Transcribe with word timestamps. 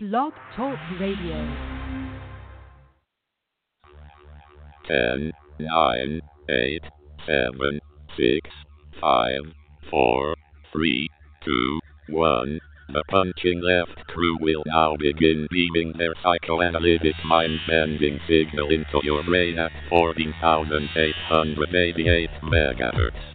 Blog 0.00 0.32
Talk 0.54 0.78
Radio. 1.00 1.44
10, 4.86 5.32
9, 5.58 6.20
8, 6.48 6.82
7, 7.26 7.80
6, 8.16 8.50
5, 9.00 9.40
4, 9.90 10.34
3, 10.72 11.08
2, 11.44 11.80
1. 12.10 12.60
The 12.90 13.02
punching 13.10 13.60
left 13.60 14.06
crew 14.06 14.38
will 14.40 14.62
now 14.66 14.94
begin 14.96 15.48
beaming 15.50 15.94
their 15.98 16.14
psychoanalytic 16.22 17.16
mind-bending 17.24 18.20
signal 18.28 18.70
into 18.70 19.00
your 19.02 19.24
brain 19.24 19.58
at 19.58 19.72
14,888 19.90 22.30
megahertz. 22.44 23.34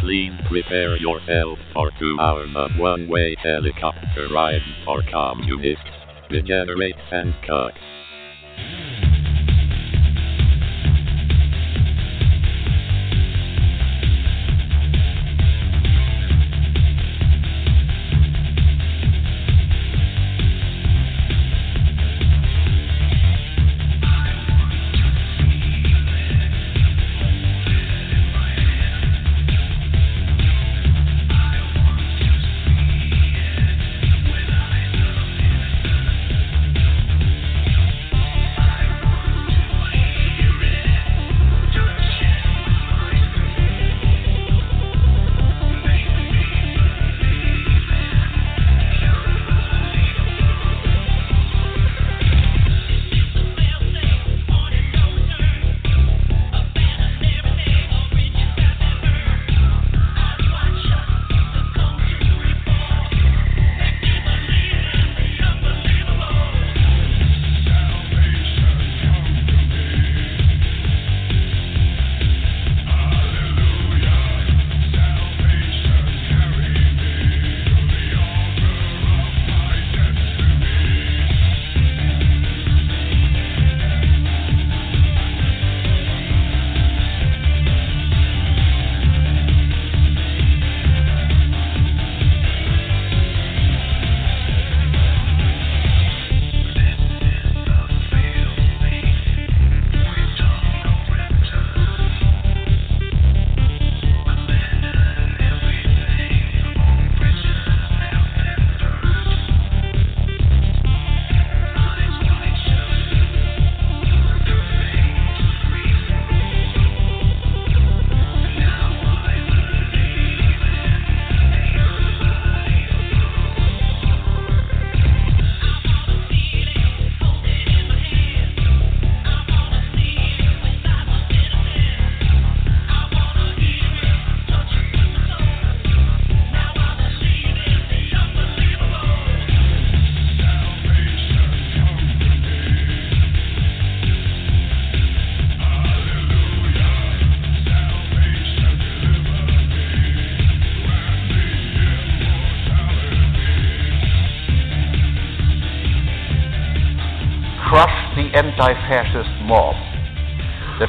Please 0.00 0.32
prepare 0.48 0.96
yourself 0.96 1.58
for 1.74 1.90
two 1.98 2.16
hours 2.18 2.48
of 2.56 2.70
one-way 2.78 3.36
helicopter 3.42 4.28
ride 4.32 4.62
for 4.84 5.02
communists, 5.10 5.97
degenerates 6.30 6.98
and 7.10 7.34
cucks. 7.48 9.07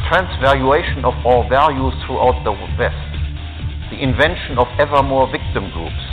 Transvaluation 0.09 1.05
of 1.05 1.13
all 1.23 1.45
values 1.47 1.93
throughout 2.05 2.41
the 2.41 2.51
West, 2.81 2.97
the 3.93 4.01
invention 4.01 4.57
of 4.57 4.65
ever 4.81 5.05
more 5.05 5.29
victim 5.29 5.69
groups, 5.69 6.03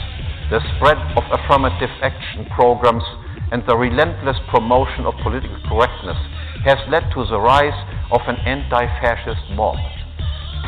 the 0.53 0.61
spread 0.77 1.01
of 1.17 1.25
affirmative 1.33 1.89
action 2.05 2.45
programs, 2.53 3.03
and 3.53 3.65
the 3.67 3.77
relentless 3.77 4.37
promotion 4.53 5.07
of 5.09 5.15
political 5.25 5.57
correctness 5.65 6.21
has 6.69 6.77
led 6.93 7.09
to 7.17 7.25
the 7.25 7.41
rise 7.41 7.77
of 8.13 8.21
an 8.29 8.37
anti-fascist 8.45 9.41
mob, 9.57 9.81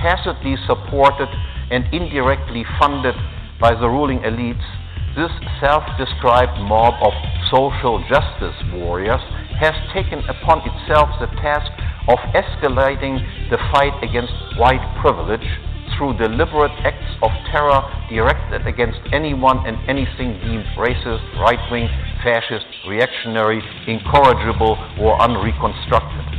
tacitly 0.01 0.57
supported 0.65 1.29
and 1.71 1.85
indirectly 1.93 2.65
funded 2.81 3.15
by 3.61 3.75
the 3.77 3.89
ruling 3.89 4.21
elites. 4.25 4.65
This 5.19 5.35
self-described 5.59 6.63
mob 6.71 6.95
of 7.03 7.11
social 7.51 7.99
justice 8.07 8.55
warriors 8.71 9.19
has 9.59 9.75
taken 9.91 10.23
upon 10.31 10.63
itself 10.63 11.11
the 11.19 11.27
task 11.43 11.67
of 12.07 12.23
escalating 12.39 13.19
the 13.51 13.59
fight 13.75 13.99
against 14.07 14.31
white 14.63 14.79
privilege 15.03 15.43
through 15.99 16.23
deliberate 16.23 16.71
acts 16.87 17.19
of 17.27 17.35
terror 17.51 17.83
directed 18.07 18.63
against 18.71 19.03
anyone 19.11 19.59
and 19.67 19.75
anything 19.91 20.39
deemed 20.39 20.71
racist, 20.79 21.27
right 21.43 21.59
wing, 21.67 21.91
fascist, 22.23 22.71
reactionary, 22.87 23.59
incorrigible, 23.91 24.79
or 25.03 25.19
unreconstructed. 25.19 26.31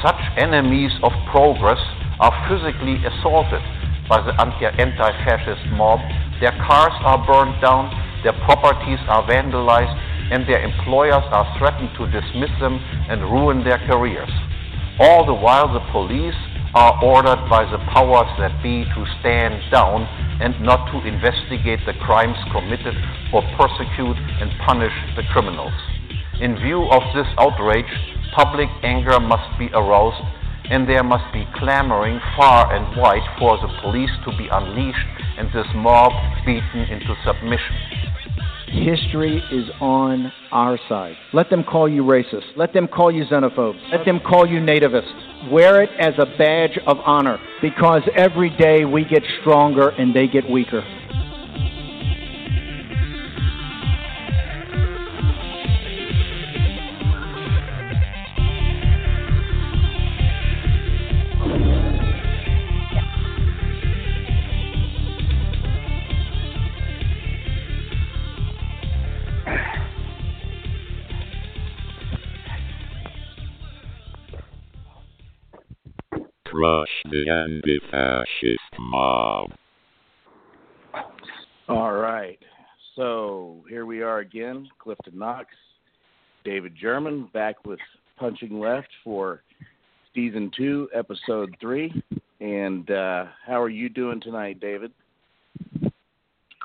Such 0.00 0.16
enemies 0.40 0.96
of 1.04 1.12
progress 1.30 1.84
are 2.16 2.32
physically 2.48 2.96
assaulted 3.04 3.60
by 4.08 4.24
the 4.24 4.32
anti 4.80 5.12
fascist 5.28 5.68
mob, 5.76 6.00
their 6.40 6.54
cars 6.66 6.94
are 7.02 7.18
burned 7.26 7.60
down, 7.60 7.90
their 8.22 8.36
properties 8.44 8.98
are 9.08 9.26
vandalized, 9.26 9.94
and 10.30 10.46
their 10.46 10.62
employers 10.62 11.24
are 11.32 11.46
threatened 11.58 11.90
to 11.96 12.06
dismiss 12.10 12.50
them 12.60 12.78
and 13.08 13.22
ruin 13.22 13.64
their 13.64 13.78
careers. 13.88 14.30
All 15.00 15.24
the 15.24 15.34
while, 15.34 15.72
the 15.72 15.84
police 15.92 16.36
are 16.74 17.02
ordered 17.02 17.48
by 17.48 17.64
the 17.64 17.78
powers 17.90 18.28
that 18.38 18.62
be 18.62 18.84
to 18.84 19.00
stand 19.20 19.62
down 19.72 20.02
and 20.40 20.60
not 20.60 20.90
to 20.92 21.06
investigate 21.06 21.80
the 21.86 21.94
crimes 22.04 22.36
committed 22.52 22.94
or 23.32 23.42
persecute 23.56 24.18
and 24.38 24.52
punish 24.66 24.92
the 25.16 25.22
criminals. 25.32 25.72
In 26.40 26.54
view 26.60 26.84
of 26.90 27.02
this 27.14 27.26
outrage, 27.38 27.90
public 28.36 28.68
anger 28.82 29.18
must 29.18 29.48
be 29.58 29.70
aroused 29.72 30.22
and 30.70 30.88
there 30.88 31.02
must 31.02 31.32
be 31.32 31.46
clamoring 31.54 32.20
far 32.36 32.72
and 32.74 32.96
wide 32.96 33.26
for 33.38 33.56
the 33.58 33.68
police 33.80 34.10
to 34.24 34.36
be 34.36 34.48
unleashed 34.50 35.06
and 35.38 35.48
this 35.48 35.66
mob 35.74 36.12
beaten 36.44 36.80
into 36.90 37.14
submission. 37.24 37.76
History 38.70 39.42
is 39.50 39.70
on 39.80 40.30
our 40.52 40.78
side. 40.88 41.16
Let 41.32 41.48
them 41.48 41.64
call 41.64 41.88
you 41.88 42.02
racist. 42.02 42.44
Let 42.56 42.74
them 42.74 42.86
call 42.86 43.10
you 43.10 43.24
xenophobe. 43.24 43.78
Let 43.90 44.04
them 44.04 44.20
call 44.20 44.46
you 44.46 44.60
nativist. 44.60 45.50
Wear 45.50 45.82
it 45.82 45.90
as 45.98 46.14
a 46.18 46.26
badge 46.36 46.78
of 46.86 46.98
honor 47.04 47.38
because 47.62 48.02
every 48.14 48.50
day 48.50 48.84
we 48.84 49.04
get 49.04 49.22
stronger 49.40 49.88
and 49.88 50.14
they 50.14 50.26
get 50.26 50.48
weaker. 50.50 50.82
Crush 76.58 76.88
the 77.04 77.30
anti-fascist 77.30 78.80
mob. 78.80 79.50
All 81.68 81.92
right. 81.92 82.38
So 82.96 83.62
here 83.68 83.86
we 83.86 84.02
are 84.02 84.18
again, 84.18 84.68
Clifton 84.80 85.16
Knox, 85.16 85.46
David 86.44 86.74
German, 86.80 87.28
back 87.32 87.64
with 87.64 87.78
Punching 88.16 88.58
Left 88.58 88.88
for 89.04 89.42
season 90.14 90.50
two, 90.56 90.88
episode 90.92 91.54
three. 91.60 92.02
And 92.40 92.90
uh, 92.90 93.26
how 93.46 93.62
are 93.62 93.68
you 93.68 93.88
doing 93.88 94.20
tonight, 94.20 94.58
David? 94.58 94.90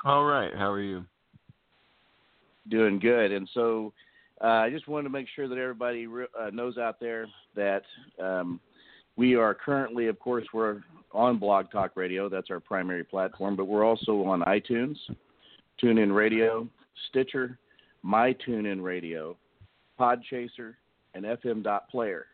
All 0.04 0.24
right. 0.24 0.52
How 0.56 0.72
are 0.72 0.80
you? 0.80 1.04
Doing 2.68 2.98
good. 2.98 3.30
And 3.30 3.48
so 3.54 3.92
uh, 4.42 4.46
I 4.46 4.70
just 4.70 4.88
wanted 4.88 5.04
to 5.04 5.10
make 5.10 5.26
sure 5.36 5.46
that 5.46 5.58
everybody 5.58 6.08
re- 6.08 6.26
uh, 6.40 6.50
knows 6.50 6.78
out 6.78 6.98
there 6.98 7.28
that 7.54 7.82
um, 8.20 8.58
we 9.16 9.36
are 9.36 9.54
currently, 9.54 10.08
of 10.08 10.18
course, 10.18 10.44
we're 10.52 10.82
on 11.12 11.38
Blog 11.38 11.70
Talk 11.70 11.92
Radio. 11.94 12.28
That's 12.28 12.50
our 12.50 12.60
primary 12.60 13.04
platform, 13.04 13.56
but 13.56 13.66
we're 13.66 13.84
also 13.84 14.24
on 14.24 14.40
iTunes, 14.42 14.96
TuneIn 15.82 16.14
Radio, 16.14 16.68
Stitcher, 17.08 17.58
My 18.02 18.34
TuneIn 18.46 18.82
Radio, 18.82 19.36
Podchaser, 19.98 20.74
and 21.14 21.24
FM 21.24 21.64
Player. 21.90 22.26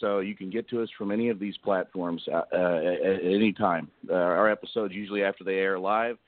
So 0.00 0.20
you 0.20 0.34
can 0.34 0.50
get 0.50 0.68
to 0.70 0.82
us 0.82 0.88
from 0.98 1.10
any 1.10 1.28
of 1.28 1.38
these 1.38 1.56
platforms 1.58 2.22
uh, 2.30 2.42
uh, 2.52 2.80
at, 3.02 3.24
any 3.24 3.52
time. 3.52 3.88
Uh, 4.10 4.14
our 4.14 4.50
episodes 4.50 4.92
usually 4.92 5.22
after 5.22 5.44
they 5.44 5.54
air 5.54 5.78
live, 5.78 6.18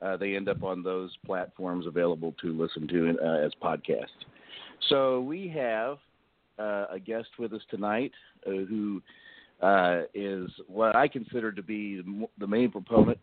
uh, 0.00 0.16
they 0.16 0.36
end 0.36 0.48
up 0.48 0.62
on 0.62 0.82
those 0.82 1.10
platforms 1.26 1.86
available 1.86 2.34
to 2.40 2.56
listen 2.56 2.86
to 2.88 3.16
uh, 3.22 3.44
as 3.44 3.52
podcasts. 3.62 4.24
So 4.88 5.20
we 5.20 5.48
have 5.48 5.98
uh, 6.58 6.86
a 6.90 6.98
guest 7.04 7.28
with 7.38 7.52
us 7.52 7.62
tonight 7.70 8.12
who 8.44 9.02
is 10.14 10.50
what 10.68 10.96
I 10.96 11.08
consider 11.08 11.52
to 11.52 11.62
be 11.62 12.02
the 12.38 12.46
main 12.46 12.70
proponent 12.70 13.18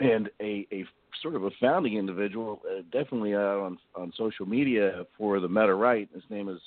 and 0.00 0.28
a, 0.40 0.66
a 0.72 0.84
sort 1.22 1.34
of 1.34 1.44
a 1.44 1.50
founding 1.60 1.96
individual, 1.96 2.60
definitely 2.92 3.34
on 3.34 3.78
on 3.94 4.12
social 4.16 4.46
media 4.46 5.04
for 5.16 5.40
the 5.40 5.48
meta 5.48 5.74
right. 5.74 6.08
His 6.12 6.24
name 6.28 6.48
is 6.48 6.60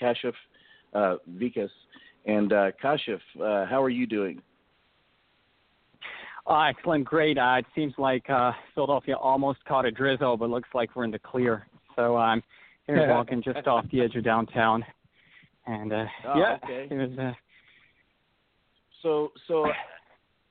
Kashif 0.00 0.34
uh, 0.94 1.16
Vikaas. 1.30 1.70
And 2.26 2.52
uh, 2.52 2.70
Kashif, 2.82 3.20
uh, 3.40 3.66
how 3.66 3.82
are 3.82 3.90
you 3.90 4.06
doing? 4.06 4.42
Uh, 6.46 6.62
excellent, 6.62 7.04
great. 7.04 7.38
Uh, 7.38 7.56
it 7.58 7.66
seems 7.74 7.92
like 7.98 8.28
uh, 8.30 8.52
Philadelphia 8.74 9.16
almost 9.16 9.64
caught 9.66 9.84
a 9.84 9.90
drizzle, 9.90 10.36
but 10.36 10.48
looks 10.48 10.68
like 10.74 10.94
we're 10.96 11.04
in 11.04 11.10
the 11.10 11.18
clear. 11.18 11.66
So 11.96 12.16
I'm 12.16 12.42
here 12.86 13.06
walking 13.14 13.42
just 13.42 13.66
off 13.66 13.84
the 13.92 14.00
edge 14.00 14.14
of 14.16 14.24
downtown, 14.24 14.84
and 15.66 15.92
uh, 15.92 16.04
oh, 16.26 16.38
yeah, 16.38 16.56
okay. 16.64 16.88
it 16.90 16.94
was. 16.94 17.34
So 19.02 19.32
so 19.46 19.66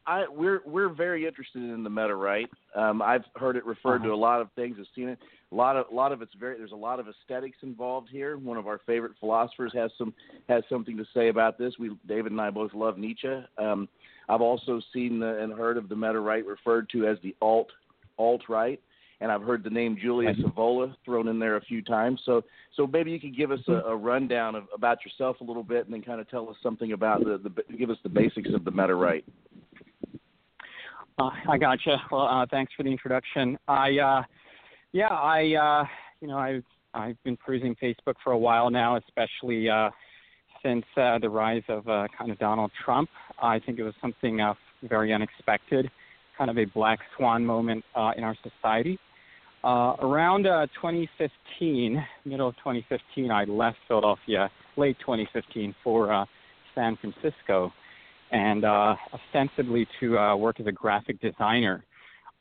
I 0.05 0.25
we're 0.29 0.61
we're 0.65 0.89
very 0.89 1.27
interested 1.27 1.61
in 1.61 1.83
the 1.83 1.89
meta 1.89 2.15
right. 2.15 2.49
Um, 2.75 3.01
I've 3.01 3.25
heard 3.35 3.57
it 3.57 3.65
referred 3.65 3.97
uh-huh. 3.97 4.07
to 4.07 4.13
a 4.13 4.15
lot 4.15 4.41
of 4.41 4.49
things. 4.55 4.77
I've 4.79 4.85
seen 4.95 5.09
it. 5.09 5.19
A 5.51 5.55
lot 5.55 5.75
of 5.75 5.85
a 5.91 5.95
lot 5.95 6.11
of 6.11 6.21
it's 6.21 6.33
very. 6.39 6.57
There's 6.57 6.71
a 6.71 6.75
lot 6.75 6.99
of 6.99 7.07
aesthetics 7.07 7.57
involved 7.61 8.09
here. 8.09 8.37
One 8.37 8.57
of 8.57 8.67
our 8.67 8.79
favorite 8.85 9.13
philosophers 9.19 9.71
has 9.75 9.91
some 9.97 10.13
has 10.47 10.63
something 10.69 10.97
to 10.97 11.05
say 11.13 11.27
about 11.27 11.57
this. 11.57 11.73
We 11.77 11.91
David 12.07 12.31
and 12.31 12.41
I 12.41 12.49
both 12.49 12.73
love 12.73 12.97
Nietzsche. 12.97 13.43
Um, 13.57 13.89
I've 14.29 14.41
also 14.41 14.81
seen 14.93 15.19
the, 15.19 15.41
and 15.41 15.53
heard 15.53 15.77
of 15.77 15.89
the 15.89 15.95
meta 15.95 16.19
right 16.19 16.45
referred 16.45 16.89
to 16.91 17.05
as 17.05 17.17
the 17.21 17.35
alt 17.41 17.69
alt 18.17 18.43
right, 18.49 18.79
and 19.19 19.31
I've 19.31 19.41
heard 19.41 19.63
the 19.63 19.69
name 19.69 19.97
Julius 20.01 20.37
Evola 20.37 20.93
thrown 21.03 21.27
in 21.27 21.39
there 21.39 21.57
a 21.57 21.61
few 21.61 21.81
times. 21.81 22.21
So 22.25 22.43
so 22.75 22.87
maybe 22.87 23.11
you 23.11 23.19
could 23.19 23.35
give 23.35 23.51
us 23.51 23.59
a, 23.67 23.73
a 23.73 23.95
rundown 23.95 24.55
of, 24.55 24.65
about 24.73 24.99
yourself 25.03 25.37
a 25.41 25.43
little 25.43 25.63
bit, 25.63 25.85
and 25.85 25.93
then 25.93 26.01
kind 26.01 26.21
of 26.21 26.29
tell 26.29 26.49
us 26.49 26.55
something 26.61 26.93
about 26.93 27.23
the, 27.23 27.39
the 27.43 27.77
give 27.77 27.89
us 27.89 27.97
the 28.03 28.09
basics 28.09 28.49
of 28.53 28.63
the 28.63 28.71
meta 28.71 28.95
right. 28.95 29.25
Uh, 31.19 31.31
I 31.49 31.57
gotcha. 31.57 31.97
Well, 32.11 32.27
uh, 32.27 32.45
thanks 32.49 32.71
for 32.77 32.83
the 32.83 32.91
introduction. 32.91 33.57
I 33.67 33.97
uh, 33.97 34.23
yeah, 34.91 35.07
I 35.07 35.53
uh, 35.55 35.85
you 36.21 36.27
know 36.27 36.37
I've 36.37 36.63
I've 36.93 37.21
been 37.23 37.37
cruising 37.37 37.75
Facebook 37.81 38.15
for 38.23 38.33
a 38.33 38.37
while 38.37 38.69
now, 38.69 38.97
especially 38.97 39.69
uh, 39.69 39.89
since 40.63 40.85
uh, 40.95 41.17
the 41.19 41.29
rise 41.29 41.63
of 41.69 41.87
uh, 41.87 42.07
kind 42.17 42.31
of 42.31 42.39
Donald 42.39 42.71
Trump. 42.83 43.09
I 43.41 43.59
think 43.59 43.79
it 43.79 43.83
was 43.83 43.93
something 44.01 44.41
uh, 44.41 44.53
very 44.83 45.13
unexpected, 45.13 45.89
kind 46.37 46.49
of 46.49 46.57
a 46.57 46.65
black 46.65 46.99
swan 47.15 47.45
moment 47.45 47.83
uh, 47.95 48.11
in 48.17 48.23
our 48.23 48.35
society. 48.43 48.99
Uh, 49.63 49.95
around 49.99 50.47
uh, 50.47 50.67
2015, 50.75 52.03
middle 52.25 52.49
of 52.49 52.55
2015, 52.57 53.31
I 53.31 53.43
left 53.45 53.77
Philadelphia, 53.87 54.49
late 54.77 54.97
2015, 54.99 55.75
for 55.83 56.13
uh, 56.13 56.25
San 56.75 56.97
Francisco, 56.97 57.73
and 58.31 58.63
uh, 58.63 58.95
ostensibly 59.13 59.87
to 59.99 60.17
uh, 60.17 60.35
work 60.35 60.59
as 60.59 60.67
a 60.67 60.71
graphic 60.71 61.19
designer. 61.21 61.83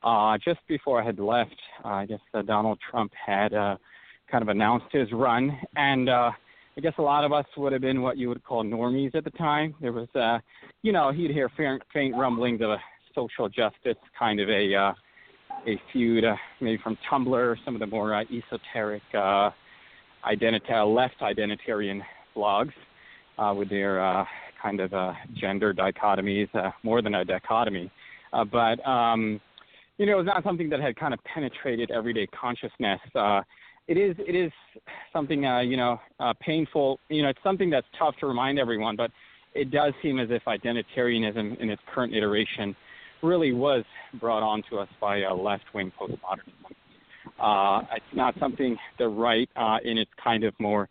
Uh, 0.02 0.36
just 0.44 0.60
before 0.68 1.02
I 1.02 1.04
had 1.04 1.18
left, 1.18 1.56
uh, 1.84 1.88
I 1.88 2.06
guess 2.06 2.20
uh, 2.34 2.42
Donald 2.42 2.78
Trump 2.90 3.12
had 3.14 3.54
uh, 3.54 3.76
kind 4.30 4.42
of 4.42 4.48
announced 4.48 4.86
his 4.92 5.10
run, 5.12 5.58
and 5.74 6.08
uh, 6.08 6.30
I 6.76 6.80
guess 6.80 6.92
a 6.98 7.02
lot 7.02 7.24
of 7.24 7.32
us 7.32 7.46
would 7.56 7.72
have 7.72 7.80
been 7.80 8.02
what 8.02 8.18
you 8.18 8.28
would 8.28 8.44
call 8.44 8.62
normies 8.62 9.14
at 9.14 9.24
the 9.24 9.30
time. 9.30 9.74
There 9.80 9.92
was, 9.92 10.08
uh, 10.14 10.38
you 10.82 10.92
know, 10.92 11.10
you'd 11.10 11.30
hear 11.30 11.48
faint, 11.56 11.82
faint 11.92 12.14
rumblings 12.14 12.60
of 12.60 12.70
a 12.70 12.78
social 13.14 13.48
justice 13.48 13.96
kind 14.18 14.38
of 14.40 14.50
a 14.50 14.74
uh, 14.74 14.92
a 15.66 15.80
feud, 15.92 16.24
uh, 16.24 16.36
maybe 16.60 16.80
from 16.82 16.96
Tumblr, 17.10 17.56
some 17.64 17.74
of 17.74 17.80
the 17.80 17.86
more 17.86 18.14
uh, 18.14 18.22
esoteric 18.24 19.02
uh, 19.14 19.50
left 20.86 21.20
identitarian 21.20 22.00
blogs 22.36 22.72
uh, 23.38 23.54
with 23.56 23.68
their 23.68 24.04
uh, 24.04 24.24
kind 24.62 24.80
of 24.80 24.92
uh, 24.92 25.12
gender 25.40 25.74
dichotomies, 25.74 26.48
uh, 26.54 26.70
more 26.82 27.02
than 27.02 27.14
a 27.14 27.24
dichotomy. 27.24 27.90
Uh, 28.32 28.44
but 28.44 28.86
um, 28.86 29.40
you 29.98 30.06
know, 30.06 30.12
it 30.12 30.16
was 30.16 30.26
not 30.26 30.44
something 30.44 30.68
that 30.70 30.80
had 30.80 30.96
kind 30.96 31.14
of 31.14 31.20
penetrated 31.24 31.90
everyday 31.90 32.26
consciousness. 32.28 33.00
Uh, 33.14 33.40
it 33.88 33.96
is 33.96 34.16
it 34.18 34.34
is 34.34 34.50
something 35.12 35.46
uh, 35.46 35.60
you 35.60 35.76
know 35.76 36.00
uh, 36.20 36.32
painful. 36.40 36.98
You 37.08 37.22
know, 37.22 37.28
it's 37.28 37.42
something 37.42 37.70
that's 37.70 37.86
tough 37.98 38.14
to 38.20 38.26
remind 38.26 38.58
everyone, 38.58 38.96
but 38.96 39.10
it 39.54 39.70
does 39.70 39.94
seem 40.02 40.18
as 40.18 40.28
if 40.30 40.42
identitarianism 40.44 41.58
in 41.60 41.70
its 41.70 41.80
current 41.94 42.14
iteration 42.14 42.76
really 43.22 43.52
was 43.52 43.84
brought 44.20 44.42
on 44.42 44.62
to 44.70 44.78
us 44.78 44.88
by 45.00 45.22
uh, 45.22 45.34
left-wing 45.34 45.92
postmodernism. 45.98 46.72
Uh, 47.38 47.82
it's 47.94 48.04
not 48.14 48.34
something 48.38 48.76
the 48.98 49.08
right 49.08 49.48
uh, 49.56 49.78
in 49.84 49.98
its 49.98 50.10
kind 50.22 50.44
of 50.44 50.54
more 50.58 50.88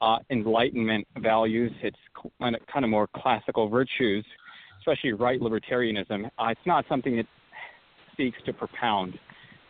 uh, 0.00 0.18
enlightenment 0.30 1.06
values. 1.18 1.72
It's 1.82 1.96
kind 2.40 2.56
of, 2.84 2.90
more 2.90 3.08
classical 3.16 3.68
virtues, 3.68 4.24
especially 4.80 5.12
right 5.12 5.40
libertarianism. 5.40 6.26
Uh, 6.38 6.46
it's 6.48 6.60
not 6.66 6.84
something 6.88 7.16
that 7.16 7.26
seeks 8.16 8.38
to 8.46 8.52
propound. 8.52 9.18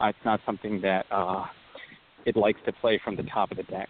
Uh, 0.01 0.07
it's 0.07 0.19
not 0.25 0.41
something 0.47 0.81
that 0.81 1.07
uh, 1.11 1.45
it 2.27 2.37
likes 2.37 2.61
to 2.67 2.73
play 2.73 3.01
from 3.03 3.17
the 3.17 3.23
top 3.25 3.51
of 3.51 3.57
the 3.57 3.63
deck. 3.65 3.89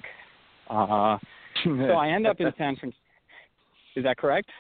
Uh, 0.69 1.19
so 1.65 1.93
I 1.93 2.09
end 2.09 2.27
up 2.27 2.41
in 2.41 2.53
San 2.59 2.77
Francisco. 2.77 3.01
Is 3.97 4.05
that 4.05 4.17
correct? 4.17 4.51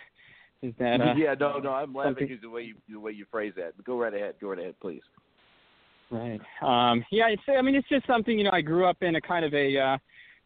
Is 0.64 0.72
that 0.78 0.98
uh, 0.98 1.14
yeah? 1.14 1.34
No, 1.38 1.58
no. 1.58 1.72
I'm 1.72 1.92
laughing 1.92 2.14
because 2.18 2.40
the 2.40 2.48
way 2.48 2.62
you 2.62 2.74
the 2.88 2.98
way 2.98 3.12
you 3.12 3.26
phrase 3.30 3.52
that. 3.56 3.76
But 3.76 3.84
go 3.84 3.98
right 3.98 4.14
ahead. 4.14 4.36
Go 4.40 4.48
right 4.48 4.58
ahead, 4.58 4.74
please. 4.80 5.02
Right. 6.10 6.40
Um, 6.62 7.04
yeah, 7.10 7.28
it's, 7.28 7.42
I 7.48 7.60
mean, 7.60 7.74
it's 7.74 7.88
just 7.88 8.06
something, 8.06 8.38
you 8.38 8.44
know, 8.44 8.50
I 8.52 8.60
grew 8.60 8.86
up 8.86 8.98
in 9.02 9.16
a 9.16 9.20
kind 9.20 9.44
of 9.44 9.52
a 9.52 9.78
uh, 9.78 9.98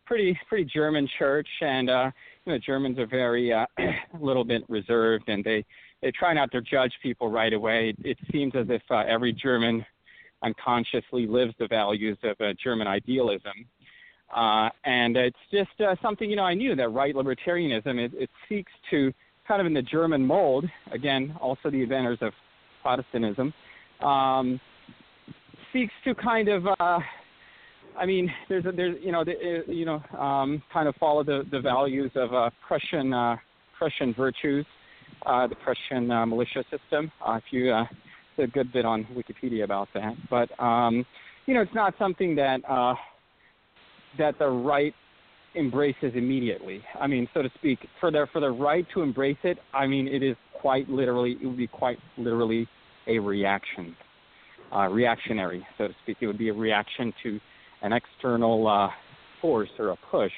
pretty 0.06 0.36
pretty 0.48 0.64
German 0.64 1.08
church, 1.20 1.46
and 1.60 1.88
uh, 1.88 2.10
you 2.44 2.52
know, 2.52 2.58
Germans 2.58 2.98
are 2.98 3.06
very 3.06 3.52
uh, 3.52 3.66
a 3.78 4.18
little 4.20 4.44
bit 4.44 4.64
reserved, 4.68 5.28
and 5.28 5.44
they 5.44 5.64
they 6.02 6.10
try 6.10 6.32
not 6.32 6.50
to 6.50 6.62
judge 6.62 6.92
people 7.00 7.30
right 7.30 7.52
away. 7.52 7.90
It, 7.90 7.96
it 8.04 8.18
seems 8.32 8.54
as 8.56 8.66
if 8.70 8.82
uh, 8.90 9.04
every 9.06 9.32
German 9.32 9.86
unconsciously 10.42 11.28
lives 11.28 11.54
the 11.60 11.68
values 11.68 12.18
of 12.24 12.40
uh, 12.40 12.54
German 12.62 12.88
idealism. 12.88 13.66
Uh, 14.34 14.68
and 14.84 15.16
it's 15.16 15.38
just 15.50 15.80
uh, 15.80 15.96
something, 16.02 16.28
you 16.28 16.36
know, 16.36 16.44
I 16.44 16.54
knew 16.54 16.76
that 16.76 16.90
right 16.90 17.14
libertarianism, 17.14 17.98
it, 17.98 18.12
it 18.14 18.30
seeks 18.46 18.70
to 18.90 19.12
kind 19.48 19.60
of 19.60 19.66
in 19.66 19.72
the 19.72 19.82
German 19.82 20.24
mold, 20.24 20.66
again, 20.92 21.34
also 21.40 21.70
the 21.70 21.82
inventors 21.82 22.18
of 22.20 22.32
Protestantism, 22.82 23.52
um, 24.00 24.60
seeks 25.72 25.92
to 26.04 26.14
kind 26.14 26.48
of, 26.48 26.66
uh, 26.66 26.98
I 27.98 28.06
mean, 28.06 28.32
there's, 28.48 28.66
a, 28.66 28.72
there's, 28.72 28.96
you 29.02 29.10
know, 29.10 29.24
the, 29.24 29.32
uh, 29.32 29.72
you 29.72 29.86
know, 29.86 30.02
um, 30.16 30.62
kind 30.72 30.86
of 30.86 30.94
follow 30.96 31.24
the, 31.24 31.44
the 31.50 31.60
values 31.60 32.12
of 32.14 32.32
uh, 32.34 32.50
Prussian, 32.66 33.12
uh, 33.12 33.36
Prussian 33.76 34.14
virtues, 34.14 34.66
uh, 35.26 35.46
the 35.46 35.56
Prussian 35.56 36.10
uh, 36.10 36.26
militia 36.26 36.62
system. 36.70 37.10
Uh, 37.26 37.40
if 37.42 37.44
you, 37.50 37.72
uh, 37.72 37.86
there's 38.36 38.50
a 38.50 38.52
good 38.52 38.72
bit 38.72 38.84
on 38.84 39.04
Wikipedia 39.16 39.64
about 39.64 39.88
that, 39.94 40.14
but 40.30 40.48
um, 40.62 41.04
you 41.46 41.54
know, 41.54 41.62
it's 41.62 41.74
not 41.74 41.94
something 41.98 42.36
that 42.36 42.60
uh, 42.68 42.94
that 44.18 44.38
the 44.38 44.48
right 44.48 44.94
embraces 45.54 46.12
immediately. 46.14 46.82
I 47.00 47.06
mean, 47.06 47.28
so 47.34 47.42
to 47.42 47.50
speak, 47.56 47.78
for 48.00 48.10
the 48.10 48.26
for 48.32 48.40
the 48.40 48.50
right 48.50 48.86
to 48.94 49.02
embrace 49.02 49.38
it, 49.44 49.58
I 49.72 49.86
mean, 49.86 50.08
it 50.08 50.22
is 50.22 50.36
quite 50.60 50.88
literally, 50.88 51.36
it 51.42 51.46
would 51.46 51.56
be 51.56 51.66
quite 51.66 51.98
literally 52.16 52.66
a 53.06 53.18
reaction, 53.18 53.96
uh, 54.74 54.88
reactionary, 54.88 55.66
so 55.78 55.88
to 55.88 55.94
speak. 56.02 56.18
It 56.20 56.26
would 56.26 56.38
be 56.38 56.50
a 56.50 56.54
reaction 56.54 57.12
to 57.22 57.40
an 57.82 57.92
external 57.92 58.66
uh, 58.66 58.88
force 59.40 59.70
or 59.78 59.90
a 59.90 59.96
push 60.10 60.32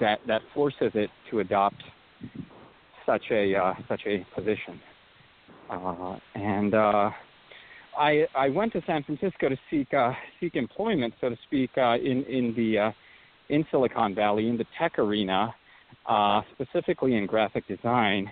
that 0.00 0.18
that 0.26 0.42
forces 0.52 0.90
it 0.94 1.10
to 1.30 1.40
adopt 1.40 1.82
such 3.06 3.22
a 3.30 3.54
uh, 3.54 3.74
such 3.88 4.02
a 4.06 4.26
position. 4.34 4.80
Uh, 5.70 6.18
and 6.34 6.74
uh, 6.74 7.10
I 7.96 8.26
I 8.34 8.48
went 8.50 8.72
to 8.74 8.82
San 8.86 9.02
Francisco 9.04 9.48
to 9.48 9.56
seek 9.70 9.92
uh, 9.94 10.12
seek 10.40 10.56
employment, 10.56 11.14
so 11.20 11.28
to 11.30 11.36
speak, 11.46 11.70
uh, 11.76 11.96
in 11.96 12.24
in 12.24 12.54
the 12.56 12.78
uh, 12.78 12.92
in 13.48 13.64
Silicon 13.70 14.14
Valley 14.14 14.48
in 14.48 14.56
the 14.56 14.66
tech 14.78 14.98
arena, 14.98 15.54
uh, 16.06 16.42
specifically 16.54 17.14
in 17.16 17.26
graphic 17.26 17.66
design. 17.66 18.30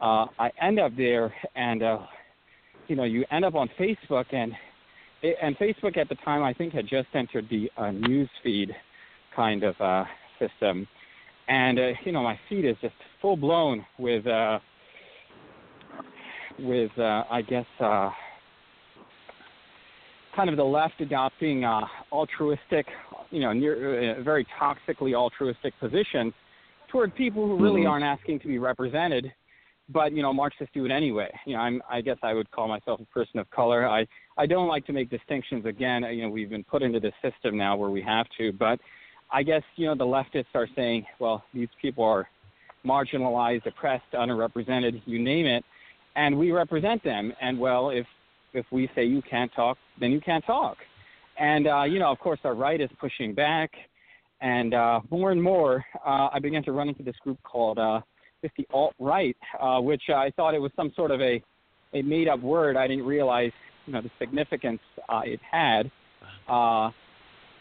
Uh, 0.00 0.26
I 0.38 0.50
end 0.60 0.78
up 0.78 0.92
there, 0.96 1.34
and 1.56 1.82
uh, 1.82 1.98
you 2.86 2.96
know, 2.96 3.04
you 3.04 3.24
end 3.30 3.44
up 3.44 3.54
on 3.54 3.68
Facebook, 3.78 4.26
and 4.32 4.52
and 5.42 5.56
Facebook 5.58 5.96
at 5.96 6.08
the 6.08 6.14
time 6.24 6.42
I 6.42 6.52
think 6.52 6.72
had 6.72 6.86
just 6.86 7.08
entered 7.14 7.46
the 7.50 7.70
uh, 7.76 7.90
news 7.90 8.30
feed 8.42 8.74
kind 9.34 9.64
of 9.64 9.80
uh, 9.80 10.04
system, 10.38 10.86
and 11.48 11.78
uh, 11.78 11.88
you 12.04 12.12
know, 12.12 12.22
my 12.22 12.38
feed 12.48 12.64
is 12.64 12.76
just 12.80 12.94
full 13.20 13.36
blown 13.36 13.84
with 13.98 14.26
uh, 14.26 14.60
with 16.60 16.96
uh, 16.98 17.24
I 17.30 17.42
guess. 17.42 17.66
Uh, 17.80 18.10
kind 20.38 20.48
of 20.48 20.56
the 20.56 20.64
left 20.64 21.00
adopting 21.00 21.64
uh, 21.64 21.84
altruistic, 22.12 22.86
you 23.32 23.40
know, 23.40 23.52
near, 23.52 24.12
uh, 24.12 24.22
very 24.22 24.46
toxically 24.56 25.12
altruistic 25.12 25.74
positions 25.80 26.32
toward 26.86 27.12
people 27.16 27.44
who 27.44 27.56
really 27.56 27.80
Mhm. 27.80 27.90
aren't 27.90 28.04
asking 28.04 28.38
to 28.38 28.46
be 28.46 28.56
represented. 28.56 29.32
But 29.88 30.12
you 30.12 30.22
know, 30.22 30.32
Marxists 30.32 30.72
do 30.72 30.84
it 30.84 30.92
anyway. 30.92 31.28
You 31.44 31.54
know, 31.54 31.60
I'm, 31.60 31.82
I 31.90 32.00
guess 32.02 32.18
I 32.22 32.34
would 32.34 32.48
call 32.52 32.68
myself 32.68 33.00
a 33.00 33.06
person 33.06 33.40
of 33.40 33.50
color. 33.50 33.88
I, 33.88 34.06
I 34.36 34.46
don't 34.46 34.68
like 34.68 34.86
to 34.86 34.92
make 34.92 35.10
distinctions. 35.10 35.66
Again, 35.66 36.04
you 36.04 36.22
know, 36.22 36.28
we've 36.28 36.50
been 36.50 36.62
put 36.62 36.82
into 36.82 37.00
this 37.00 37.14
system 37.20 37.56
now 37.56 37.74
where 37.76 37.90
we 37.90 38.02
have 38.02 38.26
to. 38.38 38.52
But 38.52 38.78
I 39.32 39.42
guess 39.42 39.64
you 39.74 39.86
know, 39.86 39.96
the 39.96 40.04
leftists 40.04 40.54
are 40.54 40.68
saying, 40.76 41.04
well, 41.18 41.42
these 41.52 41.72
people 41.82 42.04
are 42.04 42.28
marginalized, 42.86 43.66
oppressed, 43.66 44.12
underrepresented, 44.14 45.02
you 45.04 45.18
name 45.18 45.46
it, 45.46 45.64
and 46.14 46.38
we 46.38 46.52
represent 46.52 47.02
them. 47.02 47.32
And 47.40 47.58
well, 47.58 47.90
if 47.90 48.06
if 48.58 48.66
we 48.70 48.90
say 48.94 49.04
you 49.04 49.22
can't 49.22 49.52
talk, 49.54 49.78
then 50.00 50.10
you 50.10 50.20
can't 50.20 50.44
talk. 50.44 50.76
And 51.38 51.66
uh, 51.66 51.84
you 51.84 51.98
know, 51.98 52.10
of 52.10 52.18
course, 52.18 52.40
our 52.44 52.54
right 52.54 52.80
is 52.80 52.90
pushing 53.00 53.32
back, 53.34 53.70
and 54.40 54.74
uh, 54.74 55.00
more 55.10 55.30
and 55.30 55.42
more, 55.42 55.84
uh, 56.04 56.28
I 56.32 56.38
began 56.40 56.62
to 56.64 56.72
run 56.72 56.88
into 56.88 57.02
this 57.02 57.16
group 57.22 57.38
called 57.42 57.78
uh, 57.78 58.00
50 58.42 58.66
alt 58.72 58.94
right, 58.98 59.36
uh, 59.60 59.80
which 59.80 60.02
I 60.14 60.30
thought 60.36 60.54
it 60.54 60.60
was 60.60 60.72
some 60.76 60.92
sort 60.94 61.10
of 61.10 61.20
a 61.20 61.42
a 61.94 62.02
made 62.02 62.28
up 62.28 62.40
word. 62.40 62.76
I 62.76 62.86
didn't 62.86 63.06
realize 63.06 63.52
you 63.86 63.92
know 63.92 64.02
the 64.02 64.10
significance 64.18 64.80
uh, 65.08 65.22
it 65.24 65.40
had. 65.50 65.90
Uh, 66.48 66.90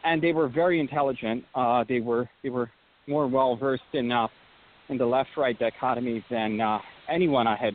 and 0.04 0.22
they 0.22 0.32
were 0.32 0.48
very 0.48 0.80
intelligent. 0.80 1.44
Uh, 1.54 1.84
they 1.88 2.00
were 2.00 2.30
they 2.44 2.50
were 2.50 2.70
more 3.08 3.28
well 3.28 3.56
versed 3.56 3.84
in 3.94 4.12
uh, 4.12 4.28
in 4.90 4.98
the 4.98 5.06
left 5.06 5.30
right 5.38 5.58
dichotomy 5.58 6.24
than 6.30 6.62
uh, 6.62 6.80
anyone 7.10 7.48
I 7.48 7.56
had 7.56 7.74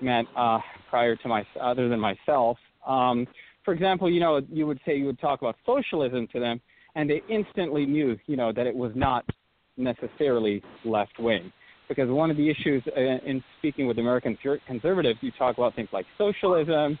met 0.00 0.24
uh, 0.36 0.58
prior 0.90 1.16
to 1.16 1.28
my 1.28 1.44
other 1.60 1.88
than 1.88 2.00
myself. 2.00 2.58
Um, 2.86 3.26
for 3.64 3.74
example, 3.74 4.10
you 4.10 4.20
know, 4.20 4.40
you 4.50 4.66
would 4.66 4.80
say 4.86 4.96
you 4.96 5.06
would 5.06 5.20
talk 5.20 5.42
about 5.42 5.56
socialism 5.66 6.26
to 6.32 6.40
them, 6.40 6.60
and 6.94 7.08
they 7.08 7.22
instantly 7.28 7.84
knew, 7.86 8.16
you 8.26 8.36
know, 8.36 8.52
that 8.52 8.66
it 8.66 8.74
was 8.74 8.92
not 8.94 9.24
necessarily 9.76 10.62
left 10.84 11.18
wing. 11.18 11.52
Because 11.88 12.10
one 12.10 12.30
of 12.30 12.36
the 12.36 12.48
issues 12.50 12.82
uh, 12.96 13.00
in 13.00 13.42
speaking 13.58 13.86
with 13.86 13.98
American 13.98 14.36
conservatives, 14.66 15.18
you 15.22 15.30
talk 15.38 15.56
about 15.56 15.74
things 15.74 15.88
like 15.92 16.06
socialism, 16.18 16.98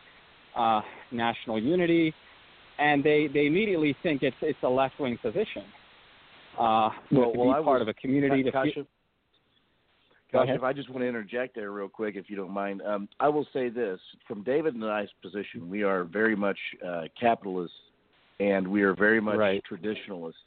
uh, 0.56 0.80
national 1.12 1.60
unity, 1.60 2.14
and 2.78 3.02
they, 3.04 3.28
they 3.32 3.46
immediately 3.46 3.94
think 4.02 4.22
it's 4.22 4.36
it's 4.40 4.58
a 4.62 4.68
left 4.68 4.98
wing 4.98 5.18
position. 5.20 5.64
Uh, 6.58 6.90
Well- 7.10 7.32
to 7.32 7.38
well, 7.38 7.48
be 7.48 7.50
I 7.50 7.62
part 7.62 7.80
was- 7.80 7.82
of 7.82 7.88
a 7.88 7.94
community 7.94 8.42
to 8.42 8.50
Kasha, 8.52 8.72
feel, 8.72 8.84
Ahead. 10.34 10.56
if 10.56 10.62
I 10.62 10.72
just 10.72 10.90
want 10.90 11.00
to 11.02 11.08
interject 11.08 11.54
there 11.54 11.70
real 11.70 11.88
quick, 11.88 12.16
if 12.16 12.28
you 12.28 12.36
don't 12.36 12.50
mind, 12.50 12.82
um, 12.82 13.08
I 13.18 13.28
will 13.28 13.46
say 13.52 13.68
this: 13.70 13.98
from 14.26 14.42
David 14.42 14.74
and 14.74 14.84
I's 14.84 15.08
position, 15.22 15.70
we 15.70 15.82
are 15.82 16.04
very 16.04 16.36
much 16.36 16.58
uh, 16.86 17.04
capitalists, 17.18 17.76
and 18.38 18.68
we 18.68 18.82
are 18.82 18.94
very 18.94 19.20
much 19.20 19.38
Right. 19.38 19.64
traditionalists, 19.64 20.40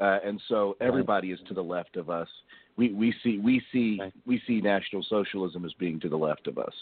uh, 0.00 0.20
and 0.24 0.40
so 0.48 0.76
everybody 0.80 1.32
is 1.32 1.40
to 1.48 1.54
the 1.54 1.62
left 1.62 1.96
of 1.96 2.08
us. 2.08 2.28
We 2.76 2.92
we 2.92 3.14
see 3.22 3.38
we 3.38 3.62
see 3.72 3.98
Right. 4.00 4.12
we 4.26 4.40
see 4.46 4.60
National 4.62 5.02
Socialism 5.02 5.64
as 5.66 5.72
being 5.74 6.00
to 6.00 6.08
the 6.08 6.18
left 6.18 6.46
of 6.46 6.56
us. 6.58 6.74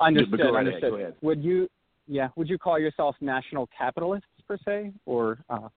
Understood. 0.00 0.30
But 0.30 0.36
go 0.40 0.52
right 0.52 0.66
ahead, 0.66 0.84
understood. 0.84 1.00
ahead. 1.00 1.14
Would 1.22 1.42
you, 1.42 1.68
yeah, 2.06 2.28
would 2.36 2.48
you 2.48 2.58
call 2.58 2.78
yourself 2.78 3.16
national 3.20 3.68
capitalists 3.76 4.28
per 4.46 4.58
se, 4.64 4.92
or 5.06 5.38
uh, 5.50 5.68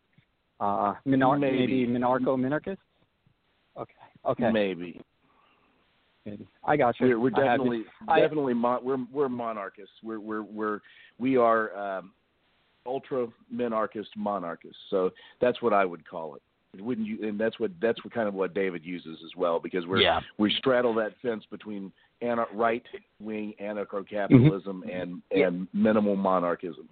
uh, 0.60 0.94
Maybe. 1.06 1.40
maybe 1.40 1.88
minarcho 1.88 2.38
minarchists? 2.38 2.78
Okay. 4.26 4.44
Okay. 4.46 4.52
Maybe 4.52 5.02
Maybe. 6.26 6.48
I 6.64 6.78
got 6.78 7.00
you. 7.00 7.08
we're, 7.08 7.20
we're 7.20 7.32
I 7.36 7.40
you. 7.40 7.46
definitely 7.46 7.84
I- 8.08 8.20
definitely 8.20 8.54
mon- 8.54 8.84
we're 8.86 8.98
we're 9.12 9.30
monarchists. 9.30 9.96
We're 10.04 10.20
we're 10.20 10.44
we're 10.44 10.80
we 11.18 11.36
are 11.38 11.76
um, 11.76 12.12
ultra 12.86 13.28
minarchist 13.54 14.08
monarchists. 14.16 14.78
So 14.92 15.10
that's 15.40 15.62
what 15.64 15.74
I 15.74 15.84
would 15.86 16.08
call 16.08 16.36
it. 16.36 16.42
Wouldn't 16.80 17.08
you? 17.08 17.28
And 17.28 17.40
that's 17.40 17.60
what 17.60 17.72
that's 17.82 18.04
what 18.04 18.14
kind 18.14 18.28
of 18.28 18.36
what 18.36 18.54
David 18.54 18.86
uses 18.86 19.18
as 19.26 19.32
well 19.36 19.60
because 19.60 19.88
we're 19.88 20.02
Yeah. 20.02 20.20
we 20.38 20.54
straddle 20.60 20.94
that 20.96 21.14
fence 21.24 21.44
between 21.50 21.92
ana- 22.22 22.46
right 22.54 22.84
wing 23.20 23.56
anarcho 23.60 24.08
capitalism 24.08 24.84
and 24.90 25.22
and 25.32 25.68
minimal 25.74 26.16
monarchism, 26.16 26.88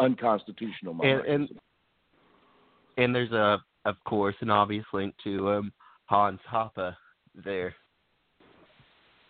unconstitutional 0.00 0.92
And- 0.94 1.00
monarchism. 1.00 1.32
and- 1.42 1.60
And 2.96 3.14
there's 3.14 3.32
a, 3.32 3.62
of 3.86 3.96
course, 4.04 4.34
an 4.40 4.50
obvious 4.50 4.84
link 4.92 5.14
to 5.24 5.48
um, 5.50 5.72
Hans 6.06 6.40
Hoppe 6.50 6.94
there. 7.44 7.74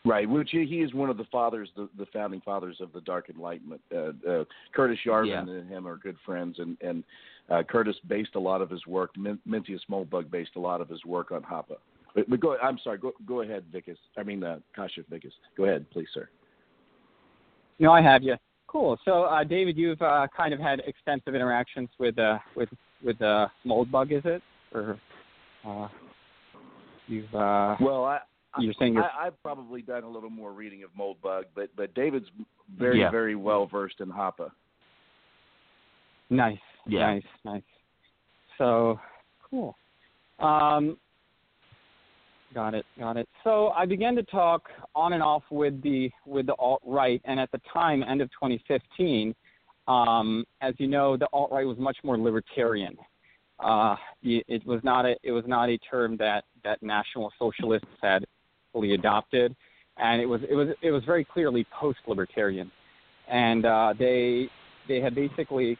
Right, 0.06 0.28
which 0.28 0.50
he 0.50 0.66
he 0.66 0.82
is 0.82 0.92
one 0.92 1.08
of 1.08 1.16
the 1.16 1.24
fathers, 1.32 1.70
the, 1.76 1.88
the 1.96 2.04
founding 2.12 2.42
fathers 2.42 2.76
of 2.80 2.92
the 2.92 3.00
Dark 3.00 3.30
Enlightenment. 3.30 3.80
Uh, 3.90 4.12
uh, 4.28 4.44
Curtis 4.74 4.98
Yarvin 5.06 5.28
Yeah. 5.28 5.40
and 5.40 5.68
him 5.70 5.88
are 5.88 5.96
good 5.96 6.16
friends, 6.26 6.58
and 6.58 6.76
and 6.82 7.04
uh, 7.48 7.62
Curtis 7.62 7.96
based 8.06 8.34
a 8.34 8.40
lot 8.40 8.60
of 8.60 8.68
his 8.68 8.86
work. 8.86 9.16
Min- 9.16 9.40
Mencius 9.48 9.80
Moldbug 9.90 10.30
based 10.30 10.56
a 10.56 10.60
lot 10.60 10.82
of 10.82 10.90
his 10.90 11.02
work 11.06 11.32
on 11.32 11.42
Hoppe. 11.42 11.76
But, 12.14 12.28
but 12.28 12.38
go, 12.38 12.58
I'm 12.62 12.78
sorry. 12.84 12.98
Go 12.98 13.12
go 13.26 13.40
ahead, 13.40 13.64
Vickers. 13.72 13.98
I 14.18 14.24
mean, 14.24 14.44
uh, 14.44 14.58
Kasha 14.76 15.00
Vickers. 15.08 15.32
Go 15.56 15.64
ahead, 15.64 15.86
please, 15.90 16.08
sir. 16.12 16.28
No, 17.78 17.90
I 17.90 18.02
have 18.02 18.22
you. 18.22 18.36
Cool. 18.66 18.98
So, 19.04 19.22
uh, 19.22 19.42
David, 19.44 19.76
you've 19.78 20.02
uh, 20.02 20.26
kind 20.36 20.52
of 20.52 20.60
had 20.60 20.80
extensive 20.80 21.34
interactions 21.34 21.88
with 21.98 22.18
uh, 22.18 22.38
with 22.54 22.68
with 23.02 23.20
uh, 23.22 23.48
Moldbug, 23.64 24.12
is 24.12 24.22
it? 24.26 24.42
Or 24.74 24.98
uh, 25.66 25.88
you've 27.06 27.34
uh, 27.34 27.76
Well, 27.80 28.04
I. 28.04 28.20
you're 28.60 28.74
saying 28.78 28.94
you're 28.94 29.04
I, 29.04 29.26
I've 29.26 29.42
probably 29.42 29.82
done 29.82 30.04
a 30.04 30.08
little 30.08 30.30
more 30.30 30.52
reading 30.52 30.82
of 30.84 30.90
Moldbug, 30.98 31.44
but 31.54 31.68
but 31.76 31.94
David's 31.94 32.26
very 32.78 33.00
Yeah. 33.00 33.10
very 33.10 33.34
well 33.36 33.66
versed 33.66 34.00
in 34.00 34.08
Hoppe. 34.10 34.50
Nice. 36.30 36.58
Yeah. 36.86 37.06
Nice. 37.14 37.22
Nice. 37.44 37.62
So 38.58 38.98
cool. 39.50 39.76
Um, 40.38 40.96
got 42.54 42.74
it. 42.74 42.86
Got 42.98 43.16
it. 43.16 43.28
So 43.42 43.68
I 43.68 43.86
began 43.86 44.14
to 44.16 44.22
talk 44.24 44.68
on 44.94 45.12
and 45.12 45.22
off 45.22 45.42
with 45.50 45.82
the 45.82 46.10
with 46.26 46.46
the 46.46 46.54
alt 46.58 46.82
right, 46.84 47.20
and 47.24 47.38
at 47.38 47.50
the 47.52 47.60
time, 47.72 48.02
end 48.02 48.20
of 48.20 48.30
2015, 48.30 49.34
um, 49.86 50.44
as 50.60 50.74
you 50.78 50.86
know, 50.86 51.16
the 51.16 51.28
alt 51.32 51.50
right 51.52 51.66
was 51.66 51.78
much 51.78 51.96
more 52.04 52.18
libertarian. 52.18 52.96
Uh, 53.60 53.96
it 54.22 54.44
it 54.48 54.66
was 54.66 54.80
not 54.82 55.04
a 55.04 55.16
it 55.22 55.32
was 55.32 55.44
not 55.46 55.68
a 55.68 55.78
term 55.78 56.16
that 56.16 56.44
that 56.64 56.82
national 56.82 57.32
socialists 57.38 57.88
had 58.02 58.24
fully 58.72 58.94
adopted, 58.94 59.54
and 59.98 60.20
it 60.20 60.26
was 60.26 60.40
it 60.48 60.54
was 60.54 60.68
it 60.82 60.90
was 60.90 61.04
very 61.04 61.24
clearly 61.24 61.66
post 61.78 61.98
libertarian, 62.06 62.70
and 63.28 63.64
uh, 63.64 63.94
they 63.98 64.48
they 64.88 65.00
had 65.00 65.14
basically 65.14 65.78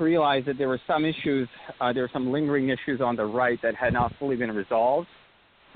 realized 0.00 0.46
that 0.46 0.58
there 0.58 0.68
were 0.68 0.80
some 0.86 1.04
issues, 1.04 1.48
uh, 1.80 1.92
there 1.92 2.02
were 2.02 2.10
some 2.12 2.30
lingering 2.30 2.70
issues 2.70 3.00
on 3.00 3.16
the 3.16 3.24
right 3.24 3.58
that 3.62 3.74
had 3.74 3.92
not 3.92 4.12
fully 4.18 4.36
been 4.36 4.52
resolved, 4.52 5.08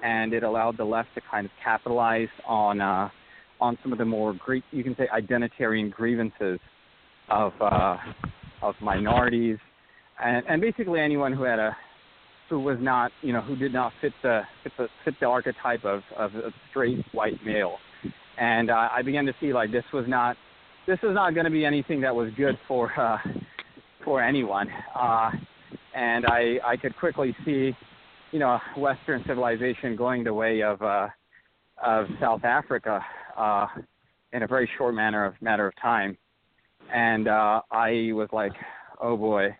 and 0.02 0.32
it 0.32 0.42
allowed 0.42 0.76
the 0.76 0.84
left 0.84 1.08
to 1.14 1.20
kind 1.30 1.46
of 1.46 1.52
capitalize 1.62 2.28
on 2.46 2.80
uh, 2.80 3.08
on 3.60 3.76
some 3.82 3.92
of 3.92 3.98
the 3.98 4.04
more 4.04 4.34
gre- 4.34 4.56
you 4.70 4.82
can 4.82 4.96
say 4.96 5.06
identitarian 5.14 5.90
grievances 5.90 6.58
of 7.28 7.52
uh, 7.60 7.96
of 8.62 8.74
minorities, 8.80 9.58
and, 10.22 10.44
and 10.48 10.60
basically 10.60 11.00
anyone 11.00 11.32
who 11.32 11.42
had 11.42 11.58
a 11.58 11.76
who 12.50 12.60
was 12.60 12.76
not 12.80 13.12
you 13.22 13.32
know 13.32 13.40
who 13.40 13.56
did 13.56 13.72
not 13.72 13.92
fit 14.02 14.12
the 14.22 14.42
fit 14.62 14.72
the, 14.76 14.88
fit 15.04 15.14
the 15.20 15.26
archetype 15.26 15.84
of, 15.84 16.02
of 16.16 16.34
a 16.34 16.52
straight 16.68 17.02
white 17.12 17.38
male, 17.44 17.78
and 18.38 18.70
uh, 18.70 18.88
I 18.92 19.02
began 19.02 19.24
to 19.26 19.32
see 19.40 19.54
like 19.54 19.72
this 19.72 19.84
was 19.94 20.04
not 20.06 20.36
this 20.86 20.98
is 21.02 21.14
not 21.14 21.34
going 21.34 21.44
to 21.44 21.50
be 21.50 21.64
anything 21.64 22.00
that 22.02 22.14
was 22.14 22.30
good 22.36 22.58
for 22.68 22.92
uh, 23.00 23.18
for 24.04 24.22
anyone. 24.22 24.68
Uh, 24.94 25.30
and 25.94 26.26
I, 26.26 26.58
I 26.64 26.76
could 26.76 26.96
quickly 26.96 27.34
see, 27.44 27.72
you 28.32 28.38
know, 28.38 28.58
Western 28.76 29.22
civilization 29.26 29.96
going 29.96 30.24
the 30.24 30.34
way 30.34 30.62
of, 30.62 30.80
uh, 30.82 31.08
of 31.84 32.06
South 32.20 32.44
Africa 32.44 33.04
uh, 33.36 33.66
in 34.32 34.42
a 34.42 34.46
very 34.46 34.68
short 34.78 34.94
manner 34.94 35.24
of 35.24 35.34
matter 35.40 35.66
of 35.66 35.74
time. 35.80 36.16
And 36.92 37.28
uh, 37.28 37.62
I 37.70 38.10
was 38.12 38.28
like, 38.32 38.52
oh 39.00 39.16
boy, 39.16 39.56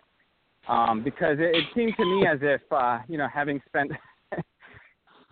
um, 0.67 1.03
because 1.03 1.37
it, 1.39 1.55
it 1.55 1.65
seemed 1.75 1.93
to 1.97 2.05
me 2.05 2.25
as 2.25 2.39
if, 2.41 2.61
uh, 2.71 2.99
you 3.07 3.17
know, 3.17 3.27
having 3.33 3.61
spent 3.67 3.91
uh, 4.33 4.39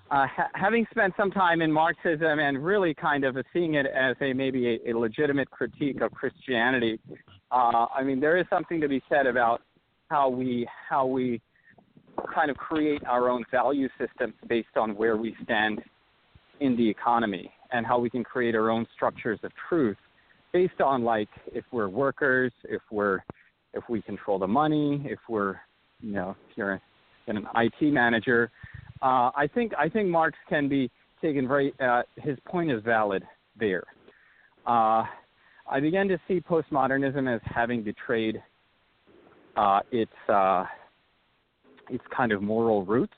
ha- 0.10 0.50
having 0.54 0.86
spent 0.92 1.14
some 1.16 1.32
time 1.32 1.62
in 1.62 1.72
Marxism 1.72 2.40
and 2.40 2.64
really 2.64 2.94
kind 2.94 3.24
of 3.24 3.38
seeing 3.54 3.76
it 3.76 3.86
as 3.86 4.16
a 4.22 4.34
maybe 4.34 4.80
a, 4.86 4.92
a 4.92 4.98
legitimate 4.98 5.50
critique 5.52 6.02
of 6.02 6.12
Christianity, 6.12 7.00
uh, 7.52 7.86
I 7.96 8.04
mean 8.04 8.20
there 8.20 8.38
is 8.38 8.46
something 8.50 8.82
to 8.82 8.88
be 8.88 9.02
said 9.10 9.28
about 9.28 9.62
how 10.10 10.30
we 10.30 10.68
how 10.90 11.06
we 11.06 11.42
kind 12.34 12.50
of 12.50 12.58
create 12.58 13.04
our 13.06 13.30
own 13.30 13.46
value 13.52 13.88
systems 13.98 14.34
based 14.48 14.76
on 14.76 14.96
where 14.96 15.16
we 15.16 15.36
stand 15.44 15.82
in 16.60 16.76
the 16.76 16.90
economy 16.90 17.52
and 17.72 17.86
how 17.86 18.00
we 18.00 18.10
can 18.10 18.24
create 18.24 18.56
our 18.56 18.70
own 18.70 18.86
structures 18.94 19.40
of 19.44 19.52
truth 19.70 19.98
based 20.52 20.82
on 20.82 21.04
like 21.04 21.30
if 21.54 21.64
we're 21.72 21.88
workers, 21.88 22.52
if 22.64 22.82
we're 22.92 23.20
if 23.74 23.84
we 23.90 24.02
control 24.02 24.40
the 24.40 24.48
money, 24.48 25.02
if 25.06 25.20
we're 25.28 25.56
you 26.02 26.14
know 26.14 26.36
if 26.50 26.58
you're 26.58 26.82
an 27.28 27.48
IT 27.56 27.94
manager, 27.94 28.52
uh, 29.02 29.32
I 29.36 29.50
think 29.54 29.74
I 29.78 29.90
think 29.90 30.10
Marx 30.10 30.38
can 30.50 30.68
be 30.68 30.90
taken 31.22 31.48
very. 31.48 31.74
Uh, 31.80 32.04
his 32.18 32.38
point 32.46 32.72
is 32.72 32.82
valid 32.84 33.24
there. 33.60 33.84
Uh, 34.66 35.04
I 35.72 35.80
began 35.80 36.08
to 36.08 36.20
see 36.28 36.42
postmodernism 36.42 37.34
as 37.34 37.42
having 37.46 37.84
betrayed 37.84 38.42
uh, 39.56 39.80
its 39.92 40.12
uh, 40.28 40.66
its 41.90 42.04
kind 42.16 42.32
of 42.32 42.42
moral 42.42 42.86
roots, 42.86 43.14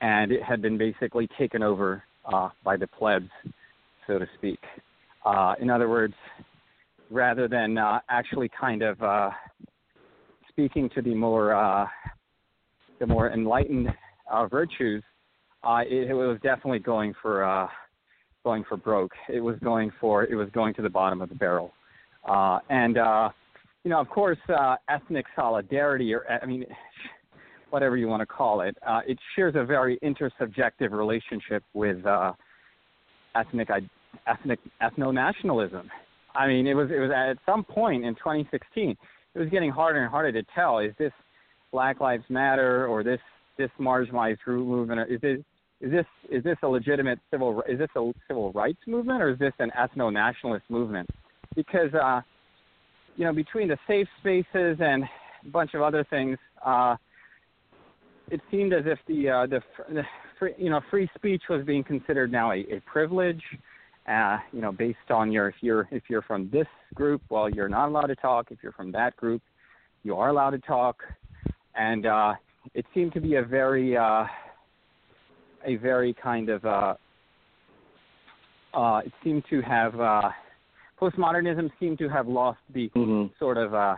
and 0.00 0.32
it 0.32 0.42
had 0.42 0.62
been 0.62 0.78
basically 0.78 1.28
taken 1.38 1.62
over 1.62 2.02
uh, 2.32 2.50
by 2.62 2.76
the 2.76 2.86
plebs, 2.86 3.30
so 4.06 4.18
to 4.18 4.26
speak. 4.38 4.60
In 5.60 5.70
other 5.70 5.88
words, 5.88 6.14
rather 7.14 7.48
than 7.48 7.78
uh, 7.78 8.00
actually 8.10 8.50
kind 8.60 8.82
of 8.82 9.00
uh, 9.00 9.30
speaking 10.48 10.90
to 10.94 11.00
the 11.00 11.14
more 11.14 11.54
uh, 11.54 11.86
the 13.00 13.06
more 13.06 13.30
enlightened 13.30 13.88
uh, 14.30 14.46
virtues, 14.46 15.02
uh, 15.62 15.80
it, 15.88 16.10
it 16.10 16.14
was 16.14 16.38
definitely 16.42 16.80
going 16.80 17.14
for 17.22 17.44
uh, 17.44 17.68
going 18.42 18.64
for 18.68 18.76
broke. 18.76 19.12
It 19.28 19.40
was 19.40 19.56
going 19.60 19.92
for 20.00 20.24
it 20.24 20.34
was 20.34 20.48
going 20.52 20.74
to 20.74 20.82
the 20.82 20.90
bottom 20.90 21.22
of 21.22 21.28
the 21.28 21.34
barrel, 21.36 21.72
uh, 22.28 22.58
and 22.68 22.98
uh, 22.98 23.30
you 23.84 23.90
know, 23.90 24.00
of 24.00 24.08
course, 24.08 24.38
uh, 24.48 24.76
ethnic 24.88 25.26
solidarity, 25.36 26.12
or 26.12 26.24
I 26.42 26.44
mean, 26.46 26.64
whatever 27.70 27.96
you 27.96 28.08
want 28.08 28.20
to 28.20 28.26
call 28.26 28.62
it, 28.62 28.76
uh, 28.86 29.00
it 29.06 29.18
shares 29.36 29.54
a 29.56 29.64
very 29.64 29.98
intersubjective 30.02 30.90
relationship 30.90 31.62
with 31.74 32.04
uh, 32.04 32.32
ethnic 33.36 33.68
ethnic 34.26 34.58
ethno 34.82 35.12
nationalism. 35.12 35.90
I 36.34 36.46
mean, 36.48 36.66
it 36.66 36.74
was 36.74 36.90
it 36.90 36.98
was 36.98 37.10
at 37.10 37.38
some 37.46 37.64
point 37.64 38.04
in 38.04 38.14
2016, 38.14 38.96
it 39.34 39.38
was 39.38 39.48
getting 39.48 39.70
harder 39.70 40.00
and 40.00 40.10
harder 40.10 40.32
to 40.32 40.46
tell 40.54 40.78
is 40.78 40.92
this 40.98 41.12
Black 41.72 42.00
Lives 42.00 42.24
Matter 42.28 42.86
or 42.86 43.02
this 43.02 43.20
this 43.58 43.70
marginalized 43.80 44.40
group 44.40 44.66
movement? 44.66 45.10
Is 45.10 45.20
it 45.22 45.44
is 45.80 45.90
this 45.90 46.06
is 46.30 46.42
this 46.44 46.56
a 46.62 46.68
legitimate 46.68 47.18
civil 47.30 47.62
is 47.68 47.78
this 47.78 47.88
a 47.96 48.12
civil 48.28 48.52
rights 48.52 48.80
movement 48.86 49.22
or 49.22 49.30
is 49.30 49.38
this 49.38 49.52
an 49.58 49.70
ethno 49.78 50.12
nationalist 50.12 50.64
movement? 50.68 51.08
Because 51.54 51.92
uh, 51.94 52.20
you 53.16 53.24
know 53.24 53.32
between 53.32 53.68
the 53.68 53.78
safe 53.86 54.08
spaces 54.20 54.78
and 54.80 55.04
a 55.04 55.50
bunch 55.50 55.74
of 55.74 55.82
other 55.82 56.04
things, 56.10 56.38
uh, 56.64 56.96
it 58.30 58.40
seemed 58.50 58.72
as 58.72 58.84
if 58.86 58.98
the 59.06 59.28
uh, 59.28 59.46
the, 59.46 59.60
the 59.92 60.02
free, 60.38 60.54
you 60.58 60.70
know 60.70 60.80
free 60.90 61.08
speech 61.14 61.42
was 61.48 61.64
being 61.64 61.84
considered 61.84 62.32
now 62.32 62.52
a, 62.52 62.60
a 62.60 62.80
privilege. 62.86 63.42
Uh, 64.06 64.38
you 64.52 64.60
know, 64.60 64.70
based 64.70 65.10
on 65.10 65.32
your 65.32 65.48
if 65.48 65.54
you're 65.60 65.88
if 65.90 66.02
you're 66.08 66.22
from 66.22 66.50
this 66.50 66.66
group, 66.94 67.22
well, 67.30 67.48
you're 67.48 67.68
not 67.68 67.88
allowed 67.88 68.06
to 68.06 68.16
talk. 68.16 68.50
If 68.50 68.58
you're 68.62 68.72
from 68.72 68.92
that 68.92 69.16
group, 69.16 69.40
you 70.02 70.14
are 70.16 70.28
allowed 70.28 70.50
to 70.50 70.58
talk. 70.58 71.02
And 71.74 72.04
uh, 72.04 72.34
it 72.74 72.84
seemed 72.94 73.14
to 73.14 73.20
be 73.20 73.36
a 73.36 73.42
very 73.42 73.96
uh, 73.96 74.26
a 75.64 75.76
very 75.76 76.14
kind 76.14 76.50
of 76.50 76.64
uh, 76.64 76.94
uh, 78.74 79.00
it 79.04 79.12
seemed 79.22 79.44
to 79.50 79.62
have 79.62 79.98
uh, 79.98 80.30
postmodernism 81.00 81.70
seemed 81.80 81.98
to 81.98 82.08
have 82.08 82.28
lost 82.28 82.58
the 82.72 82.90
mm-hmm. 82.94 83.32
sort 83.38 83.56
of 83.56 83.74
uh, 83.74 83.96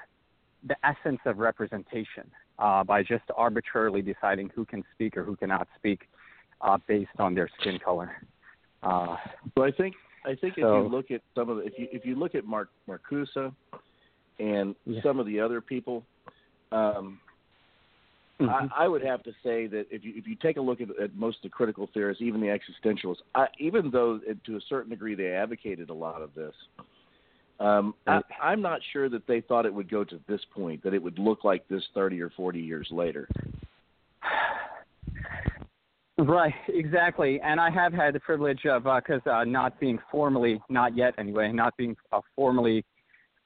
the 0.66 0.76
essence 0.84 1.20
of 1.26 1.38
representation 1.38 2.30
uh, 2.58 2.82
by 2.84 3.02
just 3.02 3.24
arbitrarily 3.36 4.02
deciding 4.02 4.50
who 4.54 4.64
can 4.64 4.82
speak 4.94 5.16
or 5.16 5.24
who 5.24 5.36
cannot 5.36 5.68
speak 5.76 6.08
uh, 6.60 6.78
based 6.86 7.18
on 7.18 7.34
their 7.34 7.48
skin 7.60 7.78
color. 7.78 8.10
Uh, 8.86 9.16
so 9.56 9.64
I 9.64 9.70
think 9.72 9.94
I 10.24 10.34
think 10.34 10.54
so, 10.58 10.78
if 10.78 10.84
you 10.84 10.88
look 10.88 11.10
at 11.10 11.22
some 11.34 11.48
of 11.48 11.56
the, 11.56 11.62
if 11.64 11.72
you 11.76 11.88
if 11.90 12.04
you 12.04 12.14
look 12.14 12.34
at 12.34 12.44
Mark 12.44 12.68
Marcuse 12.88 13.52
and 14.38 14.74
yeah. 14.84 15.02
some 15.02 15.18
of 15.18 15.26
the 15.26 15.40
other 15.40 15.60
people, 15.60 16.04
um, 16.70 17.18
mm-hmm. 18.40 18.48
I, 18.48 18.84
I 18.84 18.88
would 18.88 19.02
have 19.02 19.22
to 19.24 19.32
say 19.42 19.66
that 19.66 19.86
if 19.90 20.04
you 20.04 20.12
if 20.16 20.26
you 20.26 20.36
take 20.36 20.56
a 20.56 20.60
look 20.60 20.80
at, 20.80 20.88
at 21.02 21.16
most 21.16 21.38
of 21.38 21.42
the 21.42 21.48
critical 21.48 21.88
theorists, 21.92 22.22
even 22.22 22.40
the 22.40 22.46
existentialists, 22.46 23.22
I, 23.34 23.46
even 23.58 23.90
though 23.90 24.20
to 24.46 24.56
a 24.56 24.60
certain 24.68 24.90
degree 24.90 25.14
they 25.14 25.32
advocated 25.32 25.90
a 25.90 25.94
lot 25.94 26.22
of 26.22 26.34
this, 26.34 26.54
um, 27.58 27.94
I, 28.06 28.20
I'm 28.40 28.62
not 28.62 28.80
sure 28.92 29.08
that 29.08 29.26
they 29.26 29.40
thought 29.40 29.66
it 29.66 29.74
would 29.74 29.90
go 29.90 30.04
to 30.04 30.20
this 30.28 30.40
point, 30.54 30.84
that 30.84 30.94
it 30.94 31.02
would 31.02 31.18
look 31.18 31.42
like 31.42 31.66
this 31.68 31.82
30 31.94 32.20
or 32.20 32.30
40 32.30 32.60
years 32.60 32.88
later. 32.92 33.28
Right, 36.18 36.54
exactly. 36.68 37.40
And 37.42 37.60
I 37.60 37.70
have 37.70 37.92
had 37.92 38.14
the 38.14 38.20
privilege 38.20 38.64
of, 38.64 38.84
because 38.84 39.20
uh, 39.26 39.30
uh, 39.30 39.44
not 39.44 39.78
being 39.78 39.98
formally, 40.10 40.62
not 40.70 40.96
yet 40.96 41.12
anyway, 41.18 41.52
not 41.52 41.76
being 41.76 41.94
uh, 42.10 42.20
formally 42.34 42.84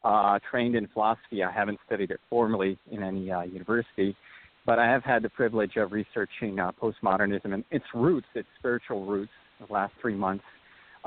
uh, 0.05 0.39
trained 0.49 0.77
in 0.77 0.87
philosophy, 0.89 1.43
I 1.43 1.51
haven't 1.51 1.81
studied 1.85 2.13
it 2.13 2.21
formally 2.31 2.79
in 2.93 3.03
any 3.03 3.31
uh, 3.31 3.43
university, 3.43 4.15
but 4.67 4.79
I 4.79 4.87
have 4.89 5.03
had 5.03 5.23
the 5.23 5.31
privilege 5.31 5.77
of 5.77 5.91
researching 5.91 6.61
uh, 6.61 6.71
postmodernism 6.81 7.53
and 7.53 7.65
its 7.73 7.85
roots, 7.93 8.29
its 8.37 8.49
spiritual 8.61 9.05
roots, 9.05 9.33
the 9.67 9.73
last 9.73 9.93
three 10.01 10.15
months. 10.15 10.45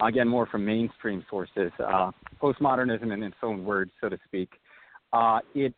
Again, 0.06 0.28
more 0.28 0.46
from 0.48 0.66
mainstream 0.66 1.26
sources. 1.30 1.72
Postmodernism, 2.42 3.14
in 3.14 3.24
its 3.24 3.36
own 3.42 3.64
words, 3.64 3.92
so 4.02 4.10
to 4.10 4.18
speak, 4.28 4.50
it 5.56 5.74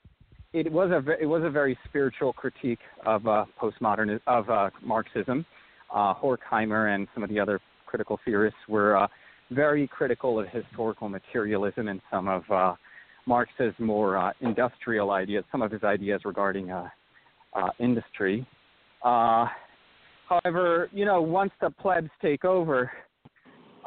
it 0.53 0.71
was 0.71 0.89
a 0.89 1.21
it 1.21 1.25
was 1.25 1.43
a 1.43 1.49
very 1.49 1.77
spiritual 1.87 2.31
critique 2.31 2.79
of 3.05 3.27
uh, 3.27 3.43
postmodernism 3.61 4.21
of 4.25 4.49
uh, 4.49 4.69
Marxism 4.81 5.45
uh, 5.95 6.13
Horkheimer 6.13 6.93
and 6.93 7.07
some 7.13 7.23
of 7.23 7.29
the 7.29 7.39
other 7.39 7.59
critical 7.87 8.19
theorists 8.25 8.59
were 8.67 8.97
uh, 8.97 9.07
very 9.51 9.87
critical 9.87 10.39
of 10.39 10.47
historical 10.49 11.09
materialism 11.09 11.87
and 11.87 12.01
some 12.11 12.27
of 12.27 12.43
uh, 12.51 12.75
Marx's 13.25 13.73
more 13.79 14.17
uh, 14.17 14.31
industrial 14.41 15.11
ideas, 15.11 15.43
some 15.51 15.61
of 15.61 15.71
his 15.71 15.83
ideas 15.83 16.21
regarding 16.25 16.69
uh, 16.69 16.87
uh, 17.53 17.69
industry. 17.79 18.45
Uh, 19.03 19.45
however, 20.27 20.89
you 20.91 21.05
know, 21.05 21.21
once 21.21 21.51
the 21.61 21.69
plebs 21.69 22.09
take 22.21 22.43
over, 22.43 22.91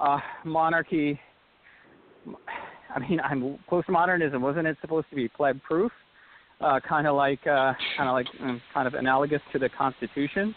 uh, 0.00 0.18
monarchy. 0.44 1.20
I 2.94 2.98
mean, 3.00 3.20
I'm 3.20 3.58
postmodernism. 3.70 4.40
Wasn't 4.40 4.66
it 4.66 4.76
supposed 4.80 5.10
to 5.10 5.16
be 5.16 5.28
pleb-proof? 5.28 5.92
Uh, 6.60 6.80
kind 6.88 7.06
of 7.06 7.14
like, 7.16 7.40
uh, 7.46 7.72
kind 7.96 8.08
of 8.08 8.12
like, 8.12 8.26
mm, 8.40 8.60
kind 8.72 8.88
of 8.88 8.94
analogous 8.94 9.40
to 9.52 9.58
the 9.58 9.68
Constitution 9.68 10.54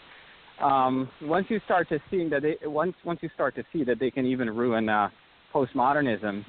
um, 0.60 1.08
once 1.22 1.46
you 1.48 1.60
start 1.64 1.88
to 1.88 1.98
see 2.10 2.28
that 2.28 2.42
they 2.42 2.56
once 2.68 2.94
once 3.04 3.20
you 3.22 3.30
start 3.34 3.54
to 3.56 3.64
see 3.72 3.84
that 3.84 3.98
they 3.98 4.10
can 4.10 4.26
even 4.26 4.50
ruin 4.50 4.88
uh, 4.88 5.08
postmodernism, 5.52 6.44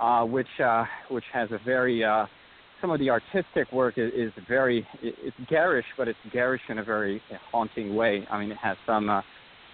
uh, 0.00 0.24
which 0.24 0.46
uh, 0.64 0.84
which 1.10 1.24
has 1.32 1.50
a 1.50 1.58
very 1.64 2.04
uh, 2.04 2.26
some 2.80 2.90
of 2.90 2.98
the 2.98 3.10
artistic 3.10 3.72
work 3.72 3.96
is, 3.96 4.12
is 4.14 4.32
very 4.48 4.86
it's 5.02 5.36
garish, 5.48 5.86
but 5.96 6.08
it's 6.08 6.18
garish 6.32 6.62
in 6.68 6.78
a 6.78 6.84
very 6.84 7.22
haunting 7.50 7.94
way. 7.94 8.26
I 8.30 8.40
mean, 8.40 8.50
it 8.50 8.58
has 8.58 8.76
some 8.86 9.08
uh, 9.08 9.22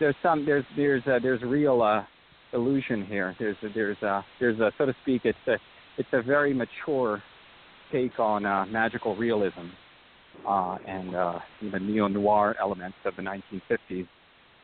there's 0.00 0.16
some 0.22 0.44
there's 0.46 0.64
there's 0.76 1.02
uh, 1.06 1.18
there's 1.22 1.42
real 1.42 1.82
uh, 1.82 2.04
illusion 2.52 3.04
here. 3.04 3.34
There's 3.38 3.56
there's 3.74 4.02
a, 4.02 4.24
there's 4.40 4.60
a 4.60 4.72
so 4.78 4.86
to 4.86 4.94
speak 5.02 5.22
it's 5.24 5.38
a 5.46 5.56
it's 5.98 6.08
a 6.12 6.22
very 6.22 6.54
mature 6.54 7.22
take 7.92 8.18
on 8.18 8.46
uh, 8.46 8.66
magical 8.66 9.16
realism 9.16 9.68
uh, 10.46 10.77
and 10.87 11.14
uh, 11.14 11.38
the 11.72 11.79
neo 11.79 12.09
noir 12.09 12.57
elements 12.61 12.96
of 13.05 13.14
the 13.16 13.22
1950s. 13.22 14.07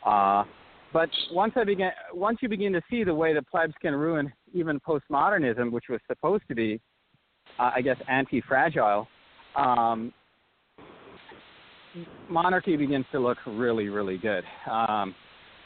Uh, 0.05 0.45
but 0.93 1.09
once 1.33 1.55
I 1.57 1.65
begin, 1.65 1.91
once 2.13 2.39
you 2.41 2.49
begin 2.49 2.73
to 2.73 2.83
see 2.89 3.05
the 3.05 3.15
way 3.15 3.35
the 3.35 3.43
plebs 3.43 3.75
can 3.83 3.95
ruin 3.95 4.33
even 4.53 4.79
postmodernism, 4.81 5.73
which 5.73 5.87
was 5.89 6.01
supposed 6.07 6.45
to 6.49 6.55
be, 6.55 6.81
uh, 7.59 7.73
I 7.75 7.81
guess, 7.81 7.97
anti-fragile, 8.09 9.09
um, 9.57 10.13
monarchy 12.29 12.77
begins 12.77 13.07
to 13.13 13.19
look 13.19 13.39
really, 13.47 13.89
really 13.89 14.19
good. 14.19 14.45
Um, 14.71 15.15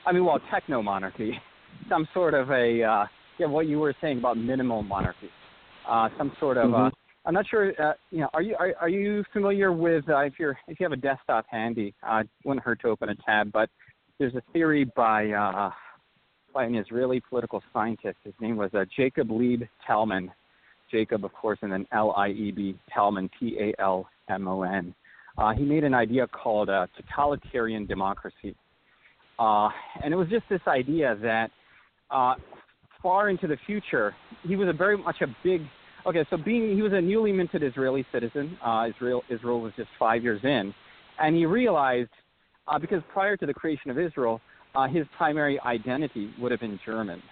I 0.07 0.13
mean, 0.13 0.25
well, 0.25 0.41
techno 0.51 0.83
monarchy, 0.83 1.33
some 1.89 2.09
sort 2.15 2.35
of 2.35 2.51
a 2.51 2.83
uh, 2.83 3.05
yeah, 3.39 3.47
what 3.47 3.67
you 3.67 3.79
were 3.79 3.95
saying 4.01 4.19
about 4.19 4.37
minimal 4.37 4.83
monarchy, 4.83 5.31
uh, 5.89 6.09
some 6.19 6.33
sort 6.41 6.57
of 6.57 6.71
mm-hmm. 6.71 6.87
uh, 6.87 6.91
I'm 7.29 7.35
not 7.35 7.47
sure. 7.47 7.73
Uh, 7.79 7.93
you 8.11 8.21
know, 8.21 8.31
are 8.33 8.41
you 8.41 8.57
are, 8.59 8.75
are 8.81 8.89
you 8.89 9.23
familiar 9.35 9.71
with 9.71 10.09
uh, 10.09 10.21
if 10.21 10.33
you're 10.39 10.59
if 10.67 10.81
you 10.81 10.85
have 10.85 10.93
a 10.93 10.97
desktop 10.97 11.45
handy? 11.51 11.95
Uh, 12.03 12.21
it 12.21 12.29
wouldn't 12.43 12.65
hurt 12.65 12.81
to 12.81 12.89
open 12.89 13.11
a 13.11 13.15
tab, 13.17 13.53
but 13.53 13.69
there's 14.19 14.35
a 14.35 14.43
theory 14.55 14.85
by 14.97 15.29
uh, 15.31 15.71
by 16.55 16.65
an 16.65 16.75
Israeli 16.75 17.21
political 17.21 17.63
scientist. 17.71 18.17
His 18.25 18.33
name 18.41 18.57
was 18.57 18.71
uh, 18.73 18.87
Jacob 18.97 19.31
Lieb 19.31 19.65
Talmon. 19.87 20.31
Jacob, 20.91 21.23
of 21.23 21.33
course, 21.35 21.59
and 21.61 21.71
then 21.71 21.87
L-I-E-B 21.93 22.75
Talmon, 22.91 23.29
T-A-L-M-O-N. 23.39 24.95
Uh, 25.37 25.53
he 25.53 25.63
made 25.63 25.85
an 25.85 25.93
idea 25.93 26.27
called 26.29 26.71
uh, 26.71 26.87
totalitarian 26.97 27.85
democracy, 27.85 28.57
uh, 29.39 29.69
and 30.03 30.15
it 30.15 30.17
was 30.17 30.29
just 30.29 30.45
this 30.49 30.63
idea 30.67 31.15
that 31.21 31.51
uh, 32.11 32.37
far 33.03 33.29
into 33.29 33.47
the 33.47 33.59
future, 33.67 34.15
he 34.47 34.57
was 34.57 34.67
a 34.67 34.73
very 34.73 34.97
much 34.97 35.17
a 35.21 35.27
big. 35.45 35.61
Okay, 36.09 36.25
so 36.31 36.39
being 36.39 36.75
he 36.75 36.81
was 36.81 36.95
a 36.95 37.01
newly 37.03 37.33
minted 37.33 37.63
Israeli 37.63 38.07
citizen. 38.11 38.57
Uh, 38.65 38.87
Israel 38.89 39.23
Israel 39.29 39.61
was 39.61 39.75
just 39.77 39.91
five 39.99 40.23
years 40.23 40.41
in, 40.43 40.73
and 41.19 41.37
he 41.37 41.45
realized 41.45 42.09
uh, 42.67 42.79
because 42.79 43.03
prior 43.13 43.37
to 43.37 43.45
the 43.45 43.53
creation 43.53 43.91
of 43.91 43.99
Israel, 43.99 44.41
uh, 44.75 44.89
his 44.89 45.05
primary 45.19 45.61
identity 45.61 46.31
would 46.41 46.51
have 46.51 46.61
been 46.61 46.81
German, 46.83 47.23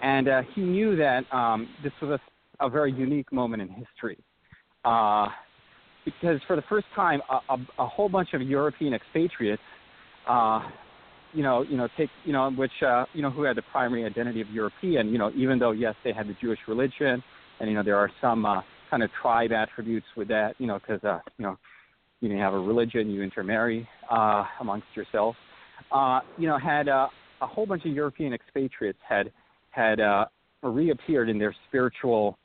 and 0.00 0.28
uh, 0.28 0.40
he 0.54 0.62
knew 0.62 0.96
that 0.96 1.30
um, 1.30 1.68
this 1.82 1.92
was 2.00 2.18
a, 2.58 2.66
a 2.66 2.70
very 2.70 2.90
unique 2.90 3.30
moment 3.34 3.60
in 3.60 3.68
history. 3.68 4.16
Uh, 4.82 5.26
because 6.06 6.40
for 6.46 6.56
the 6.56 6.64
first 6.70 6.86
time, 6.94 7.20
a, 7.28 7.52
a, 7.52 7.58
a 7.80 7.86
whole 7.86 8.08
bunch 8.08 8.30
of 8.32 8.40
European 8.40 8.94
expatriates 8.94 9.60
uh, 10.26 10.60
you 11.34 11.42
know, 11.42 11.62
you 11.68 11.76
know, 11.76 11.86
take, 11.98 12.08
you 12.24 12.32
know, 12.32 12.50
which, 12.50 12.72
uh, 12.86 13.04
you 13.12 13.20
know, 13.20 13.30
who 13.30 13.42
had 13.42 13.56
the 13.56 13.62
primary 13.70 14.06
identity 14.06 14.40
of 14.40 14.48
European, 14.48 15.08
you 15.08 15.18
know, 15.18 15.30
even 15.36 15.58
though 15.58 15.72
yes, 15.72 15.94
they 16.02 16.12
had 16.12 16.26
the 16.26 16.36
Jewish 16.40 16.60
religion, 16.66 17.22
and 17.60 17.68
you 17.68 17.74
know, 17.74 17.82
there 17.82 17.96
are 17.96 18.10
some 18.20 18.44
uh, 18.44 18.60
kind 18.90 19.02
of 19.02 19.10
tribe 19.20 19.52
attributes 19.52 20.06
with 20.16 20.28
that, 20.28 20.54
you 20.58 20.66
know, 20.66 20.78
because, 20.78 21.02
uh, 21.04 21.18
you 21.38 21.44
know, 21.44 21.58
you 22.20 22.30
you 22.30 22.38
have 22.38 22.54
a 22.54 22.58
religion, 22.58 23.10
you 23.10 23.22
intermarry 23.22 23.88
uh, 24.10 24.44
amongst 24.60 24.86
yourself. 24.94 25.36
Uh, 25.92 26.20
you 26.38 26.46
know, 26.46 26.58
had 26.58 26.88
uh, 26.88 27.08
a 27.40 27.46
whole 27.46 27.66
bunch 27.66 27.84
of 27.84 27.92
European 27.92 28.32
expatriates 28.32 28.98
had 29.06 29.30
had 29.70 30.00
uh, 30.00 30.24
reappeared 30.62 31.28
in 31.28 31.38
their 31.38 31.54
spiritual 31.68 32.38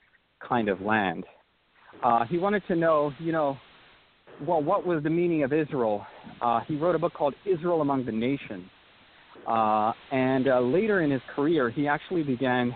kind 0.47 0.67
of 0.69 0.81
land. 0.81 1.23
Uh, 2.03 2.25
he 2.25 2.37
wanted 2.37 2.63
to 2.67 2.75
know, 2.75 3.11
you 3.19 3.31
know, 3.31 3.57
well, 4.45 4.61
what 4.61 4.85
was 4.85 5.03
the 5.03 5.09
meaning 5.09 5.43
of 5.43 5.53
Israel? 5.53 6.05
Uh, 6.41 6.61
he 6.67 6.75
wrote 6.75 6.95
a 6.95 6.99
book 6.99 7.13
called 7.13 7.35
Israel 7.45 7.81
Among 7.81 8.05
the 8.05 8.11
Nations. 8.11 8.65
Uh, 9.47 9.91
and 10.11 10.47
uh, 10.47 10.59
later 10.59 11.01
in 11.01 11.11
his 11.11 11.21
career, 11.35 11.69
he 11.69 11.87
actually 11.87 12.23
began 12.23 12.75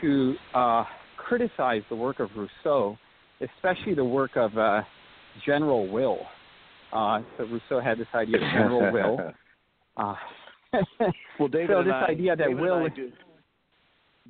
to 0.00 0.34
uh, 0.54 0.84
criticize 1.28 1.82
the 1.90 1.96
work 1.96 2.20
of 2.20 2.30
Rousseau, 2.34 2.96
especially 3.40 3.94
the 3.94 4.04
work 4.04 4.36
of 4.36 4.56
uh, 4.56 4.82
General 5.44 5.86
Will. 5.88 6.20
Uh, 6.92 7.20
so 7.36 7.44
Rousseau 7.44 7.80
had 7.80 7.98
this 7.98 8.08
idea 8.14 8.36
of 8.36 8.42
General 8.52 8.92
Will. 8.92 9.18
well, 11.38 11.48
David 11.48 11.70
so 11.70 11.84
this 11.84 11.92
I, 11.92 12.12
idea 12.12 12.34
that 12.34 12.48
David 12.48 12.60
Will. 12.60 12.88
Do, 12.88 13.12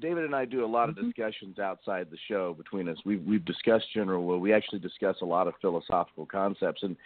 David 0.00 0.24
and 0.24 0.34
I 0.34 0.44
do 0.44 0.64
a 0.64 0.66
lot 0.66 0.88
of 0.88 0.96
mm-hmm. 0.96 1.06
discussions 1.06 1.58
outside 1.58 2.08
the 2.10 2.18
show 2.28 2.54
between 2.54 2.88
us. 2.88 2.96
We've 3.04 3.22
we've 3.24 3.44
discussed 3.44 3.86
General 3.94 4.24
Will. 4.24 4.38
We 4.38 4.52
actually 4.52 4.80
discuss 4.80 5.16
a 5.22 5.26
lot 5.26 5.46
of 5.46 5.54
philosophical 5.60 6.26
concepts. 6.26 6.82
And 6.82 6.96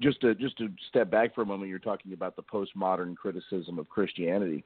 just 0.00 0.20
to 0.22 0.34
just 0.34 0.56
to 0.58 0.68
step 0.88 1.10
back 1.10 1.34
for 1.34 1.42
a 1.42 1.46
moment, 1.46 1.68
you're 1.68 1.78
talking 1.78 2.12
about 2.12 2.36
the 2.36 2.42
postmodern 2.42 3.16
criticism 3.16 3.78
of 3.78 3.88
Christianity. 3.88 4.64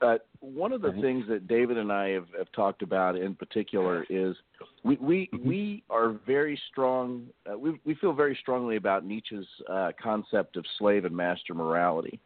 Uh, 0.00 0.16
one 0.40 0.72
of 0.72 0.82
the 0.82 0.92
things 1.00 1.24
that 1.28 1.48
David 1.48 1.76
and 1.76 1.92
I 1.92 2.10
have, 2.10 2.26
have 2.36 2.50
talked 2.52 2.82
about 2.82 3.16
in 3.16 3.34
particular 3.34 4.04
is 4.08 4.36
we 4.84 4.96
we, 4.96 5.30
mm-hmm. 5.32 5.48
we 5.48 5.84
are 5.90 6.16
very 6.26 6.60
strong. 6.70 7.26
Uh, 7.50 7.58
we 7.58 7.80
we 7.84 7.94
feel 7.96 8.12
very 8.12 8.36
strongly 8.40 8.76
about 8.76 9.04
Nietzsche's 9.04 9.46
uh, 9.68 9.90
concept 10.00 10.56
of 10.56 10.64
slave 10.78 11.04
and 11.04 11.16
master 11.16 11.54
morality, 11.54 12.20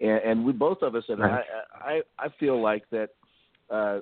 and, 0.00 0.20
and 0.24 0.44
we 0.44 0.52
both 0.52 0.82
of 0.82 0.94
us, 0.94 1.04
and 1.08 1.20
right. 1.20 1.44
I, 1.74 1.90
I 2.18 2.26
I 2.26 2.28
feel 2.38 2.60
like 2.60 2.84
that 2.90 3.10
uh, 3.70 4.00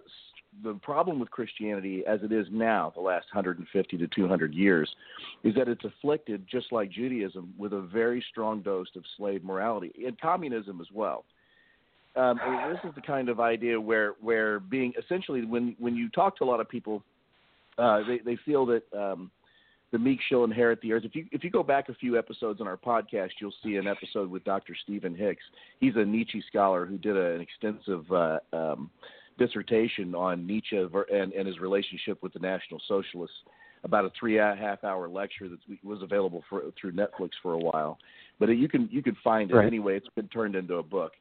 the 0.63 0.75
problem 0.75 1.19
with 1.19 1.31
Christianity, 1.31 2.03
as 2.07 2.21
it 2.23 2.33
is 2.33 2.47
now, 2.51 2.93
the 2.95 3.01
last 3.01 3.27
150 3.33 3.97
to 3.97 4.07
200 4.09 4.55
years, 4.55 4.95
is 5.45 5.55
that 5.55 5.69
it's 5.69 5.85
afflicted, 5.85 6.47
just 6.51 6.73
like 6.73 6.91
Judaism, 6.91 7.55
with 7.57 7.73
a 7.73 7.81
very 7.81 8.23
strong 8.31 8.61
dose 8.61 8.89
of 8.97 9.05
slave 9.17 9.43
morality, 9.43 9.93
and 10.07 10.21
communism 10.21 10.81
as 10.81 10.89
well. 10.93 11.25
Um, 12.14 12.38
this 12.70 12.79
is 12.85 12.94
the 12.94 13.01
kind 13.01 13.29
of 13.29 13.40
idea 13.40 13.81
where, 13.81 14.14
where 14.20 14.61
being 14.61 14.92
essentially, 15.03 15.44
when 15.44 15.75
when 15.79 15.96
you 15.96 16.11
talk 16.11 16.37
to 16.38 16.44
a 16.44 16.46
lot 16.46 16.61
of 16.61 16.68
people, 16.68 17.03
uh, 17.79 18.01
they 18.07 18.18
they 18.18 18.38
feel 18.44 18.66
that 18.66 18.83
um, 18.96 19.31
the 19.92 19.98
meek 19.98 20.18
shall 20.29 20.44
inherit 20.44 20.81
the 20.81 20.92
earth. 20.92 21.05
If 21.05 21.14
you 21.14 21.27
if 21.33 21.44
you 21.44 21.51
go 21.51 21.62
back 21.62 21.88
a 21.88 21.94
few 21.94 22.18
episodes 22.18 22.61
on 22.61 22.66
our 22.66 22.77
podcast, 22.77 23.31
you'll 23.40 23.55
see 23.62 23.77
an 23.77 23.87
episode 23.87 24.31
with 24.31 24.42
Dr. 24.44 24.75
Stephen 24.83 25.14
Hicks. 25.14 25.42
He's 25.81 25.94
a 25.96 26.05
Nietzsche 26.05 26.42
scholar 26.48 26.87
who 26.87 26.98
did 26.98 27.16
a, 27.16 27.35
an 27.35 27.40
extensive 27.40 28.11
uh, 28.11 28.38
um, 28.53 28.90
dissertation 29.38 30.14
on 30.14 30.46
Nietzsche 30.46 30.77
and, 30.77 31.33
and 31.33 31.46
his 31.46 31.61
relationship 31.61 32.22
with 32.22 32.33
the 32.33 32.40
National 32.40 32.81
Socialists. 32.88 33.37
About 33.85 34.05
a 34.05 34.12
three 34.18 34.38
and 34.38 34.57
a 34.57 34.62
half 34.62 34.85
hour 34.85 35.09
lecture 35.09 35.48
that 35.48 35.59
was 35.83 36.03
available 36.03 36.44
for, 36.48 36.62
through 36.81 36.92
Netflix 36.92 37.31
for 37.42 37.55
a 37.55 37.59
while, 37.59 37.98
but 38.38 38.48
you 38.51 38.68
can 38.68 38.88
you 38.92 39.03
can 39.03 39.16
find 39.25 39.51
it 39.51 39.55
right. 39.55 39.66
anyway. 39.66 39.96
It's 39.96 40.07
been 40.14 40.29
turned 40.29 40.55
into 40.55 40.77
a 40.77 40.85
book. 40.85 41.12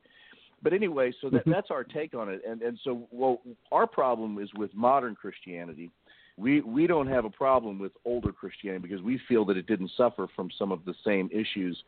But 0.63 0.74
anyway, 0.74 1.12
so 1.21 1.30
that, 1.30 1.41
Mm-hmm. 1.41 1.52
that's 1.52 1.71
our 1.71 1.84
take 1.84 2.13
on 2.13 2.30
it. 2.30 2.41
And 2.47 2.62
and 2.62 2.80
so 2.84 3.08
well, 3.12 3.41
our 3.71 3.88
problem 3.88 4.38
is 4.39 4.50
with 4.56 4.74
modern 4.74 5.15
Christianity. 5.15 5.89
We 6.38 6.62
we 6.62 6.88
don't 6.88 7.08
have 7.08 7.26
a 7.26 7.30
problem 7.30 7.80
with 7.80 7.91
older 8.06 8.32
Christianity 8.32 8.88
because 8.88 9.04
we 9.04 9.19
feel 9.28 9.43
that 9.45 9.58
it 9.58 9.67
didn't 9.67 9.91
suffer 9.97 10.28
from 10.36 10.50
some 10.58 10.71
of 10.71 10.86
the 10.86 10.93
same 11.06 11.30
issues 11.32 11.84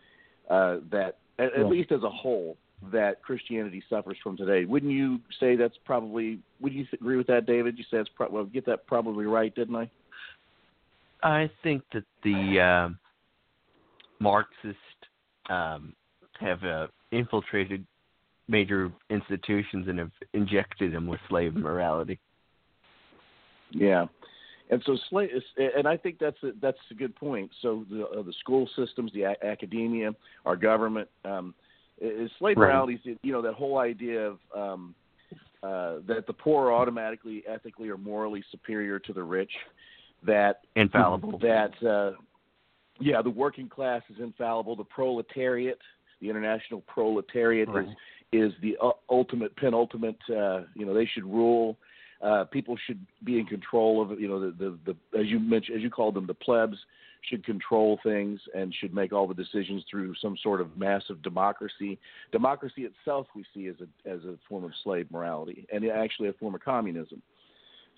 uh, 0.49 0.77
that, 0.91 1.17
at, 1.39 1.53
at 1.55 1.67
least 1.67 1.91
as 1.91 2.03
a 2.03 2.09
whole, 2.09 2.57
that 2.91 3.21
Christianity 3.21 3.81
suffers 3.89 4.17
from 4.21 4.35
today. 4.35 4.65
Wouldn't 4.65 4.91
you 4.91 5.19
say 5.39 5.55
that's 5.55 5.77
probably? 5.85 6.39
Would 6.59 6.73
you 6.73 6.85
agree 6.93 7.15
with 7.15 7.27
that, 7.27 7.45
David? 7.45 7.77
You 7.77 7.85
said 7.89 8.01
it's 8.01 8.09
pro- 8.15 8.29
well, 8.29 8.43
get 8.43 8.65
that 8.65 8.85
probably 8.87 9.25
right, 9.25 9.53
didn't 9.55 9.75
I? 9.75 9.89
I 11.23 11.49
think 11.63 11.83
that 11.93 12.03
the 12.23 12.59
uh, 12.59 12.93
Marxists 14.19 14.77
um, 15.49 15.93
have 16.39 16.63
uh, 16.63 16.87
infiltrated 17.11 17.85
major 18.47 18.91
institutions 19.09 19.87
and 19.87 19.99
have 19.99 20.11
injected 20.33 20.93
them 20.93 21.07
with 21.07 21.19
slave 21.29 21.55
morality. 21.55 22.19
Yeah, 23.71 24.05
and 24.69 24.81
so 24.85 24.97
slave, 25.09 25.29
and 25.57 25.87
I 25.87 25.97
think 25.97 26.19
that's 26.19 26.41
a, 26.43 26.51
that's 26.61 26.77
a 26.91 26.93
good 26.93 27.15
point. 27.15 27.49
So 27.61 27.85
the 27.89 28.05
uh, 28.05 28.21
the 28.21 28.33
school 28.39 28.69
systems, 28.75 29.11
the 29.13 29.23
a- 29.23 29.45
academia, 29.45 30.13
our 30.45 30.55
government, 30.55 31.09
um, 31.25 31.53
is 31.99 32.29
slave 32.39 32.57
Right. 32.57 32.67
morality. 32.67 32.99
You 33.23 33.31
know 33.31 33.41
that 33.41 33.53
whole 33.53 33.79
idea 33.79 34.27
of 34.27 34.39
um, 34.55 34.95
uh, 35.63 35.95
that 36.07 36.25
the 36.27 36.33
poor 36.33 36.67
are 36.67 36.73
automatically, 36.73 37.43
ethically, 37.47 37.89
or 37.89 37.97
morally 37.97 38.43
superior 38.51 38.99
to 38.99 39.13
the 39.13 39.23
rich. 39.23 39.51
That 40.25 40.61
Infallible. 40.75 41.39
that 41.39 41.83
uh, 41.83 42.11
yeah, 42.99 43.21
the 43.21 43.29
working 43.29 43.67
class 43.67 44.03
is 44.09 44.17
infallible. 44.19 44.75
The 44.75 44.83
proletariat, 44.83 45.79
the 46.21 46.29
international 46.29 46.81
proletariat, 46.81 47.69
Right. 47.69 47.87
is 47.87 47.93
is 48.33 48.53
the 48.61 48.77
ultimate 49.09 49.55
penultimate. 49.55 50.17
Uh, 50.29 50.61
you 50.75 50.85
know, 50.85 50.93
they 50.93 51.05
should 51.05 51.25
rule. 51.25 51.77
Uh, 52.21 52.45
people 52.45 52.77
should 52.87 53.05
be 53.23 53.39
in 53.39 53.45
control 53.45 54.01
of. 54.01 54.19
You 54.19 54.27
know, 54.27 54.39
the, 54.39 54.51
the 54.51 54.77
the 54.85 55.19
as 55.19 55.27
you 55.27 55.39
mentioned, 55.39 55.77
as 55.77 55.83
you 55.83 55.89
called 55.89 56.15
them, 56.15 56.27
the 56.27 56.33
plebs 56.33 56.77
should 57.29 57.45
control 57.45 57.99
things 58.03 58.39
and 58.53 58.73
should 58.79 58.93
make 58.93 59.13
all 59.13 59.27
the 59.27 59.33
decisions 59.33 59.83
through 59.89 60.13
some 60.21 60.35
sort 60.43 60.59
of 60.61 60.77
massive 60.77 61.21
democracy. 61.21 61.97
Democracy 62.31 62.83
itself, 62.83 63.27
we 63.35 63.45
see 63.53 63.67
as 63.67 63.75
a 63.81 64.09
as 64.09 64.23
a 64.25 64.35
form 64.47 64.63
of 64.63 64.71
slave 64.83 65.09
morality 65.11 65.65
and 65.71 65.85
actually 65.85 66.29
a 66.29 66.33
form 66.33 66.55
of 66.55 66.61
communism. 66.61 67.21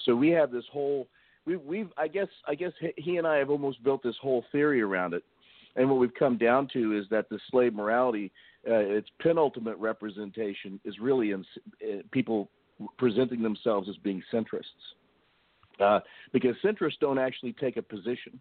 So 0.06 0.16
we 0.16 0.30
have 0.30 0.52
this 0.52 0.66
whole 0.72 1.08
we, 1.46 1.56
we've 1.56 1.90
I 1.98 2.08
guess 2.08 2.28
I 2.48 2.56
guess 2.56 2.72
he 2.98 3.18
and 3.18 3.28
I 3.28 3.38
have 3.38 3.50
almost 3.50 3.84
built 3.84 4.04
this 4.04 4.16
whole 4.22 4.44
theory 4.52 4.82
around 4.82 5.14
it, 5.14 5.24
and 5.76 5.90
what 5.90 6.00
we've 6.00 6.14
come 6.14 6.38
down 6.38 6.68
to 6.74 6.98
is 6.98 7.06
that 7.10 7.30
the 7.30 7.40
slave 7.52 7.74
morality, 7.74 8.32
uh, 8.68 8.74
its 8.76 9.10
penultimate 9.20 9.78
representation, 9.78 10.80
is 10.86 11.00
really 11.00 11.32
in 11.32 11.46
uh, 11.84 12.02
people 12.12 12.50
presenting 12.98 13.42
themselves 13.42 13.88
as 13.90 13.96
being 13.98 14.22
centrists, 14.34 14.64
uh, 15.80 16.00
because 16.34 16.56
centrists 16.64 17.00
don't 17.00 17.20
actually 17.20 17.54
take 17.54 17.78
a 17.78 17.82
position, 17.82 18.40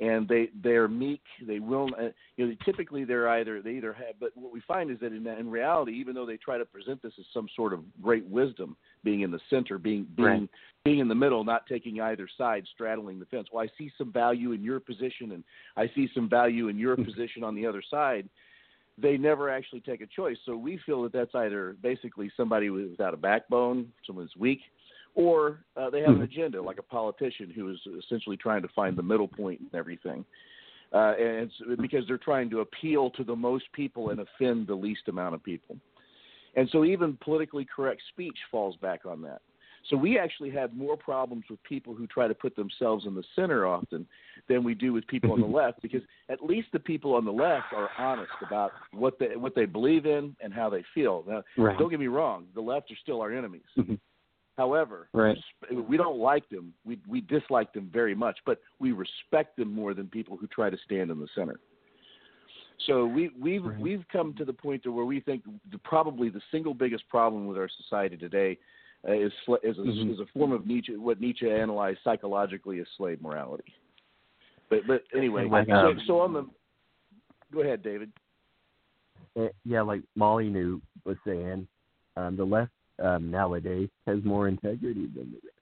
and 0.00 0.26
they 0.28 0.48
they 0.62 0.70
are 0.72 0.88
meek. 0.88 1.22
They 1.46 1.60
will 1.60 1.88
uh, 1.98 2.08
you 2.36 2.46
know 2.46 2.54
typically 2.64 3.04
they're 3.04 3.28
either 3.28 3.62
they 3.62 3.72
either 3.72 3.92
have, 3.92 4.18
but 4.18 4.30
what 4.34 4.52
we 4.52 4.60
find 4.66 4.90
is 4.90 4.98
that 5.00 5.12
in 5.12 5.26
in 5.26 5.50
reality, 5.50 5.92
even 5.92 6.14
though 6.14 6.26
they 6.26 6.36
try 6.36 6.58
to 6.58 6.64
present 6.64 7.02
this 7.02 7.12
as 7.18 7.26
some 7.32 7.48
sort 7.54 7.72
of 7.72 7.80
great 8.02 8.26
wisdom, 8.26 8.76
being 9.04 9.20
in 9.20 9.30
the 9.30 9.40
center, 9.50 9.78
being 9.78 10.06
being 10.16 10.26
Right. 10.26 10.48
being 10.84 10.98
in 10.98 11.08
the 11.08 11.14
middle, 11.14 11.44
not 11.44 11.66
taking 11.66 12.00
either 12.00 12.26
side, 12.38 12.66
straddling 12.72 13.18
the 13.18 13.26
fence. 13.26 13.48
Well, 13.52 13.64
I 13.64 13.68
see 13.78 13.92
some 13.98 14.10
value 14.10 14.52
in 14.52 14.62
your 14.62 14.80
position, 14.80 15.32
and 15.32 15.44
I 15.76 15.90
see 15.94 16.08
some 16.14 16.28
value 16.28 16.68
in 16.68 16.78
your 16.78 16.96
position 17.08 17.44
on 17.44 17.54
the 17.54 17.66
other 17.66 17.82
side. 17.82 18.28
They 19.00 19.16
never 19.16 19.48
actually 19.50 19.80
take 19.80 20.00
a 20.00 20.06
choice. 20.06 20.36
So 20.44 20.56
we 20.56 20.78
feel 20.84 21.02
that 21.02 21.12
that's 21.12 21.34
either 21.34 21.76
basically 21.82 22.30
somebody 22.36 22.70
without 22.70 23.14
a 23.14 23.16
backbone, 23.16 23.92
someone 24.06 24.26
who's 24.26 24.36
weak, 24.40 24.60
or 25.14 25.64
uh, 25.76 25.90
they 25.90 26.00
have 26.00 26.10
an 26.10 26.20
Mhm. 26.20 26.24
agenda, 26.24 26.62
like 26.62 26.78
a 26.78 26.82
politician 26.82 27.50
who 27.50 27.68
is 27.70 27.86
essentially 27.86 28.36
trying 28.36 28.62
to 28.62 28.68
find 28.68 28.96
the 28.96 29.02
middle 29.02 29.28
point 29.28 29.60
in 29.60 29.78
everything. 29.78 30.24
Uh, 30.92 31.14
and 31.18 31.50
it's 31.50 31.80
because 31.80 32.06
they're 32.06 32.18
trying 32.18 32.50
to 32.50 32.60
appeal 32.60 33.10
to 33.10 33.24
the 33.24 33.36
most 33.36 33.70
people 33.72 34.10
and 34.10 34.20
offend 34.20 34.66
the 34.66 34.74
least 34.74 35.08
amount 35.08 35.34
of 35.34 35.42
people. 35.42 35.76
And 36.56 36.68
so 36.70 36.84
even 36.84 37.16
politically 37.20 37.64
correct 37.64 38.02
speech 38.08 38.36
falls 38.50 38.76
back 38.76 39.06
on 39.06 39.22
that. 39.22 39.40
So 39.88 39.96
we 39.96 40.18
actually 40.18 40.50
have 40.50 40.74
more 40.74 40.96
problems 40.96 41.44
with 41.48 41.62
people 41.62 41.94
who 41.94 42.06
try 42.06 42.28
to 42.28 42.34
put 42.34 42.54
themselves 42.54 43.06
in 43.06 43.14
the 43.14 43.24
center 43.34 43.66
often 43.66 44.06
than 44.48 44.62
we 44.62 44.74
do 44.74 44.92
with 44.92 45.06
people 45.06 45.32
on 45.32 45.40
the 45.40 45.46
left 45.58 45.80
because 45.82 46.02
at 46.28 46.44
least 46.44 46.68
the 46.72 46.78
people 46.78 47.14
on 47.14 47.24
the 47.24 47.32
left 47.32 47.72
are 47.74 47.88
honest 47.98 48.32
about 48.46 48.72
what 48.92 49.18
they 49.18 49.36
what 49.36 49.54
they 49.54 49.64
believe 49.64 50.06
in 50.06 50.36
and 50.42 50.52
how 50.52 50.68
they 50.68 50.84
feel. 50.94 51.24
Now, 51.26 51.42
Right. 51.56 51.78
don't 51.78 51.90
get 51.90 52.00
me 52.00 52.08
wrong, 52.08 52.46
the 52.54 52.60
left 52.60 52.90
are 52.90 52.96
still 52.96 53.20
our 53.22 53.32
enemies. 53.32 53.62
Mhm. 53.76 53.98
However, 54.58 55.08
Right. 55.14 55.38
we 55.70 55.96
don't 55.96 56.18
like 56.18 56.48
them. 56.50 56.74
We 56.84 56.98
we 57.08 57.22
dislike 57.22 57.72
them 57.72 57.88
very 57.90 58.14
much, 58.14 58.38
but 58.44 58.60
we 58.78 58.92
respect 58.92 59.56
them 59.56 59.72
more 59.72 59.94
than 59.94 60.08
people 60.08 60.36
who 60.36 60.46
try 60.48 60.68
to 60.68 60.76
stand 60.78 61.10
in 61.10 61.18
the 61.18 61.28
center. 61.28 61.58
So 62.86 63.06
we 63.06 63.28
we've 63.38 63.64
Right. 63.64 63.78
we've 63.78 64.08
come 64.08 64.34
to 64.34 64.44
the 64.44 64.52
point 64.52 64.82
to 64.82 64.92
where 64.92 65.04
we 65.04 65.20
think 65.20 65.44
the, 65.70 65.78
probably 65.78 66.28
the 66.28 66.42
single 66.50 66.74
biggest 66.74 67.08
problem 67.08 67.46
with 67.46 67.56
our 67.56 67.68
society 67.68 68.16
today 68.16 68.58
uh, 69.08 69.12
is 69.12 69.32
is 69.62 69.78
a, 69.78 69.82
Mhm. 69.82 70.12
is 70.12 70.20
a 70.20 70.26
form 70.26 70.52
of 70.52 70.66
Nietzsche 70.66 70.96
what 70.96 71.20
Nietzsche 71.20 71.50
analyzed 71.50 72.00
psychologically 72.04 72.80
as 72.80 72.86
slave 72.96 73.20
morality. 73.22 73.74
But 74.68 74.86
but 74.86 75.04
anyway, 75.14 75.46
Like, 75.46 75.68
so, 75.68 75.74
um, 75.74 76.00
so 76.06 76.20
on 76.20 76.32
the 76.32 76.48
go 77.52 77.60
ahead, 77.60 77.82
David. 77.82 78.12
Uh, 79.36 79.48
yeah, 79.64 79.80
like 79.80 80.02
Molyneux 80.16 80.80
was 81.04 81.16
saying, 81.24 81.66
um, 82.16 82.36
the 82.36 82.44
left 82.44 82.72
um, 82.98 83.30
nowadays 83.30 83.88
has 84.06 84.22
more 84.24 84.48
integrity 84.48 85.06
than 85.06 85.30
the 85.32 85.40
right. 85.42 85.54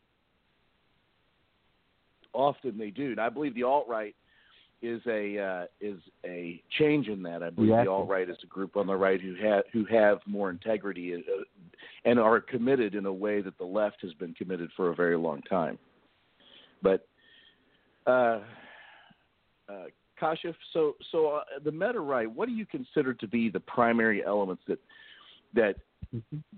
Often 2.32 2.78
they 2.78 2.90
do, 2.90 3.10
and 3.10 3.20
I 3.20 3.28
believe 3.28 3.54
the 3.54 3.62
alt 3.62 3.86
right 3.88 4.14
is 4.80 5.00
a 5.06 5.38
uh, 5.38 5.64
is 5.80 5.98
a 6.24 6.62
change 6.78 7.08
in 7.08 7.22
that. 7.24 7.42
I 7.42 7.50
believe 7.50 7.70
Yeah. 7.70 7.84
the 7.84 7.90
alt 7.90 8.08
right 8.08 8.28
is 8.28 8.36
a 8.42 8.46
group 8.46 8.76
on 8.76 8.86
the 8.86 8.96
right 8.96 9.20
who 9.20 9.34
have 9.36 9.64
who 9.72 9.84
have 9.86 10.20
more 10.26 10.50
integrity 10.50 11.14
uh, 11.14 11.18
and 12.04 12.18
are 12.18 12.40
committed 12.40 12.94
in 12.94 13.06
a 13.06 13.12
way 13.12 13.40
that 13.40 13.58
the 13.58 13.64
left 13.64 14.00
has 14.02 14.14
been 14.14 14.34
committed 14.34 14.70
for 14.76 14.90
a 14.90 14.94
very 14.94 15.16
long 15.16 15.42
time. 15.42 15.78
But 16.82 17.06
uh, 18.06 18.40
uh, 19.68 19.86
Kashif, 20.20 20.54
so 20.72 20.94
so 21.10 21.28
uh, 21.28 21.42
the 21.64 21.72
meta 21.72 22.00
right, 22.00 22.30
what 22.30 22.48
do 22.48 22.54
you 22.54 22.66
consider 22.66 23.14
to 23.14 23.26
be 23.26 23.50
the 23.50 23.60
primary 23.60 24.24
elements 24.24 24.62
that 24.68 24.78
that 25.54 25.76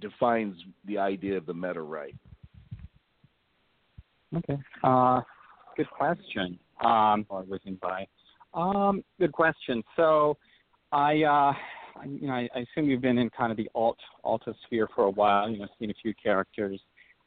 defines 0.01 0.57
the 0.85 0.99
idea 0.99 1.37
of 1.37 1.47
the 1.47 1.55
meta 1.55 1.81
right? 1.81 2.15
Okay. 4.37 4.59
Uh, 4.85 5.23
good 5.77 5.91
question. 5.91 6.59
Um, 6.81 7.27
or 7.29 7.43
whizzing 7.43 7.79
by. 7.81 8.07
Um, 8.55 9.05
good 9.19 9.33
question. 9.33 9.83
So, 9.97 10.37
I, 10.93 11.23
uh, 11.23 11.53
I- 12.01 12.05
you 12.07 12.27
know, 12.27 12.35
I, 12.35 12.49
I 12.55 12.61
assume 12.61 12.88
you've 12.88 13.03
been 13.03 13.19
in 13.19 13.31
kind 13.31 13.51
of 13.51 13.57
the 13.57 13.69
alt 13.75 13.99
altosphere 14.25 14.87
for 14.95 15.05
a 15.05 15.11
while. 15.11 15.51
You 15.51 15.59
know, 15.59 15.69
seen 15.79 15.90
a 15.90 15.95
few 15.95 16.14
characters. 16.14 16.81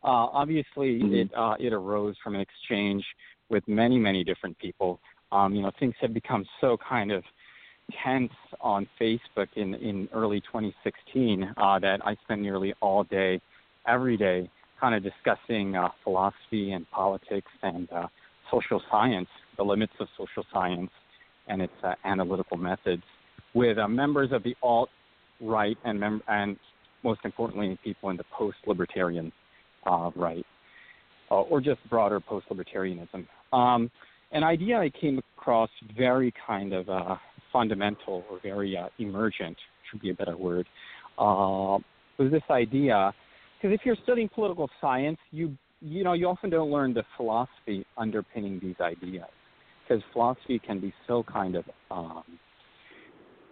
Uh, 0.04 0.28
obviously, 0.34 1.00
Mhm. 1.00 1.14
it 1.14 1.32
uh, 1.36 1.56
it 1.60 1.72
arose 1.74 2.16
from 2.24 2.36
an 2.36 2.42
exchange 2.42 3.06
with 3.50 3.66
many 3.68 4.00
many 4.00 4.24
different 4.24 4.58
people. 4.58 5.00
Um, 5.32 5.54
you 5.56 5.62
know, 5.62 5.72
things 5.80 5.96
have 6.02 6.14
become 6.14 6.46
so 6.60 6.78
kind 6.78 7.12
of 7.12 7.24
tense 8.04 8.34
on 8.62 8.88
Facebook 9.00 9.48
in 9.56 9.76
in 9.76 10.10
early 10.14 10.42
2016 10.42 11.54
uh, 11.58 11.80
that 11.80 12.06
I 12.06 12.16
spend 12.24 12.42
nearly 12.42 12.74
all 12.82 13.04
day, 13.04 13.40
every 13.88 14.18
day, 14.18 14.50
kind 14.80 14.96
of 14.96 15.04
discussing 15.04 15.76
uh, 15.76 15.90
philosophy 16.04 16.72
and 16.72 16.90
politics 16.92 17.52
and 17.62 17.92
uh, 17.92 18.08
social 18.52 18.82
science, 18.92 19.30
the 19.58 19.64
limits 19.64 19.94
of 20.00 20.08
social 20.18 20.46
science 20.52 20.90
and 21.48 21.62
its 21.62 21.74
uh, 21.84 21.94
analytical 22.06 22.58
methods, 22.58 23.04
with 23.54 23.78
uh, 23.78 23.88
members 23.88 24.32
of 24.32 24.44
the 24.44 24.56
alt 24.64 24.90
right 25.42 25.78
and 25.84 26.00
mem- 26.00 26.24
and 26.28 26.58
most 27.04 27.20
importantly, 27.26 27.78
people 27.84 28.10
in 28.10 28.18
the 28.18 28.24
post-libertarian 28.32 29.32
uh, 29.86 30.10
right, 30.16 30.46
uh, 31.30 31.42
or 31.42 31.60
just 31.60 31.80
broader 31.90 32.20
post-libertarianism. 32.20 33.28
Um, 33.52 33.92
an 34.32 34.44
idea 34.44 34.78
I 34.78 34.90
came 34.90 35.22
across 35.38 35.70
very 35.98 36.34
kind 36.48 36.74
of 36.74 36.90
uh, 36.90 37.16
fundamental 37.52 38.24
or 38.30 38.40
very 38.42 38.78
uh, 38.78 38.88
emergent, 39.00 39.58
should 39.92 40.02
be 40.02 40.12
a 40.12 40.14
better 40.14 40.38
word, 40.38 40.66
was 41.18 42.32
this 42.32 42.44
idea 42.50 43.14
because 43.64 43.74
if 43.74 43.86
you're 43.86 43.98
studying 44.04 44.30
political 44.30 44.70
science, 44.82 45.18
you 45.32 45.56
you 45.82 46.04
know 46.04 46.14
you 46.14 46.28
often 46.28 46.50
don't 46.50 46.72
learn 46.72 46.94
the 46.94 47.04
philosophy 47.18 47.86
underpinning 47.98 48.60
these 48.62 48.76
ideas 48.82 49.30
because 49.88 50.04
philosophy 50.12 50.60
can 50.60 50.80
be 50.80 50.94
so 51.08 51.24
kind 51.24 51.56
of 51.56 51.66
um, 51.92 52.24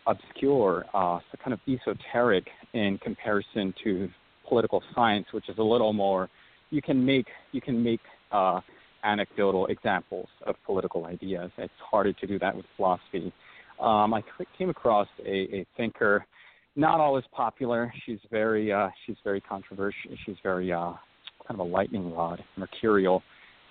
obscure, 0.08 0.86
uh, 0.94 1.20
so 1.32 1.38
kind 1.44 1.54
of 1.54 1.60
esoteric 1.68 2.46
in 2.74 2.98
comparison 3.04 3.74
to 3.84 4.10
political 4.48 4.82
science, 4.96 5.28
which 5.32 5.48
is 5.50 5.58
a 5.58 5.64
little 5.64 5.94
more. 5.94 6.30
You 6.70 6.82
can 6.82 7.06
make 7.06 7.28
you 7.52 7.62
can 7.62 7.84
make 7.84 8.00
uh, 8.32 8.62
anecdotal 9.04 9.68
examples 9.68 10.28
of 10.46 10.56
political 10.66 11.06
ideas. 11.06 11.52
It's 11.58 11.74
harder 11.90 12.14
to 12.14 12.28
do 12.28 12.40
that 12.40 12.56
with 12.56 12.66
philosophy. 12.76 13.34
Um, 13.80 14.14
I 14.14 14.22
came 14.58 14.70
across 14.70 15.08
a, 15.26 15.56
a 15.56 15.66
thinker, 15.76 16.26
not 16.76 17.00
always 17.00 17.26
popular. 17.32 17.92
She's 18.06 18.20
very 18.30 18.72
uh, 18.72 18.90
she's 19.06 19.18
very 19.24 19.42
controversial. 19.42 20.12
She's 20.26 20.38
very 20.44 20.72
uh, 20.72 20.94
kind 21.48 21.60
of 21.60 21.60
a 21.60 21.64
lightning 21.64 22.14
rod, 22.14 22.44
mercurial 22.58 23.24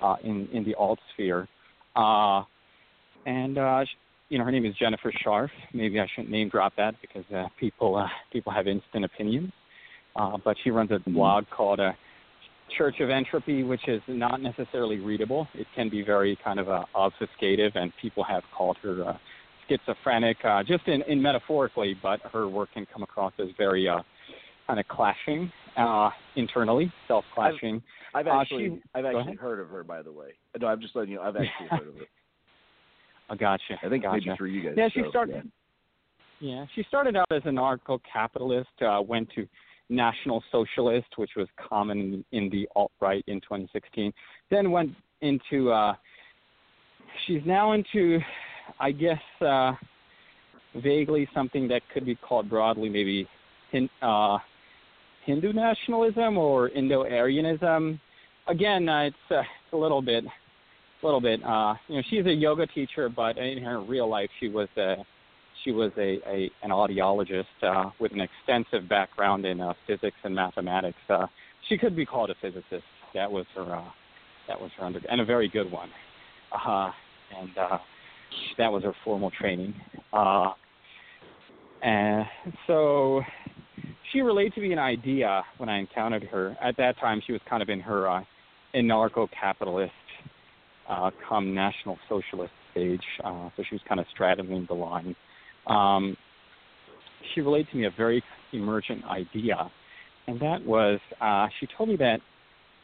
uh, 0.03 0.17
in 0.23 0.49
in 0.53 0.65
the 0.65 0.75
alt 0.75 0.99
sphere. 1.15 1.49
Uh, 2.01 2.45
and 3.27 3.59
uh, 3.59 3.85
sh- 3.85 3.89
you 4.31 4.39
know 4.39 4.45
her 4.45 4.51
name 4.51 4.65
is 4.65 4.75
Jennifer 4.77 5.13
Scharf. 5.25 5.51
Maybe 5.75 6.01
I 6.01 6.07
shouldn't 6.15 6.31
name 6.31 6.49
drop 6.49 6.73
that 6.77 6.95
because 7.01 7.25
uh, 7.35 7.49
people 7.59 7.97
uh, 7.97 8.07
people 8.33 8.53
have 8.53 8.67
instant 8.67 9.05
opinions. 9.05 9.53
Uh, 10.17 10.39
but 10.45 10.57
she 10.65 10.71
runs 10.71 10.91
a 10.91 10.99
blog 11.11 11.45
called 11.55 11.79
uh, 11.79 11.93
Church 12.77 12.97
of 13.01 13.11
Entropy, 13.11 13.63
which 13.63 13.87
is 13.87 14.01
not 14.09 14.41
necessarily 14.41 14.99
readable. 14.99 15.47
It 15.55 15.67
can 15.77 15.89
be 15.89 16.03
very 16.03 16.39
kind 16.43 16.59
of 16.59 16.69
uh, 16.69 16.85
obfuscative, 16.97 17.77
and 17.77 17.93
people 18.01 18.25
have 18.25 18.43
called 18.57 18.77
her 18.83 19.05
uh, 19.05 19.19
schizophrenic, 19.69 20.39
uh, 20.45 20.63
just 20.63 20.89
in, 20.89 21.03
in 21.03 21.21
metaphorically. 21.21 21.95
But 22.03 22.21
her 22.33 22.49
work 22.49 22.71
can 22.73 22.87
come 22.93 23.03
across 23.03 23.33
as 23.39 23.49
very 23.59 23.89
uh, 23.89 24.01
kind 24.67 24.81
of 24.81 24.89
clashing 24.89 25.53
uh, 25.77 26.11
internally, 26.37 26.93
self-clashing. 27.09 27.83
I've 28.15 28.27
Uh, 28.27 28.41
actually 28.41 28.71
she- 28.71 28.83
I've 28.95 29.05
actually 29.05 29.37
heard 29.37 29.61
of 29.61 29.69
her 29.69 29.85
by 29.85 30.03
the 30.03 30.13
way. 30.13 30.35
No, 30.59 30.67
I'm 30.67 30.81
just 30.81 30.97
letting 30.97 31.13
you 31.13 31.17
know 31.19 31.23
I've 31.23 31.37
actually 31.37 31.69
heard 31.69 31.89
of 31.89 31.97
her. 31.97 32.07
I 33.29 33.37
gotcha. 33.37 33.79
I 33.83 33.89
think 33.89 34.05
gotcha. 34.05 34.27
maybe 34.27 34.37
through 34.37 34.51
you 34.51 34.63
guys. 34.63 34.75
Yeah, 34.77 34.89
she 34.89 35.03
so, 35.03 35.11
started. 35.11 35.51
Yeah, 36.41 36.65
she 36.75 36.83
started 36.85 37.17
out 37.17 37.31
as 37.31 37.43
an 37.45 37.57
anarcho-capitalist. 37.57 38.71
Uh, 38.81 39.03
went 39.07 39.31
to 39.35 39.47
National 39.91 40.43
Socialist, 40.51 41.09
which 41.17 41.33
was 41.37 41.47
common 41.57 42.25
in, 42.33 42.45
in 42.45 42.51
the 42.51 42.69
alt 42.75 42.93
right 43.01 43.23
in 43.27 43.41
2016. 43.43 44.13
Then 44.51 44.71
went 44.71 44.93
into. 45.21 45.71
Uh, 45.71 45.95
she's 47.27 47.43
now 47.45 47.73
into, 47.73 48.21
I 48.79 48.93
guess, 48.93 49.21
uh, 49.41 49.73
vaguely 50.77 51.29
something 51.35 51.69
that 51.69 51.83
could 51.93 52.07
be 52.07 52.15
called 52.15 52.49
broadly 52.49 52.89
maybe 52.89 53.29
uh, 54.03 54.39
Hindu 55.31 55.53
nationalism 55.53 56.37
or 56.37 56.69
Indo-Aryanism. 56.71 58.01
Again, 58.49 58.89
uh, 58.89 59.03
it's, 59.03 59.17
uh, 59.31 59.41
it's 59.41 59.73
a 59.73 59.77
little 59.77 60.03
bit 60.03 60.25
a 61.03 61.07
little 61.07 61.21
bit. 61.21 61.41
Uh, 61.45 61.75
you 61.89 61.97
know, 61.97 62.03
she's 62.11 62.27
a 62.27 62.33
yoga 62.33 62.67
teacher, 62.67 63.09
but 63.09 63.39
in 63.39 63.63
her 63.63 63.81
real 63.81 64.09
life, 64.09 64.29
she 64.39 64.49
was 64.49 64.69
a 64.77 64.97
she 65.65 65.73
was 65.73 65.93
a, 65.97 66.19
a 66.27 66.51
an 66.63 66.71
audiologist 66.71 67.45
uh, 67.63 67.91
with 67.99 68.13
an 68.13 68.21
extensive 68.21 68.89
background 68.89 69.45
in 69.47 69.61
uh, 69.61 69.73
physics 69.87 70.17
and 70.25 70.35
mathematics. 70.35 70.99
Uh, 71.09 71.27
she 71.69 71.79
could 71.79 71.95
be 71.97 72.05
called 72.05 72.31
a 72.31 72.35
physicist. 72.41 72.85
That 73.15 73.31
was 73.31 73.47
her 73.55 73.75
uh, 73.75 73.91
that 74.49 74.61
was 74.61 74.71
her 74.79 74.85
under 74.85 75.01
and 75.11 75.21
a 75.21 75.25
very 75.25 75.49
good 75.49 75.71
one. 75.71 75.91
Uh, 76.53 76.91
and 77.39 77.57
uh, 77.57 77.79
that 78.59 78.71
was 78.71 78.83
her 78.83 78.95
formal 79.05 79.31
training. 79.31 79.75
Uh, 80.13 80.53
and 81.83 82.27
so 82.67 83.23
she 84.13 84.21
relayed 84.21 84.55
to 84.55 84.61
me 84.61 84.73
an 84.73 84.79
idea 84.79 85.43
when 85.59 85.69
I 85.69 85.79
encountered 85.79 86.25
her. 86.25 86.57
At 86.63 86.77
that 86.79 86.99
time, 86.99 87.21
she 87.27 87.33
was 87.33 87.41
kind 87.49 87.63
of 87.63 87.69
in 87.69 87.81
her 87.81 88.09
uh, 88.09 88.23
anarcho-capitalist 88.75 89.93
uh, 90.89 91.11
come 91.29 91.55
National 91.55 91.99
Socialist 92.09 92.53
stage, 92.73 93.03
uh, 93.25 93.49
so 93.57 93.63
she 93.69 93.75
was 93.75 93.83
kind 93.89 94.01
of 94.01 94.07
straddling 94.13 94.67
the 94.69 94.75
line. 94.75 95.15
Um, 95.67 96.17
she 97.35 97.41
relayed 97.41 97.69
to 97.71 97.77
me 97.77 97.87
a 97.87 97.91
very 97.97 98.23
emergent 98.53 99.05
idea, 99.05 99.71
and 100.27 100.41
that 100.41 100.65
was 100.65 100.99
uh, 101.21 101.47
she 101.59 101.69
told 101.77 101.89
me 101.89 101.97
that, 101.97 102.21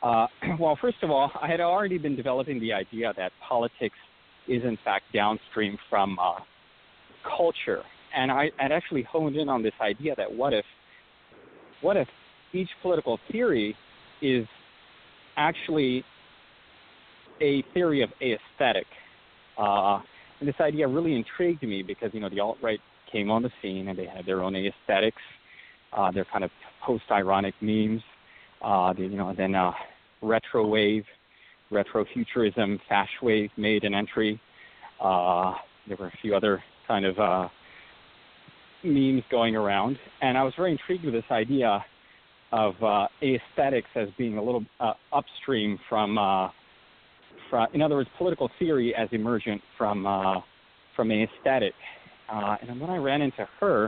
uh, 0.03 0.27
well, 0.61 0.79
first 0.81 0.99
of 1.03 1.11
all, 1.11 1.31
I 1.41 1.49
had 1.49 1.61
already 1.61 1.99
been 1.99 2.17
developing 2.17 2.61
the 2.61 2.73
idea 2.73 3.13
that 3.17 3.33
politics 3.47 3.97
is 4.49 4.63
in 4.63 4.79
fact 4.85 5.05
downstream 5.13 5.77
from 5.91 6.19
uh, 6.21 6.39
culture, 7.37 7.83
and 8.15 8.31
I 8.31 8.51
had 8.59 8.71
actually 8.71 9.03
honed 9.03 9.37
in 9.37 9.49
on 9.49 9.63
this 9.63 9.75
idea 9.81 10.15
that 10.17 10.33
what 10.33 10.53
if, 10.53 10.65
what 11.87 11.97
if 11.97 12.09
each 12.53 12.69
political 12.83 13.17
theory 13.31 13.77
is 14.21 14.45
actually 15.37 16.05
a 17.41 17.63
theory 17.75 18.03
of 18.03 18.11
aesthetic. 18.21 18.87
Uh, 19.57 20.01
and 20.41 20.49
this 20.49 20.57
idea 20.61 20.89
really 20.89 21.15
intrigued 21.15 21.63
me 21.63 21.85
because, 21.85 22.11
you 22.13 22.19
know, 22.19 22.29
the 22.29 22.41
alt-right 22.41 22.81
came 23.13 23.31
on 23.31 23.41
the 23.41 23.51
scene 23.63 23.87
and 23.87 23.97
they 23.97 24.05
had 24.05 24.27
their 24.27 24.43
own 24.43 24.57
aesthetics, 24.57 25.23
uh, 25.97 26.11
their 26.11 26.25
kind 26.25 26.43
of 26.43 26.51
post-ironic 26.85 27.55
memes. 27.61 28.03
Uh, 28.65 28.93
they, 28.93 29.05
you 29.05 29.17
know, 29.17 29.33
then 29.37 29.55
uh, 29.55 29.71
retro 30.23 30.67
wave, 30.67 31.05
retro 31.71 32.05
futurism, 32.13 32.81
fash 32.89 33.11
wave 33.23 33.51
made 33.57 33.85
an 33.85 33.95
entry. 33.95 34.41
Uh, 35.01 35.53
there 35.87 35.97
were 36.01 36.09
a 36.09 36.19
few 36.21 36.35
other 36.35 36.61
kind 36.89 37.07
of 37.07 37.17
uh, 37.21 37.49
memes 38.87 39.25
going 39.31 39.57
around, 39.57 39.99
and 40.21 40.37
I 40.39 40.43
was 40.43 40.53
very 40.57 40.73
intrigued 40.73 41.05
with 41.05 41.15
this 41.15 41.25
idea 41.31 41.85
of 42.53 42.75
uh, 42.83 43.07
aesthetics 43.23 43.89
as 43.95 44.09
being 44.17 44.39
a 44.39 44.43
little 44.43 44.65
uh, 44.81 44.93
upstream 45.13 45.79
from, 45.89 46.17
uh, 46.17 46.49
from, 47.51 47.67
in 47.75 47.83
other 47.83 47.97
words, 47.97 48.09
political 48.19 48.51
theory 48.59 48.95
as 48.95 49.09
emergent 49.13 49.61
from 49.77 50.07
uh, 50.07 50.41
from 50.95 51.11
aesthetic. 51.13 51.75
Uh, 52.33 52.57
and 52.67 52.81
when 52.81 52.91
I 52.91 52.97
ran 52.97 53.21
into 53.23 53.47
her, 53.61 53.85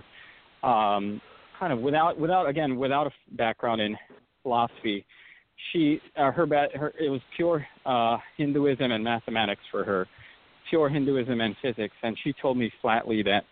um, 0.63 1.21
kind 1.59 1.73
of 1.73 1.81
without 1.81 2.19
without 2.19 2.49
again 2.49 2.77
without 2.77 3.07
a 3.07 3.11
background 3.37 3.81
in 3.81 3.97
philosophy, 4.43 5.05
she 5.73 6.01
uh, 6.17 6.31
her, 6.31 6.47
her 6.47 6.93
it 7.01 7.09
was 7.09 7.21
pure 7.37 7.67
uh, 7.87 8.19
Hinduism 8.37 8.93
and 8.93 9.03
mathematics 9.03 9.63
for 9.71 9.85
her, 9.85 10.07
pure 10.71 10.89
Hinduism 10.89 11.41
and 11.41 11.57
physics, 11.63 11.95
and 12.03 12.17
she 12.23 12.33
told 12.41 12.57
me 12.57 12.71
flatly 12.81 13.23
that 13.23 13.45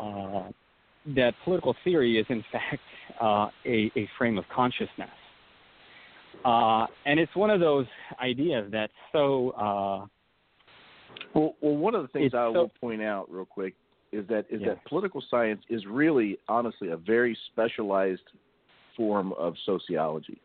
uh, 0.00 0.50
that 1.14 1.34
political 1.44 1.74
theory 1.84 2.18
is 2.18 2.26
in 2.28 2.44
fact 2.52 2.82
uh, 3.20 3.48
a, 3.64 3.90
a 3.96 4.08
frame 4.16 4.38
of 4.38 4.44
consciousness. 4.54 5.08
Uh, 6.44 6.86
and 7.04 7.18
it's 7.18 7.34
one 7.34 7.50
of 7.50 7.60
those 7.60 7.86
ideas 8.22 8.68
that's 8.70 8.92
so. 9.12 9.50
Uh, 9.50 10.06
well, 11.34 11.54
well, 11.60 11.76
one 11.76 11.94
of 11.94 12.02
the 12.02 12.08
things 12.08 12.32
I 12.32 12.46
so, 12.46 12.52
will 12.52 12.72
point 12.80 13.02
out 13.02 13.30
real 13.30 13.44
quick 13.44 13.74
is 14.12 14.26
that 14.28 14.46
is 14.50 14.60
yeah. 14.60 14.68
that 14.68 14.84
political 14.84 15.22
science 15.30 15.62
is 15.68 15.84
really, 15.86 16.38
honestly, 16.48 16.88
a 16.88 16.96
very 16.96 17.36
specialized 17.50 18.22
form 18.96 19.32
of 19.32 19.54
sociology. 19.66 20.40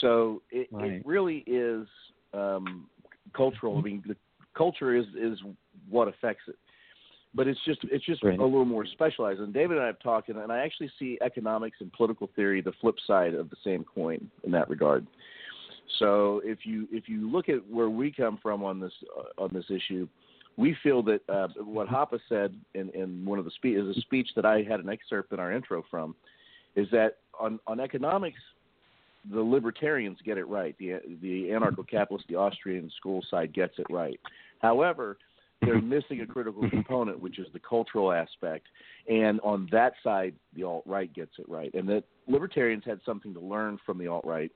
So 0.00 0.42
it, 0.50 0.68
right. 0.70 0.92
it 0.92 1.06
really 1.06 1.44
is 1.46 1.86
um, 2.32 2.86
cultural. 3.36 3.78
I 3.78 3.80
mean, 3.80 4.02
the 4.06 4.16
culture 4.56 4.94
is 4.94 5.06
is 5.20 5.38
what 5.88 6.08
affects 6.08 6.42
it 6.46 6.56
but 7.34 7.48
it's 7.48 7.60
just 7.64 7.80
it's 7.84 8.04
just 8.04 8.22
right. 8.22 8.38
a 8.38 8.42
little 8.42 8.64
more 8.64 8.86
specialized. 8.86 9.40
And 9.40 9.52
David 9.52 9.76
and 9.76 9.84
I 9.84 9.86
have 9.86 10.00
talked, 10.00 10.28
and 10.28 10.38
I 10.52 10.58
actually 10.58 10.90
see 10.98 11.18
economics 11.20 11.78
and 11.80 11.92
political 11.92 12.30
theory 12.36 12.60
the 12.60 12.72
flip 12.80 12.96
side 13.06 13.34
of 13.34 13.50
the 13.50 13.56
same 13.64 13.84
coin 13.84 14.30
in 14.44 14.50
that 14.52 14.68
regard. 14.70 15.06
So 15.98 16.40
if 16.44 16.60
you 16.64 16.88
if 16.90 17.08
you 17.08 17.30
look 17.30 17.48
at 17.48 17.66
where 17.68 17.90
we 17.90 18.10
come 18.12 18.38
from 18.42 18.62
on 18.62 18.80
this 18.80 18.92
uh, 19.18 19.42
on 19.42 19.50
this 19.52 19.66
issue, 19.68 20.08
we 20.56 20.76
feel 20.82 21.02
that 21.04 21.20
uh, 21.28 21.48
what 21.62 21.88
Hoppe 21.88 22.18
said 22.28 22.54
in, 22.74 22.90
in 22.90 23.24
one 23.24 23.38
of 23.38 23.44
the 23.44 23.50
speech 23.52 23.76
is 23.76 23.96
a 23.96 24.00
speech 24.00 24.28
that 24.36 24.44
I 24.44 24.62
had 24.62 24.80
an 24.80 24.88
excerpt 24.88 25.32
in 25.32 25.40
our 25.40 25.52
intro 25.52 25.84
from, 25.90 26.14
is 26.76 26.86
that 26.92 27.18
on 27.38 27.58
on 27.66 27.80
economics, 27.80 28.40
the 29.32 29.40
libertarians 29.40 30.18
get 30.24 30.38
it 30.38 30.46
right. 30.46 30.76
The 30.78 31.00
the 31.20 31.46
anarcho-capitalist, 31.46 32.26
the 32.28 32.36
Austrian 32.36 32.90
school 32.96 33.24
side 33.28 33.52
gets 33.52 33.74
it 33.78 33.86
right. 33.90 34.20
However, 34.60 35.18
they're 35.62 35.80
missing 35.80 36.20
a 36.20 36.26
critical 36.26 36.68
component, 36.70 37.20
which 37.20 37.38
is 37.38 37.46
the 37.52 37.60
cultural 37.60 38.12
aspect. 38.12 38.66
And 39.08 39.40
on 39.40 39.68
that 39.72 39.94
side, 40.02 40.34
the 40.54 40.64
alt 40.64 40.84
right 40.86 41.12
gets 41.12 41.32
it 41.38 41.48
right, 41.48 41.72
and 41.74 41.88
that 41.88 42.04
libertarians 42.26 42.84
had 42.86 43.00
something 43.04 43.34
to 43.34 43.40
learn 43.40 43.78
from 43.84 43.98
the 43.98 44.08
alt 44.08 44.24
right, 44.24 44.50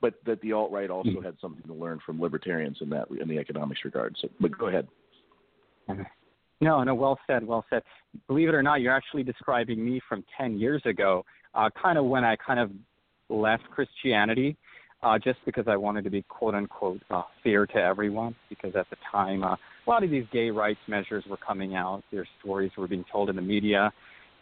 but 0.00 0.14
that 0.26 0.40
the 0.40 0.52
alt 0.52 0.70
right 0.70 0.90
also 0.90 1.20
had 1.22 1.36
something 1.40 1.66
to 1.66 1.74
learn 1.74 1.98
from 2.04 2.20
libertarians 2.20 2.78
in 2.80 2.90
that 2.90 3.08
in 3.20 3.28
the 3.28 3.38
economics 3.38 3.80
regard. 3.84 4.16
So, 4.20 4.28
but 4.40 4.56
go 4.56 4.68
ahead. 4.68 4.86
No, 6.60 6.82
no, 6.82 6.94
well 6.94 7.18
said, 7.26 7.46
well 7.46 7.64
said. 7.68 7.82
Believe 8.26 8.48
it 8.48 8.54
or 8.54 8.62
not, 8.62 8.80
you're 8.80 8.94
actually 8.94 9.22
describing 9.22 9.84
me 9.84 10.00
from 10.08 10.24
10 10.38 10.58
years 10.58 10.82
ago, 10.86 11.24
uh, 11.54 11.68
kind 11.80 11.98
of 11.98 12.04
when 12.06 12.24
I 12.24 12.36
kind 12.36 12.58
of 12.60 12.70
left 13.28 13.64
Christianity 13.70 14.56
uh, 15.02 15.18
just 15.18 15.38
because 15.44 15.66
I 15.68 15.76
wanted 15.76 16.04
to 16.04 16.10
be 16.10 16.22
quote 16.22 16.54
unquote 16.54 17.02
uh, 17.10 17.22
fair 17.42 17.66
to 17.66 17.76
everyone. 17.76 18.34
Because 18.48 18.74
at 18.76 18.88
the 18.90 18.96
time, 19.10 19.44
uh, 19.44 19.56
a 19.86 19.90
lot 19.90 20.02
of 20.02 20.10
these 20.10 20.24
gay 20.32 20.50
rights 20.50 20.80
measures 20.86 21.24
were 21.28 21.36
coming 21.36 21.74
out. 21.74 22.02
Their 22.10 22.26
stories 22.40 22.70
were 22.76 22.88
being 22.88 23.04
told 23.10 23.28
in 23.28 23.36
the 23.36 23.42
media, 23.42 23.92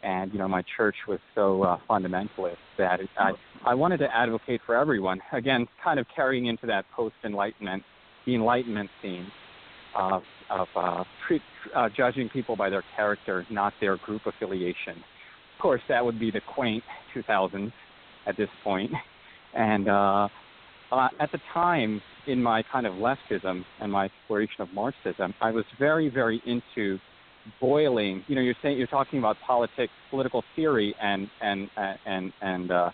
and 0.03 0.33
you 0.33 0.39
know 0.39 0.49
my 0.49 0.63
church 0.77 0.97
was 1.09 1.19
so 1.35 1.63
uh, 1.63 1.79
fundamentalist 1.89 2.57
that 2.79 3.01
it, 3.01 3.09
I 3.19 3.33
I 3.65 3.75
wanted 3.75 3.99
to 3.99 4.15
advocate 4.15 4.61
for 4.65 4.77
everyone. 4.77 5.21
Again, 5.33 5.67
kind 5.83 5.99
of 5.99 6.07
carrying 6.15 6.47
into 6.47 6.67
that 6.67 6.85
post 6.95 7.15
Enlightenment, 7.25 7.83
the 8.27 8.35
Enlightenment 8.35 8.91
theme 9.01 9.27
of 9.97 10.23
of 10.51 10.69
uh, 10.77 11.05
treat, 11.27 11.43
uh, 11.75 11.89
judging 11.97 12.29
people 12.29 12.57
by 12.57 12.71
their 12.71 12.85
character, 12.95 13.47
not 13.51 13.73
their 13.81 13.97
group 13.99 14.23
affiliation. 14.27 14.97
Of 14.97 15.63
course, 15.63 15.83
that 15.89 16.05
would 16.05 16.19
be 16.19 16.31
the 16.31 16.41
quaint 16.55 16.83
2000s 17.15 17.73
at 18.27 18.37
this 18.37 18.49
point, 18.63 18.93
and 19.55 19.89
uh, 19.89 20.29
uh, 20.93 21.09
at 21.19 21.33
the 21.33 21.39
time 21.53 22.01
in 22.27 22.43
my 22.43 22.63
kind 22.71 22.87
of 22.87 22.95
leftism 22.95 23.65
and 23.81 23.91
my 23.91 24.07
exploration 24.07 24.61
of 24.61 24.73
Marxism, 24.73 25.35
I 25.41 25.51
was 25.51 25.65
very, 25.79 26.09
very 26.09 26.41
into 26.47 26.99
boiling. 27.61 28.25
You 28.29 28.37
know, 28.37 28.41
you're 28.41 28.55
saying 28.63 28.79
you're 28.79 28.87
talking 28.87 29.19
about 29.19 29.37
politics, 29.47 29.93
political 30.11 30.45
theory, 30.55 30.95
and 31.01 31.29
and 31.41 31.69
and 32.07 32.33
and 32.41 32.71
uh, 32.71 32.91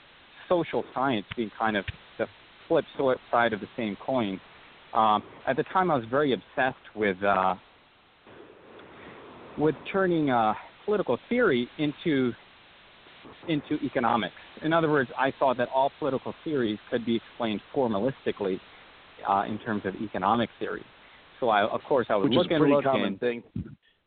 social 0.48 0.84
science 0.94 1.26
being 1.36 1.50
kind 1.58 1.76
of 1.76 1.84
the 2.18 2.26
flip 2.66 2.84
side 3.30 3.52
of 3.52 3.60
the 3.60 3.68
same 3.76 3.96
coin. 4.04 4.40
Um, 4.94 5.22
at 5.46 5.56
the 5.56 5.64
time, 5.64 5.90
I 5.90 5.96
was 5.96 6.06
very 6.10 6.32
obsessed 6.32 6.76
with 6.94 7.22
uh, 7.22 7.54
with 9.58 9.74
turning 9.92 10.30
uh, 10.30 10.54
political 10.84 11.18
theory 11.28 11.68
into 11.78 12.32
into 13.46 13.74
economics. 13.84 14.34
In 14.62 14.72
other 14.72 14.90
words, 14.90 15.10
I 15.18 15.32
thought 15.38 15.58
that 15.58 15.68
all 15.74 15.90
political 15.98 16.34
theories 16.44 16.78
could 16.90 17.04
be 17.04 17.16
explained 17.16 17.60
formalistically 17.74 18.58
uh, 19.26 19.44
in 19.48 19.58
terms 19.58 19.82
of 19.84 19.94
economic 19.96 20.50
theory. 20.58 20.84
So 21.40 21.48
I, 21.48 21.62
of 21.62 21.80
course, 21.88 22.06
I 22.10 22.16
was 22.16 22.24
Which 22.24 22.34
look 22.34 22.46
is 22.46 22.56
a 22.56 22.58
pretty 22.58 22.74
and 22.74 22.84
look 22.84 22.84
common 22.84 23.18
thing. 23.18 23.42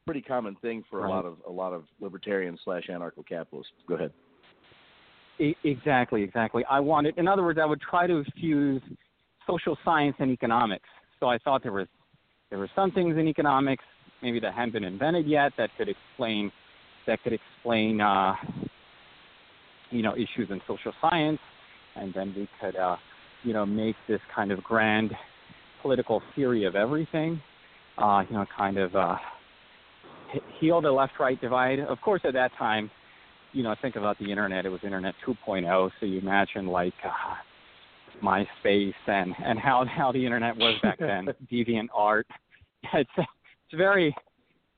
Pretty 0.06 0.22
common 0.22 0.56
thing 0.62 0.84
for 0.90 1.02
right. 1.02 1.08
a 1.08 1.10
lot 1.10 1.26
of 1.26 1.38
a 1.48 1.52
lot 1.52 1.74
of 1.74 1.84
libertarian 2.00 2.58
slash 2.64 2.88
anarcho 2.90 3.26
capitalists. 3.28 3.72
Go 3.88 3.96
ahead. 3.96 4.12
E- 5.40 5.56
exactly, 5.64 6.24
exactly. 6.24 6.64
I 6.70 6.80
wanted, 6.80 7.18
in 7.18 7.28
other 7.28 7.44
words, 7.44 7.60
I 7.62 7.66
would 7.66 7.82
try 7.82 8.08
to 8.08 8.24
fuse 8.40 8.82
social 9.48 9.78
science 9.86 10.16
and 10.20 10.32
economics. 10.32 10.90
So 11.20 11.28
I 11.28 11.38
thought 11.38 11.64
there 11.64 11.72
was 11.72 11.88
there 12.50 12.60
were 12.60 12.70
some 12.76 12.92
things 12.92 13.18
in 13.18 13.28
economics 13.28 13.84
maybe 14.22 14.40
that 14.40 14.54
hadn't 14.54 14.74
been 14.74 14.84
invented 14.84 15.26
yet 15.28 15.52
that 15.58 15.70
could 15.78 15.90
explain 15.90 16.52
that 17.08 17.22
could 17.24 17.34
explain 17.34 18.02
uh, 18.02 18.34
you 19.90 20.02
know 20.02 20.14
issues 20.14 20.50
in 20.50 20.62
social 20.68 20.94
science, 21.02 21.40
and 21.96 22.14
then 22.14 22.34
we 22.36 22.48
could 22.60 22.76
uh, 22.76 22.98
you 23.44 23.54
know 23.54 23.66
make 23.66 23.96
this 24.08 24.22
kind 24.34 24.52
of 24.52 24.64
grand 24.64 25.12
political 25.82 26.22
theory 26.36 26.66
of 26.66 26.76
everything. 26.76 27.42
Uh, 27.98 28.24
you 28.30 28.36
know, 28.36 28.46
kind 28.58 28.78
of 28.78 28.96
uh, 28.96 29.16
heal 30.60 30.82
the 30.82 30.92
left-right 30.92 31.40
divide. 31.42 31.80
Of 31.80 32.00
course, 32.02 32.22
at 32.24 32.34
that 32.34 32.52
time, 32.58 32.90
you 33.54 33.64
know, 33.64 33.76
think 33.82 33.96
about 33.96 34.18
the 34.18 34.30
internet. 34.32 34.66
It 34.66 34.70
was 34.70 34.80
Internet 34.84 35.14
2.0, 35.28 35.92
so 36.00 36.06
you 36.06 36.20
imagine 36.20 36.68
like 36.68 36.94
uh, 37.04 37.36
MySpace 38.24 38.94
and 39.08 39.34
and 39.44 39.60
how 39.60 39.86
how 39.86 40.12
the 40.12 40.24
internet 40.24 40.56
was 40.56 40.76
back 40.82 41.00
then. 41.00 41.28
DeviantArt. 41.52 42.24
It's 42.94 43.10
it's 43.18 43.78
very 43.78 44.16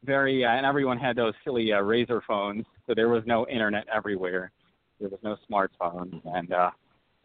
very 0.04 0.44
uh, 0.44 0.50
and 0.50 0.66
everyone 0.66 0.98
had 0.98 1.16
those 1.16 1.34
silly 1.44 1.72
uh, 1.72 1.78
Razr 1.78 2.22
phones, 2.28 2.66
so 2.86 2.94
there 2.94 3.10
was 3.10 3.24
no 3.26 3.48
internet 3.48 3.86
everywhere. 3.94 4.52
There 5.00 5.10
was 5.10 5.20
no 5.24 5.38
smartphone, 5.50 6.22
and 6.26 6.52
uh, 6.52 6.72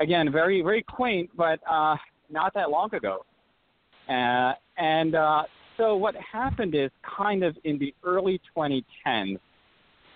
again, 0.00 0.30
very 0.32 0.62
very 0.62 0.82
quaint, 0.82 1.30
but 1.36 1.60
uh, 1.68 1.96
not 2.30 2.54
that 2.54 2.70
long 2.70 2.94
ago. 2.94 3.24
Uh, 4.08 4.52
and 4.78 5.14
uh, 5.14 5.42
so 5.76 5.96
what 5.96 6.14
happened 6.16 6.74
is 6.74 6.90
kind 7.18 7.44
of 7.44 7.56
in 7.64 7.78
the 7.78 7.94
early 8.04 8.40
2010s, 8.56 9.38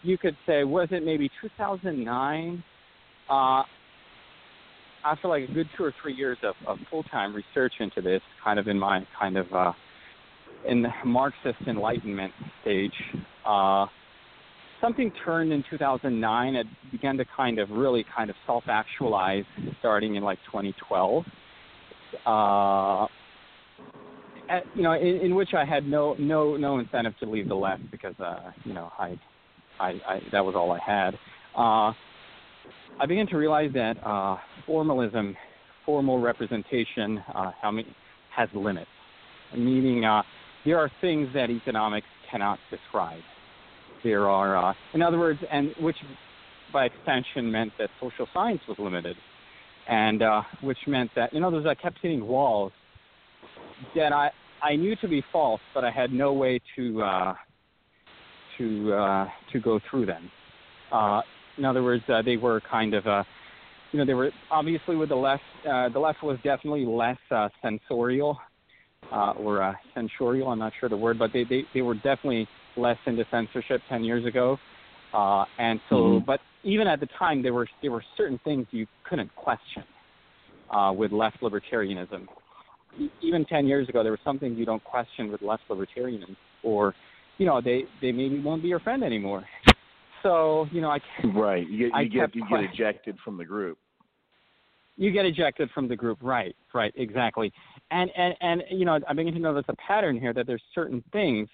you 0.03 0.19
could 0.19 0.37
say, 0.47 0.65
was 0.65 0.89
it 0.91 1.05
maybe 1.05 1.31
2009? 1.41 2.65
Uh, 3.29 3.63
after 5.05 5.29
like 5.29 5.49
a 5.49 5.53
good 5.53 5.69
two 5.77 5.85
or 5.85 5.95
three 6.01 6.15
years 6.15 6.39
of, 6.43 6.55
of 6.67 6.79
full-time 6.91 7.35
research 7.35 7.73
into 7.81 8.01
this, 8.01 8.21
kind 8.43 8.59
of 8.59 8.69
in 8.69 8.79
my 8.79 9.07
kind 9.19 9.37
of 9.37 9.53
uh, 9.53 9.73
in 10.69 10.83
the 10.83 10.91
Marxist 11.05 11.61
Enlightenment 11.67 12.33
stage, 12.61 12.93
uh, 13.45 13.87
something 14.83 15.11
turned 15.25 15.53
in 15.53 15.65
2009. 15.71 16.55
It 16.55 16.67
began 16.91 17.17
to 17.17 17.25
kind 17.35 17.59
of 17.59 17.71
really 17.71 18.05
kind 18.15 18.29
of 18.29 18.37
self-actualize 18.45 19.45
starting 19.79 20.17
in 20.17 20.23
like 20.23 20.39
2012. 20.47 21.25
Uh, 22.27 23.07
at, 24.51 24.65
you 24.75 24.83
know, 24.83 24.93
in, 24.93 25.21
in 25.23 25.35
which 25.35 25.55
I 25.55 25.65
had 25.65 25.87
no 25.87 26.15
no 26.19 26.57
no 26.59 26.79
incentive 26.79 27.15
to 27.21 27.31
leave 27.31 27.49
the 27.49 27.55
left 27.55 27.91
because 27.91 28.15
uh, 28.21 28.51
you 28.65 28.75
know 28.75 28.93
I, 28.99 29.19
I, 29.81 29.89
I 30.07 30.21
that 30.33 30.45
was 30.45 30.55
all 30.55 30.73
I 30.73 30.81
had. 30.85 31.15
Uh, 31.57 31.93
I 33.01 33.07
began 33.07 33.27
to 33.29 33.37
realize 33.37 33.71
that 33.73 33.95
uh, 34.05 34.37
formalism, 34.67 35.35
formal 35.87 36.21
representation, 36.21 37.23
uh, 37.35 37.53
how 37.61 37.71
many 37.71 37.89
has 38.37 38.49
limits. 38.55 38.91
Meaning, 39.57 40.05
uh, 40.05 40.23
there 40.65 40.79
are 40.79 40.91
things 41.01 41.29
that 41.35 41.49
economics 41.51 42.07
cannot 42.31 42.59
describe 42.71 43.21
there 44.05 44.29
are, 44.29 44.57
uh, 44.57 44.75
in 44.95 45.03
other 45.03 45.19
words, 45.19 45.41
and 45.51 45.75
which 45.81 45.97
by 46.73 46.87
extension 46.87 47.51
meant 47.51 47.73
that 47.79 47.91
social 48.01 48.27
science 48.35 48.61
was 48.69 48.79
limited. 48.79 49.17
and 49.89 50.23
uh, 50.23 50.43
which 50.63 50.79
meant 50.87 51.11
that 51.17 51.33
in 51.33 51.43
other 51.45 51.57
words, 51.57 51.67
I 51.69 51.75
kept 51.75 51.99
hitting 52.01 52.27
walls 52.27 52.73
that 53.95 54.13
I 54.13 54.31
I 54.63 54.77
knew 54.77 54.95
to 54.97 55.09
be 55.09 55.23
false, 55.33 55.61
but 55.75 55.85
I 55.85 55.91
had 55.91 56.13
no 56.13 56.33
way 56.33 56.61
to 56.77 57.03
uh, 57.03 57.35
to 58.59 58.93
uh, 58.95 59.29
to 59.53 59.61
go 59.61 59.81
through 59.91 60.07
them. 60.07 60.31
Uh, 60.93 61.23
in 61.59 61.65
other 61.65 61.83
words, 61.83 62.05
uh, 62.09 62.23
they 62.23 62.37
were 62.37 62.61
kind 62.71 62.95
of 62.95 63.07
uh, 63.07 63.25
you 63.93 63.99
know 63.99 64.05
they 64.05 64.15
were 64.15 64.31
obviously 64.51 64.97
with 64.97 65.09
the 65.09 65.17
left 65.17 65.43
uh, 65.69 65.89
the 65.89 65.99
left 65.99 66.23
was 66.23 66.39
definitely 66.45 66.87
less 66.87 67.19
uh, 67.31 67.49
sensorial 67.63 68.39
uh, 69.11 69.33
or 69.33 69.63
uh, 69.63 69.75
sensorial. 69.95 70.49
I'm 70.49 70.59
not 70.61 70.73
sure 70.79 70.89
the 70.89 70.97
word, 70.97 71.19
but 71.19 71.33
they, 71.33 71.45
they 71.45 71.65
they 71.75 71.83
were 71.83 71.95
definitely 71.95 72.47
less 72.77 72.99
into 73.07 73.25
censorship 73.31 73.81
10 73.89 74.05
years 74.05 74.25
ago. 74.25 74.59
Uh, 75.13 75.45
and 75.59 75.81
so, 75.89 75.95
Mhm. 76.21 76.25
but 76.27 76.41
even 76.65 76.87
at 76.87 77.01
the 77.01 77.07
time, 77.19 77.43
there 77.43 77.53
were 77.53 77.69
there 77.83 77.91
were 77.91 78.05
certain 78.17 78.39
things 78.45 78.67
you 78.71 78.87
couldn't 79.05 79.35
question 79.35 79.85
uh, 80.71 80.93
with 80.97 81.13
left 81.13 81.41
libertarianism. 81.41 82.27
E- 82.99 83.11
Even 83.21 83.45
10 83.45 83.67
years 83.67 83.89
ago, 83.91 84.03
there 84.03 84.13
were 84.13 84.21
some 84.25 84.39
things 84.39 84.57
you 84.59 84.65
don't 84.65 84.83
question 84.85 85.31
with 85.31 85.43
left 85.43 85.63
libertarianism, 85.69 86.35
or 86.63 86.95
you 87.39 87.45
know, 87.47 87.61
they 87.61 87.85
they 88.01 88.11
maybe 88.13 88.39
won't 88.39 88.63
be 88.63 88.69
your 88.69 88.81
friend 88.81 89.03
anymore. 89.05 89.45
So, 90.23 90.69
you 90.71 90.81
know, 90.81 90.89
I 90.89 91.01
can't- 91.01 91.35
Right. 91.35 91.67
You 91.69 91.79
get 91.89 91.95
I 91.97 92.03
you 92.03 92.09
get 92.11 92.35
you 92.37 92.47
get 92.49 92.61
ejected 92.73 93.19
from 93.25 93.37
the 93.37 93.45
group. 93.45 93.77
you 94.97 95.11
get 95.11 95.27
ejected 95.27 95.69
from 95.73 95.89
the 95.89 95.97
group 95.97 96.19
right 96.23 96.55
right 96.75 96.93
exactly 96.97 97.53
and 97.91 98.09
and 98.17 98.37
and 98.41 98.63
you 98.71 98.85
know 98.85 99.01
i 99.09 99.13
begin 99.15 99.33
to 99.35 99.41
know 99.41 99.53
there's 99.53 99.65
a 99.69 99.75
pattern 99.77 100.21
here 100.21 100.33
that 100.35 100.47
there's 100.47 100.63
certain 100.75 101.03
things 101.13 101.49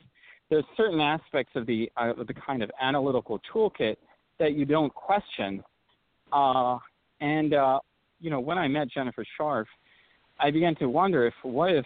there's 0.50 0.64
certain 0.76 1.00
aspects 1.00 1.52
of 1.54 1.66
the 1.66 1.90
uh, 1.96 2.12
the 2.26 2.34
kind 2.34 2.62
of 2.62 2.70
analytical 2.80 3.40
toolkit 3.52 3.96
that 4.38 4.54
you 4.54 4.64
don't 4.64 4.94
question. 4.94 5.62
Uh 6.32 6.78
and 7.20 7.54
uh 7.54 7.78
you 8.20 8.30
know 8.30 8.38
when 8.38 8.58
i 8.58 8.68
met 8.68 8.88
jennifer 8.88 9.24
scharf 9.38 9.64
i 10.38 10.50
began 10.50 10.74
to 10.76 10.88
wonder 10.88 11.26
if 11.26 11.34
what 11.42 11.72
if 11.74 11.84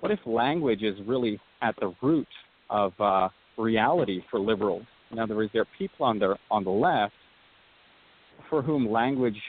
what 0.00 0.10
if 0.12 0.18
language 0.26 0.82
is 0.82 0.94
really 1.06 1.38
at 1.62 1.74
the 1.80 1.92
root 2.02 2.28
of 2.70 2.92
uh 3.00 3.28
reality 3.58 4.22
for 4.30 4.38
liberals? 4.38 4.84
In 5.10 5.18
other 5.18 5.34
words 5.36 5.50
there 5.52 5.62
are 5.62 5.68
people 5.78 6.06
on 6.06 6.18
the 6.18 6.36
on 6.50 6.64
the 6.64 6.70
left 6.70 7.14
for 8.48 8.62
whom 8.62 8.90
language 8.90 9.40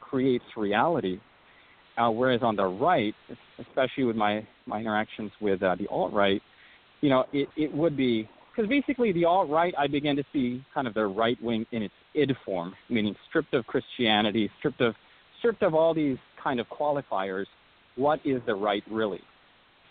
creates 0.00 0.44
reality, 0.56 1.18
uh, 1.98 2.10
whereas 2.10 2.40
on 2.42 2.56
the 2.56 2.64
right, 2.64 3.14
especially 3.58 4.04
with 4.04 4.16
my 4.16 4.46
my 4.66 4.80
interactions 4.80 5.32
with 5.40 5.62
uh, 5.62 5.74
the 5.76 5.86
alt 5.88 6.12
right, 6.12 6.42
you 7.00 7.10
know, 7.10 7.26
it 7.32 7.48
it 7.56 7.72
would 7.72 7.96
be 7.96 8.28
because 8.54 8.68
basically 8.68 9.12
the 9.12 9.24
alt 9.24 9.48
right 9.50 9.74
I 9.76 9.86
began 9.86 10.16
to 10.16 10.24
see 10.32 10.64
kind 10.72 10.86
of 10.86 10.94
the 10.94 11.06
right 11.06 11.40
wing 11.42 11.66
in 11.72 11.82
its 11.82 11.94
id 12.14 12.34
form, 12.44 12.74
meaning 12.88 13.14
stripped 13.28 13.54
of 13.54 13.66
Christianity, 13.66 14.50
stripped 14.58 14.80
of 14.80 14.94
stripped 15.38 15.62
of 15.62 15.74
all 15.74 15.94
these 15.94 16.18
kind 16.42 16.60
of 16.60 16.66
qualifiers. 16.68 17.46
What 17.96 18.20
is 18.24 18.40
the 18.46 18.54
right 18.54 18.82
really? 18.90 19.20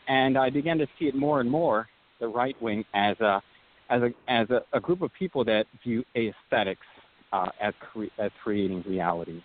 And 0.08 0.38
I 0.38 0.50
began 0.50 0.78
to 0.80 0.88
see 0.98 1.06
it 1.06 1.16
more 1.16 1.40
and 1.40 1.50
more 1.50 1.88
the 2.20 2.28
right 2.28 2.60
wing 2.62 2.84
as 2.94 3.20
a 3.20 3.42
as 3.90 4.02
a 4.02 4.10
as 4.28 4.50
a, 4.50 4.62
a 4.74 4.80
group 4.80 5.02
of 5.02 5.12
people 5.14 5.44
that 5.46 5.66
view 5.84 6.04
aesthetics 6.16 6.86
uh, 7.32 7.50
as 7.62 7.74
cre- 7.80 8.14
as 8.20 8.32
creating 8.44 8.84
reality. 8.88 9.42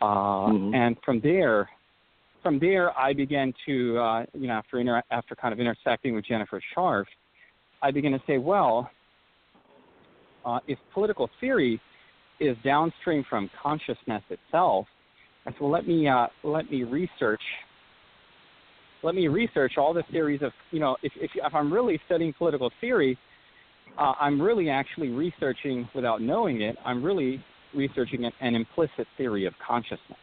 Uh, 0.00 0.48
Mhm. 0.48 0.74
And 0.74 0.96
from 1.04 1.20
there, 1.20 1.68
from 2.42 2.58
there, 2.58 2.96
I 2.98 3.12
began 3.12 3.52
to, 3.66 3.98
uh, 3.98 4.24
you 4.34 4.46
know, 4.46 4.54
after 4.54 4.78
inter- 4.78 5.02
after 5.10 5.34
kind 5.34 5.52
of 5.52 5.60
intersecting 5.60 6.14
with 6.14 6.24
Jennifer 6.24 6.60
Scharf, 6.74 7.04
I 7.82 7.90
began 7.90 8.12
to 8.12 8.22
say, 8.26 8.38
well, 8.38 8.90
uh, 10.44 10.58
if 10.66 10.78
political 10.94 11.28
theory 11.40 11.80
is 12.38 12.56
downstream 12.64 13.24
from 13.28 13.50
consciousness 13.62 14.22
itself, 14.30 14.86
I 15.46 15.50
said, 15.52 15.60
well, 15.60 15.70
let 15.70 15.86
me 15.86 16.08
uh, 16.08 16.28
let 16.42 16.70
me 16.70 16.84
research. 16.84 17.42
Let 19.02 19.14
me 19.14 19.28
research 19.28 19.72
all 19.78 19.94
the 19.94 20.02
theories 20.10 20.42
of, 20.42 20.52
you 20.70 20.80
know, 20.80 20.96
if 21.02 21.12
if, 21.16 21.30
if 21.34 21.54
I'm 21.54 21.72
really 21.72 22.00
studying 22.06 22.32
political 22.32 22.70
theory, 22.80 23.18
uh, 23.98 24.12
I'm 24.20 24.40
really 24.40 24.70
actually 24.70 25.08
researching 25.08 25.88
without 25.94 26.22
knowing 26.22 26.62
it. 26.62 26.76
I'm 26.84 27.02
really 27.02 27.42
researching 27.74 28.24
an, 28.24 28.32
an 28.40 28.54
implicit 28.54 29.06
theory 29.16 29.46
of 29.46 29.54
consciousness. 29.66 30.18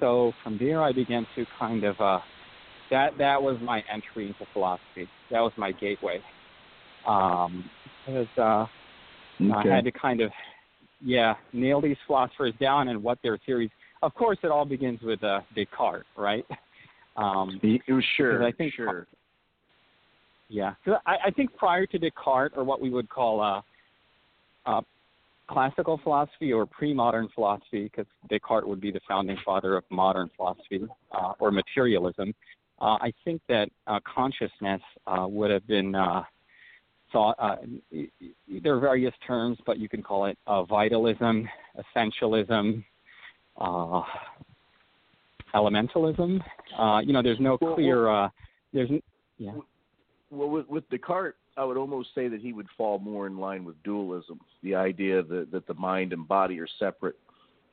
So 0.00 0.32
from 0.42 0.58
there, 0.58 0.82
I 0.82 0.92
began 0.92 1.26
to 1.34 1.44
kind 1.58 1.84
of 1.84 2.00
uh, 2.00 2.20
that 2.90 3.18
that 3.18 3.42
was 3.42 3.58
my 3.60 3.82
entry 3.92 4.28
into 4.28 4.44
philosophy. 4.52 5.08
That 5.30 5.40
was 5.40 5.52
my 5.56 5.72
gateway. 5.72 6.20
Um, 7.06 7.68
because 8.06 8.26
uh, 8.38 8.66
I 9.54 9.62
had 9.66 9.84
to 9.84 9.92
kind 9.92 10.20
of 10.20 10.30
yeah 11.02 11.34
nail 11.52 11.80
these 11.80 11.96
philosophers 12.06 12.54
down 12.60 12.88
and 12.88 13.02
what 13.02 13.18
their 13.22 13.38
theories. 13.44 13.70
Of 14.02 14.14
course, 14.14 14.38
it 14.42 14.50
all 14.50 14.64
begins 14.64 15.00
with 15.02 15.22
uh, 15.24 15.40
Descartes, 15.56 16.04
right? 16.16 16.44
Um, 17.16 17.58
It 17.62 17.82
was 17.92 18.04
sure. 18.16 18.44
I 18.44 18.52
think- 18.52 18.74
sure. 18.74 19.06
yeah, 20.48 20.74
'Cause 20.84 21.00
I, 21.04 21.16
I 21.26 21.30
think 21.32 21.54
prior 21.56 21.84
to 21.86 21.98
Descartes, 21.98 22.56
or 22.56 22.62
what 22.62 22.80
we 22.80 22.90
would 22.90 23.08
call 23.08 23.40
uh, 23.40 23.60
uh, 24.66 24.82
classical 25.48 25.98
philosophy 26.02 26.52
or 26.52 26.66
pre-modern 26.66 27.28
philosophy, 27.34 27.84
because 27.84 28.06
Descartes 28.30 28.66
would 28.66 28.80
be 28.80 28.90
the 28.90 29.00
founding 29.08 29.36
father 29.44 29.76
of 29.76 29.84
modern 29.90 30.30
philosophy 30.36 30.86
uh, 31.12 31.32
or 31.40 31.50
materialism. 31.50 32.34
Uh, 32.80 32.96
I 33.00 33.12
think 33.24 33.40
that 33.48 33.70
uh, 33.86 33.98
consciousness 34.04 34.80
uh, 35.06 35.26
would 35.26 35.50
have 35.50 35.66
been 35.66 35.94
uh, 35.94 36.22
thought. 37.12 37.34
Uh, 37.38 37.56
there 38.62 38.74
are 38.74 38.80
various 38.80 39.14
terms, 39.26 39.58
but 39.66 39.78
you 39.78 39.88
can 39.88 40.02
call 40.02 40.26
it 40.26 40.38
uh, 40.46 40.62
vitalism, 40.64 41.48
essentialism, 41.96 42.84
uh, 43.56 44.02
elementalism. 45.54 46.40
Uh, 46.78 47.00
you 47.00 47.12
know, 47.12 47.22
there's 47.22 47.40
no 47.40 47.58
clear. 47.58 48.08
Uh, 48.08 48.28
there's 48.72 48.90
yeah. 49.38 49.52
Well, 50.30 50.50
with, 50.50 50.68
with 50.68 50.88
Descartes, 50.90 51.36
I 51.58 51.64
would 51.64 51.76
almost 51.76 52.10
say 52.14 52.28
that 52.28 52.40
he 52.40 52.52
would 52.52 52.68
fall 52.76 52.98
more 52.98 53.26
in 53.26 53.36
line 53.38 53.64
with 53.64 53.82
dualism, 53.82 54.40
the 54.62 54.74
idea 54.74 55.22
that, 55.24 55.50
that 55.50 55.66
the 55.66 55.74
mind 55.74 56.12
and 56.12 56.26
body 56.26 56.60
are 56.60 56.68
separate, 56.78 57.16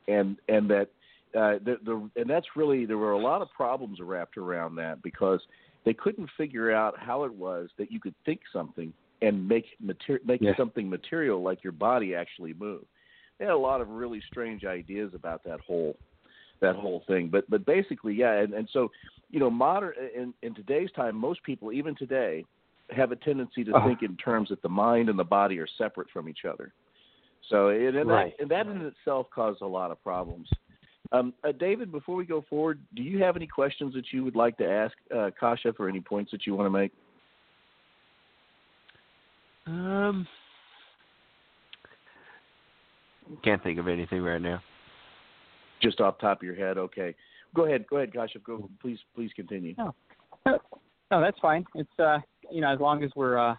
and 0.08 0.36
and 0.48 0.68
that 0.70 0.88
uh, 1.34 1.58
the, 1.64 1.78
the 1.84 2.10
and 2.16 2.28
that's 2.28 2.46
really 2.56 2.84
there 2.84 2.98
were 2.98 3.12
a 3.12 3.18
lot 3.18 3.42
of 3.42 3.48
problems 3.52 4.00
wrapped 4.00 4.36
around 4.36 4.74
that 4.76 5.02
because 5.02 5.40
they 5.84 5.94
couldn't 5.94 6.28
figure 6.36 6.72
out 6.72 6.98
how 6.98 7.24
it 7.24 7.32
was 7.32 7.70
that 7.78 7.92
you 7.92 8.00
could 8.00 8.14
think 8.24 8.40
something 8.52 8.92
and 9.22 9.46
make 9.48 9.66
mater- 9.80 10.20
make 10.26 10.40
Yeah. 10.42 10.56
something 10.56 10.90
material 10.90 11.42
like 11.42 11.62
your 11.62 11.72
body 11.72 12.14
actually 12.14 12.54
move. 12.54 12.84
They 13.38 13.44
had 13.44 13.54
a 13.54 13.58
lot 13.58 13.80
of 13.80 13.88
really 13.88 14.20
strange 14.28 14.64
ideas 14.64 15.12
about 15.14 15.44
that 15.44 15.60
whole 15.60 15.96
that 16.60 16.74
whole 16.74 17.04
thing. 17.06 17.28
But 17.28 17.48
but 17.48 17.64
basically, 17.64 18.14
yeah, 18.14 18.32
and, 18.40 18.52
and 18.54 18.68
so 18.72 18.90
you 19.30 19.40
know, 19.40 19.50
modern 19.50 19.92
in, 20.14 20.32
in 20.42 20.54
today's 20.54 20.90
time, 20.92 21.16
most 21.16 21.42
people, 21.42 21.72
even 21.72 21.94
today, 21.94 22.44
have 22.90 23.12
a 23.12 23.16
tendency 23.16 23.64
to 23.64 23.74
Uh. 23.74 23.84
think 23.86 24.02
in 24.02 24.16
terms 24.16 24.48
that 24.50 24.62
the 24.62 24.68
mind 24.68 25.08
and 25.08 25.18
the 25.18 25.24
body 25.24 25.58
are 25.58 25.66
separate 25.66 26.08
from 26.10 26.28
each 26.28 26.44
other. 26.44 26.72
So 27.48 27.68
and, 27.68 27.96
and 27.96 28.08
Right. 28.08 28.36
that 28.36 28.42
and 28.42 28.50
that 28.50 28.66
in 28.66 28.80
itself 28.82 29.28
caused 29.30 29.62
a 29.62 29.66
lot 29.66 29.90
of 29.90 30.02
problems. 30.02 30.48
Um, 31.12 31.32
uh, 31.44 31.52
David, 31.52 31.92
before 31.92 32.16
we 32.16 32.24
go 32.24 32.42
forward, 32.42 32.80
do 32.94 33.02
you 33.02 33.22
have 33.22 33.36
any 33.36 33.46
questions 33.46 33.94
that 33.94 34.12
you 34.12 34.24
would 34.24 34.34
like 34.34 34.56
to 34.58 34.68
ask 34.68 34.96
uh, 35.14 35.30
Kasha 35.38 35.72
or 35.78 35.88
any 35.88 36.00
points 36.00 36.32
that 36.32 36.46
you 36.46 36.54
want 36.56 36.66
to 36.66 36.70
make? 36.70 36.92
Um, 39.66 40.26
can't 43.42 43.62
think 43.62 43.78
of 43.78 43.88
anything 43.88 44.22
right 44.22 44.40
now. 44.40 44.62
Just 45.80 46.00
off 46.00 46.18
the 46.18 46.22
top 46.22 46.38
of 46.38 46.42
your 46.42 46.54
head, 46.54 46.78
okay. 46.78 47.14
Go 47.54 47.66
ahead, 47.66 47.86
go 47.88 47.96
ahead, 47.96 48.12
Kasha. 48.12 48.38
Go, 48.40 48.68
please, 48.80 48.98
please 49.14 49.30
continue. 49.34 49.74
No, 49.76 49.94
no, 51.10 51.20
that's 51.20 51.38
fine. 51.40 51.64
It's 51.74 51.98
uh, 51.98 52.18
you 52.50 52.60
know, 52.60 52.72
as 52.72 52.80
long 52.80 53.02
as 53.02 53.10
we're 53.16 53.38
uh, 53.38 53.54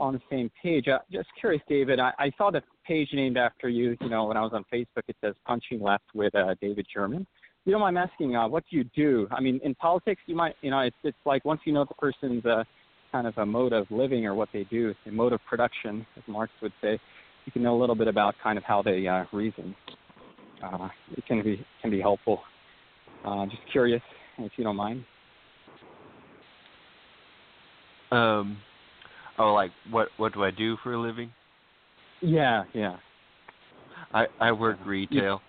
on 0.00 0.14
the 0.14 0.20
same 0.30 0.50
page. 0.62 0.88
Uh, 0.88 0.98
just 1.10 1.28
curious, 1.38 1.62
David. 1.68 2.00
I, 2.00 2.12
I 2.18 2.30
saw 2.36 2.50
the 2.50 2.62
page 2.86 3.08
named 3.12 3.36
after 3.36 3.68
you. 3.68 3.96
You 4.00 4.08
know, 4.08 4.24
when 4.24 4.36
I 4.36 4.42
was 4.42 4.52
on 4.54 4.64
Facebook, 4.72 5.04
it 5.08 5.16
says 5.20 5.34
"Punching 5.46 5.80
Left" 5.80 6.04
with 6.14 6.34
uh, 6.34 6.54
David 6.60 6.86
Sherman. 6.92 7.26
You 7.64 7.70
don't 7.70 7.80
mind 7.80 7.96
asking, 7.96 8.34
uh, 8.34 8.48
what 8.48 8.64
do 8.68 8.76
you 8.76 8.84
do? 8.96 9.28
I 9.30 9.40
mean, 9.40 9.60
in 9.62 9.76
politics, 9.76 10.20
you 10.26 10.34
might, 10.34 10.56
you 10.62 10.70
know, 10.70 10.80
it's 10.80 10.96
it's 11.04 11.16
like 11.24 11.44
once 11.44 11.60
you 11.64 11.72
know 11.72 11.84
the 11.84 11.94
person's 11.94 12.44
uh, 12.44 12.64
kind 13.12 13.26
of 13.26 13.38
a 13.38 13.46
mode 13.46 13.72
of 13.72 13.86
living 13.90 14.26
or 14.26 14.34
what 14.34 14.48
they 14.52 14.64
do, 14.64 14.92
a 15.06 15.10
mode 15.10 15.32
of 15.32 15.40
production, 15.48 16.04
as 16.16 16.22
Marx 16.26 16.52
would 16.60 16.72
say, 16.80 16.98
you 17.44 17.52
can 17.52 17.62
know 17.62 17.76
a 17.76 17.80
little 17.80 17.94
bit 17.94 18.08
about 18.08 18.34
kind 18.42 18.58
of 18.58 18.64
how 18.64 18.82
they 18.82 19.06
uh, 19.06 19.24
reason. 19.32 19.74
Uh, 20.62 20.88
it 21.16 21.24
can 21.26 21.42
be 21.42 21.64
can 21.80 21.90
be 21.90 22.00
helpful. 22.00 22.40
Uh, 23.24 23.46
just 23.46 23.62
curious, 23.70 24.02
if 24.38 24.52
you 24.56 24.64
don't 24.64 24.76
mind. 24.76 25.04
Um, 28.12 28.58
oh, 29.38 29.54
like 29.54 29.70
what? 29.90 30.08
What 30.18 30.34
do 30.34 30.44
I 30.44 30.50
do 30.50 30.76
for 30.82 30.92
a 30.92 31.00
living? 31.00 31.30
Yeah, 32.20 32.64
yeah. 32.74 32.96
I 34.12 34.26
I 34.40 34.52
work 34.52 34.78
retail. 34.84 35.40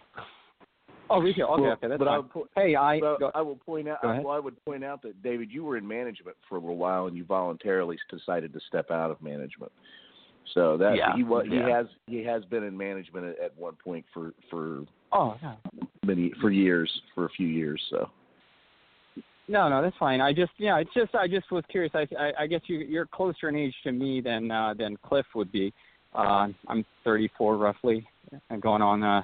Oh, 1.09 1.19
retail. 1.19 1.47
Okay, 1.47 1.61
Well, 1.61 1.71
okay, 1.73 1.87
that's 1.89 1.99
but 1.99 2.07
I 2.07 2.11
fine. 2.11 2.17
would 2.17 2.31
po- 2.31 2.47
hey, 2.55 2.75
I 2.75 2.99
Well, 2.99 3.17
go, 3.19 3.31
I 3.35 3.41
will 3.41 3.57
point 3.57 3.87
out. 3.89 4.01
go 4.01 4.09
ahead. 4.09 4.23
Well, 4.23 4.33
I 4.33 4.39
would 4.39 4.63
point 4.65 4.83
out 4.83 5.01
that 5.03 5.21
David, 5.21 5.51
you 5.51 5.63
were 5.63 5.77
in 5.77 5.87
management 5.87 6.37
for 6.47 6.55
a 6.55 6.59
little 6.59 6.77
while, 6.77 7.07
and 7.07 7.15
you 7.17 7.25
voluntarily 7.25 7.97
decided 8.09 8.53
to 8.53 8.59
step 8.67 8.89
out 8.89 9.11
of 9.11 9.21
management. 9.21 9.71
So 10.53 10.77
that 10.77 10.95
Yeah, 10.95 11.15
he 11.15 11.23
was, 11.23 11.45
he 11.49 11.57
has 11.57 11.87
he 12.07 12.23
has 12.23 12.45
been 12.45 12.63
in 12.63 12.77
management 12.77 13.25
at, 13.25 13.39
at 13.39 13.57
one 13.57 13.75
point 13.83 14.05
for 14.13 14.33
for 14.49 14.85
oh 15.11 15.35
yeah, 15.41 15.55
many 16.05 16.31
for 16.41 16.49
years, 16.49 16.91
for 17.13 17.25
a 17.25 17.29
few 17.29 17.47
years. 17.47 17.81
So. 17.89 18.09
No, 19.47 19.67
no, 19.67 19.81
that's 19.81 19.95
fine. 19.97 20.21
I 20.21 20.31
just, 20.31 20.51
yeah, 20.57 20.77
it's 20.77 20.93
just, 20.93 21.13
I 21.15 21.27
just 21.27 21.51
was 21.51 21.63
curious. 21.69 21.91
I, 21.93 22.07
I, 22.17 22.31
I 22.43 22.47
guess 22.47 22.61
you, 22.67 22.79
you're 22.79 23.05
closer 23.05 23.49
in 23.49 23.55
age 23.55 23.75
to 23.83 23.91
me 23.91 24.21
than 24.21 24.49
uh, 24.49 24.73
than 24.77 24.97
Cliff 25.05 25.25
would 25.35 25.51
be. 25.51 25.73
Uh, 26.15 26.47
I'm 26.67 26.85
34 27.03 27.57
roughly, 27.57 28.07
and 28.49 28.61
going 28.61 28.81
on, 28.81 29.03
uh, 29.03 29.23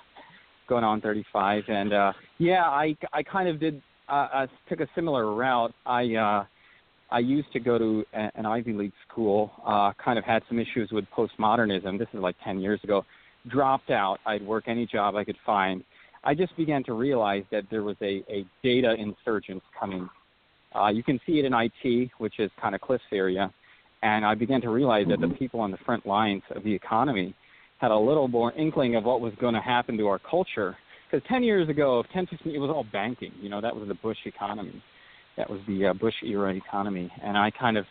going 0.67 0.83
on 0.83 1.01
35, 1.01 1.63
and 1.67 1.93
uh, 1.93 2.13
yeah, 2.39 2.63
I, 2.63 2.95
I 3.13 3.21
kind 3.21 3.47
of 3.47 3.59
did, 3.59 3.81
uh, 4.07 4.27
uh, 4.33 4.47
took 4.67 4.79
a 4.79 4.87
similar 4.95 5.33
route. 5.35 5.73
I, 5.85 6.15
uh, 6.15 6.45
I 7.11 7.19
used 7.19 7.51
to 7.53 7.59
go 7.59 7.77
to 7.77 8.03
an 8.13 8.45
Ivy 8.45 8.73
League 8.73 8.93
school. 9.07 9.51
Uh, 9.65 9.91
kind 10.03 10.17
of 10.19 10.25
had 10.25 10.41
some 10.47 10.59
issues 10.59 10.89
with 10.91 11.05
postmodernism. 11.15 11.97
This 11.97 12.07
is 12.13 12.19
like 12.19 12.35
10 12.43 12.59
years 12.59 12.79
ago. 12.83 13.05
Dropped 13.47 13.89
out. 13.89 14.17
I'd 14.25 14.45
work 14.45 14.65
any 14.67 14.85
job 14.85 15.15
I 15.15 15.23
could 15.23 15.37
find 15.45 15.83
I 16.23 16.33
just 16.33 16.55
began 16.57 16.83
to 16.85 16.93
realize 16.93 17.43
that 17.51 17.63
there 17.71 17.83
was 17.83 17.95
a, 18.01 18.23
a 18.29 18.45
data 18.63 18.93
insurgence 18.97 19.63
coming. 19.79 20.09
Uh, 20.75 20.87
you 20.87 21.03
can 21.03 21.19
see 21.25 21.39
it 21.39 21.45
in 21.45 21.53
IT, 21.53 22.11
which 22.17 22.39
is 22.39 22.51
kind 22.61 22.75
of 22.75 22.81
Cliff's 22.81 23.03
area, 23.11 23.51
and 24.03 24.25
I 24.25 24.35
began 24.35 24.61
to 24.61 24.69
realize 24.69 25.07
that 25.09 25.19
the 25.19 25.27
Mm-hmm. 25.27 25.35
people 25.35 25.59
on 25.59 25.71
the 25.71 25.77
front 25.85 26.05
lines 26.05 26.43
of 26.55 26.63
the 26.63 26.73
economy 26.73 27.33
had 27.79 27.91
a 27.91 27.97
little 27.97 28.27
more 28.27 28.51
inkling 28.53 28.95
of 28.95 29.05
what 29.05 29.21
was 29.21 29.33
going 29.39 29.53
to 29.53 29.61
happen 29.61 29.97
to 29.97 30.07
our 30.07 30.19
culture. 30.19 30.77
Because 31.09 31.25
10 31.29 31.43
years 31.43 31.69
ago, 31.69 32.03
10, 32.13 32.27
15, 32.27 32.53
it 32.53 32.59
was 32.59 32.69
all 32.69 32.85
banking. 32.91 33.31
You 33.41 33.49
know, 33.49 33.61
that 33.61 33.75
was 33.75 33.87
the 33.87 33.95
Bush 33.95 34.17
economy. 34.25 34.83
That 35.37 35.49
was 35.49 35.61
the 35.67 35.87
uh, 35.87 35.93
Bush 35.93 36.13
era 36.23 36.53
economy. 36.53 37.09
And 37.23 37.37
I 37.37 37.51
kind 37.51 37.77
of 37.77 37.85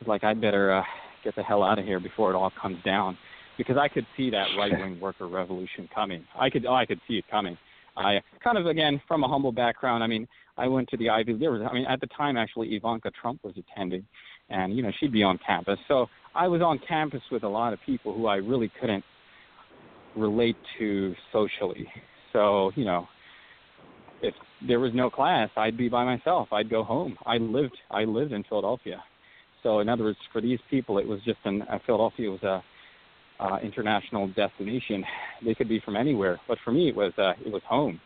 was 0.00 0.08
like, 0.08 0.24
I 0.24 0.32
better 0.34 0.72
uh, 0.72 0.82
get 1.24 1.34
the 1.34 1.42
hell 1.42 1.62
out 1.62 1.78
of 1.78 1.84
here 1.84 2.00
before 2.00 2.32
it 2.32 2.36
all 2.36 2.52
comes 2.60 2.82
down. 2.84 3.18
Because 3.58 3.76
I 3.76 3.88
could 3.88 4.06
see 4.16 4.30
that 4.30 4.46
right 4.56 4.72
wing 4.72 5.00
worker 5.00 5.26
revolution 5.26 5.88
coming. 5.92 6.24
I 6.38 6.48
could, 6.48 6.64
oh, 6.64 6.74
I 6.74 6.86
could 6.86 7.00
see 7.08 7.14
it 7.14 7.24
coming. 7.30 7.58
I 7.96 8.20
kind 8.42 8.58
of 8.58 8.66
again 8.66 9.00
from 9.06 9.24
a 9.24 9.28
humble 9.28 9.52
background. 9.52 10.02
I 10.02 10.06
mean, 10.06 10.26
I 10.56 10.68
went 10.68 10.88
to 10.90 10.96
the 10.96 11.10
Ivy. 11.10 11.34
There 11.34 11.52
was, 11.52 11.62
I 11.68 11.72
mean, 11.72 11.86
at 11.86 12.00
the 12.00 12.06
time 12.08 12.36
actually 12.36 12.74
Ivanka 12.74 13.10
Trump 13.20 13.40
was 13.42 13.54
attending, 13.56 14.04
and 14.50 14.76
you 14.76 14.82
know 14.82 14.90
she'd 14.98 15.12
be 15.12 15.22
on 15.22 15.38
campus. 15.44 15.78
So 15.88 16.06
I 16.34 16.48
was 16.48 16.62
on 16.62 16.80
campus 16.86 17.22
with 17.30 17.42
a 17.42 17.48
lot 17.48 17.72
of 17.72 17.78
people 17.84 18.14
who 18.14 18.26
I 18.26 18.36
really 18.36 18.70
couldn't 18.80 19.04
relate 20.16 20.56
to 20.78 21.14
socially. 21.32 21.86
So 22.32 22.72
you 22.76 22.84
know, 22.84 23.08
if 24.22 24.34
there 24.66 24.80
was 24.80 24.92
no 24.94 25.10
class, 25.10 25.50
I'd 25.56 25.76
be 25.76 25.88
by 25.88 26.04
myself. 26.04 26.48
I'd 26.52 26.70
go 26.70 26.84
home. 26.84 27.16
I 27.26 27.36
lived, 27.36 27.76
I 27.90 28.04
lived 28.04 28.32
in 28.32 28.44
Philadelphia. 28.44 29.02
So 29.62 29.80
in 29.80 29.88
other 29.88 30.04
words, 30.04 30.18
for 30.32 30.40
these 30.40 30.58
people, 30.70 30.98
it 30.98 31.06
was 31.06 31.20
just 31.24 31.38
an 31.44 31.62
uh, 31.62 31.78
Philadelphia 31.86 32.30
was 32.30 32.42
a 32.42 32.62
uh, 33.42 33.58
international 33.62 34.28
destination. 34.28 35.04
They 35.44 35.54
could 35.54 35.68
be 35.68 35.80
from 35.84 35.96
anywhere, 35.96 36.38
but 36.48 36.58
for 36.64 36.72
me, 36.72 36.88
it 36.88 36.96
was 36.96 37.12
uh, 37.18 37.32
it 37.44 37.52
was 37.52 37.62
home, 37.68 38.00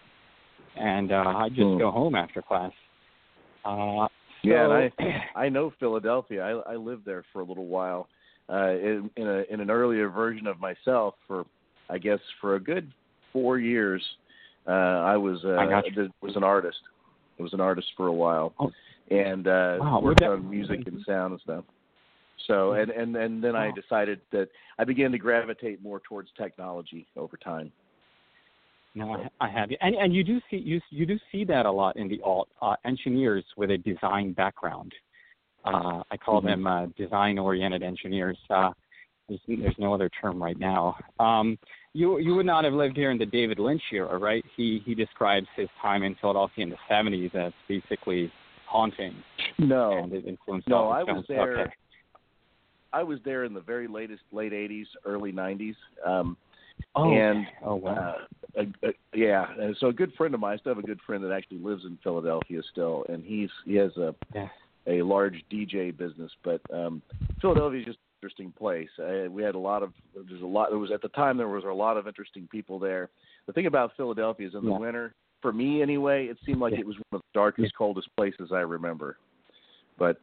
and 0.76 1.12
uh, 1.12 1.24
I 1.36 1.48
just 1.48 1.60
Hmm. 1.60 1.78
go 1.78 1.90
home 1.90 2.14
after 2.14 2.42
class. 2.42 2.72
Uh, 3.64 4.08
Yeah, 4.42 4.64
and 4.64 4.72
I 4.72 4.92
I 5.44 5.48
know 5.48 5.72
Philadelphia. 5.78 6.42
I 6.44 6.72
I 6.72 6.76
lived 6.76 7.04
there 7.04 7.24
for 7.32 7.40
a 7.40 7.44
little 7.44 7.66
while, 7.66 8.08
uh, 8.48 8.70
in 8.70 9.10
in, 9.16 9.26
a, 9.26 9.42
in 9.52 9.60
an 9.60 9.70
earlier 9.70 10.08
version 10.08 10.46
of 10.46 10.58
myself 10.60 11.14
for 11.26 11.44
I 11.90 11.98
guess 11.98 12.20
for 12.40 12.54
a 12.56 12.60
good 12.60 12.90
four 13.32 13.58
years. 13.58 14.02
Uh, 14.66 14.98
I 15.12 15.16
was 15.16 15.44
uh, 15.44 15.50
I 15.50 15.82
did- 15.94 16.10
was 16.22 16.36
an 16.36 16.44
artist. 16.44 16.78
I 17.38 17.42
was 17.42 17.52
an 17.52 17.60
artist 17.60 17.88
for 17.96 18.06
a 18.06 18.12
while, 18.12 18.54
Oh. 18.58 18.70
and 19.10 19.46
uh, 19.46 19.76
Wow, 19.80 20.00
worked 20.00 20.22
on 20.22 20.48
music 20.50 20.80
and 20.86 21.00
sound 21.06 21.32
and 21.32 21.40
stuff. 21.42 21.64
So 22.46 22.72
and 22.72 22.90
and 22.90 23.16
and 23.16 23.42
then 23.42 23.56
I 23.56 23.70
decided 23.72 24.20
that 24.32 24.48
I 24.78 24.84
began 24.84 25.10
to 25.12 25.18
gravitate 25.18 25.82
more 25.82 26.00
towards 26.00 26.28
technology 26.36 27.06
over 27.16 27.36
time. 27.36 27.72
No, 28.94 29.12
I, 29.12 29.28
I 29.46 29.48
have 29.50 29.70
you, 29.70 29.76
and 29.80 29.94
and 29.94 30.14
you 30.14 30.22
do 30.24 30.40
see 30.50 30.56
you 30.58 30.80
you 30.90 31.06
do 31.06 31.18
see 31.32 31.44
that 31.44 31.66
a 31.66 31.70
lot 31.70 31.96
in 31.96 32.08
the 32.08 32.20
alt 32.22 32.48
uh, 32.62 32.76
engineers 32.84 33.44
with 33.56 33.70
a 33.70 33.78
design 33.78 34.32
background. 34.32 34.92
Uh, 35.64 36.02
I 36.10 36.16
call 36.16 36.40
Mhm. 36.40 36.44
them 36.46 36.66
uh, 36.66 36.86
design-oriented 36.96 37.82
engineers. 37.82 38.38
Uh, 38.48 38.70
there's, 39.28 39.40
there's 39.48 39.74
no 39.78 39.92
other 39.92 40.08
term 40.20 40.40
right 40.40 40.58
now. 40.58 40.96
Um, 41.18 41.58
you 41.94 42.18
you 42.18 42.34
would 42.36 42.46
not 42.46 42.64
have 42.64 42.72
lived 42.74 42.96
here 42.96 43.10
in 43.10 43.18
the 43.18 43.26
David 43.26 43.58
Lynch 43.58 43.82
era, 43.92 44.16
right? 44.18 44.44
He 44.56 44.80
he 44.84 44.94
describes 44.94 45.48
his 45.56 45.68
time 45.82 46.02
in 46.02 46.14
Philadelphia 46.20 46.62
in 46.64 46.70
the 46.70 46.76
70s 46.88 47.34
as 47.34 47.52
basically 47.66 48.30
haunting, 48.66 49.14
No, 49.58 49.92
and 49.98 50.12
it 50.12 50.26
influenced 50.26 50.68
No, 50.68 50.88
I 50.88 51.02
was 51.02 51.06
films. 51.06 51.26
there- 51.28 51.58
Okay. 51.60 51.72
I 52.96 53.02
was 53.02 53.18
there 53.26 53.44
in 53.44 53.52
the 53.52 53.60
very 53.60 53.86
latest 53.86 54.22
late 54.32 54.52
'80s, 54.52 54.86
early 55.04 55.32
'90s. 55.32 55.74
Um, 56.04 56.36
Oh, 56.94 57.10
and 57.10 57.46
oh 57.64 57.74
wow. 57.76 58.16
uh, 58.56 58.62
a, 58.62 58.88
a, 58.88 58.92
yeah, 59.14 59.46
and 59.58 59.74
so 59.80 59.88
a 59.88 59.92
good 59.94 60.12
friend 60.14 60.34
of 60.34 60.40
mine, 60.40 60.54
I 60.54 60.56
still 60.58 60.74
have 60.74 60.84
a 60.84 60.86
good 60.86 61.00
friend 61.06 61.24
that 61.24 61.32
actually 61.32 61.58
lives 61.58 61.84
in 61.86 61.98
Philadelphia 62.02 62.60
still, 62.70 63.04
and 63.08 63.24
he's 63.24 63.48
he 63.64 63.76
has 63.76 63.96
a 63.96 64.14
Yeah. 64.34 64.48
a 64.86 65.00
large 65.02 65.42
DJ 65.50 65.96
business. 65.96 66.30
But 66.42 66.60
um, 66.72 67.00
Philadelphia 67.40 67.80
is 67.80 67.86
just 67.86 67.98
an 67.98 68.18
interesting 68.22 68.52
place. 68.52 68.90
Uh, 68.98 69.30
we 69.30 69.42
had 69.42 69.54
a 69.54 69.58
lot 69.58 69.82
of 69.82 69.92
there's 70.28 70.42
a 70.42 70.46
lot. 70.46 70.68
There 70.70 70.78
was 70.78 70.90
at 70.90 71.00
the 71.00 71.08
time 71.08 71.38
there 71.38 71.48
was 71.48 71.64
a 71.64 71.68
lot 71.68 71.96
of 71.96 72.06
interesting 72.06 72.46
people 72.50 72.78
there. 72.78 73.08
The 73.46 73.54
thing 73.54 73.66
about 73.66 73.92
Philadelphia 73.96 74.46
is 74.48 74.54
in 74.54 74.64
the 74.64 74.72
winter, 74.72 75.14
for 75.40 75.52
me 75.52 75.80
anyway, 75.80 76.26
it 76.26 76.36
seemed 76.44 76.60
like 76.60 76.74
Yeah. 76.74 76.80
it 76.80 76.86
was 76.86 76.96
one 76.96 77.20
of 77.20 77.20
the 77.20 77.38
darkest, 77.38 77.74
coldest 77.76 78.08
places 78.16 78.52
I 78.52 78.60
remember. 78.60 79.16
But 79.98 80.20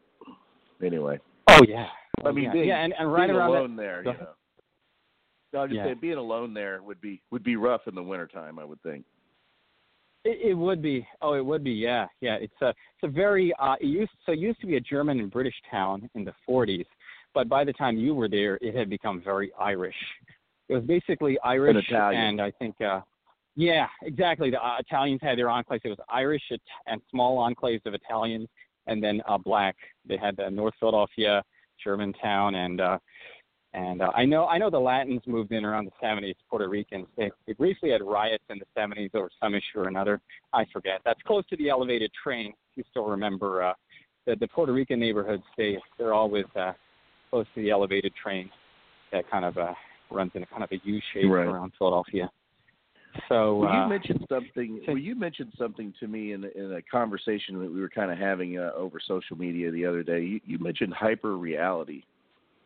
anyway, 0.83 1.19
Oh 1.47 1.61
yeah. 1.67 1.87
I 2.21 2.29
Oh, 2.29 2.31
mean, 2.33 2.45
yeah. 2.45 2.51
being, 2.53 2.67
yeah, 2.67 2.83
and, 2.83 2.93
and 2.97 3.11
right 3.11 3.27
being 3.27 3.37
around 3.37 3.51
that, 3.51 3.57
alone 3.59 3.75
there, 3.75 4.03
Go 4.03 4.11
you 4.11 4.17
know. 4.17 4.27
No, 5.53 5.59
I'm 5.61 5.69
just 5.69 5.77
Yeah. 5.77 5.85
saying 5.85 5.97
being 5.99 6.17
alone 6.17 6.53
there 6.53 6.81
would 6.81 6.99
be 7.01 7.21
would 7.31 7.43
be 7.43 7.55
rough 7.55 7.87
in 7.87 7.95
the 7.95 8.03
wintertime, 8.03 8.57
I 8.59 8.65
would 8.65 8.81
think. 8.81 9.05
It, 10.23 10.39
it 10.51 10.53
would 10.53 10.81
be. 10.81 11.05
Oh, 11.21 11.33
it 11.33 11.45
would 11.45 11.63
be. 11.63 11.71
Yeah, 11.71 12.07
yeah. 12.21 12.35
It's 12.35 12.61
a 12.61 12.69
it's 12.69 13.03
a 13.03 13.07
very 13.07 13.53
uh, 13.59 13.75
it 13.79 13.85
used 13.87 14.11
so 14.25 14.31
it 14.31 14.39
used 14.39 14.59
to 14.61 14.67
be 14.67 14.77
a 14.77 14.79
German 14.79 15.19
and 15.19 15.29
British 15.29 15.55
town 15.69 16.09
in 16.15 16.23
the 16.23 16.33
40s, 16.47 16.85
but 17.33 17.49
by 17.49 17.63
the 17.63 17.73
time 17.73 17.97
you 17.97 18.15
were 18.15 18.27
there, 18.29 18.57
it 18.61 18.73
had 18.75 18.89
become 18.89 19.21
very 19.23 19.51
Irish. 19.59 19.95
It 20.69 20.75
was 20.75 20.83
basically 20.85 21.37
Irish 21.43 21.75
and, 21.75 21.85
Italian. 21.85 22.21
and 22.21 22.41
I 22.41 22.51
think 22.51 22.79
uh, 22.81 23.01
yeah, 23.55 23.87
exactly. 24.01 24.49
The 24.49 24.65
uh, 24.65 24.77
Italians 24.79 25.19
had 25.21 25.37
their 25.37 25.47
enclaves. 25.47 25.81
It 25.83 25.89
was 25.89 25.99
Irish 26.09 26.41
and 26.87 27.01
small 27.11 27.47
enclaves 27.47 27.85
of 27.85 27.93
Italians, 27.93 28.47
and 28.87 29.03
then 29.03 29.21
uh, 29.27 29.37
black. 29.37 29.75
They 30.07 30.17
had 30.17 30.37
the 30.37 30.49
North 30.49 30.73
Philadelphia, 30.79 31.43
Germantown, 31.81 32.55
and 32.55 32.81
uh, 32.81 32.97
and 33.73 34.01
uh, 34.01 34.11
I 34.15 34.25
know 34.25 34.45
I 34.45 34.57
know 34.57 34.69
the 34.69 34.79
Latins 34.79 35.21
moved 35.25 35.51
in 35.51 35.65
around 35.65 35.85
the 35.85 36.05
70s. 36.05 36.35
Puerto 36.49 36.67
Ricans. 36.67 37.07
They, 37.17 37.31
they 37.47 37.53
briefly 37.53 37.91
had 37.91 38.01
riots 38.01 38.43
in 38.49 38.59
the 38.59 38.65
70s 38.79 39.15
over 39.15 39.29
some 39.41 39.55
issue 39.55 39.77
or 39.77 39.87
another. 39.87 40.21
I 40.53 40.65
forget. 40.71 41.01
That's 41.05 41.21
close 41.23 41.45
to 41.47 41.57
the 41.57 41.69
elevated 41.69 42.11
train. 42.23 42.53
If 42.71 42.77
you 42.77 42.83
still 42.91 43.05
remember 43.05 43.63
uh, 43.63 43.73
the 44.25 44.35
the 44.35 44.47
Puerto 44.47 44.73
Rican 44.73 44.99
neighborhoods. 44.99 45.43
They 45.57 45.77
they're 45.97 46.13
always 46.13 46.45
uh, 46.55 46.73
close 47.29 47.45
to 47.55 47.61
the 47.61 47.71
elevated 47.71 48.13
train 48.21 48.49
that 49.11 49.29
kind 49.29 49.45
of 49.45 49.57
uh, 49.57 49.73
runs 50.11 50.31
in 50.35 50.43
a 50.43 50.45
kind 50.45 50.63
of 50.63 50.71
a 50.71 50.79
U 50.83 50.99
shape 51.13 51.29
Right. 51.29 51.47
around 51.47 51.73
Philadelphia. 51.77 52.29
So 53.29 53.57
Well, 53.57 53.69
uh, 53.71 53.83
you 53.83 53.89
mentioned 53.89 54.25
something. 54.29 54.81
so- 54.85 54.91
Well, 54.93 54.97
you 55.01 55.15
mentioned 55.15 55.53
something 55.57 55.93
to 55.99 56.07
me 56.07 56.33
in 56.33 56.43
in 56.55 56.73
a 56.73 56.81
conversation 56.81 57.59
that 57.59 57.71
we 57.71 57.79
were 57.81 57.89
kind 57.89 58.11
of 58.11 58.17
having 58.17 58.57
uh, 58.57 58.71
over 58.75 58.99
social 58.99 59.37
media 59.37 59.71
the 59.71 59.85
other 59.85 60.03
day. 60.03 60.21
You, 60.21 60.39
you 60.45 60.59
mentioned 60.59 60.93
hyper 60.93 61.37
reality. 61.37 62.03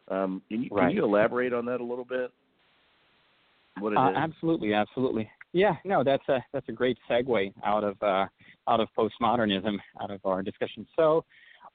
Um, 0.09 0.41
can 0.49 0.63
you 0.63 0.69
can 0.69 0.91
you 0.91 1.03
elaborate 1.03 1.53
on 1.53 1.65
that 1.65 1.81
a 1.81 1.83
little 1.83 2.05
bit? 2.05 2.31
What 3.79 3.93
it 3.93 3.97
Uh, 3.97 4.11
is? 4.11 4.15
absolutely, 4.17 4.73
absolutely. 4.73 5.29
Yeah, 5.53 5.75
no, 5.83 6.03
that's 6.03 6.27
a 6.29 6.43
that's 6.53 6.67
a 6.69 6.71
great 6.71 6.97
segue 7.09 7.53
out 7.65 7.83
of 7.83 8.01
uh, 8.01 8.25
out 8.67 8.79
of 8.79 8.87
postmodernism, 8.97 9.77
out 10.01 10.11
of 10.11 10.19
our 10.25 10.41
discussion. 10.43 10.87
So, 10.95 11.25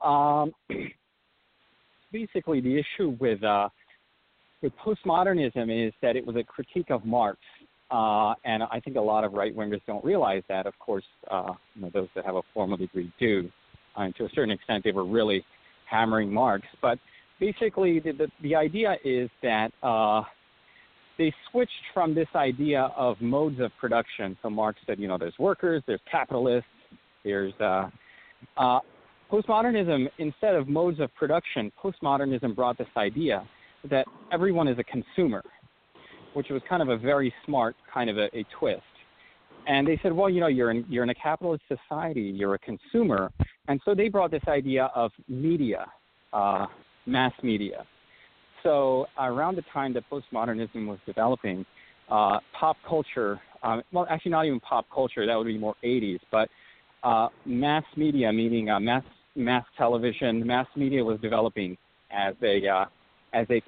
um, 0.01 0.53
basically, 2.12 2.61
the 2.61 2.79
issue 2.79 3.16
with 3.20 3.43
uh, 3.43 3.68
with 4.62 4.73
postmodernism 4.85 5.87
is 5.89 5.93
that 6.03 6.16
it 6.16 6.25
was 6.27 6.37
a 6.37 6.43
critique 6.45 6.91
of 6.91 7.05
Marx, 7.05 7.39
uh, 7.93 8.34
and 8.45 8.62
I 8.62 8.80
think 8.80 8.97
a 8.97 9.01
lot 9.01 9.22
of 9.24 9.34
right 9.34 9.55
wingers 9.55 9.82
don't 9.86 10.05
realize 10.05 10.43
that. 10.49 10.66
Of 10.66 10.78
course, 10.78 11.05
uh, 11.30 11.53
you 11.74 11.82
know, 11.82 11.90
those 11.93 12.09
that 12.14 12.24
have 12.24 12.36
a 12.36 12.43
formal 12.55 12.76
degree 12.76 13.12
do. 13.20 13.51
Uh, 13.97 14.03
and 14.03 14.16
to 14.16 14.24
a 14.24 14.28
certain 14.34 14.51
extent, 14.51 14.82
they 14.84 14.93
were 14.93 15.05
really 15.05 15.45
hammering 15.88 16.32
Marx, 16.32 16.66
but 16.80 16.99
basically, 17.38 18.01
the 18.01 18.12
the, 18.12 18.28
the 18.43 18.55
idea 18.57 18.97
is 19.05 19.28
that 19.43 19.70
uh, 19.82 20.22
they 21.18 21.32
switched 21.51 21.84
from 21.93 22.14
this 22.14 22.28
idea 22.34 22.90
of 22.97 23.20
modes 23.20 23.61
of 23.61 23.70
production. 23.78 24.36
So 24.43 24.49
Marx 24.51 24.80
said, 24.86 24.99
you 24.99 25.09
know, 25.09 25.18
there's 25.18 25.38
workers, 25.38 25.82
there's 25.86 26.01
capitalists, 26.11 26.68
there's 27.24 27.53
uh, 27.61 27.90
uh, 28.57 28.80
postmodernism. 29.30 30.09
Instead 30.18 30.55
of 30.55 30.68
modes 30.68 31.01
of 31.01 31.14
production, 31.14 31.70
postmodernism 31.82 32.57
brought 32.57 32.78
this 32.78 32.88
idea 32.97 33.47
that 33.90 34.07
everyone 34.32 34.68
is 34.68 34.78
a 34.78 34.84
consumer, 34.84 35.43
which 36.35 36.49
was 36.51 36.62
kind 36.68 36.83
of 36.83 36.89
a 36.89 36.97
very 36.97 37.33
smart 37.47 37.76
kind 37.93 38.11
of 38.11 38.18
a, 38.18 38.24
a 38.37 38.45
twist. 38.59 38.83
And 39.66 39.87
they 39.87 39.99
said, 40.03 40.12
well, 40.12 40.28
you 40.28 40.41
know, 40.41 40.49
you're 40.49 40.70
in 40.70 40.85
you're 40.89 41.05
in 41.05 41.11
a 41.11 41.14
capitalist 41.14 41.62
society, 41.68 42.22
you're 42.22 42.55
a 42.55 42.59
consumer, 42.59 43.33
and 43.68 43.80
so 43.85 43.95
they 43.95 44.09
brought 44.09 44.30
this 44.30 44.43
idea 44.49 44.91
of 44.95 45.12
media, 45.28 45.87
uh, 46.33 46.66
mass 47.07 47.33
media. 47.43 47.87
So 48.62 49.07
around 49.18 49.57
the 49.57 49.64
time 49.72 49.93
that 49.95 50.05
postmodernism 50.11 50.87
was 50.87 50.99
developing, 51.07 51.64
uh, 52.11 52.39
pop 52.59 52.76
culture. 52.89 53.41
Um, 53.62 53.83
well, 53.93 54.07
actually, 54.11 54.33
not 54.33 54.47
even 54.47 54.61
pop 54.61 54.87
culture. 54.93 55.26
That 55.26 55.37
would 55.37 55.47
be 55.47 55.59
more 55.59 55.74
80s. 55.85 56.18
But 56.30 56.49
uh, 57.03 57.28
mass 57.45 57.85
media, 57.97 58.33
meaning 58.33 58.70
uh, 58.70 58.80
mass 58.80 59.05
mass 59.35 59.64
television, 59.78 60.47
mass 60.47 60.66
media 60.76 61.05
was 61.05 61.20
developing 61.20 61.76
as 62.11 62.35
a 62.43 62.68
uh, 62.68 62.85
as 63.33 63.47
a 63.51 63.62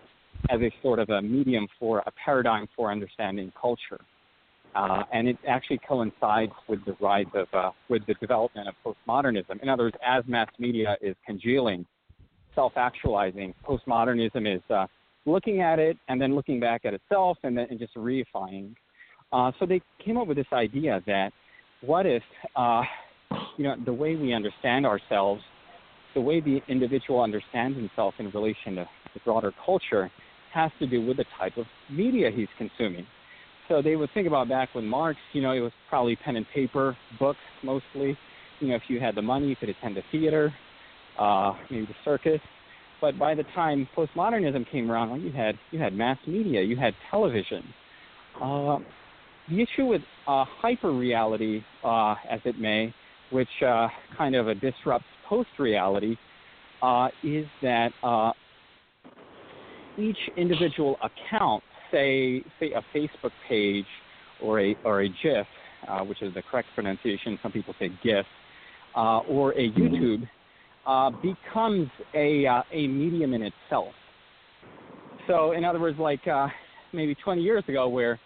as 0.50 0.60
a 0.60 0.70
sort 0.82 0.98
of 0.98 1.08
a 1.10 1.22
medium 1.22 1.66
for 1.78 1.98
a 2.06 2.12
paradigm 2.12 2.68
for 2.76 2.90
understanding 2.90 3.52
culture. 3.60 4.00
Uh, 4.74 5.04
and 5.12 5.28
it 5.28 5.36
actually 5.46 5.78
coincides 5.86 6.52
with 6.68 6.84
the 6.84 6.96
rise 7.00 7.26
of, 7.34 7.46
uh, 7.52 7.70
with 7.88 8.04
the 8.06 8.14
development 8.14 8.68
of 8.68 8.74
postmodernism. 8.84 9.62
In 9.62 9.68
other 9.68 9.84
words, 9.84 9.96
as 10.04 10.24
mass 10.26 10.48
media 10.58 10.96
is 11.00 11.14
congealing, 11.24 11.86
self-actualizing, 12.56 13.54
postmodernism 13.64 14.52
is 14.56 14.62
uh, 14.70 14.86
looking 15.26 15.60
at 15.60 15.78
it 15.78 15.96
and 16.08 16.20
then 16.20 16.34
looking 16.34 16.58
back 16.58 16.84
at 16.84 16.92
itself 16.92 17.38
and 17.44 17.56
then 17.56 17.66
and 17.70 17.78
just 17.78 17.94
reifying. 17.94 18.74
Uh, 19.32 19.52
so 19.58 19.66
they 19.66 19.80
came 20.04 20.16
up 20.16 20.26
with 20.26 20.36
this 20.36 20.46
idea 20.52 21.00
that 21.06 21.30
what 21.80 22.04
if, 22.04 22.22
uh, 22.56 22.82
you 23.56 23.64
know, 23.64 23.76
the 23.84 23.92
way 23.92 24.16
we 24.16 24.32
understand 24.32 24.86
ourselves, 24.86 25.42
the 26.14 26.20
way 26.20 26.40
the 26.40 26.60
individual 26.68 27.22
understands 27.22 27.76
himself 27.76 28.14
in 28.18 28.30
relation 28.30 28.76
to 28.76 28.88
the 29.14 29.20
broader 29.24 29.52
culture, 29.64 30.10
has 30.54 30.70
to 30.78 30.86
do 30.86 31.04
with 31.04 31.16
the 31.16 31.24
type 31.38 31.56
of 31.56 31.66
media 31.90 32.30
he's 32.34 32.48
consuming. 32.56 33.06
So 33.68 33.82
they 33.82 33.96
would 33.96 34.10
think 34.14 34.26
about 34.26 34.48
back 34.48 34.68
when 34.74 34.86
Marx, 34.86 35.18
you 35.32 35.42
know, 35.42 35.52
it 35.52 35.60
was 35.60 35.72
probably 35.88 36.16
pen 36.16 36.36
and 36.36 36.46
paper, 36.54 36.96
books 37.18 37.38
mostly. 37.62 38.16
You 38.60 38.68
know, 38.68 38.74
if 38.76 38.82
you 38.88 39.00
had 39.00 39.14
the 39.14 39.22
money, 39.22 39.48
you 39.48 39.56
could 39.56 39.68
attend 39.68 39.96
a 39.98 40.02
theater, 40.12 40.52
uh, 41.18 41.54
maybe 41.70 41.86
the 41.86 41.94
circus. 42.04 42.40
But 43.00 43.18
by 43.18 43.34
the 43.34 43.44
time 43.54 43.88
postmodernism 43.96 44.70
came 44.70 44.90
around, 44.90 45.10
well, 45.10 45.18
you 45.18 45.32
had 45.32 45.56
you 45.72 45.78
had 45.80 45.94
mass 45.94 46.18
media, 46.26 46.62
you 46.62 46.76
had 46.76 46.94
television. 47.10 47.62
Uh, 48.40 48.78
the 49.48 49.60
issue 49.60 49.86
with 49.86 50.02
uh, 50.26 50.44
hyper 50.62 50.92
reality, 50.92 51.62
uh, 51.82 52.14
as 52.30 52.40
it 52.44 52.58
may, 52.58 52.94
which 53.30 53.48
uh, 53.66 53.88
kind 54.16 54.34
of 54.34 54.48
a 54.48 54.54
disrupts 54.54 55.06
post 55.28 55.50
reality, 55.58 56.16
uh, 56.82 57.08
is 57.22 57.46
that 57.60 57.90
uh, 58.02 58.32
each 59.98 60.18
individual 60.36 60.96
account, 61.02 61.62
say 61.90 62.42
say 62.60 62.72
a 62.72 62.82
Facebook 62.96 63.32
page 63.48 63.86
or 64.42 64.60
a 64.60 64.76
or 64.84 65.02
a 65.02 65.08
GIF, 65.08 65.46
uh, 65.88 66.00
which 66.00 66.22
is 66.22 66.34
the 66.34 66.42
correct 66.42 66.68
pronunciation. 66.74 67.38
Some 67.42 67.52
people 67.52 67.74
say 67.78 67.90
GIF, 68.02 68.26
uh, 68.96 69.18
or 69.20 69.52
a 69.52 69.70
YouTube, 69.70 70.28
uh, 70.86 71.10
becomes 71.22 71.88
a 72.14 72.46
uh, 72.46 72.62
a 72.72 72.86
medium 72.86 73.34
in 73.34 73.42
itself. 73.42 73.92
So, 75.26 75.52
in 75.52 75.64
other 75.64 75.80
words, 75.80 75.98
like 75.98 76.26
uh, 76.26 76.48
maybe 76.92 77.14
20 77.14 77.40
years 77.42 77.64
ago, 77.68 77.88
where 77.88 78.20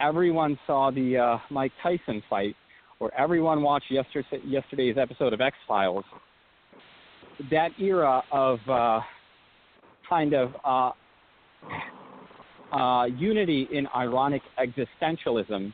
everyone 0.00 0.58
saw 0.66 0.90
the 0.90 1.18
uh, 1.18 1.38
Mike 1.50 1.72
Tyson 1.82 2.22
fight, 2.30 2.56
or 3.00 3.12
everyone 3.14 3.62
watched 3.62 3.90
yesterday, 3.90 4.40
yesterday's 4.44 4.96
episode 4.96 5.32
of 5.32 5.40
X 5.40 5.56
Files. 5.66 6.04
That 7.50 7.70
era 7.78 8.22
of 8.32 8.58
uh, 8.68 9.00
kind 10.08 10.34
of 10.34 10.54
uh, 12.72 13.04
unity 13.16 13.68
in 13.72 13.86
ironic 13.94 14.42
existentialism 14.58 15.72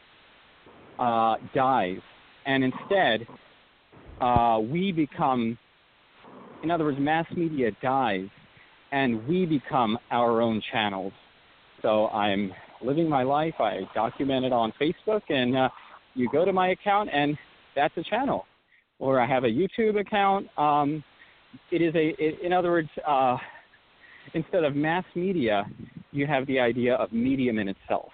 uh, 0.98 1.36
dies, 1.54 1.98
and 2.46 2.64
instead 2.64 3.26
uh, 4.20 4.60
we 4.60 4.92
become, 4.92 5.58
in 6.62 6.70
other 6.70 6.84
words, 6.84 6.98
mass 7.00 7.26
media 7.36 7.70
dies, 7.82 8.28
and 8.92 9.26
we 9.26 9.44
become 9.44 9.98
our 10.10 10.40
own 10.40 10.62
channels. 10.72 11.12
So 11.82 12.08
I'm 12.08 12.52
living 12.82 13.08
my 13.08 13.22
life. 13.22 13.54
I 13.58 13.80
document 13.94 14.44
it 14.44 14.52
on 14.52 14.72
Facebook, 14.80 15.22
and 15.28 15.56
uh, 15.56 15.68
you 16.14 16.28
go 16.30 16.44
to 16.44 16.52
my 16.52 16.68
account, 16.68 17.10
and 17.12 17.36
that's 17.74 17.96
a 17.96 18.02
channel. 18.04 18.46
Or 19.00 19.20
I 19.20 19.26
have 19.26 19.44
a 19.44 19.48
YouTube 19.48 20.00
account. 20.00 20.46
Um, 20.56 21.02
it 21.72 21.82
is 21.82 21.94
a, 21.94 22.14
it, 22.18 22.40
in 22.42 22.52
other 22.52 22.70
words, 22.70 22.88
uh, 23.06 23.36
instead 24.34 24.64
of 24.64 24.74
mass 24.76 25.04
media, 25.14 25.66
you 26.12 26.26
have 26.26 26.46
the 26.46 26.60
idea 26.60 26.94
of 26.94 27.12
medium 27.12 27.58
in 27.58 27.68
itself. 27.68 28.10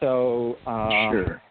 So 0.00 0.56
uh, 0.66 1.10
sure. 1.10 1.42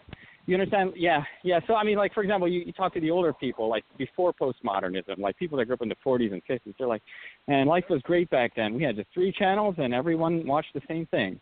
You 0.45 0.55
understand? 0.55 0.93
Yeah, 0.95 1.23
yeah. 1.43 1.59
So 1.67 1.75
I 1.75 1.83
mean, 1.83 1.97
like 1.97 2.13
for 2.13 2.23
example, 2.23 2.47
you, 2.47 2.61
you 2.61 2.71
talk 2.71 2.93
to 2.93 3.01
the 3.01 3.11
older 3.11 3.33
people, 3.33 3.69
like 3.69 3.83
before 3.97 4.33
postmodernism, 4.33 5.19
like 5.19 5.37
people 5.37 5.57
that 5.57 5.65
grew 5.65 5.73
up 5.73 5.81
in 5.81 5.89
the 5.89 5.95
40s 6.05 6.31
and 6.31 6.41
50s. 6.49 6.73
They're 6.79 6.87
like, 6.87 7.01
"Man, 7.49 7.67
life 7.67 7.83
was 7.89 8.01
great 8.03 8.29
back 8.29 8.53
then. 8.55 8.73
We 8.73 8.83
had 8.83 8.95
just 8.95 9.09
three 9.13 9.33
channels, 9.33 9.75
and 9.77 9.93
everyone 9.93 10.47
watched 10.47 10.73
the 10.73 10.81
same 10.87 11.05
thing." 11.07 11.37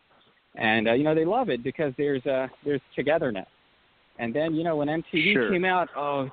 And 0.56 0.88
uh, 0.88 0.94
you 0.94 1.04
know, 1.04 1.14
they 1.14 1.26
love 1.26 1.50
it 1.50 1.64
because 1.64 1.94
there's 1.98 2.26
uh, 2.26 2.48
there's 2.64 2.82
togetherness. 2.96 3.48
And 4.18 4.34
then 4.34 4.56
you 4.56 4.64
know, 4.64 4.78
when 4.78 4.88
MTV 4.88 5.34
sure. 5.34 5.52
came 5.52 5.66
out, 5.66 5.90
oh, 5.96 6.28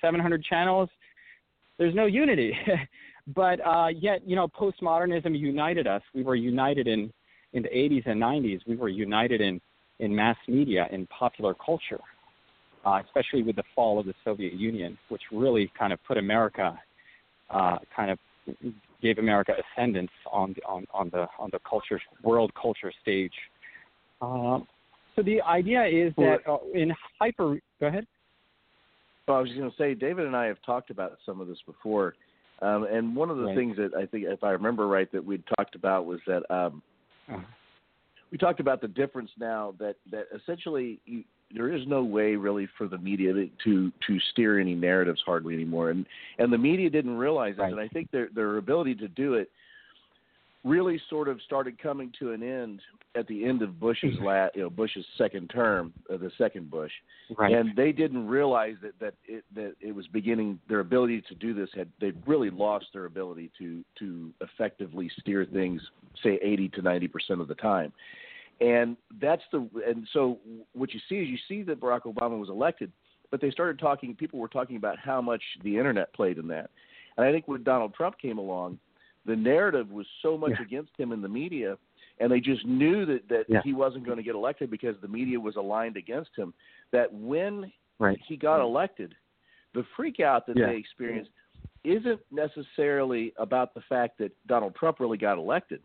700 0.00 0.44
channels. 0.44 0.88
There's 1.78 1.94
no 1.94 2.06
unity. 2.06 2.56
but 3.34 3.64
uh, 3.66 3.88
yet, 3.88 4.26
you 4.26 4.36
know, 4.36 4.48
postmodernism 4.48 5.38
united 5.38 5.86
us. 5.86 6.02
We 6.14 6.22
were 6.22 6.34
united 6.34 6.86
in 6.86 7.12
in 7.54 7.62
the 7.62 7.68
80s 7.68 8.06
and 8.06 8.20
90s. 8.20 8.60
We 8.66 8.76
were 8.76 8.88
united 8.88 9.40
in 9.40 9.60
in 10.00 10.14
mass 10.14 10.36
media, 10.46 10.86
in 10.92 11.06
popular 11.06 11.54
culture, 11.54 11.98
uh, 12.84 13.00
especially 13.04 13.42
with 13.42 13.56
the 13.56 13.64
fall 13.74 13.98
of 13.98 14.06
the 14.06 14.14
Soviet 14.24 14.54
Union, 14.54 14.96
which 15.08 15.22
really 15.32 15.70
kind 15.78 15.92
of 15.92 15.98
put 16.04 16.16
America, 16.16 16.78
uh, 17.50 17.78
kind 17.94 18.10
of 18.12 18.18
gave 19.02 19.18
America 19.18 19.52
ascendance 19.76 20.10
on 20.30 20.54
the 20.54 20.62
on, 20.62 20.86
on 20.94 21.10
the 21.10 21.26
on 21.38 21.50
the 21.52 21.58
culture 21.68 22.00
world 22.22 22.52
culture 22.60 22.92
stage. 23.02 23.34
Um, 24.22 24.66
so 25.16 25.22
the 25.22 25.42
idea 25.42 25.84
is 25.84 26.12
that 26.16 26.38
uh, 26.48 26.58
in 26.74 26.92
hyper. 27.18 27.60
Go 27.80 27.86
ahead. 27.88 28.06
Well, 29.26 29.36
I 29.36 29.40
was 29.40 29.50
just 29.50 29.58
going 29.60 29.70
to 29.70 29.76
say, 29.76 29.92
David 29.92 30.24
and 30.24 30.34
I 30.34 30.46
have 30.46 30.56
talked 30.64 30.88
about 30.88 31.18
some 31.26 31.38
of 31.42 31.48
this 31.48 31.58
before. 31.66 32.14
Um, 32.60 32.84
and 32.90 33.14
one 33.14 33.30
of 33.30 33.36
the 33.36 33.44
right. 33.44 33.56
things 33.56 33.76
that 33.76 33.94
I 33.94 34.06
think, 34.06 34.24
if 34.26 34.42
I 34.42 34.50
remember 34.50 34.88
right, 34.88 35.10
that 35.12 35.24
we'd 35.24 35.44
talked 35.56 35.74
about 35.74 36.06
was 36.06 36.20
that 36.26 36.42
um, 36.50 36.82
uh-huh. 37.28 37.40
we 38.32 38.38
talked 38.38 38.60
about 38.60 38.80
the 38.80 38.88
difference 38.88 39.30
now 39.38 39.74
that 39.78 39.96
that 40.10 40.26
essentially 40.34 41.00
you, 41.04 41.24
there 41.54 41.72
is 41.72 41.86
no 41.86 42.02
way 42.02 42.34
really 42.34 42.68
for 42.76 42.88
the 42.88 42.98
media 42.98 43.32
to 43.32 43.92
to 44.06 44.20
steer 44.32 44.58
any 44.58 44.74
narratives 44.74 45.22
hardly 45.24 45.54
anymore, 45.54 45.90
and 45.90 46.04
and 46.38 46.52
the 46.52 46.58
media 46.58 46.90
didn't 46.90 47.16
realize 47.16 47.54
that, 47.56 47.62
right. 47.62 47.72
and 47.72 47.80
I 47.80 47.88
think 47.88 48.10
their 48.10 48.28
their 48.34 48.56
ability 48.56 48.96
to 48.96 49.08
do 49.08 49.34
it 49.34 49.50
really 50.64 51.00
sort 51.08 51.28
of 51.28 51.40
started 51.42 51.80
coming 51.80 52.12
to 52.18 52.32
an 52.32 52.42
end 52.42 52.80
at 53.14 53.26
the 53.28 53.44
end 53.44 53.62
of 53.62 53.78
Bush's 53.80 54.14
Mm-hmm. 54.16 54.24
last, 54.24 54.56
you 54.56 54.62
know, 54.62 54.70
Bush's 54.70 55.04
second 55.16 55.48
term, 55.48 55.92
uh, 56.12 56.16
the 56.16 56.30
second 56.36 56.70
Bush, 56.70 56.92
Right. 57.36 57.52
and 57.52 57.74
they 57.76 57.92
didn't 57.92 58.26
realize 58.26 58.76
that 58.82 58.98
that 59.00 59.14
it 59.26 59.44
that 59.54 59.74
it 59.80 59.94
was 59.94 60.06
beginning. 60.08 60.58
Their 60.68 60.80
ability 60.80 61.22
to 61.28 61.34
do 61.34 61.54
this 61.54 61.70
had 61.74 61.88
they 62.00 62.12
really 62.26 62.50
lost 62.50 62.86
their 62.92 63.04
ability 63.04 63.50
to 63.58 63.84
to 64.00 64.32
effectively 64.40 65.10
steer 65.20 65.44
things, 65.44 65.80
say 66.22 66.38
eighty 66.42 66.68
to 66.70 66.82
ninety 66.82 67.08
percent 67.08 67.40
of 67.40 67.48
the 67.48 67.54
time, 67.54 67.92
and 68.60 68.96
that's 69.20 69.42
the 69.52 69.68
and 69.86 70.06
so 70.12 70.38
what 70.72 70.92
you 70.92 71.00
see 71.08 71.16
is 71.16 71.28
you 71.28 71.38
see 71.48 71.62
that 71.62 71.80
Barack 71.80 72.02
Obama 72.02 72.38
was 72.38 72.48
elected, 72.48 72.90
but 73.30 73.40
they 73.40 73.50
started 73.50 73.78
talking. 73.78 74.14
People 74.14 74.38
were 74.38 74.48
talking 74.48 74.76
about 74.76 74.98
how 74.98 75.20
much 75.20 75.42
the 75.62 75.76
internet 75.76 76.12
played 76.14 76.38
in 76.38 76.48
that, 76.48 76.70
and 77.16 77.24
I 77.26 77.32
think 77.32 77.46
when 77.46 77.62
Donald 77.62 77.94
Trump 77.94 78.18
came 78.18 78.38
along, 78.38 78.78
the 79.28 79.36
narrative 79.36 79.92
was 79.92 80.06
so 80.22 80.36
much 80.38 80.52
Yeah. 80.58 80.62
against 80.62 80.96
him 80.98 81.12
in 81.12 81.20
the 81.20 81.28
media 81.28 81.76
and 82.18 82.32
they 82.32 82.40
just 82.40 82.64
knew 82.64 83.04
that 83.06 83.28
that 83.28 83.44
Yeah. 83.48 83.60
he 83.62 83.74
wasn't 83.74 84.04
going 84.04 84.16
to 84.16 84.22
get 84.24 84.34
elected 84.34 84.70
because 84.70 84.98
the 85.00 85.06
media 85.06 85.38
was 85.38 85.54
aligned 85.56 85.96
against 85.96 86.34
him. 86.34 86.52
That 86.90 87.12
when 87.12 87.70
Right. 88.00 88.18
he 88.26 88.36
got 88.36 88.60
elected, 88.60 89.14
the 89.74 89.84
freak 89.96 90.18
out 90.18 90.46
that 90.46 90.56
Yeah. 90.56 90.66
they 90.68 90.76
experienced 90.78 91.30
isn't 91.84 92.20
necessarily 92.32 93.32
about 93.36 93.74
the 93.74 93.82
fact 93.82 94.18
that 94.18 94.32
Donald 94.46 94.74
Trump 94.74 94.98
really 94.98 95.18
got 95.18 95.36
elected. 95.38 95.82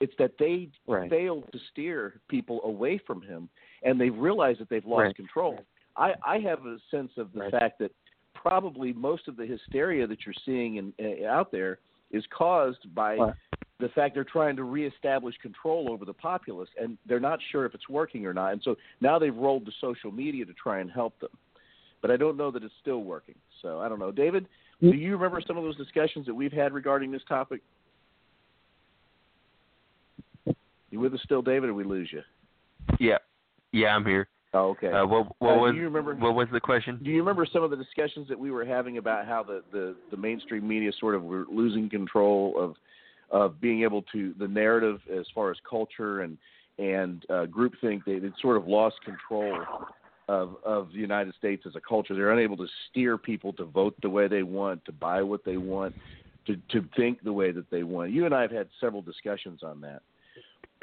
It's 0.00 0.14
that 0.16 0.38
they 0.38 0.70
Right. 0.86 1.10
failed 1.10 1.50
to 1.52 1.58
steer 1.58 2.20
people 2.28 2.62
away 2.64 2.98
from 2.98 3.20
him, 3.20 3.48
and 3.82 4.00
they've 4.00 4.16
realized 4.16 4.60
that 4.60 4.68
they've 4.68 4.84
lost 4.86 5.02
Right. 5.06 5.14
control. 5.16 5.64
I, 5.96 6.14
I 6.24 6.38
have 6.38 6.64
a 6.64 6.78
sense 6.90 7.16
of 7.18 7.32
the 7.32 7.50
fact 7.50 7.78
that 7.80 7.92
probably 8.34 8.92
most 8.92 9.28
of 9.28 9.36
the 9.36 9.44
hysteria 9.46 10.06
that 10.06 10.24
you're 10.24 10.32
seeing 10.44 10.76
in, 10.76 10.94
uh, 11.00 11.26
out 11.26 11.50
there 11.50 11.78
is 12.10 12.24
caused 12.30 12.94
by 12.94 13.16
Right. 13.16 13.34
the 13.78 13.88
fact 13.90 14.14
they're 14.14 14.24
trying 14.24 14.56
to 14.56 14.64
reestablish 14.64 15.36
control 15.38 15.90
over 15.92 16.04
the 16.04 16.12
populace, 16.12 16.68
and 16.80 16.98
they're 17.06 17.20
not 17.20 17.40
sure 17.50 17.64
if 17.64 17.74
it's 17.74 17.88
working 17.88 18.26
or 18.26 18.34
not. 18.34 18.52
And 18.52 18.62
so 18.62 18.76
now 19.00 19.18
they've 19.18 19.36
rolled 19.36 19.66
to 19.66 19.72
social 19.80 20.10
media 20.10 20.44
to 20.44 20.52
try 20.54 20.80
and 20.80 20.90
help 20.90 21.18
them. 21.20 21.30
But 22.00 22.10
I 22.10 22.16
don't 22.16 22.36
know 22.36 22.50
that 22.50 22.62
it's 22.62 22.74
still 22.80 23.02
working. 23.02 23.34
So 23.62 23.80
I 23.80 23.88
don't 23.88 23.98
know. 23.98 24.12
David, 24.12 24.46
do 24.80 24.92
you 24.92 25.12
remember 25.12 25.40
some 25.46 25.56
of 25.56 25.64
those 25.64 25.76
discussions 25.76 26.26
that 26.26 26.34
we've 26.34 26.52
had 26.52 26.72
regarding 26.72 27.10
this 27.10 27.22
topic? 27.28 27.60
You 30.90 31.00
with 31.00 31.12
us 31.12 31.20
still, 31.24 31.42
David, 31.42 31.70
or 31.70 31.74
we 31.74 31.84
lose 31.84 32.08
you? 32.12 32.22
Yeah, 32.98 33.18
yeah, 33.72 33.88
I'm 33.88 34.04
here. 34.04 34.28
Oh, 34.54 34.70
okay. 34.70 34.90
Uh, 34.90 35.06
what 35.06 35.26
what 35.40 35.54
Uh, 35.54 35.58
was 35.58 35.74
remember? 35.76 36.14
what 36.14 36.34
was 36.34 36.48
the 36.52 36.60
question? 36.60 36.98
Do 37.02 37.10
you 37.10 37.18
remember 37.18 37.46
some 37.52 37.62
of 37.62 37.70
the 37.70 37.76
discussions 37.76 38.28
that 38.28 38.38
we 38.38 38.50
were 38.50 38.64
having 38.64 38.96
about 38.98 39.26
how 39.26 39.42
the, 39.42 39.62
the, 39.72 39.94
the 40.10 40.16
mainstream 40.16 40.66
media 40.66 40.90
sort 40.98 41.14
of 41.14 41.22
were 41.22 41.44
losing 41.50 41.88
control 41.90 42.54
of 42.58 42.76
of 43.30 43.60
being 43.60 43.82
able 43.82 44.02
to 44.12 44.32
the 44.38 44.48
narrative 44.48 45.00
as 45.14 45.26
far 45.34 45.50
as 45.50 45.58
culture 45.68 46.22
and 46.22 46.38
and 46.78 47.24
uh, 47.28 47.44
groupthink. 47.46 48.04
They 48.06 48.18
they 48.18 48.30
sort 48.40 48.56
of 48.56 48.66
lost 48.66 48.96
control 49.04 49.62
of 50.28 50.56
of 50.64 50.92
the 50.92 50.98
United 50.98 51.34
States 51.34 51.64
as 51.66 51.76
a 51.76 51.80
culture. 51.80 52.14
They're 52.14 52.32
unable 52.32 52.56
to 52.56 52.66
steer 52.90 53.18
people 53.18 53.52
to 53.54 53.64
vote 53.64 53.94
the 54.00 54.08
way 54.10 54.28
they 54.28 54.44
want, 54.44 54.82
to 54.86 54.92
buy 54.92 55.20
what 55.22 55.44
they 55.44 55.58
want, 55.58 55.94
to 56.46 56.56
to 56.70 56.88
think 56.96 57.22
the 57.22 57.34
way 57.34 57.52
that 57.52 57.70
they 57.70 57.82
want. 57.82 58.12
You 58.12 58.24
and 58.24 58.34
I 58.34 58.40
have 58.42 58.50
had 58.50 58.68
several 58.80 59.02
discussions 59.02 59.62
on 59.62 59.82
that. 59.82 60.00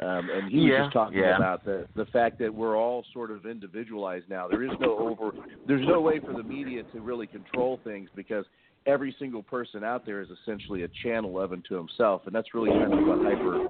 Um, 0.02 0.30
and 0.30 0.52
he 0.52 0.70
was 0.70 0.82
just 0.84 0.93
talking 0.93 1.20
yeah. 1.20 1.38
about 1.38 1.64
the 1.64 1.88
the 1.96 2.06
fact 2.08 2.38
that 2.39 2.54
we're 2.54 2.78
all 2.78 3.06
sort 3.14 3.32
of 3.32 3.46
individualized 3.46 4.26
now. 4.30 4.46
There 4.48 4.64
is 4.64 4.72
no 4.82 4.98
over. 4.98 5.32
There's 5.68 5.88
no 5.88 6.02
way 6.02 6.20
for 6.20 6.34
the 6.34 6.43
media 6.43 6.84
to 6.93 7.00
really 7.00 7.28
control 7.28 7.80
things 7.86 8.10
because 8.14 8.46
every 8.86 9.16
single 9.20 9.41
person 9.41 9.86
out 9.86 10.06
there 10.06 10.22
is 10.22 10.28
essentially 10.41 10.84
a 10.84 10.89
channel 11.02 11.39
of 11.39 11.54
unto 11.54 11.76
himself, 11.76 12.24
and 12.26 12.36
that's 12.36 12.54
really 12.54 12.72
kind 12.72 12.93
of 12.93 13.08
what 13.08 13.20
hyper 13.24 13.68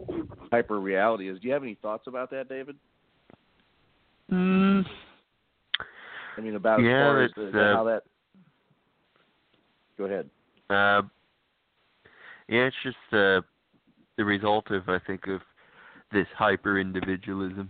hyper 0.51 0.79
reality 0.79 1.29
is. 1.29 1.39
Do 1.39 1.47
you 1.47 1.53
have 1.53 1.61
any 1.61 1.77
thoughts 1.79 2.07
about 2.07 2.31
that, 2.31 2.49
David? 2.49 2.75
Mm, 4.31 4.83
I 6.37 6.41
mean, 6.41 6.55
about 6.55 6.81
Yeah, 6.81 6.87
as 6.87 7.03
far 7.03 7.23
as 7.23 7.31
the, 7.53 7.59
uh, 7.59 7.75
how 7.75 7.83
that. 7.83 8.03
Go 9.97 10.05
ahead. 10.05 10.29
uh, 10.71 11.07
yeah, 12.49 12.65
it's 12.67 12.75
just 12.83 12.97
uh, 13.11 13.41
the 14.17 14.25
result 14.25 14.71
of 14.71 14.89
I 14.89 14.99
think 15.05 15.27
of 15.27 15.41
this 16.15 16.27
hyper 16.35 16.79
individualism 16.79 17.69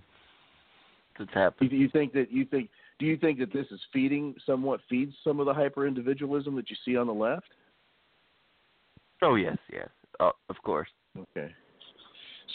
that's 1.18 1.34
happening. 1.34 1.70
Do 1.70 1.76
you 1.76 1.89
think 1.89 2.14
that 2.14 2.32
you 2.32 2.46
think? 2.46 2.70
Do 3.00 3.06
you 3.06 3.18
think 3.18 3.39
that 3.39 3.52
this 3.52 3.66
is 3.72 3.80
feeding 3.91 4.36
somewhat 4.46 4.80
feeds 4.89 5.14
some 5.24 5.41
of 5.41 5.48
the 5.48 5.54
hyper 5.54 5.86
individualism 5.86 6.56
that 6.56 6.70
you 6.70 6.78
see 6.86 6.96
on 6.96 7.08
the 7.08 7.14
left? 7.14 7.48
Oh 9.22 9.36
yes, 9.36 9.58
yes, 9.74 9.89
oh, 10.22 10.32
of 10.50 10.56
course. 10.64 10.88
Okay. 11.18 11.52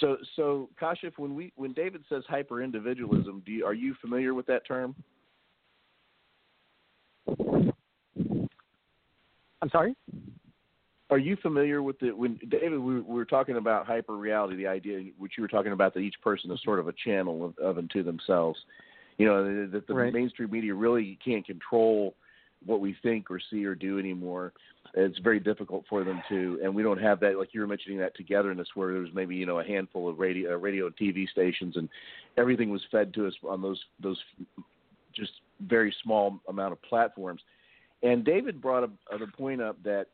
So, 0.00 0.16
so 0.36 0.68
Kashif, 0.80 1.12
when 1.18 1.34
we 1.34 1.52
when 1.56 1.72
David 1.72 2.04
says 2.08 2.22
hyper 2.28 2.62
individualism, 2.62 3.42
do 3.44 3.52
you, 3.52 3.66
are 3.66 3.74
you 3.74 3.94
familiar 4.00 4.32
with 4.32 4.46
that 4.46 4.66
term? 4.66 4.94
I'm 9.62 9.68
sorry. 9.70 9.94
Are 11.10 11.18
you 11.18 11.36
familiar 11.42 11.82
with 11.82 11.98
the 11.98 12.10
when 12.10 12.38
David 12.48 12.78
we, 12.78 13.00
we 13.00 13.14
were 13.14 13.24
talking 13.24 13.56
about 13.56 13.86
hyper 13.86 14.16
reality, 14.16 14.56
the 14.56 14.68
idea 14.68 15.10
which 15.18 15.32
you 15.36 15.42
were 15.42 15.48
talking 15.48 15.72
about 15.72 15.92
that 15.94 16.00
each 16.00 16.20
person 16.22 16.50
is 16.52 16.60
sort 16.62 16.78
of 16.78 16.86
a 16.86 16.92
channel 17.04 17.44
of, 17.44 17.58
of 17.58 17.78
and 17.78 17.90
to 17.90 18.02
themselves. 18.02 18.58
You 19.18 19.26
know 19.26 19.66
that 19.66 19.86
the 19.86 19.94
Right. 19.94 20.12
mainstream 20.12 20.50
media 20.50 20.74
really 20.74 21.18
can't 21.24 21.44
control 21.44 22.14
what 22.64 22.80
we 22.80 22.94
think 23.02 23.30
or 23.30 23.40
see 23.50 23.64
or 23.64 23.74
do 23.74 23.98
anymore. 23.98 24.52
It's 24.94 25.18
very 25.18 25.40
difficult 25.40 25.84
for 25.88 26.04
them 26.04 26.20
to, 26.28 26.60
and 26.62 26.74
we 26.74 26.82
don't 26.82 27.00
have 27.00 27.20
that. 27.20 27.38
Like 27.38 27.54
you 27.54 27.60
were 27.60 27.66
mentioning 27.66 27.98
that 27.98 28.14
togetherness, 28.14 28.68
where 28.74 28.92
there's 28.92 29.12
maybe 29.14 29.34
you 29.34 29.46
know 29.46 29.60
a 29.60 29.64
handful 29.64 30.08
of 30.08 30.18
radio, 30.18 30.54
uh, 30.54 30.56
radio 30.58 30.86
and 30.86 30.96
TV 30.96 31.28
stations, 31.28 31.76
and 31.76 31.88
everything 32.36 32.70
was 32.70 32.82
fed 32.90 33.12
to 33.14 33.26
us 33.26 33.34
on 33.48 33.62
those 33.62 33.80
those 34.00 34.18
just 35.12 35.32
very 35.66 35.94
small 36.02 36.40
amount 36.48 36.72
of 36.72 36.80
platforms. 36.82 37.42
And 38.02 38.24
David 38.24 38.62
brought 38.62 38.84
a, 38.84 39.18
the 39.18 39.26
point 39.26 39.60
up 39.60 39.82
that 39.82 40.06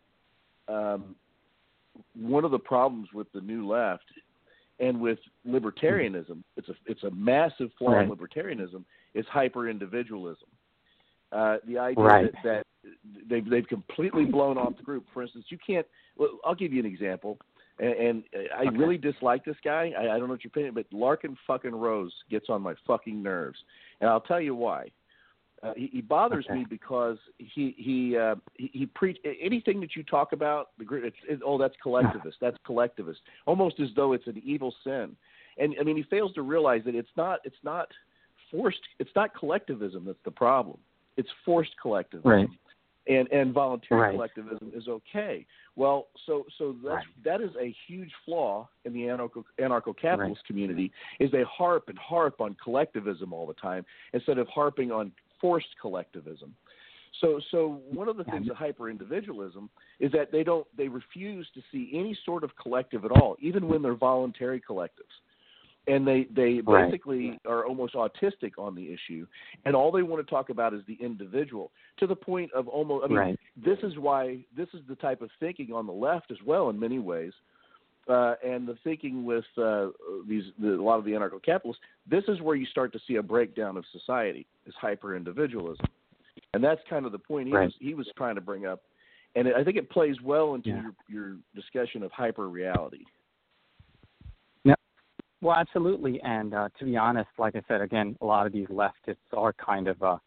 um, 0.69 1.15
one 2.15 2.45
of 2.45 2.51
the 2.51 2.59
problems 2.59 3.09
with 3.15 3.31
the 3.33 3.41
new 3.41 3.67
left 3.67 4.05
and 4.79 5.01
with 5.01 5.19
libertarianism, 5.49 6.43
it's 6.57 6.69
a 6.69 6.75
it's 6.87 7.03
a 7.05 7.11
massive 7.11 7.71
flaw 7.79 8.01
in 8.01 8.11
libertarianism, 8.11 8.85
is 9.15 9.25
hyper 9.31 9.69
individualism. 9.69 10.49
Uh, 11.33 11.57
the 11.67 11.79
idea 11.79 12.05
Right. 12.05 12.33
that, 12.43 12.43
that 12.45 12.67
they've 13.29 13.49
they've 13.49 13.67
completely 13.67 14.25
blown 14.27 14.59
off 14.59 14.77
the 14.77 14.83
group. 14.83 15.07
For 15.13 15.23
instance, 15.23 15.47
you 15.49 15.59
can't. 15.67 15.87
Well, 16.17 16.39
I'll 16.45 16.55
give 16.55 16.73
you 16.73 16.81
an 16.81 16.87
example, 16.87 17.39
and, 17.79 17.93
and 17.93 18.25
I 18.55 18.67
Okay. 18.67 18.77
really 18.77 18.99
dislike 18.99 19.45
this 19.45 19.57
guy. 19.65 19.93
I, 19.99 20.03
I 20.03 20.19
don't 20.19 20.29
know 20.29 20.35
what 20.35 20.45
your 20.45 20.51
opinion, 20.51 20.75
but 20.75 20.89
Larken 20.91 21.37
fucking 21.47 21.75
Rose 21.75 22.13
gets 22.31 22.47
on 22.49 22.63
my 22.63 22.75
fucking 22.87 23.23
nerves, 23.23 23.59
and 24.01 24.11
I'll 24.11 24.21
tell 24.21 24.41
you 24.41 24.55
why. 24.55 24.91
Uh, 25.63 25.73
he, 25.75 25.89
he 25.93 26.01
bothers 26.03 26.45
Okay. 26.47 26.59
me 26.59 26.67
because 26.69 27.17
he 27.39 27.75
he 27.79 28.17
uh, 28.17 28.35
he, 28.55 28.71
he 28.73 28.87
preach 28.87 29.19
anything 29.41 29.81
that 29.81 29.97
you 29.97 30.03
talk 30.03 30.33
about. 30.33 30.71
The 30.79 30.87
it's, 30.97 31.17
it, 31.29 31.41
oh, 31.45 31.57
that's 31.57 31.75
collectivist. 31.83 32.37
That's 32.41 32.59
collectivist. 32.65 33.21
Almost 33.47 33.81
as 33.81 33.89
though 33.97 34.13
it's 34.13 34.27
an 34.27 34.41
evil 34.45 34.75
sin. 34.85 35.17
And 35.59 35.75
I 35.81 35.83
mean, 35.83 35.97
he 35.97 36.03
fails 36.05 36.35
to 36.35 36.43
realize 36.43 36.83
that 36.85 36.95
it's 36.95 37.09
not. 37.17 37.41
It's 37.45 37.57
not 37.63 37.89
forced. 38.51 38.81
It's 38.99 39.11
not 39.17 39.35
collectivism 39.35 40.05
that's 40.05 40.19
the 40.25 40.31
problem. 40.31 40.79
It's 41.17 41.31
forced 41.45 41.73
collectivism. 41.81 42.31
Right. 42.31 42.49
And 43.09 43.31
and 43.33 43.55
voluntary 43.55 44.01
Right. 44.01 44.11
collectivism 44.13 44.73
is 44.75 44.89
okay. 44.89 45.47
Well, 45.77 46.09
so 46.27 46.45
so 46.59 46.73
that's 46.85 47.07
Right. 47.07 47.25
that 47.25 47.41
is 47.41 47.55
a 47.57 47.75
huge 47.87 48.13
flaw 48.25 48.69
in 48.85 48.93
the 48.93 49.03
anarcho 49.03 49.45
anarcho 49.59 49.97
capitalist 49.97 50.45
community. 50.45 50.93
Is 51.19 51.31
they 51.31 51.45
harp 51.45 51.89
and 51.89 51.99
harp 51.99 52.41
on 52.41 52.55
collectivism 52.63 53.33
all 53.33 53.47
the 53.47 53.55
time 53.55 53.87
instead 54.13 54.39
of 54.39 54.49
harping 54.49 54.91
on 54.91 55.13
forced 55.41 55.69
collectivism. 55.81 56.55
So, 57.21 57.41
so 57.51 57.81
one 57.91 58.09
of 58.09 58.17
the 58.17 58.25
things 58.25 58.49
of 58.51 58.57
hyper 58.57 58.91
individualism 58.91 59.71
is 60.01 60.13
that 60.13 60.31
they 60.33 60.45
don't, 60.45 60.67
they 60.77 60.89
refuse 60.89 61.49
to 61.55 61.63
see 61.73 61.91
any 61.95 62.19
sort 62.25 62.45
of 62.45 62.51
collective 62.57 63.05
at 63.05 63.11
all, 63.11 63.37
even 63.41 63.69
when 63.69 63.81
they're 63.81 63.95
voluntary 63.95 64.61
collectives. 64.61 65.15
And 65.89 66.07
they, 66.07 66.27
they 66.35 66.61
Right. 66.61 66.91
basically 66.91 67.39
are 67.47 67.65
almost 67.65 67.95
autistic 67.95 68.59
on 68.59 68.75
the 68.75 68.93
issue, 68.93 69.27
and 69.65 69.77
all 69.77 69.93
they 69.93 70.03
want 70.03 70.27
to 70.27 70.29
talk 70.29 70.51
about 70.51 70.75
is 70.75 70.83
the 70.87 70.99
individual 71.01 71.71
to 71.99 72.09
the 72.09 72.17
point 72.17 72.53
of 72.53 72.67
almost. 72.67 73.05
I 73.05 73.09
mean, 73.09 73.19
Right. 73.19 73.39
this 73.57 73.79
is 73.85 73.97
why 73.97 74.45
this 74.57 74.69
is 74.75 74.81
the 74.89 74.97
type 74.97 75.23
of 75.23 75.31
thinking 75.39 75.73
on 75.73 75.87
the 75.87 75.93
left 75.93 76.33
as 76.33 76.39
well 76.45 76.71
in 76.71 76.79
many 76.79 76.99
ways, 76.99 77.33
uh, 78.09 78.35
and 78.45 78.67
the 78.69 78.77
thinking 78.85 79.25
with 79.25 79.45
uh, 79.59 79.89
these 80.29 80.45
the, 80.61 80.75
a 80.75 80.83
lot 80.83 80.99
of 80.99 81.05
the 81.05 81.13
anarcho 81.13 81.43
capitalists. 81.43 81.83
This 82.09 82.25
is 82.29 82.41
where 82.41 82.57
you 82.57 82.67
start 82.67 82.93
to 82.93 83.01
see 83.07 83.17
a 83.17 83.23
breakdown 83.23 83.77
of 83.77 83.85
society 83.93 84.47
is 84.67 84.75
hyper 84.81 85.17
individualism, 85.17 85.87
and 86.55 86.63
that's 86.63 86.81
kind 86.89 87.07
of 87.07 87.13
the 87.13 87.19
point 87.19 87.49
he 87.49 87.55
Right. 87.55 87.67
was 87.67 87.75
he 87.81 87.95
was 87.95 88.09
trying 88.17 88.37
to 88.37 88.41
bring 88.41 88.67
up, 88.67 88.83
and 89.35 89.49
I 89.49 89.65
think 89.65 89.77
it 89.77 89.91
plays 89.91 90.21
well 90.23 90.55
into 90.55 90.71
Yeah. 90.71 90.83
your 90.83 90.93
your 91.09 91.37
discussion 91.55 92.03
of 92.03 92.13
hyper 92.13 92.49
reality. 92.49 93.05
Yeah, 94.65 94.75
Well, 95.41 95.57
absolutely. 95.57 96.21
And 96.23 96.55
uh, 96.55 96.69
to 96.79 96.85
be 96.85 96.97
honest, 96.97 97.29
like 97.39 97.57
I 97.57 97.63
said, 97.69 97.81
again, 97.81 98.17
a 98.21 98.27
lot 98.27 98.47
of 98.47 98.53
these 98.53 98.69
leftists 98.69 99.17
are 99.33 99.53
kind 99.55 99.89
of 99.89 100.01
a, 100.03 100.21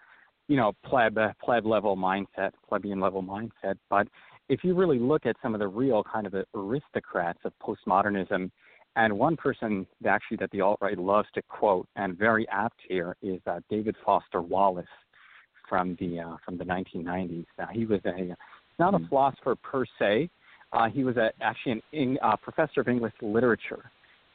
you 0.47 0.55
know, 0.57 0.73
pleb 0.85 1.17
pleb 1.43 1.65
level 1.65 1.95
mindset, 1.95 2.51
plebeian 2.67 2.99
level 2.99 3.23
mindset. 3.23 3.77
But 3.89 4.07
if 4.49 4.63
you 4.63 4.73
really 4.73 4.99
look 4.99 5.25
at 5.25 5.35
some 5.41 5.53
of 5.53 5.59
the 5.59 5.67
real 5.67 6.03
kind 6.03 6.27
of 6.27 6.33
aristocrats 6.55 7.39
of 7.45 7.53
postmodernism, 7.61 8.51
and 8.95 9.17
one 9.17 9.37
person 9.37 9.85
that 10.01 10.09
actually 10.09 10.37
that 10.37 10.49
the 10.51 10.61
alt 10.61 10.79
right 10.81 10.97
loves 10.97 11.27
to 11.35 11.41
quote 11.43 11.87
and 11.95 12.17
very 12.17 12.47
apt 12.49 12.79
here 12.87 13.15
is 13.21 13.39
uh, 13.45 13.59
David 13.69 13.95
Foster 14.03 14.41
Wallace 14.41 14.85
from 15.69 15.95
the 15.99 16.19
uh, 16.19 16.37
from 16.43 16.57
the 16.57 16.65
1990s. 16.65 17.45
Now 17.57 17.67
he 17.71 17.85
was 17.85 18.01
a 18.05 18.35
not 18.79 18.95
a 18.95 19.07
philosopher 19.07 19.55
per 19.55 19.85
se. 19.99 20.29
Uh, 20.71 20.89
he 20.89 21.03
was 21.03 21.17
a, 21.17 21.31
actually 21.41 21.73
an 21.73 21.81
in, 21.93 22.17
uh, 22.21 22.35
professor 22.37 22.81
of 22.81 22.87
English 22.87 23.13
literature. 23.21 23.91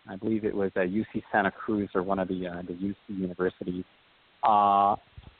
I 0.09 0.17
believe 0.17 0.45
it 0.45 0.55
was 0.55 0.71
at 0.77 0.89
UC 0.89 1.23
Santa 1.33 1.51
Cruz 1.51 1.89
or 1.95 2.03
one 2.03 2.19
of 2.19 2.29
the 2.29 2.47
uh, 2.47 2.63
the 2.63 2.75
UC 2.75 2.95
universities. 3.09 3.85
Uh, 4.45 4.97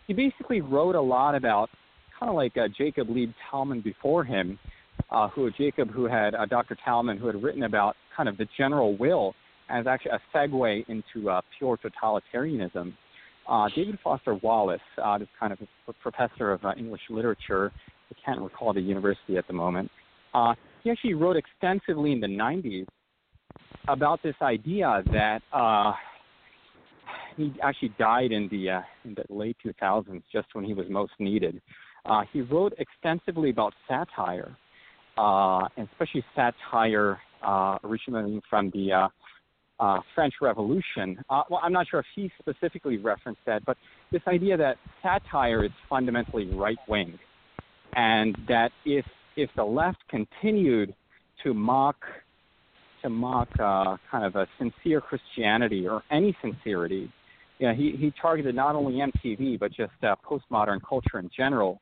he 0.07 0.13
basically 0.13 0.61
wrote 0.61 0.97
a 0.97 1.01
lot 1.01 1.35
about 1.35 1.71
kind 2.25 2.31
of 2.31 2.37
like 2.37 2.57
uh, 2.57 2.69
Jacob 2.77 3.11
Leib 3.11 3.33
Talmon 3.51 3.83
before 3.83 4.25
him, 4.25 4.59
uh, 5.11 5.29
who 5.29 5.51
Jacob 5.51 5.91
who 5.91 6.07
had 6.07 6.35
uh, 6.35 6.47
Dr. 6.47 6.75
Talmon 6.83 7.19
who 7.19 7.27
had 7.27 7.43
written 7.43 7.65
about 7.65 7.97
kind 8.17 8.31
of 8.31 8.39
the 8.39 8.47
general 8.57 8.97
will 8.97 9.35
as 9.69 9.87
actually 9.87 10.13
a 10.13 10.21
segue 10.35 10.85
into 10.89 11.29
uh, 11.29 11.43
pure 11.59 11.79
totalitarianism. 11.79 12.95
Uh, 13.47 13.69
David 13.77 13.99
Foster 14.03 14.37
Wallace, 14.37 14.81
uh, 15.03 15.19
this 15.19 15.29
kind 15.39 15.53
of 15.53 15.59
a 15.89 15.93
professor 15.95 16.53
of 16.53 16.65
uh, 16.65 16.73
English 16.79 17.03
literature, 17.11 17.71
I 18.11 18.15
can't 18.25 18.41
recall 18.41 18.73
the 18.73 18.81
university 18.81 19.37
at 19.37 19.47
the 19.47 19.53
moment. 19.53 19.91
Uh, 20.33 20.55
he 20.83 20.91
actually 20.91 21.15
wrote 21.15 21.37
extensively 21.37 22.13
in 22.13 22.21
the 22.21 22.27
90s 22.27 22.87
about 23.89 24.23
this 24.23 24.35
idea 24.41 25.03
that 25.13 25.43
uh, 25.53 25.93
he 27.37 27.53
actually 27.63 27.93
died 27.99 28.33
in 28.33 28.49
the 28.49 28.71
uh, 28.71 28.81
in 29.05 29.15
the 29.15 29.25
late 29.29 29.57
2000s, 29.65 30.23
just 30.33 30.49
when 30.55 30.65
he 30.65 30.73
was 30.73 30.87
most 30.89 31.13
needed. 31.19 31.61
Uh, 32.07 32.23
he 32.33 32.43
wrote 32.43 32.75
extensively 32.79 33.51
about 33.51 33.73
satire, 33.89 34.57
uh, 35.17 35.67
and 35.77 35.89
especially 35.93 36.25
satire 36.35 37.19
uh, 37.43 37.79
originating 37.85 38.43
from 38.49 38.71
the 38.71 38.93
uh, 38.93 39.09
uh, 39.81 40.01
French 40.15 40.35
Revolution. 40.41 41.23
Uh, 41.31 41.43
well, 41.51 41.61
I'm 41.63 41.73
not 41.73 41.87
sure 41.89 42.01
if 42.01 42.07
he 42.15 42.31
specifically 42.39 42.99
referenced 42.99 43.41
that, 43.47 43.65
but 43.65 43.77
this 44.13 44.23
idea 44.27 44.57
that 44.57 44.77
satire 45.03 45.65
is 45.65 45.73
fundamentally 45.89 46.47
right 46.53 46.79
wing, 46.89 47.19
and 47.95 48.37
that 48.49 48.71
if 48.85 49.05
if 49.37 49.51
the 49.57 49.65
left 49.65 49.99
continued 50.09 50.95
to 51.43 51.55
mock 51.55 51.97
to 53.03 53.09
mock 53.11 53.49
kind 53.59 54.25
of 54.25 54.37
a 54.37 54.47
sincere 54.59 55.01
Christianity 55.01 55.87
or 55.87 56.03
any 56.11 56.37
sincerity. 56.41 57.11
You 57.59 57.69
know, 57.69 57.75
he, 57.75 57.93
he 57.93 58.13
targeted 58.21 58.55
not 58.55 58.75
only 58.75 58.95
MTV 58.95 59.59
but 59.59 59.73
just 59.73 59.93
uh, 60.03 60.17
postmodern 60.25 60.81
culture 60.89 61.19
in 61.19 61.31
general. 61.37 61.81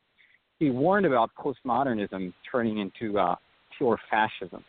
He 0.62 0.70
warned 0.70 1.06
about 1.06 1.30
postmodernism 1.36 2.32
turning 2.48 2.78
into 2.78 3.18
uh, 3.18 3.34
pure 3.76 3.98
fascism 4.08 4.62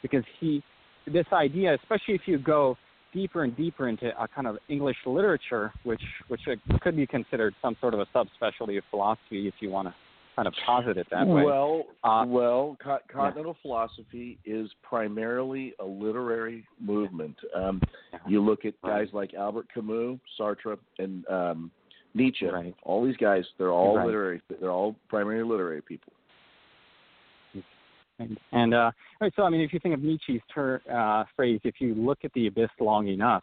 because 0.00 0.24
he 0.38 0.62
this 1.06 1.26
idea, 1.30 1.74
especially 1.74 2.14
if 2.14 2.22
you 2.24 2.38
go 2.38 2.78
deeper 3.12 3.44
and 3.44 3.54
deeper 3.54 3.90
into 3.90 4.08
a 4.18 4.26
kind 4.26 4.46
of 4.46 4.56
English 4.70 4.96
literature, 5.04 5.74
which 5.84 6.00
which 6.28 6.40
could 6.80 6.96
be 6.96 7.06
considered 7.06 7.54
some 7.60 7.76
sort 7.82 7.92
of 7.92 8.00
a 8.00 8.06
subspecialty 8.14 8.78
of 8.78 8.84
philosophy, 8.90 9.46
if 9.46 9.52
you 9.60 9.68
want 9.68 9.88
to 9.88 9.94
kind 10.36 10.48
of 10.48 10.54
posit 10.64 10.96
it 10.96 11.06
that 11.10 11.26
way. 11.26 11.44
Well, 11.44 11.84
Uh, 12.02 12.24
well, 12.26 12.78
co- 12.82 13.00
continental 13.12 13.58
philosophy 13.60 14.38
is 14.46 14.70
primarily 14.82 15.74
a 15.80 15.84
literary 15.84 16.66
movement. 16.80 17.36
Um, 17.54 17.82
you 18.26 18.42
look 18.42 18.64
at 18.64 18.72
guys 18.80 19.08
like 19.12 19.34
Albert 19.34 19.66
Camus, 19.74 20.18
Sartre, 20.38 20.78
and 20.98 21.28
um, 21.28 21.70
Nietzsche. 22.14 22.46
Right. 22.46 22.74
All 22.82 23.04
these 23.04 23.16
guys, 23.16 23.44
they're 23.58 23.72
all 23.72 23.96
Right. 23.96 24.06
literary. 24.06 24.42
They're 24.60 24.70
all 24.70 24.96
primarily 25.08 25.48
literary 25.48 25.82
people. 25.82 26.12
And, 28.18 28.38
and 28.52 28.74
uh, 28.74 28.76
all 28.76 28.92
right, 29.22 29.32
so 29.34 29.44
I 29.44 29.48
mean, 29.48 29.62
if 29.62 29.72
you 29.72 29.80
think 29.80 29.94
of 29.94 30.02
Nietzsche's 30.02 30.42
ter- 30.54 30.82
uh, 30.92 31.24
phrase, 31.34 31.60
if 31.64 31.76
you 31.80 31.94
look 31.94 32.18
at 32.22 32.32
the 32.34 32.48
abyss 32.48 32.68
long 32.78 33.08
enough, 33.08 33.42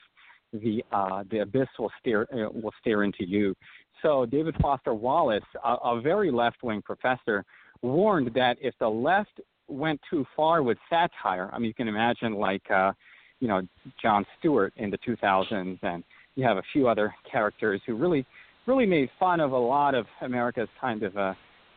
the 0.53 0.84
uh, 0.91 1.24
the 1.32 1.39
abyss 1.39 1.68
will 1.80 1.91
stare 1.99 2.28
uh, 2.34 2.49
will 2.53 2.74
stare 2.80 3.03
into 3.03 3.26
you. 3.26 3.55
So 4.03 4.26
David 4.28 4.55
Foster 4.61 4.93
Wallace, 4.93 5.43
a, 5.65 5.74
a 5.84 6.01
very 6.01 6.32
left-wing 6.32 6.84
professor, 6.84 7.43
warned 7.82 8.32
that 8.36 8.57
if 8.61 8.76
the 8.80 8.88
left 8.88 9.41
went 9.68 9.99
too 10.09 10.26
far 10.36 10.61
with 10.61 10.78
satire, 10.89 11.49
I 11.51 11.57
mean, 11.57 11.68
you 11.68 11.74
can 11.74 11.88
imagine 11.88 12.36
like 12.36 12.70
uh, 12.70 12.93
you 13.39 13.47
know 13.47 13.61
Jon 14.01 14.26
Stewart 14.39 14.74
in 14.78 14.91
the 14.91 14.97
2000s, 14.99 15.80
and 15.82 16.03
you 16.36 16.43
have 16.43 16.57
a 16.57 16.63
few 16.72 16.88
other 16.88 17.13
characters 17.30 17.82
who 17.88 17.95
really 17.95 18.26
really 18.68 18.86
made 18.86 19.09
fun 19.20 19.39
of 19.39 19.53
a 19.53 19.57
lot 19.57 19.95
of 19.95 20.05
America's 20.22 20.70
kind 20.80 21.03
of 21.03 21.18
uh, 21.18 21.34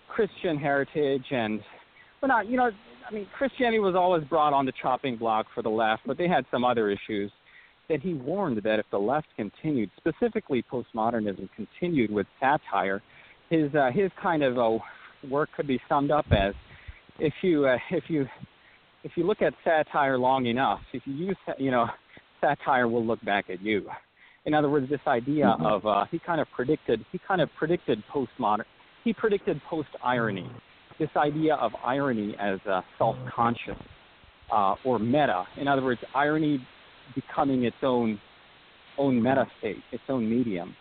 Christian 0.08 0.58
heritage 0.58 1.24
and 1.30 1.60
well, 2.20 2.28
not 2.28 2.48
you 2.48 2.56
know, 2.56 2.70
I 3.08 3.12
mean, 3.12 3.26
Christianity 3.36 3.78
was 3.78 3.94
always 3.94 4.24
brought 4.24 4.52
on 4.52 4.66
the 4.66 4.72
chopping 4.82 5.16
block 5.16 5.46
for 5.54 5.62
the 5.62 5.70
left, 5.70 6.02
but 6.06 6.18
they 6.18 6.28
had 6.28 6.44
some 6.50 6.64
other 6.64 6.90
issues. 6.90 7.30
That 7.88 8.00
he 8.02 8.14
warned 8.14 8.62
that 8.62 8.78
if 8.78 8.86
the 8.92 8.98
left 8.98 9.26
continued, 9.34 9.90
specifically 9.96 10.64
postmodernism, 10.70 11.48
continued 11.56 12.12
with 12.12 12.28
satire, 12.38 13.02
his 13.48 13.74
uh, 13.74 13.90
his 13.92 14.12
kind 14.22 14.44
of 14.44 14.58
uh, 14.58 14.78
work 15.28 15.48
could 15.56 15.66
be 15.66 15.80
summed 15.88 16.12
up 16.12 16.26
as 16.30 16.54
if 17.18 17.34
you 17.42 17.66
uh, 17.66 17.78
if 17.90 18.04
you 18.06 18.26
if 19.02 19.12
you 19.16 19.26
look 19.26 19.42
at 19.42 19.54
satire 19.64 20.18
long 20.18 20.46
enough, 20.46 20.80
if 20.92 21.02
you 21.04 21.14
use 21.14 21.36
you 21.58 21.72
know, 21.72 21.86
satire 22.40 22.86
will 22.86 23.04
look 23.04 23.20
back 23.24 23.50
at 23.50 23.60
you. 23.60 23.88
In 24.46 24.54
other 24.54 24.68
words, 24.70 24.88
this 24.88 25.00
idea 25.06 25.46
Mhm. 25.58 25.66
of 25.66 25.86
uh, 25.86 26.04
he 26.10 26.18
kind 26.18 26.40
of 26.40 26.50
predicted 26.50 27.04
he 27.12 27.18
kind 27.18 27.40
of 27.40 27.52
predicted 27.54 28.02
postmodern 28.08 28.64
he 29.04 29.12
predicted 29.12 29.60
post 29.64 29.88
irony 30.02 30.50
this 30.98 31.10
idea 31.16 31.54
of 31.56 31.74
irony 31.82 32.36
as 32.38 32.60
uh, 32.66 32.82
self-conscious 32.98 33.78
uh, 34.50 34.74
or 34.84 34.98
meta. 34.98 35.46
In 35.56 35.66
other 35.66 35.82
words, 35.82 36.00
irony 36.14 36.60
becoming 37.14 37.64
its 37.64 37.76
own 37.82 38.20
own 38.98 39.22
meta 39.22 39.46
state, 39.58 39.82
its 39.92 40.02
own 40.08 40.28
medium. 40.28 40.76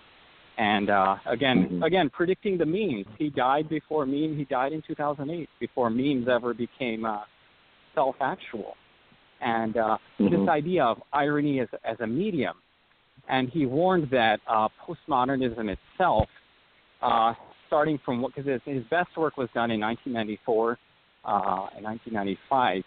And 0.58 0.90
uh, 0.90 1.16
again, 1.26 1.70
Mhm. 1.70 1.86
again, 1.86 2.10
predicting 2.10 2.58
the 2.58 2.66
memes. 2.66 3.06
He 3.18 3.30
died 3.30 3.70
before 3.70 4.06
meme. 4.06 4.36
He 4.36 4.44
died 4.44 4.74
in 4.74 4.82
2008 4.82 5.50
before 5.60 5.90
memes 5.90 6.28
ever 6.28 6.54
became 6.54 7.06
uh, 7.06 7.24
self-actual. 7.96 8.76
And 9.40 9.78
uh, 9.78 9.98
Mhm. 10.20 10.32
this 10.32 10.50
idea 10.50 10.84
of 10.84 11.02
irony 11.14 11.62
as 11.62 11.70
as 11.84 12.00
a 12.02 12.08
medium. 12.08 12.58
And 13.30 13.50
he 13.50 13.66
warned 13.66 14.10
that 14.12 14.40
uh, 14.48 14.68
postmodernism 14.88 15.76
itself 15.76 16.28
uh, 17.02 17.34
starting 17.68 18.00
from 18.04 18.22
what 18.22 18.36
because 18.36 18.50
his, 18.50 18.62
his 18.66 18.84
best 18.90 19.16
work 19.16 19.38
was 19.38 19.48
done 19.54 19.72
in 19.72 19.80
1994 19.80 20.78
uh, 21.24 21.68
and 21.76 21.86
1995. 21.86 22.84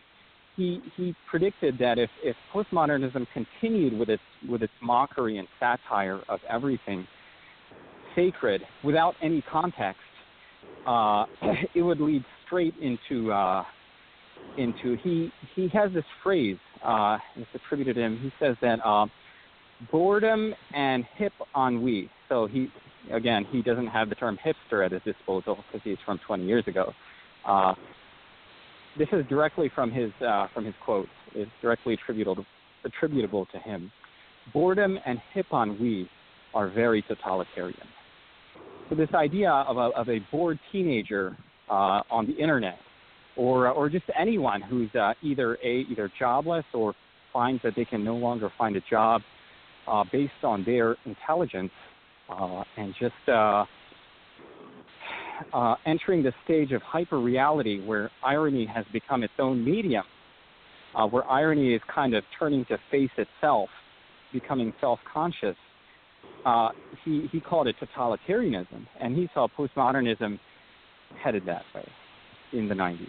He 0.56 0.80
he 0.96 1.14
predicted 1.30 1.78
that 1.78 1.98
if 1.98 2.10
if 2.22 2.36
postmodernism 2.52 3.26
continued 3.32 3.98
with 3.98 4.10
its 4.10 4.22
with 4.48 4.62
its 4.62 4.72
mockery 4.82 5.38
and 5.38 5.48
satire 5.58 6.20
of 6.28 6.40
everything 6.50 7.06
sacred 8.14 8.62
without 8.84 9.14
any 9.22 9.42
context, 9.50 10.00
uh, 10.86 11.24
it 11.74 11.82
would 11.82 12.00
lead 12.00 12.24
straight 12.44 12.74
into 12.82 13.32
uh, 13.32 13.64
into 14.58 14.96
he 15.02 15.30
he 15.54 15.68
has 15.68 15.90
this 15.94 16.04
phrase 16.22 16.58
uh, 16.84 17.16
it's 17.36 17.48
attributed 17.54 17.96
to 17.96 18.02
him. 18.02 18.18
He 18.18 18.30
says 18.38 18.56
that 18.60 18.78
uh, 18.84 19.06
boredom 19.90 20.54
and 20.74 21.04
hip 21.16 21.32
ennui. 21.56 22.10
So 22.28 22.46
he 22.46 22.68
again, 23.10 23.46
he 23.50 23.62
doesn't 23.62 23.88
have 23.88 24.08
the 24.08 24.14
term 24.14 24.38
hipster 24.44 24.84
at 24.84 24.92
his 24.92 25.02
disposal 25.02 25.58
because 25.66 25.82
he's 25.84 25.98
from 26.04 26.20
20 26.26 26.44
years 26.44 26.64
ago. 26.66 26.92
Uh, 27.46 27.74
this 28.98 29.08
is 29.12 29.26
directly 29.28 29.70
from 29.74 29.90
his 29.90 30.10
uh, 30.26 30.46
from 30.54 30.64
his 30.64 30.74
quotes. 30.84 31.08
It's 31.34 31.50
directly 31.60 31.94
attributable 31.94 32.44
attributable 32.84 33.46
to 33.46 33.58
him. 33.58 33.90
Boredom 34.52 34.98
and 35.06 35.20
hip 35.32 35.46
ennui 35.52 36.08
are 36.54 36.68
very 36.68 37.02
totalitarian. 37.02 37.86
So 38.88 38.96
this 38.96 39.08
idea 39.14 39.50
of 39.50 39.76
a 39.76 39.90
of 39.96 40.08
a 40.08 40.18
bored 40.30 40.58
teenager 40.70 41.36
uh, 41.70 42.02
on 42.10 42.26
the 42.26 42.34
internet, 42.34 42.78
or 43.36 43.68
or 43.68 43.88
just 43.88 44.04
anyone 44.18 44.60
who's 44.60 44.94
uh, 44.94 45.14
either 45.22 45.56
a 45.64 45.86
either 45.90 46.10
jobless 46.18 46.64
or 46.74 46.94
finds 47.32 47.62
that 47.62 47.74
they 47.74 47.86
can 47.86 48.04
no 48.04 48.16
longer 48.16 48.52
find 48.58 48.76
a 48.76 48.82
job 48.90 49.22
uh, 49.86 50.04
based 50.10 50.32
on 50.42 50.64
their 50.64 50.96
intelligence 51.04 51.72
uh, 52.28 52.64
and 52.76 52.94
just 53.00 53.14
uh, 53.28 53.64
uh, 55.52 55.74
entering 55.86 56.22
the 56.22 56.32
stage 56.44 56.72
of 56.72 56.82
hyper 56.82 57.20
reality 57.20 57.84
where 57.84 58.10
irony 58.22 58.66
has 58.66 58.84
become 58.92 59.22
its 59.22 59.32
own 59.38 59.64
medium, 59.64 60.04
uh, 60.94 61.06
where 61.06 61.28
irony 61.30 61.74
is 61.74 61.80
kind 61.92 62.14
of 62.14 62.24
turning 62.38 62.64
to 62.66 62.78
face 62.90 63.10
itself, 63.16 63.68
becoming 64.32 64.72
self 64.80 64.98
conscious. 65.12 65.56
Uh, 66.44 66.70
he, 67.04 67.28
he 67.30 67.40
called 67.40 67.68
it 67.68 67.76
totalitarianism, 67.80 68.86
and 69.00 69.14
he 69.14 69.28
saw 69.32 69.46
postmodernism 69.56 70.38
headed 71.22 71.44
that 71.46 71.62
way 71.74 71.86
in 72.52 72.68
the 72.68 72.74
90s. 72.74 73.06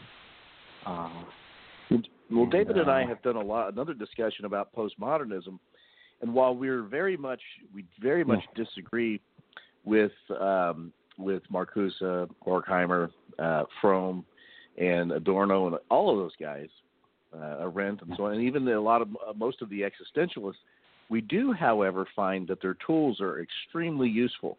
Uh, 0.86 1.10
Well, 2.30 2.46
David 2.46 2.78
and 2.78 2.90
I 2.90 3.04
uh, 3.04 3.08
have 3.08 3.22
done 3.22 3.36
a 3.36 3.42
lot 3.42 3.72
another 3.74 3.94
discussion 3.94 4.46
about 4.46 4.74
postmodernism, 4.76 5.60
and 6.24 6.34
while 6.34 6.56
we're 6.56 6.82
very 6.82 7.18
much 7.18 7.42
we 7.76 7.86
very 8.02 8.24
much 8.24 8.40
disagree 8.56 9.20
with 9.84 10.14
um, 10.40 10.92
with 11.20 11.44
Marcuse, 11.52 12.28
Horkheimer, 12.48 13.10
uh, 13.38 13.66
Fromm, 13.80 14.26
and 14.80 15.12
Adorno, 15.12 15.68
and 15.68 15.76
all 15.92 16.10
of 16.10 16.18
those 16.18 16.32
guys, 16.40 16.70
uh, 17.36 17.68
Arendt, 17.68 18.02
and 18.02 18.14
so 18.18 18.26
on, 18.26 18.34
and 18.34 18.42
even 18.42 18.66
the, 18.66 18.76
a 18.76 18.82
lot 18.82 19.02
of 19.02 19.10
uh, 19.10 19.34
most 19.36 19.62
of 19.62 19.70
the 19.70 19.82
existentialists, 19.82 20.54
we 21.10 21.22
do, 21.22 21.52
however, 21.54 22.08
find 22.16 22.48
that 22.48 22.62
their 22.62 22.78
tools 22.88 23.22
are 23.22 23.42
extremely 23.44 24.10
useful. 24.10 24.58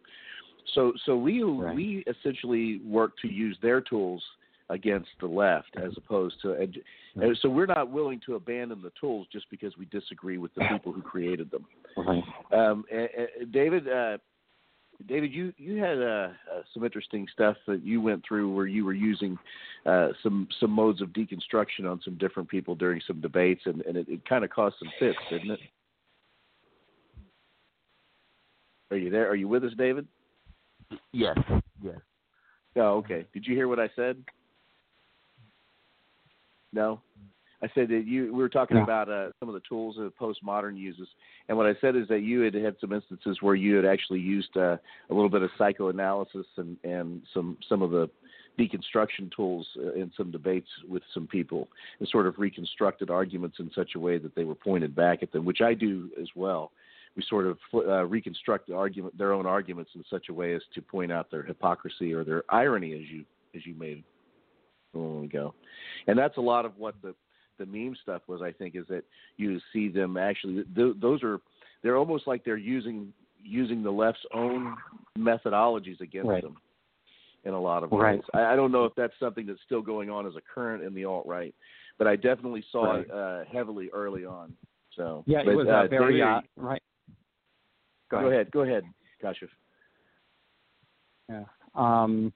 So, 0.75 0.93
so 1.07 1.17
we 1.17 1.43
Right. 1.43 1.75
we 1.75 2.05
essentially 2.07 2.81
work 2.85 3.13
to 3.23 3.29
use 3.33 3.57
their 3.63 3.81
tools 3.81 4.23
against 4.71 5.11
the 5.21 5.27
left, 5.27 5.77
as 5.77 5.93
opposed 5.97 6.37
to. 6.43 6.53
And, 6.53 6.77
and 7.17 7.39
so 7.43 7.49
we're 7.49 7.67
not 7.67 7.91
willing 7.91 8.21
to 8.27 8.35
abandon 8.35 8.83
the 8.83 8.93
tools 8.99 9.27
just 9.31 9.47
because 9.51 9.77
we 9.77 9.85
disagree 9.87 10.39
with 10.39 10.55
the 10.55 10.65
people 10.71 10.93
who 10.93 11.03
created 11.03 11.51
them. 11.51 11.67
right. 11.97 12.23
Um, 12.53 12.85
and, 12.91 13.09
and 13.41 13.53
David, 13.53 13.89
uh, 13.89 14.19
David, 15.07 15.33
you 15.33 15.53
you 15.57 15.83
had 15.83 15.99
uh, 15.99 16.29
uh, 16.53 16.63
some 16.73 16.85
interesting 16.85 17.27
stuff 17.33 17.57
that 17.67 17.85
you 17.85 18.01
went 18.01 18.25
through 18.27 18.55
where 18.55 18.67
you 18.67 18.85
were 18.85 18.95
using 18.95 19.37
uh, 19.87 20.09
some 20.23 20.49
some 20.61 20.71
modes 20.71 21.03
of 21.03 21.09
deconstruction 21.09 21.85
on 21.85 22.01
some 22.05 22.17
different 22.17 22.49
people 22.49 22.75
during 22.75 23.01
some 23.07 23.21
debates, 23.21 23.63
and, 23.67 23.83
and 23.83 23.97
it, 23.97 24.09
it 24.09 24.27
kind 24.29 24.45
of 24.45 24.51
caused 24.51 24.77
some 24.79 24.91
fits, 24.99 25.19
didn't 25.31 25.51
it? 25.51 25.61
Are 28.91 28.97
you 28.97 29.11
there? 29.11 29.29
Are 29.29 29.35
you 29.35 29.49
with 29.49 29.65
us, 29.65 29.73
David? 29.77 30.07
Yes, 31.13 31.37
yes. 31.83 31.99
Oh, 32.77 32.99
okay. 32.99 33.27
Did 33.33 33.47
you 33.47 33.55
hear 33.55 33.69
what 33.69 33.81
I 33.81 33.91
said? 33.97 34.17
No. 36.75 37.01
I 37.63 37.69
said 37.75 37.89
that 37.89 38.05
you 38.07 38.25
we 38.25 38.43
were 38.43 38.49
talking 38.49 38.77
No. 38.77 38.83
about 38.83 39.09
uh, 39.09 39.31
some 39.41 39.49
of 39.49 39.55
the 39.55 39.63
tools 39.67 39.97
that 39.97 40.13
postmodern 40.19 40.77
uses, 40.77 41.09
and 41.49 41.57
what 41.57 41.67
I 41.67 41.75
said 41.81 41.97
is 41.97 42.07
that 42.09 42.21
you 42.21 42.41
had 42.41 42.53
had 42.55 42.77
some 42.81 42.93
instances 42.93 43.39
where 43.41 43.55
you 43.55 43.77
had 43.77 43.87
actually 43.87 44.21
used 44.21 44.55
uh, 44.57 44.77
a 45.09 45.15
little 45.15 45.31
bit 45.31 45.43
of 45.43 45.51
psychoanalysis 45.57 46.47
and 46.57 46.77
and 46.85 47.23
some 47.33 47.57
some 47.69 47.81
of 47.81 47.91
the 47.91 48.11
deconstruction 48.59 49.35
tools 49.35 49.67
uh, 49.79 49.95
in 49.95 50.13
some 50.17 50.31
debates 50.31 50.69
with 50.87 51.03
some 51.15 51.27
people, 51.27 51.69
and 52.01 52.09
sort 52.09 52.27
of 52.27 52.39
reconstructed 52.39 53.09
arguments 53.09 53.57
in 53.61 53.71
such 53.75 53.95
a 53.95 53.99
way 53.99 54.19
that 54.19 54.35
they 54.35 54.45
were 54.45 54.55
pointed 54.55 54.95
back 54.95 55.23
at 55.23 55.33
them, 55.33 55.45
which 55.45 55.61
I 55.61 55.75
do 55.75 56.11
as 56.21 56.29
well. 56.37 56.71
We 57.17 57.23
sort 57.29 57.47
of 57.47 57.59
uh, 57.73 58.05
reconstruct 58.05 58.67
the 58.67 58.75
argument, 58.75 59.17
their 59.17 59.33
own 59.33 59.47
arguments 59.47 59.93
in 59.95 60.05
such 60.11 60.29
a 60.29 60.35
way 60.35 60.55
as 60.55 60.63
to 60.75 60.83
point 60.83 61.13
out 61.13 61.31
their 61.31 61.45
hypocrisy 61.45 62.13
or 62.13 62.25
their 62.25 62.43
irony, 62.51 62.93
as 62.93 63.09
you 63.11 63.25
as 63.55 63.65
you 63.65 63.75
made 63.75 64.05
moment 64.99 65.27
ago, 65.27 65.55
and 66.07 66.19
that's 66.19 66.37
a 66.37 66.41
lot 66.41 66.65
of 66.65 66.77
what 66.79 66.95
the 67.03 67.15
the 67.59 67.67
meme 67.67 67.97
stuff 68.03 68.23
was. 68.27 68.43
I 68.43 68.53
think 68.53 68.75
is 68.75 68.87
that 68.89 69.05
you 69.37 69.61
see 69.73 69.89
them 69.89 70.17
actually; 70.17 70.65
th- 70.75 70.97
those 71.01 71.23
are 71.23 71.41
they're 71.83 71.97
almost 71.97 72.27
like 72.27 72.45
they're 72.45 72.57
using 72.57 73.13
using 73.43 73.83
the 73.83 73.91
left's 73.91 74.25
own 74.33 74.77
methodologies 75.19 76.01
against 76.01 76.29
Right. 76.29 76.43
them 76.43 76.57
in 77.45 77.53
a 77.53 77.61
lot 77.61 77.83
of 77.83 77.93
Right. 77.93 78.17
ways. 78.17 78.25
I, 78.33 78.55
I 78.55 78.57
don't 78.57 78.73
know 78.73 78.85
if 78.87 78.95
that's 78.95 79.13
something 79.21 79.47
that's 79.47 79.61
still 79.67 79.83
going 79.83 80.09
on 80.09 80.27
as 80.27 80.35
a 80.35 80.41
current 80.41 80.83
in 80.83 80.95
the 80.95 81.05
alt 81.05 81.27
right, 81.27 81.55
but 81.99 82.07
I 82.07 82.17
definitely 82.17 82.65
saw 82.73 82.95
Right. 82.95 83.05
it 83.05 83.11
uh, 83.11 83.45
heavily 83.45 83.91
early 83.93 84.25
on. 84.25 84.57
So 84.97 85.25
Yeah, 85.27 85.43
but, 85.45 85.53
it 85.53 85.57
was 85.57 85.67
uh, 85.67 85.71
uh, 85.71 85.89
very 85.89 86.23
uh, 86.23 86.41
right. 86.57 86.83
Go 88.11 88.21
Go 88.21 88.27
ahead. 88.29 88.51
Go 88.51 88.61
ahead, 88.61 88.85
Kashif. 89.23 89.49
Yeah. 91.29 91.45
Um, 91.75 92.33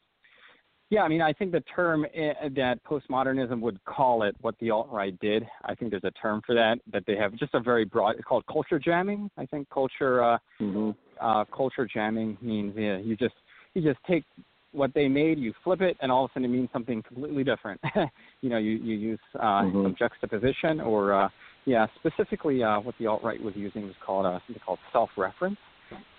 yeah, 0.91 1.03
I 1.03 1.09
mean, 1.09 1.21
I 1.21 1.33
think 1.33 1.53
the 1.53 1.61
term 1.61 2.05
uh, 2.05 2.49
that 2.57 2.79
postmodernism 2.85 3.61
would 3.61 3.83
call 3.85 4.23
it 4.23 4.35
what 4.41 4.55
the 4.61 4.71
alt 4.71 4.89
right 4.91 5.19
did. 5.21 5.47
I 5.65 5.75
think 5.75 5.91
there's 5.91 6.05
a 6.05 6.11
term 6.13 6.41
for 6.47 6.55
that. 6.55 6.79
That 6.93 7.05
they 7.07 7.17
have 7.17 7.35
just 7.37 7.55
a 7.55 7.61
very 7.61 7.85
broad. 7.85 8.17
It's 8.17 8.25
called 8.25 8.45
culture 8.47 8.79
jamming. 8.79 9.31
I 9.37 9.47
think 9.47 9.69
culture 9.71 10.23
uh, 10.23 10.39
Mm-hmm. 10.61 10.91
uh, 11.21 11.45
culture 11.55 11.87
jamming 11.87 12.37
means 12.41 12.75
yeah, 12.77 12.99
you 12.99 13.17
just 13.17 13.35
you 13.75 13.83
just 13.83 13.99
take 14.09 14.25
what 14.73 14.93
they 14.95 15.09
made, 15.09 15.39
you 15.39 15.53
flip 15.65 15.81
it, 15.81 15.97
and 16.01 16.13
all 16.13 16.25
of 16.25 16.31
a 16.31 16.35
sudden 16.35 16.45
it 16.45 16.49
means 16.49 16.69
something 16.73 17.03
completely 17.03 17.45
different. 17.45 17.81
you 18.41 18.49
know, 18.51 18.59
you 18.59 18.73
you 18.73 18.97
use 18.97 19.21
uh, 19.39 19.63
Mhm. 19.63 19.83
some 19.85 19.95
juxtaposition, 19.99 20.81
or 20.81 21.13
uh, 21.13 21.29
yeah, 21.65 21.87
specifically 21.97 22.63
uh, 22.63 22.81
what 22.81 22.95
the 22.99 23.07
alt 23.07 23.23
right 23.23 23.43
was 23.43 23.55
using 23.57 23.87
was 23.87 23.95
called 24.05 24.27
uh, 24.27 24.39
something 24.47 24.63
called 24.65 24.79
self-reference, 24.93 25.59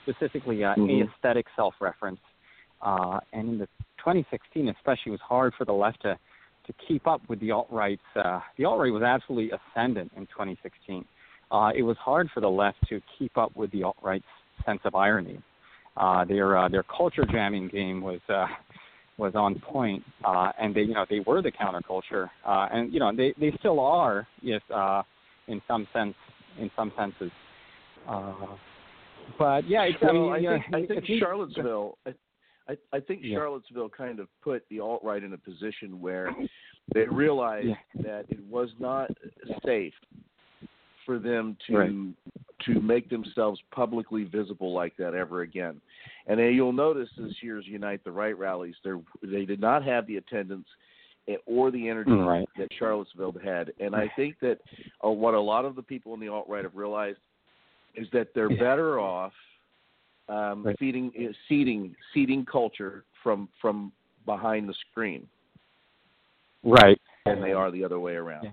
specifically 0.04 0.64
uh, 0.64 0.76
Mhm. 0.76 1.08
aesthetic 1.10 1.48
self-reference. 1.56 2.20
Uh, 2.82 3.20
and 3.34 3.50
in 3.50 3.58
the 3.58 3.68
2016, 3.98 4.70
especially, 4.70 5.04
it 5.08 5.12
was 5.12 5.20
hard 5.22 5.54
for 5.58 5.66
the 5.66 5.74
left 5.74 6.02
to 6.04 6.18
to 6.68 6.74
keep 6.88 7.08
up 7.08 7.22
with 7.28 7.40
the 7.40 7.50
alt 7.50 7.68
right's. 7.72 8.02
Uh, 8.16 8.40
the 8.58 8.66
alt 8.66 8.80
right 8.80 8.94
was 8.94 9.02
absolutely 9.02 9.52
ascendant 9.52 10.12
in 10.16 10.26
2016. 10.28 11.04
Uh, 11.52 11.72
it 11.76 11.82
was 11.82 11.98
hard 11.98 12.30
for 12.32 12.42
the 12.42 12.48
left 12.48 12.78
to 12.88 13.02
keep 13.18 13.36
up 13.38 13.56
with 13.56 13.72
the 13.72 13.82
alt 13.84 13.98
right's 14.04 14.26
sense 14.66 14.80
of 14.86 14.94
irony. 14.94 15.42
Uh, 15.98 16.24
their 16.26 16.58
uh, 16.58 16.70
their 16.70 16.84
culture 16.84 17.26
jamming 17.32 17.68
game 17.68 18.02
was 18.02 18.20
uh, 18.30 18.46
was 19.18 19.34
on 19.36 19.60
point, 19.60 20.04
uh, 20.24 20.52
and 20.60 20.76
they 20.76 20.82
you 20.82 20.94
know 20.94 21.06
they 21.10 21.20
were 21.22 21.42
the 21.42 21.52
counterculture, 21.52 22.30
uh, 22.46 22.68
and 22.72 22.94
you 22.94 23.00
know 23.00 23.12
they 23.16 23.34
they 23.40 23.52
still 23.60 23.80
are, 23.80 24.28
if 24.44 24.62
uh, 24.74 25.02
in 25.48 25.62
some 25.68 25.88
sense 25.92 26.16
in 26.60 26.70
some 26.76 26.92
senses. 26.98 27.32
Uh, 28.08 28.34
but 29.38 29.68
yeah, 29.68 29.84
it's, 29.84 29.98
I 30.02 30.12
mean, 30.12 30.26
Well, 30.26 30.34
I 30.34 30.38
you 30.38 30.50
know, 30.50 30.60
think, 30.72 30.92
I 30.92 30.96
think 30.96 31.20
Charlottesville. 31.20 31.98
I, 32.06 32.14
I, 32.70 32.78
I 32.94 33.00
think 33.00 33.22
Yeah. 33.24 33.38
Charlottesville 33.38 33.90
kind 33.90 34.20
of 34.20 34.28
put 34.42 34.64
the 34.70 34.80
alt 34.80 35.04
right 35.04 35.24
in 35.24 35.34
a 35.34 35.38
position 35.38 36.00
where 36.00 36.30
they 36.94 37.06
realized 37.06 37.68
Yeah. 37.68 38.02
that 38.04 38.26
it 38.30 38.40
was 38.50 38.70
not 38.80 39.10
safe 39.66 39.94
for 41.06 41.20
them 41.20 41.58
to 41.68 41.78
Right. 41.78 41.92
to 42.66 42.82
make 42.82 43.10
themselves 43.10 43.60
publicly 43.72 44.26
visible 44.26 44.74
like 44.74 44.96
that 44.98 45.14
ever 45.14 45.42
again. 45.42 45.80
And 46.28 46.40
you'll 46.56 46.74
notice 46.74 47.10
this 47.18 47.34
year's 47.42 47.66
Unite 47.66 48.04
the 48.04 48.12
Right 48.12 48.38
rallies, 48.38 48.76
they 48.84 48.92
they 49.24 49.46
did 49.46 49.60
not 49.62 49.84
have 49.84 50.06
the 50.08 50.18
attendance 50.18 50.68
or 51.46 51.70
the 51.72 51.88
energy 51.88 52.10
Mm, 52.12 52.26
right. 52.26 52.50
that 52.58 52.68
Charlottesville 52.74 53.34
had. 53.44 53.72
And 53.80 53.96
I 53.96 54.12
think 54.16 54.40
that 54.42 54.60
uh, 55.06 55.10
what 55.10 55.36
a 55.36 55.40
lot 55.40 55.64
of 55.64 55.76
the 55.76 55.84
people 55.84 56.14
in 56.16 56.20
the 56.20 56.28
alt 56.28 56.48
right 56.50 56.64
have 56.64 56.76
realized 56.76 57.20
is 57.96 58.08
that 58.12 58.34
they're 58.34 58.52
Yeah. 58.52 58.60
better 58.60 59.00
off 59.00 59.34
um, 60.30 60.64
Right. 60.64 60.78
feeding 60.80 61.34
seeding 61.48 61.96
seeding 62.14 62.46
culture 62.46 63.04
from 63.24 63.50
from 63.62 63.92
behind 64.26 64.70
the 64.70 64.76
screen 64.92 65.28
right. 66.64 67.00
And 67.26 67.44
they 67.44 67.52
are 67.52 67.72
the 67.72 67.84
other 67.84 68.00
way 68.00 68.14
around. 68.14 68.46
Yeah. 68.46 68.52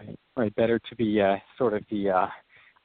Right, 0.00 0.18
right. 0.36 0.56
Better 0.56 0.78
to 0.78 0.96
be 0.96 1.20
uh, 1.20 1.36
sort 1.56 1.74
of 1.74 1.82
the 1.90 2.10
uh, 2.10 2.26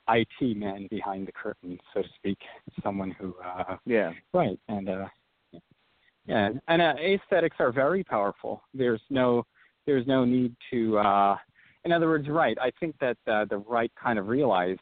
IT 0.10 0.58
man 0.58 0.88
behind 0.90 1.28
the 1.28 1.32
curtain, 1.32 1.80
so 1.94 2.02
to 2.02 2.08
speak. 2.16 2.40
Someone 2.82 3.12
who, 3.12 3.36
uh, 3.44 3.78
Yeah. 3.86 4.14
right, 4.34 4.60
and 4.68 4.90
uh, 4.90 5.06
yeah, 6.26 6.50
and 6.68 6.82
uh, 6.82 6.94
aesthetics 7.00 7.58
are 7.60 7.72
very 7.72 8.04
powerful. 8.04 8.64
There's 8.74 9.02
no, 9.10 9.46
there's 9.86 10.08
no 10.08 10.26
need 10.26 10.56
to. 10.72 10.98
Uh, 10.98 11.38
in 11.86 11.92
other 11.92 12.08
words, 12.08 12.30
right. 12.30 12.58
I 12.62 12.72
think 12.80 12.96
that 13.00 13.18
uh, 13.28 13.46
the 13.46 13.58
right 13.58 13.92
kind 14.02 14.18
of 14.18 14.28
realized 14.28 14.80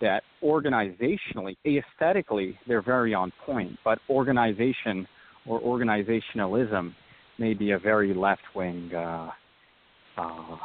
that 0.00 0.22
organizationally, 0.42 1.56
aesthetically, 1.66 2.58
they're 2.66 2.82
very 2.82 3.14
on 3.14 3.32
point, 3.44 3.78
but 3.84 3.98
organization 4.08 5.06
or 5.46 5.60
organizationalism 5.60 6.94
may 7.38 7.54
be 7.54 7.70
a 7.72 7.78
very 7.78 8.12
left-wing. 8.14 8.92
Uh, 8.94 9.30
uh, 10.16 10.56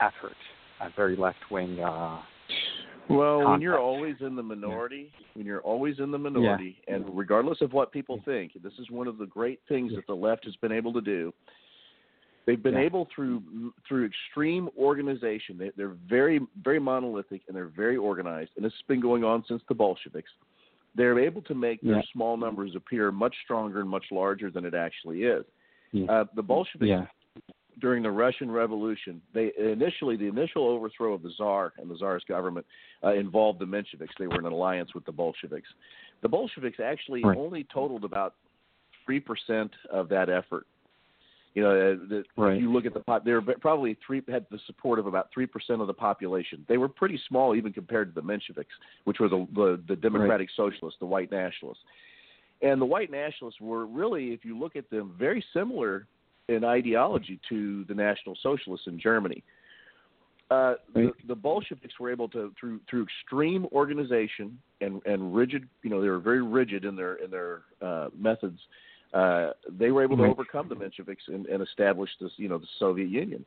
effort, 0.00 0.36
a 0.80 0.88
very 0.96 1.16
left-wing. 1.16 1.80
Uh, 1.80 2.20
Well, 3.08 3.50
when 3.50 3.60
you're 3.60 3.78
always 3.78 4.16
in 4.20 4.34
the 4.34 4.42
minority, 4.42 5.12
when 5.34 5.46
you're 5.46 5.60
always 5.60 5.98
in 5.98 6.10
the 6.10 6.18
minority, 6.18 6.76
and 6.88 7.04
regardless 7.16 7.60
of 7.60 7.72
what 7.72 7.92
people 7.92 8.20
think, 8.24 8.52
this 8.62 8.72
is 8.78 8.90
one 8.90 9.06
of 9.06 9.18
the 9.18 9.26
great 9.26 9.60
things 9.68 9.92
that 9.96 10.06
the 10.06 10.14
left 10.14 10.44
has 10.44 10.56
been 10.56 10.72
able 10.72 10.92
to 10.94 11.00
do. 11.00 11.32
They've 12.46 12.62
been 12.62 12.74
Yeah. 12.74 12.80
able 12.80 13.06
through 13.14 13.72
through 13.88 14.04
extreme 14.04 14.68
organization. 14.76 15.56
They, 15.58 15.70
they're 15.76 15.96
very 16.08 16.40
very 16.62 16.78
monolithic 16.78 17.42
and 17.48 17.56
they're 17.56 17.66
very 17.68 17.96
organized, 17.96 18.52
and 18.56 18.64
this 18.64 18.72
has 18.72 18.82
been 18.86 19.00
going 19.00 19.24
on 19.24 19.44
since 19.46 19.62
the 19.68 19.74
Bolsheviks. 19.74 20.30
They're 20.94 21.18
able 21.18 21.42
to 21.42 21.54
make 21.54 21.80
their 21.80 22.02
small 22.12 22.36
numbers 22.36 22.76
appear 22.76 23.10
much 23.10 23.34
stronger 23.44 23.80
and 23.80 23.88
much 23.88 24.04
larger 24.12 24.50
than 24.50 24.64
it 24.64 24.74
actually 24.74 25.24
is. 25.24 25.44
yeah, 25.92 26.06
Uh, 26.10 26.24
the 26.34 26.42
Bolsheviks 26.42 26.88
yeah, 26.88 27.06
during 27.80 28.02
the 28.02 28.10
Russian 28.10 28.48
Revolution, 28.50 29.20
they 29.32 29.52
initially 29.58 30.16
the 30.16 30.26
initial 30.28 30.68
overthrow 30.68 31.14
of 31.14 31.22
the 31.22 31.30
Czar 31.30 31.72
and 31.78 31.90
the 31.90 31.96
Czar's 31.96 32.22
government 32.24 32.64
uh, 33.02 33.12
involved 33.14 33.58
the 33.58 33.64
Mensheviks. 33.64 34.14
They 34.18 34.28
were 34.28 34.38
in 34.38 34.46
an 34.46 34.52
alliance 34.52 34.94
with 34.94 35.04
the 35.04 35.12
Bolsheviks. 35.12 35.68
The 36.20 36.28
Bolsheviks 36.28 36.78
actually 36.78 37.22
Right. 37.24 37.36
only 37.38 37.64
totaled 37.64 38.04
about 38.04 38.34
three 39.04 39.18
percent 39.20 39.72
of 39.90 40.08
that 40.10 40.28
effort. 40.28 40.66
You 41.54 41.62
know, 41.62 41.70
uh, 41.70 42.08
the, 42.08 42.24
Right. 42.36 42.56
if 42.56 42.62
you 42.62 42.72
look 42.72 42.84
at 42.84 42.94
the 42.94 43.00
pop, 43.00 43.24
they 43.24 43.32
were 43.32 43.40
probably 43.40 43.96
three 44.04 44.20
had 44.28 44.46
the 44.50 44.58
support 44.66 44.98
of 44.98 45.06
about 45.06 45.28
three 45.32 45.46
percent 45.46 45.80
of 45.80 45.86
the 45.86 45.94
population. 45.94 46.64
They 46.68 46.78
were 46.78 46.88
pretty 46.88 47.20
small 47.28 47.54
even 47.54 47.72
compared 47.72 48.12
to 48.12 48.20
the 48.20 48.26
Mensheviks, 48.26 48.74
which 49.04 49.20
were 49.20 49.28
the 49.28 49.46
the, 49.54 49.80
the 49.88 49.96
Democratic 49.96 50.48
Socialists, 50.56 50.98
the 50.98 51.06
white 51.06 51.30
nationalists. 51.30 51.82
And 52.60 52.80
the 52.80 52.86
white 52.86 53.10
nationalists 53.10 53.60
were 53.60 53.86
really, 53.86 54.32
if 54.32 54.44
you 54.44 54.58
look 54.58 54.74
at 54.74 54.88
them, 54.90 55.14
very 55.18 55.44
similar 55.52 56.06
in 56.48 56.64
ideology 56.64 57.38
to 57.48 57.84
the 57.84 57.94
National 57.94 58.36
Socialists 58.42 58.86
in 58.86 58.98
Germany. 58.98 59.42
Uh, 60.50 60.74
the, 60.94 61.10
the 61.26 61.34
Bolsheviks 61.34 61.98
were 61.98 62.12
able 62.12 62.28
to, 62.28 62.52
through 62.58 62.78
through 62.88 63.04
extreme 63.04 63.66
organization 63.72 64.58
and 64.80 65.00
and 65.06 65.34
rigid, 65.34 65.68
you 65.82 65.90
know, 65.90 66.02
they 66.02 66.08
were 66.08 66.18
very 66.18 66.42
rigid 66.42 66.84
in 66.84 66.96
their 66.96 67.14
in 67.16 67.30
their 67.30 67.62
uh, 67.80 68.08
methods. 68.16 68.58
Uh, 69.14 69.52
they 69.70 69.92
were 69.92 70.02
able 70.02 70.16
to 70.16 70.24
overcome 70.24 70.68
the 70.68 70.74
Mensheviks 70.74 71.28
and, 71.28 71.46
and 71.46 71.62
establish 71.62 72.10
this, 72.20 72.32
you 72.36 72.48
know, 72.48 72.58
the 72.58 72.66
Soviet 72.80 73.08
Union. 73.08 73.44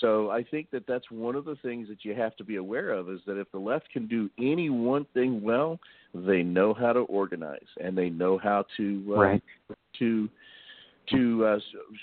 So 0.00 0.30
I 0.30 0.44
think 0.44 0.70
that 0.70 0.86
that's 0.86 1.10
one 1.10 1.34
of 1.34 1.44
the 1.44 1.56
things 1.56 1.88
that 1.88 2.04
you 2.04 2.14
have 2.14 2.36
to 2.36 2.44
be 2.44 2.56
aware 2.56 2.90
of 2.90 3.10
is 3.10 3.18
that 3.26 3.38
if 3.38 3.50
the 3.50 3.58
left 3.58 3.90
can 3.90 4.06
do 4.06 4.30
any 4.38 4.70
one 4.70 5.04
thing 5.14 5.42
well, 5.42 5.80
they 6.14 6.44
know 6.44 6.72
how 6.72 6.92
to 6.92 7.00
organize 7.00 7.58
and 7.82 7.98
they 7.98 8.08
know 8.08 8.38
how 8.38 8.64
to 8.76 9.04
uh, 9.10 9.20
right, 9.20 9.42
to 9.98 10.28
to 11.10 11.44
uh, 11.44 11.58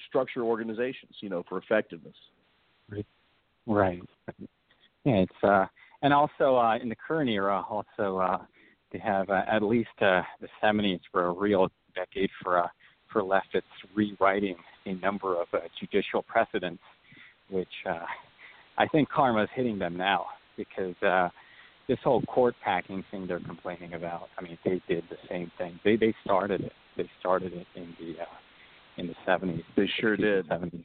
structure 0.09 0.43
organizations, 0.43 1.15
you 1.21 1.29
know, 1.29 1.43
for 1.47 1.59
effectiveness. 1.59 2.15
right. 3.65 4.01
Yeah, 5.05 5.23
it's 5.23 5.43
uh, 5.43 5.65
and 6.01 6.13
also 6.13 6.57
uh, 6.57 6.77
in 6.77 6.89
the 6.89 6.95
current 6.95 7.29
era, 7.29 7.63
also 7.69 8.17
uh, 8.17 8.39
they 8.91 8.99
have 8.99 9.29
uh, 9.29 9.43
at 9.49 9.63
least 9.63 9.89
uh, 10.01 10.21
the 10.41 10.47
'70s 10.61 10.99
were 11.13 11.27
a 11.27 11.31
real 11.31 11.69
decade 11.95 12.29
for 12.43 12.63
uh, 12.63 12.67
for 13.17 13.23
leftists 13.23 13.63
rewriting 13.95 14.55
a 14.85 14.93
number 14.95 15.41
of 15.41 15.47
uh, 15.53 15.57
judicial 15.79 16.21
precedents, 16.21 16.81
which 17.49 17.67
uh, 17.89 18.05
I 18.77 18.87
think 18.87 19.09
karma's 19.09 19.49
hitting 19.55 19.79
them 19.79 19.97
now 19.97 20.25
because 20.55 20.95
uh, 21.01 21.29
this 21.87 21.97
whole 22.03 22.21
court 22.23 22.53
packing 22.63 23.03
thing 23.09 23.25
they're 23.27 23.39
complaining 23.39 23.93
about. 23.93 24.27
I 24.37 24.43
mean, 24.43 24.57
they 24.63 24.81
did 24.87 25.03
the 25.09 25.17
same 25.29 25.51
thing. 25.57 25.79
They 25.83 25.95
they 25.95 26.13
started 26.23 26.61
it. 26.61 26.73
They 26.95 27.09
started 27.19 27.53
it 27.53 27.65
in 27.75 27.95
the 27.99 28.21
uh, 28.21 28.25
in 28.97 29.07
the 29.07 29.15
'70s. 29.27 29.63
They 29.75 29.89
sure 29.99 30.15
did. 30.15 30.47
'70s. 30.47 30.83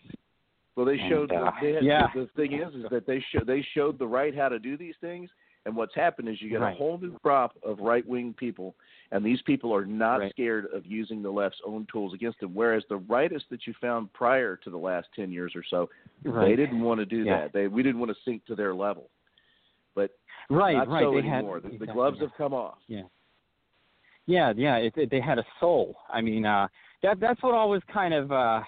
Well, 0.74 0.86
they 0.86 0.98
And, 0.98 1.10
showed. 1.10 1.32
uh, 1.32 1.50
they 1.60 1.72
had, 1.72 1.84
yeah. 1.84 2.06
the, 2.14 2.22
the 2.22 2.48
thing 2.48 2.54
is, 2.58 2.74
is 2.74 2.86
that 2.90 3.06
they 3.06 3.22
show, 3.30 3.44
they 3.46 3.62
showed 3.74 3.98
the 3.98 4.06
right 4.06 4.34
how 4.34 4.48
to 4.48 4.58
do 4.58 4.78
these 4.78 4.94
things. 5.02 5.28
And 5.66 5.76
what's 5.76 5.94
happened 5.94 6.30
is 6.30 6.40
you 6.40 6.48
get 6.48 6.60
Right. 6.62 6.74
a 6.74 6.78
whole 6.78 6.96
new 6.98 7.18
crop 7.22 7.52
of 7.62 7.78
right 7.78 8.06
wing 8.08 8.34
people, 8.38 8.74
and 9.12 9.24
these 9.24 9.40
people 9.42 9.72
are 9.72 9.84
not 9.84 10.20
Right. 10.20 10.30
scared 10.32 10.66
of 10.72 10.84
using 10.86 11.22
the 11.22 11.30
left's 11.30 11.60
own 11.64 11.86
tools 11.92 12.14
against 12.14 12.40
them. 12.40 12.54
Whereas 12.54 12.82
the 12.88 12.98
rightists 12.98 13.48
that 13.50 13.66
you 13.66 13.74
found 13.80 14.12
prior 14.12 14.56
to 14.56 14.70
the 14.70 14.78
last 14.78 15.08
ten 15.14 15.30
years 15.30 15.52
or 15.54 15.62
so, 15.62 15.88
they 16.24 16.56
didn't 16.56 16.80
want 16.80 16.98
to 16.98 17.06
do 17.06 17.24
Yeah. 17.24 17.40
that. 17.42 17.52
They 17.52 17.68
we 17.68 17.82
didn't 17.82 18.00
want 18.00 18.10
to 18.10 18.22
sink 18.24 18.44
to 18.46 18.54
their 18.56 18.74
level. 18.74 19.10
But 19.94 20.10
Right, 20.48 20.76
not 20.76 20.88
right. 20.88 21.02
so 21.04 21.12
they 21.12 21.18
anymore. 21.18 21.60
had 21.60 21.72
the, 21.72 21.78
the 21.78 21.92
gloves 21.92 22.18
have 22.20 22.34
come 22.34 22.54
off. 22.54 22.78
Yeah, 22.88 23.02
yeah, 24.26 24.52
yeah. 24.56 24.76
It, 24.76 24.96
it, 24.96 25.10
they 25.10 25.20
had 25.20 25.38
a 25.38 25.44
soul. 25.60 25.94
I 26.10 26.20
mean, 26.20 26.44
uh, 26.46 26.66
that 27.02 27.20
that's 27.20 27.42
what 27.42 27.54
always 27.54 27.82
kind 27.92 28.14
of, 28.14 28.32
uh, 28.32 28.62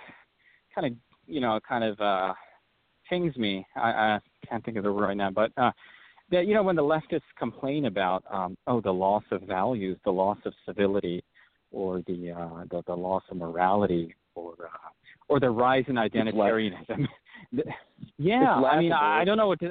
kind 0.74 0.86
of, 0.88 0.92
you 1.26 1.40
know, 1.40 1.58
kind 1.66 1.84
of 1.84 2.00
uh, 2.00 2.34
tings 3.08 3.34
me. 3.36 3.66
I, 3.76 3.90
I 3.90 4.20
can't 4.46 4.64
think 4.64 4.76
of 4.76 4.84
the 4.84 4.92
word 4.92 5.06
right 5.06 5.16
now, 5.16 5.30
but 5.30 5.50
uh, 5.56 5.72
that 6.30 6.46
you 6.46 6.54
know, 6.54 6.62
when 6.62 6.76
the 6.76 6.82
leftists 6.82 7.20
complain 7.38 7.86
about, 7.86 8.24
um, 8.30 8.56
oh, 8.66 8.80
the 8.80 8.92
loss 8.92 9.24
of 9.30 9.42
values, 9.42 9.98
the 10.04 10.10
loss 10.10 10.38
of 10.44 10.52
civility, 10.66 11.22
or 11.70 12.02
the 12.06 12.32
uh, 12.32 12.64
the, 12.70 12.82
the 12.86 12.94
loss 12.94 13.22
of 13.30 13.36
morality, 13.36 14.14
or 14.34 14.54
uh, 14.64 14.88
or 15.28 15.40
the 15.40 15.50
rise 15.50 15.84
in 15.88 15.96
identitarianism. 15.96 17.06
yeah, 18.18 18.54
I 18.54 18.80
mean, 18.80 18.92
I, 18.92 19.20
I 19.20 19.24
don't 19.24 19.36
know 19.36 19.48
what 19.48 19.60
to. 19.60 19.70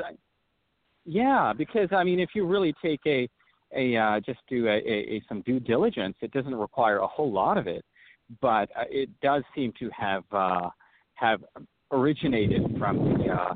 Yeah, 1.06 1.54
because 1.58 1.90
I 1.92 2.04
mean, 2.04 2.20
if 2.20 2.30
you 2.34 2.46
really 2.46 2.74
take 2.84 3.02
a 3.06 3.28
a 3.76 3.96
uh, 3.96 4.20
just 4.20 4.40
do 4.50 4.68
a, 4.68 4.78
a, 4.78 5.16
a 5.16 5.24
some 5.28 5.42
due 5.42 5.60
diligence, 5.60 6.16
it 6.22 6.32
doesn't 6.32 6.56
require 6.56 7.00
a 7.00 7.08
whole 7.08 7.32
lot 7.32 7.58
of 7.58 7.68
it, 7.68 7.84
but 8.42 8.70
uh, 8.78 8.86
it 8.90 9.10
does 9.22 9.44
seem 9.56 9.74
to 9.80 9.90
have 9.98 10.24
uh, 10.32 10.70
have 11.16 11.44
originated 11.92 12.76
from 12.78 13.18
the 13.18 13.30
uh, 13.30 13.56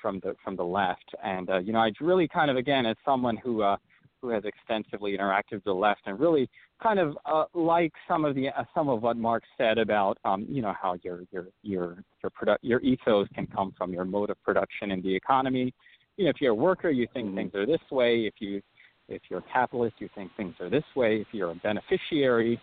from 0.00 0.20
the 0.20 0.34
from 0.42 0.56
the 0.56 0.64
left. 0.64 1.14
And 1.22 1.50
uh, 1.50 1.58
you 1.58 1.72
know, 1.72 1.80
I 1.80 1.90
really 2.00 2.28
kind 2.28 2.50
of 2.50 2.56
again 2.56 2.86
as 2.86 2.96
someone 3.04 3.36
who 3.36 3.62
uh, 3.62 3.76
who 4.20 4.30
has 4.30 4.42
extensively 4.44 5.16
interacted 5.16 5.52
with 5.52 5.64
the 5.64 5.72
left 5.72 6.02
and 6.06 6.18
really 6.18 6.48
kind 6.82 6.98
of 6.98 7.16
uh, 7.26 7.44
like 7.54 7.92
some 8.06 8.24
of 8.24 8.34
the 8.34 8.48
uh, 8.48 8.64
some 8.74 8.88
of 8.88 9.02
what 9.02 9.16
Marx 9.16 9.46
said 9.56 9.78
about 9.78 10.18
um, 10.24 10.46
you 10.48 10.62
know 10.62 10.74
how 10.80 10.96
your 11.02 11.22
your 11.30 11.48
your 11.62 12.04
your 12.22 12.30
produ- 12.30 12.58
your 12.62 12.80
ethos 12.80 13.28
can 13.34 13.46
come 13.46 13.74
from 13.76 13.92
your 13.92 14.04
mode 14.04 14.30
of 14.30 14.42
production 14.42 14.90
in 14.90 15.02
the 15.02 15.14
economy. 15.14 15.72
You 16.16 16.24
know, 16.24 16.30
if 16.30 16.36
you're 16.40 16.52
a 16.52 16.54
worker, 16.54 16.90
you 16.90 17.06
think 17.12 17.34
things 17.34 17.54
are 17.54 17.66
this 17.66 17.80
way. 17.90 18.26
If 18.26 18.34
you 18.40 18.60
if 19.08 19.22
you're 19.30 19.40
a 19.40 19.52
capitalist, 19.52 19.96
you 19.98 20.08
think 20.14 20.30
things 20.36 20.54
are 20.60 20.68
this 20.68 20.84
way. 20.94 21.16
If 21.16 21.28
you're 21.32 21.50
a 21.50 21.54
beneficiary, 21.54 22.60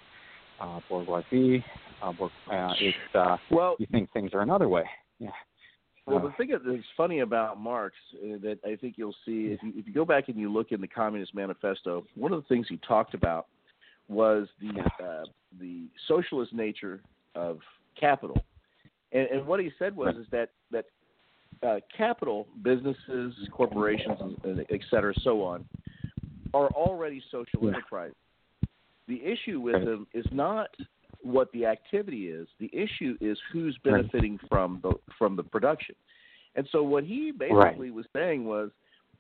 uh, 0.60 0.80
bourgeoisie, 0.90 1.64
uh, 2.02 2.10
uh, 2.10 2.74
it's 2.80 2.98
uh, 3.16 3.38
Well, 3.50 3.76
you 3.80 3.88
think 3.92 4.12
things 4.14 4.32
are 4.34 4.42
another 4.42 4.70
way. 4.70 4.84
Yeah. 5.20 5.30
Well, 6.08 6.20
the 6.20 6.32
thing 6.38 6.52
that's 6.52 6.84
funny 6.96 7.22
about 7.22 7.60
Marx 7.60 7.96
uh, 8.14 8.38
that 8.44 8.60
I 8.64 8.76
think 8.76 8.96
you'll 8.96 9.16
see 9.26 9.48
if 9.48 9.64
you, 9.64 9.74
if 9.76 9.88
you 9.88 9.94
go 9.94 10.06
back 10.06 10.30
and 10.30 10.38
you 10.38 10.54
look 10.54 10.72
in 10.72 10.80
the 10.80 10.88
Communist 10.88 11.34
Manifesto, 11.34 12.06
one 12.16 12.32
of 12.32 12.44
the 12.44 12.48
things 12.48 12.68
he 12.70 12.78
talked 12.88 13.16
about 13.16 13.48
was 14.08 14.48
the 14.62 14.82
uh, 15.04 15.24
the 15.60 15.88
socialist 16.08 16.54
nature 16.54 17.02
of 17.34 17.58
capital, 18.00 18.38
and, 19.12 19.28
and 19.30 19.48
what 19.48 19.60
he 19.60 19.72
said 19.80 19.96
was 19.96 20.16
is 20.16 20.28
that 20.32 20.50
that 20.72 20.86
uh, 21.64 21.80
capital, 21.96 22.48
businesses, 22.62 23.34
corporations, 23.52 24.38
et 24.70 24.80
cetera, 24.92 25.14
so 25.24 25.42
on, 25.42 25.66
are 26.54 26.68
already 26.68 27.22
social 27.32 27.68
enterprises. 27.68 28.16
The 29.08 29.22
issue 29.24 29.60
with 29.60 29.86
them 29.86 30.06
is 30.14 30.26
not 30.32 30.70
what 31.26 31.52
the 31.54 31.66
activity 31.66 32.28
is. 32.30 32.48
The 32.60 32.70
issue 32.72 33.18
is 33.20 33.38
who's 33.52 33.76
Right. 33.84 33.96
benefiting 33.96 34.38
from 34.48 34.80
the 34.82 34.96
from 35.18 35.36
the 35.36 35.44
production. 35.44 35.96
And 36.54 36.68
so 36.72 36.84
what 36.84 37.04
he 37.04 37.32
basically 37.32 37.92
was 37.92 38.06
saying 38.14 38.46
was 38.46 38.72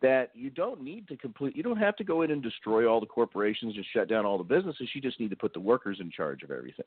that 0.01 0.29
you 0.35 0.49
don't 0.51 0.81
need 0.81 1.07
to 1.07 1.17
complete 1.17 1.55
you 1.55 1.63
don't 1.63 1.77
have 1.77 1.95
to 1.95 2.03
go 2.03 2.21
in 2.21 2.29
and 2.29 2.43
destroy 2.43 2.85
all 2.87 2.99
the 2.99 3.07
corporations 3.07 3.75
and 3.75 3.85
shut 3.87 4.07
down 4.07 4.23
all 4.23 4.37
the 4.37 4.43
businesses. 4.43 4.87
You 4.93 5.01
just 5.01 5.19
need 5.19 5.31
to 5.31 5.35
put 5.35 5.53
the 5.53 5.59
workers 5.59 5.99
in 5.99 6.11
charge 6.11 6.43
of 6.43 6.51
everything. 6.51 6.85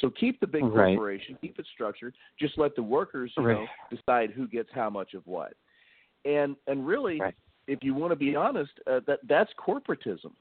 So 0.00 0.10
keep 0.10 0.40
the 0.40 0.48
big 0.48 0.64
Right. 0.64 0.96
corporation, 0.96 1.38
keep 1.40 1.58
it 1.60 1.66
structured, 1.72 2.14
just 2.38 2.58
let 2.58 2.74
the 2.74 2.82
workers, 2.82 3.32
you 3.36 3.44
Right. 3.44 3.54
know, 3.54 3.68
decide 3.88 4.30
who 4.32 4.48
gets 4.48 4.70
how 4.72 4.90
much 4.90 5.14
of 5.14 5.24
what. 5.28 5.54
And 6.24 6.56
and 6.66 6.84
really 6.84 7.20
Right. 7.20 7.34
if 7.68 7.84
you 7.84 7.94
want 7.94 8.10
to 8.10 8.16
be 8.16 8.34
honest, 8.34 8.72
uh, 8.88 9.00
that 9.06 9.20
that's 9.28 9.52
corporatism. 9.54 10.32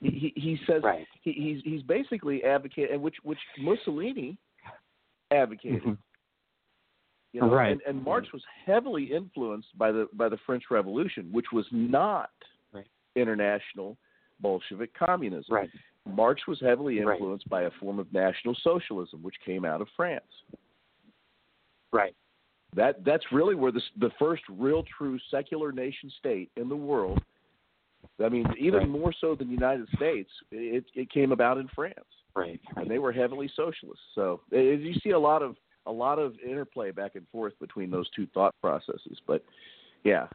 He 0.00 0.58
says 0.66 0.82
Right. 0.82 1.06
he, 1.22 1.32
he's 1.32 1.62
he's 1.62 1.82
basically 1.82 2.42
advocating, 2.44 3.02
which 3.02 3.16
which 3.22 3.38
Mussolini 3.58 4.38
advocated. 5.30 5.82
Mhm. 5.82 5.98
You 7.32 7.42
know, 7.42 7.50
Right. 7.54 7.72
and, 7.72 7.80
and 7.86 8.02
Marx 8.02 8.32
was 8.32 8.42
heavily 8.64 9.04
influenced 9.12 9.76
by 9.76 9.92
the 9.92 10.08
by 10.14 10.28
the 10.28 10.38
French 10.38 10.64
Revolution, 10.70 11.30
which 11.32 11.52
was 11.52 11.66
not 11.70 12.30
Right. 12.72 12.86
international 13.14 13.98
Bolshevik 14.40 14.94
communism. 14.94 15.54
Right. 15.54 15.70
Marx 16.06 16.46
was 16.46 16.58
heavily 16.60 16.98
Right. 17.00 17.12
influenced 17.14 17.48
by 17.50 17.62
a 17.62 17.70
form 17.72 17.98
of 17.98 18.10
National 18.12 18.54
Socialism, 18.54 19.22
which 19.22 19.38
came 19.40 19.66
out 19.66 19.82
of 19.82 19.88
France. 19.90 20.44
Right. 21.92 22.16
That 22.74 23.04
that's 23.04 23.30
really 23.32 23.54
where 23.54 23.70
the 23.72 23.82
the 23.96 24.10
first 24.18 24.42
real 24.48 24.82
true 24.84 25.18
secular 25.30 25.72
nation 25.72 26.08
state 26.18 26.50
in 26.56 26.68
the 26.70 26.76
world. 26.76 27.22
I 28.22 28.28
mean, 28.28 28.46
even 28.58 28.80
Right. 28.80 28.88
more 28.88 29.12
so 29.12 29.34
than 29.34 29.48
the 29.48 29.54
United 29.54 29.88
States, 29.96 30.30
it 30.50 30.84
it 30.94 31.10
came 31.10 31.32
about 31.32 31.58
in 31.58 31.68
France, 31.68 31.94
Right. 32.34 32.60
and 32.76 32.90
they 32.90 32.98
were 32.98 33.12
heavily 33.12 33.48
socialist. 33.48 34.00
So 34.14 34.40
eh, 34.52 34.60
you 34.74 34.94
see 34.94 35.10
a 35.10 35.18
lot 35.18 35.42
of 35.42 35.56
a 35.86 35.92
lot 35.92 36.18
of 36.18 36.38
interplay 36.40 36.90
back 36.90 37.14
and 37.14 37.26
forth 37.28 37.58
between 37.58 37.90
those 37.90 38.08
two 38.10 38.26
thought 38.28 38.54
processes. 38.60 39.18
But 39.26 39.42
yeah, 40.04 40.28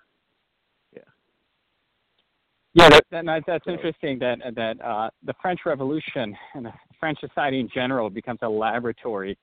Yeah, 2.78 2.89
that, 2.89 3.05
that, 3.11 3.43
that's 3.47 3.63
So- 3.63 3.72
interesting. 3.72 4.20
That 4.20 4.39
that 4.55 4.82
uh, 4.82 5.09
the 5.24 5.34
French 5.41 5.61
Revolution 5.66 6.36
and 6.55 6.66
the 6.66 6.74
French 6.99 7.18
society 7.22 7.61
in 7.61 7.70
general 7.74 8.09
becomes 8.09 8.39
a 8.41 8.49
laboratory 8.49 9.38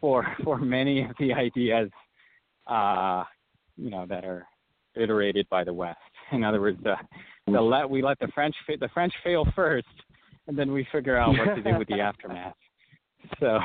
for 0.00 0.24
for 0.44 0.56
many 0.58 1.02
of 1.04 1.10
the 1.18 1.34
ideas, 1.34 1.90
uh, 2.66 3.24
you 3.76 3.90
know, 3.90 4.06
that 4.06 4.24
are 4.24 4.46
iterated 4.94 5.46
by 5.50 5.64
the 5.64 5.72
West. 5.74 5.98
In 6.32 6.42
other 6.44 6.60
words, 6.62 6.82
the, 6.82 6.96
the 7.46 7.60
let 7.60 7.88
we 7.88 8.02
let 8.02 8.18
the 8.18 8.28
French 8.28 8.54
fa- 8.66 8.76
the 8.78 8.88
French 8.88 9.12
fail 9.22 9.46
first, 9.54 9.86
and 10.46 10.58
then 10.58 10.72
we 10.72 10.86
figure 10.92 11.16
out 11.16 11.36
what 11.36 11.54
to 11.54 11.62
do 11.62 11.78
with 11.78 11.88
the 11.88 12.00
aftermath. 12.00 12.54
So 13.40 13.58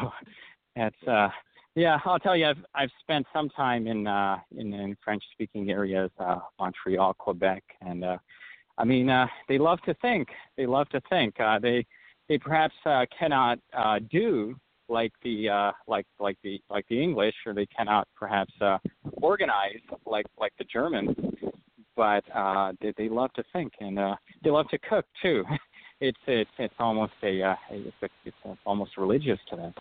that's 0.75 1.07
uh, 1.07 1.29
yeah. 1.75 1.99
I'll 2.05 2.19
tell 2.19 2.36
you, 2.36 2.47
I've 2.47 2.63
I've 2.75 2.91
spent 3.01 3.25
some 3.34 3.49
time 3.49 3.88
in 3.88 4.07
uh, 4.07 4.38
in, 4.55 4.73
in 4.73 4.95
French 5.03 5.23
speaking 5.32 5.71
areas, 5.71 6.11
uh, 6.19 6.39
Montreal, 6.59 7.13
Quebec, 7.15 7.63
and 7.82 8.03
uh, 8.03 8.17
I 8.77 8.84
mean, 8.84 9.09
uh, 9.09 9.27
they 9.47 9.57
love 9.57 9.79
to 9.86 9.93
think. 9.95 10.29
They 10.57 10.65
love 10.65 10.89
to 10.89 11.01
think. 11.09 11.39
Uh, 11.39 11.59
they 11.59 11.86
they 12.29 12.38
perhaps 12.38 12.75
uh, 12.86 13.05
cannot 13.17 13.59
uh, 13.77 13.99
do 14.09 14.55
like 14.89 15.11
the 15.23 15.49
uh, 15.49 15.71
like 15.88 16.05
like 16.19 16.38
the 16.43 16.61
like 16.69 16.86
the 16.89 17.01
English, 17.01 17.36
or 17.45 17.53
they 17.53 17.65
cannot 17.67 18.07
perhaps 18.15 18.53
uh, 18.61 18.77
organize 19.21 19.79
like 20.05 20.25
like 20.39 20.53
the 20.57 20.65
Germans. 20.65 21.15
But 21.95 22.23
uh, 22.33 22.73
they 22.81 22.93
they 22.97 23.09
love 23.09 23.33
to 23.33 23.43
think, 23.53 23.73
and 23.79 23.99
uh, 23.99 24.15
they 24.43 24.49
love 24.49 24.67
to 24.69 24.77
cook 24.79 25.05
too. 25.21 25.43
It's 26.03 26.17
it's 26.25 26.49
it's 26.57 26.73
almost 26.79 27.13
a 27.21 27.43
uh, 27.43 27.55
it's 27.69 27.95
a, 28.01 28.09
it's 28.25 28.37
a, 28.45 28.57
almost 28.65 28.97
religious 28.97 29.37
to 29.51 29.55
them. 29.55 29.73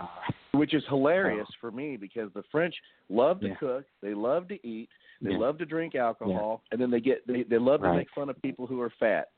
Uh, 0.00 0.06
which 0.50 0.74
is 0.74 0.82
hilarious 0.88 1.46
for 1.60 1.70
me 1.70 1.96
because 1.96 2.28
the 2.34 2.42
French 2.50 2.74
love 3.08 3.40
to 3.40 3.48
Yeah. 3.48 3.54
cook, 3.54 3.84
they 4.02 4.14
love 4.14 4.48
to 4.48 4.66
eat, 4.66 4.88
they 5.20 5.30
Yeah. 5.30 5.38
love 5.38 5.58
to 5.58 5.64
drink 5.64 5.94
alcohol, 5.94 6.62
and 6.72 6.80
then 6.80 6.90
they 6.90 7.00
get 7.00 7.24
they, 7.28 7.44
they 7.44 7.58
love 7.58 7.82
to 7.82 7.88
Right. 7.88 7.98
make 7.98 8.10
fun 8.10 8.28
of 8.28 8.40
people 8.42 8.66
who 8.66 8.80
are 8.80 8.90
fat, 8.90 9.30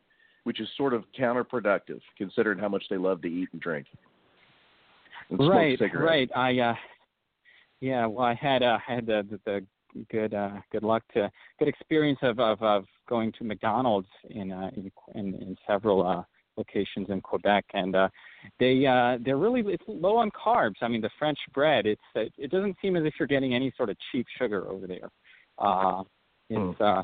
which 0.44 0.58
is 0.58 0.70
sort 0.76 0.94
of 0.94 1.04
counterproductive 1.12 2.00
considering 2.16 2.58
how 2.58 2.68
much 2.68 2.88
they 2.88 2.96
love 2.96 3.20
to 3.22 3.28
eat 3.28 3.50
and 3.52 3.60
drink. 3.60 3.86
And 5.28 5.38
right, 5.48 5.78
right. 5.92 6.30
I 6.34 6.58
uh, 6.60 6.74
yeah. 7.80 8.06
Well, 8.06 8.24
I 8.24 8.34
had 8.34 8.62
uh, 8.62 8.78
I 8.88 8.94
had 8.94 9.06
the, 9.06 9.26
the, 9.28 9.40
the 9.44 9.66
good 10.10 10.34
uh, 10.34 10.60
good 10.72 10.82
luck 10.82 11.02
to 11.14 11.30
good 11.58 11.68
experience 11.68 12.18
of 12.22 12.38
of, 12.38 12.62
of 12.62 12.84
going 13.08 13.32
to 13.38 13.44
McDonald's 13.44 14.08
in 14.30 14.52
uh, 14.52 14.70
in, 14.76 14.90
in 15.14 15.34
in 15.34 15.56
several 15.66 16.06
uh, 16.06 16.22
locations 16.56 17.08
in 17.10 17.20
Quebec, 17.20 17.64
and 17.74 17.94
uh, 17.94 18.08
they 18.58 18.86
uh, 18.86 19.18
they're 19.24 19.36
really 19.36 19.62
it's 19.72 19.84
low 19.86 20.16
on 20.16 20.30
carbs. 20.30 20.76
I 20.82 20.88
mean, 20.88 21.00
the 21.00 21.10
French 21.18 21.38
bread. 21.52 21.86
It's 21.86 22.00
it, 22.14 22.32
it 22.38 22.50
doesn't 22.50 22.76
seem 22.82 22.96
as 22.96 23.04
if 23.04 23.14
you're 23.18 23.28
getting 23.28 23.54
any 23.54 23.72
sort 23.76 23.90
of 23.90 23.96
cheap 24.12 24.26
sugar 24.38 24.66
over 24.68 24.86
there. 24.86 25.10
Uh, 25.58 26.02
it's 26.48 26.80
uh, 26.80 27.02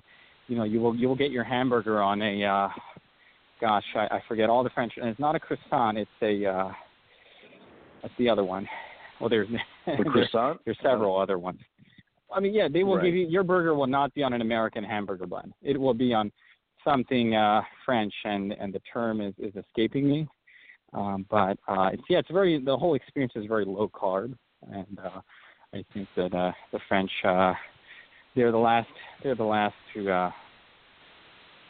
you 0.49 0.57
know 0.57 0.65
you 0.65 0.81
will 0.81 0.95
you 0.95 1.09
will 1.09 1.17
get 1.17 1.31
your 1.31 1.45
hamburger 1.45 2.03
on 2.03 2.23
a 2.23 2.45
uh, 2.45 2.69
gosh 3.61 3.85
I, 3.95 4.17
I 4.17 4.23
forget 4.29 4.51
all 4.51 4.63
the 4.63 4.71
French 4.71 4.93
and 4.97 5.09
it's 5.09 5.21
not 5.21 5.35
a 5.35 5.41
croissant. 5.41 5.99
It's 5.99 6.11
a 6.21 6.47
uh, 6.47 6.73
what's 8.01 8.15
the 8.19 8.29
other 8.29 8.45
one? 8.45 8.69
Well, 9.21 9.29
there's 9.29 9.49
The 9.87 9.97
there's, 10.15 10.31
croissant. 10.31 10.61
there's 10.65 10.79
several 10.83 11.19
other 11.19 11.39
ones. 11.39 11.59
I 12.35 12.41
mean, 12.41 12.55
yeah, 12.55 12.69
they 12.69 12.85
will 12.85 12.97
Right. 12.97 13.05
give 13.05 13.15
you 13.15 13.27
your 13.27 13.43
burger 13.45 13.75
will 13.75 13.87
not 13.87 14.13
be 14.15 14.23
on 14.23 14.33
an 14.33 14.41
American 14.41 14.85
hamburger 14.85 15.27
bun. 15.27 15.53
It 15.63 15.79
will 15.79 15.95
be 15.95 16.15
on 16.15 16.33
something 16.85 17.35
uh, 17.35 17.63
French, 17.85 18.15
and 18.25 18.53
and 18.53 18.73
the 18.73 18.81
term 18.93 19.21
is 19.21 19.35
is 19.39 19.55
escaping 19.57 20.09
me. 20.09 20.29
Um, 20.93 21.27
but 21.31 21.59
uh, 21.69 21.91
it's 21.93 22.03
yeah, 22.09 22.19
it's 22.19 22.31
very 22.31 22.63
the 22.63 22.77
whole 22.77 22.95
experience 22.95 23.33
is 23.37 23.47
very 23.47 23.65
low 23.65 23.89
carb, 23.89 24.37
and 24.71 24.99
uh, 24.99 25.21
I 25.73 25.85
think 25.95 26.09
that 26.17 26.35
uh, 26.35 26.53
the 26.73 26.81
French 26.89 27.11
uh, 27.25 27.55
they're 28.35 28.53
the 28.53 28.59
last 28.59 28.89
they're 29.23 29.35
the 29.35 29.45
last 29.45 29.75
to 29.95 30.11
uh, 30.11 30.31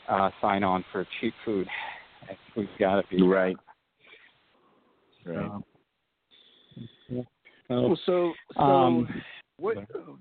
uh, 0.08 0.30
sign 0.40 0.64
on 0.64 0.84
for 0.92 1.06
cheap 1.20 1.34
food. 1.44 1.68
We've 2.56 2.68
got 2.78 3.02
to 3.02 3.08
be 3.08 3.22
Right. 3.22 3.56
Right. 5.24 5.36
Um. 5.36 5.64
So, 7.08 7.24
Well, 7.68 7.98
so 8.06 8.32
so 8.54 8.62
um, 8.62 9.08
what 9.62 9.76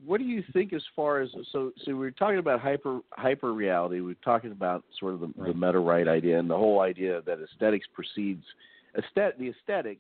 what 0.06 0.20
do 0.20 0.26
you 0.26 0.44
think 0.54 0.72
as 0.74 0.84
far 0.96 1.20
as 1.20 1.30
so 1.52 1.72
so 1.84 1.96
we 1.96 2.06
are 2.08 2.12
talking 2.12 2.38
about 2.38 2.60
hyper 2.60 3.00
hyper 3.12 3.54
reality 3.54 4.00
we're 4.02 4.14
talking 4.24 4.52
about 4.52 4.84
sort 5.00 5.14
of 5.14 5.20
the, 5.22 5.34
the 5.38 5.54
meta 5.54 5.80
right 5.80 6.08
idea 6.08 6.40
and 6.40 6.50
the 6.50 6.58
whole 6.58 6.82
idea 6.82 7.22
that 7.26 7.40
aesthetics 7.42 7.88
precedes 7.94 8.44
aesthet 8.98 9.38
the 9.38 9.50
aesthetic 9.50 9.98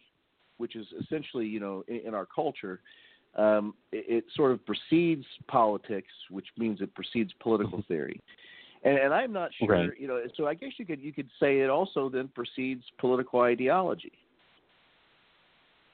which 0.57 0.75
is 0.75 0.85
essentially 1.01 1.45
you 1.45 1.59
know 1.59 1.83
in, 1.87 2.01
in 2.07 2.13
our 2.13 2.25
culture 2.25 2.81
um, 3.35 3.73
it, 3.91 4.05
it 4.07 4.23
sort 4.35 4.51
of 4.51 4.59
precedes 4.65 5.25
politics 5.47 6.11
which 6.29 6.47
means 6.57 6.81
it 6.81 6.93
precedes 6.93 7.31
political 7.39 7.83
theory. 7.87 8.21
And, 8.83 8.97
and 8.97 9.13
I'm 9.13 9.31
not 9.31 9.51
sure 9.57 9.69
Right. 9.69 9.89
you 9.99 10.07
know 10.07 10.21
so 10.35 10.47
I 10.47 10.53
guess 10.53 10.71
you 10.77 10.85
could 10.85 11.01
you 11.01 11.13
could 11.13 11.29
say 11.39 11.59
it 11.59 11.69
also 11.69 12.09
then 12.09 12.29
precedes 12.33 12.83
political 12.99 13.41
ideology 13.41 14.13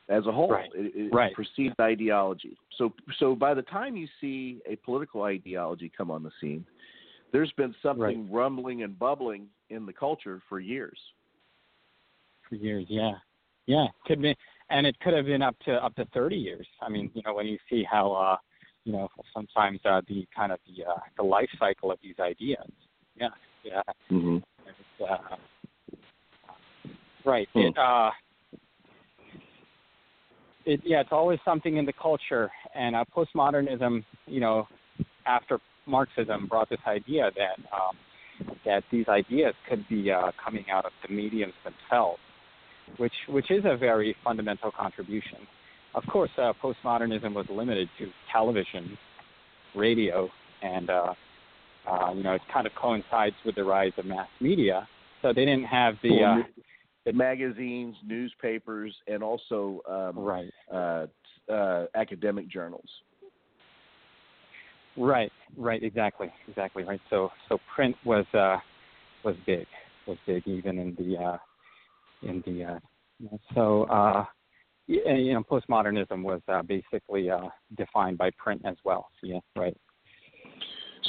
as 0.10 0.26
a 0.26 0.32
whole. 0.32 0.50
Right. 0.52 0.70
It, 0.74 0.94
it 0.96 1.14
Right. 1.14 1.34
precedes 1.34 1.76
ideology. 1.80 2.58
So 2.78 2.94
so 3.20 3.36
by 3.36 3.54
the 3.54 3.62
time 3.64 3.96
you 3.96 4.08
see 4.22 4.62
a 4.66 4.76
political 4.78 5.24
ideology 5.24 5.92
come 5.96 6.12
on 6.12 6.24
the 6.24 6.32
scene, 6.40 6.66
there's 7.32 7.52
been 7.54 7.76
something 7.82 8.02
Right. 8.24 8.32
rumbling 8.32 8.84
and 8.84 8.98
bubbling 8.98 9.48
in 9.70 9.86
the 9.86 9.94
culture 9.94 10.42
for 10.48 10.60
years. 10.60 11.00
for 12.48 12.56
years. 12.56 12.86
Yeah, 12.88 13.12
yeah, 13.66 13.88
could 14.06 14.22
be, 14.22 14.34
and 14.70 14.88
it 14.88 14.98
could 15.02 15.14
have 15.14 15.26
been 15.26 15.42
up 15.42 15.60
to 15.66 15.84
up 15.84 15.94
to 15.96 16.06
30 16.14 16.38
years. 16.38 16.66
I 16.82 16.88
mean, 16.88 17.12
you 17.14 17.22
know, 17.26 17.34
when 17.34 17.46
you 17.46 17.58
see 17.70 17.84
how, 17.84 18.14
uh, 18.14 18.38
you 18.86 18.94
know, 18.94 19.10
sometimes 19.34 19.82
uh, 19.84 20.02
the 20.08 20.26
kind 20.34 20.54
of 20.54 20.60
the 20.66 20.86
uh, 20.86 21.00
the 21.18 21.24
life 21.24 21.50
cycle 21.60 21.92
of 21.92 22.00
these 22.02 22.16
ideas. 22.22 22.66
Yeah, 23.18 23.30
yeah, 23.64 23.82
Mm-hmm. 24.10 24.38
uh, 25.04 25.36
right. 27.26 27.50
Hmm. 27.54 27.60
It, 27.60 27.78
uh, 27.78 28.12
it, 30.68 30.82
yeah, 30.84 31.00
it's 31.00 31.14
always 31.14 31.40
something 31.46 31.78
in 31.78 31.86
the 31.86 31.94
culture, 31.94 32.52
and 32.76 32.96
uh, 32.96 33.06
postmodernism, 33.16 34.04
you 34.26 34.42
know, 34.42 34.68
after 35.26 35.60
Marxism 35.86 36.46
brought 36.48 36.70
this 36.70 36.80
idea 36.86 37.32
that 37.36 37.58
um, 37.74 37.96
that 38.66 38.84
these 38.92 39.08
ideas 39.08 39.54
could 39.70 39.88
be 39.88 40.12
uh, 40.12 40.32
coming 40.44 40.66
out 40.72 40.86
of 40.86 40.92
the 41.08 41.14
mediums 41.14 41.54
themselves, 41.64 42.20
which 42.98 43.14
which 43.30 43.50
is 43.50 43.64
a 43.66 43.78
very 43.78 44.16
fundamental 44.24 44.72
contribution. 44.72 45.40
Of 45.96 46.04
course, 46.12 46.32
uh, 46.38 46.52
postmodernism 46.62 47.34
was 47.34 47.46
limited 47.50 47.90
to 48.00 48.10
television, 48.32 48.98
radio, 49.74 50.30
and 50.62 50.90
uh, 50.90 51.14
uh, 51.90 52.14
you 52.14 52.24
know 52.24 52.34
it 52.34 52.42
kind 52.54 52.68
of 52.68 52.74
coincides 52.76 53.36
with 53.46 53.56
the 53.56 53.64
rise 53.64 53.94
of 53.98 54.06
mass 54.06 54.28
media. 54.42 54.86
So 55.22 55.30
they 55.30 55.46
didn't 55.46 55.66
have 55.66 55.96
the 56.04 56.24
uh, 56.24 56.36
the 56.36 56.77
magazines, 57.14 57.96
newspapers, 58.06 58.96
and 59.08 59.24
also 59.24 59.82
um, 59.90 60.20
right, 60.20 60.52
uh, 60.72 61.08
uh, 61.52 61.86
academic 61.96 62.48
journals. 62.48 62.90
right, 64.98 65.32
right, 65.56 65.84
exactly, 65.84 66.32
exactly, 66.48 66.84
right. 66.84 67.02
So 67.10 67.30
so 67.50 67.58
print 67.74 67.96
was 68.06 68.26
uh, 68.34 68.58
was 69.24 69.36
big, 69.46 69.66
was 70.08 70.18
big 70.26 70.44
even 70.48 70.80
in 70.80 70.96
the 70.96 71.18
uh, 71.18 71.38
in 72.24 72.44
the 72.46 72.64
uh, 72.64 72.80
so 73.54 73.84
uh, 73.84 74.26
you 74.88 75.34
know 75.34 75.44
postmodernism 75.44 76.24
was 76.24 76.42
uh, 76.48 76.62
basically 76.62 77.30
uh, 77.30 77.50
defined 77.78 78.18
by 78.18 78.30
print 78.38 78.62
as 78.66 78.76
well. 78.84 79.10
So 79.22 79.28
yeah, 79.28 79.40
right. 79.56 79.76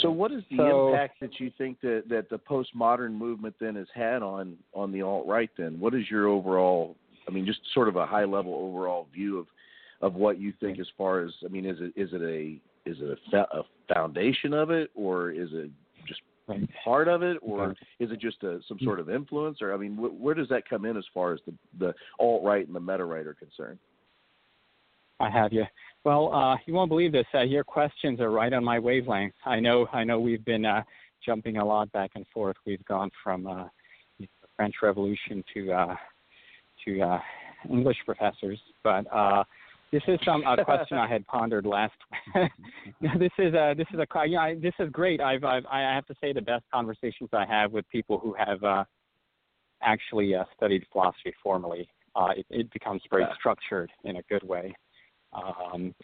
So, 0.00 0.10
what 0.10 0.32
is 0.32 0.42
the 0.50 0.56
So- 0.56 0.88
impact 0.88 1.20
that 1.20 1.40
you 1.40 1.50
think 1.58 1.80
that, 1.80 2.04
that 2.08 2.28
the 2.28 2.38
postmodern 2.38 3.12
movement 3.12 3.54
then 3.60 3.74
has 3.76 3.88
had 3.94 4.22
on 4.22 4.56
on 4.74 4.92
the 4.92 5.02
alt 5.02 5.26
right? 5.26 5.50
Then, 5.56 5.78
what 5.80 5.94
is 5.94 6.10
your 6.10 6.26
overall? 6.28 6.96
I 7.26 7.30
mean, 7.30 7.44
just 7.44 7.60
sort 7.74 7.88
of 7.88 7.96
a 7.96 8.06
high 8.06 8.24
level 8.24 8.54
overall 8.54 9.06
view 9.12 9.38
of 9.38 9.46
of 10.00 10.14
what 10.14 10.38
you 10.38 10.52
think 10.60 10.78
as 10.78 10.86
far 10.96 11.24
as 11.24 11.32
I 11.44 11.48
mean, 11.48 11.66
is 11.66 11.78
it 11.80 11.92
is 11.96 12.12
it 12.12 12.22
a 12.22 12.60
is 12.88 12.96
it 13.00 13.18
a, 13.32 13.58
a 13.58 13.62
foundation 13.92 14.54
of 14.54 14.70
it, 14.70 14.90
or 14.94 15.30
is 15.30 15.48
it 15.52 15.70
just 16.06 16.20
Right. 16.46 16.66
part 16.82 17.08
of 17.08 17.22
it, 17.22 17.36
or 17.42 17.68
Right. 17.68 17.76
is 17.98 18.10
it 18.10 18.20
just 18.20 18.42
a, 18.42 18.62
some 18.66 18.78
mm. 18.78 18.84
sort 18.84 19.00
of 19.00 19.10
influence? 19.10 19.60
Or 19.60 19.74
I 19.74 19.76
mean, 19.76 19.96
wh- 19.96 20.18
where 20.18 20.34
does 20.34 20.48
that 20.48 20.66
come 20.66 20.86
in 20.86 20.96
as 20.96 21.04
far 21.12 21.34
as 21.34 21.40
the 21.46 21.52
the 21.78 21.94
alt 22.18 22.42
right 22.42 22.66
and 22.66 22.74
the 22.74 22.80
meta 22.80 23.04
right 23.04 23.26
are 23.26 23.34
concerned? 23.34 23.78
I 25.20 25.30
have 25.30 25.52
you. 25.52 25.64
Well, 26.04 26.32
uh, 26.32 26.56
you 26.66 26.74
won't 26.74 26.88
believe 26.88 27.12
this. 27.12 27.26
Uh, 27.34 27.42
your 27.42 27.64
questions 27.64 28.20
are 28.20 28.30
right 28.30 28.52
on 28.52 28.64
my 28.64 28.78
wavelength. 28.78 29.34
I 29.44 29.58
know. 29.60 29.86
I 29.92 30.04
know 30.04 30.20
we've 30.20 30.44
been 30.44 30.64
uh, 30.64 30.82
jumping 31.24 31.56
a 31.58 31.64
lot 31.64 31.90
back 31.92 32.12
and 32.14 32.24
forth. 32.32 32.56
We've 32.66 32.84
gone 32.84 33.10
from 33.22 33.46
uh, 33.46 33.64
the 34.20 34.28
French 34.56 34.76
Revolution 34.82 35.44
to 35.54 35.72
uh, 35.72 35.96
to 36.84 37.00
uh, 37.00 37.20
English 37.68 37.96
professors, 38.06 38.58
but 38.84 39.04
uh, 39.12 39.42
this 39.90 40.02
is 40.06 40.18
some 40.24 40.44
a 40.46 40.64
question 40.64 40.98
I 40.98 41.08
had 41.08 41.26
pondered 41.26 41.66
last. 41.66 41.94
this 43.00 43.32
is 43.38 43.54
a 43.54 43.74
this 43.76 43.86
is 43.92 43.98
a 43.98 44.06
yeah, 44.26 44.40
I- 44.40 44.54
this 44.54 44.74
is 44.78 44.88
great. 44.90 45.20
I've, 45.20 45.44
I've 45.44 45.66
I 45.66 45.80
have 45.80 46.06
to 46.06 46.14
say 46.20 46.32
the 46.32 46.42
best 46.42 46.64
conversations 46.72 47.30
I 47.32 47.44
have 47.46 47.72
with 47.72 47.88
people 47.90 48.18
who 48.18 48.34
have 48.38 48.62
uh, 48.62 48.84
actually 49.82 50.34
uh, 50.34 50.44
studied 50.56 50.84
philosophy 50.92 51.34
formally. 51.42 51.88
Uh, 52.14 52.30
it, 52.36 52.46
it 52.50 52.72
becomes 52.72 53.02
very 53.10 53.22
Yeah. 53.22 53.34
structured 53.38 53.90
in 54.04 54.16
a 54.16 54.22
good 54.28 54.42
way. 54.42 54.74
Um, 55.32 55.94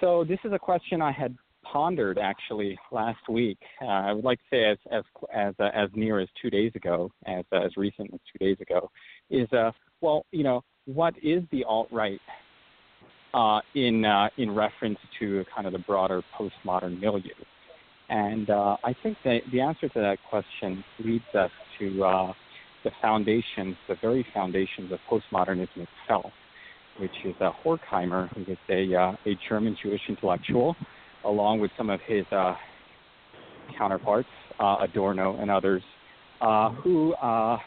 so 0.00 0.24
this 0.24 0.38
is 0.44 0.52
a 0.52 0.58
question 0.58 1.02
I 1.02 1.12
had 1.12 1.36
pondered 1.64 2.18
actually 2.18 2.78
last 2.92 3.28
week. 3.28 3.58
Uh, 3.82 3.86
I 3.86 4.12
would 4.12 4.24
like 4.24 4.38
to 4.38 4.44
say 4.50 4.64
as 4.64 4.78
as 4.90 5.04
as 5.34 5.54
uh, 5.58 5.70
as 5.74 5.90
near 5.94 6.18
as 6.18 6.28
two 6.40 6.50
days 6.50 6.72
ago, 6.74 7.10
as 7.26 7.44
uh, 7.52 7.56
as 7.64 7.76
recent 7.76 8.12
as 8.12 8.20
two 8.32 8.44
days 8.44 8.56
ago, 8.60 8.90
is 9.30 9.52
uh 9.52 9.70
well 10.00 10.24
you 10.30 10.44
know 10.44 10.62
what 10.86 11.14
is 11.22 11.42
the 11.52 11.64
alt 11.64 11.88
right 11.92 12.20
uh, 13.34 13.60
in 13.74 14.04
uh, 14.04 14.28
in 14.38 14.54
reference 14.54 14.98
to 15.18 15.44
kind 15.54 15.66
of 15.66 15.72
the 15.72 15.80
broader 15.80 16.22
postmodern 16.38 17.00
milieu, 17.00 17.34
and 18.08 18.50
uh, 18.50 18.76
I 18.84 18.94
think 19.02 19.18
that 19.24 19.40
the 19.52 19.60
answer 19.60 19.88
to 19.88 20.00
that 20.00 20.18
question 20.30 20.84
leads 21.04 21.24
us 21.34 21.50
to 21.78 22.04
uh, 22.04 22.32
the 22.84 22.90
foundations, 23.02 23.76
the 23.88 23.96
very 24.00 24.26
foundations 24.32 24.92
of 24.92 24.98
postmodernism 25.10 25.86
itself 26.02 26.32
which 26.98 27.12
is 27.24 27.34
uh, 27.40 27.50
Horkheimer, 27.64 28.28
who 28.34 28.52
is 28.52 28.58
a, 28.68 28.94
uh, 28.94 29.12
a 29.26 29.38
German 29.48 29.76
Jewish 29.82 30.00
intellectual, 30.08 30.76
along 31.24 31.60
with 31.60 31.70
some 31.76 31.90
of 31.90 32.00
his 32.06 32.24
uh, 32.32 32.54
counterparts, 33.76 34.28
uh, 34.58 34.76
Adorno 34.82 35.36
and 35.40 35.50
others, 35.50 35.82
uh, 36.40 36.70
who 36.70 37.14
uh, 37.14 37.58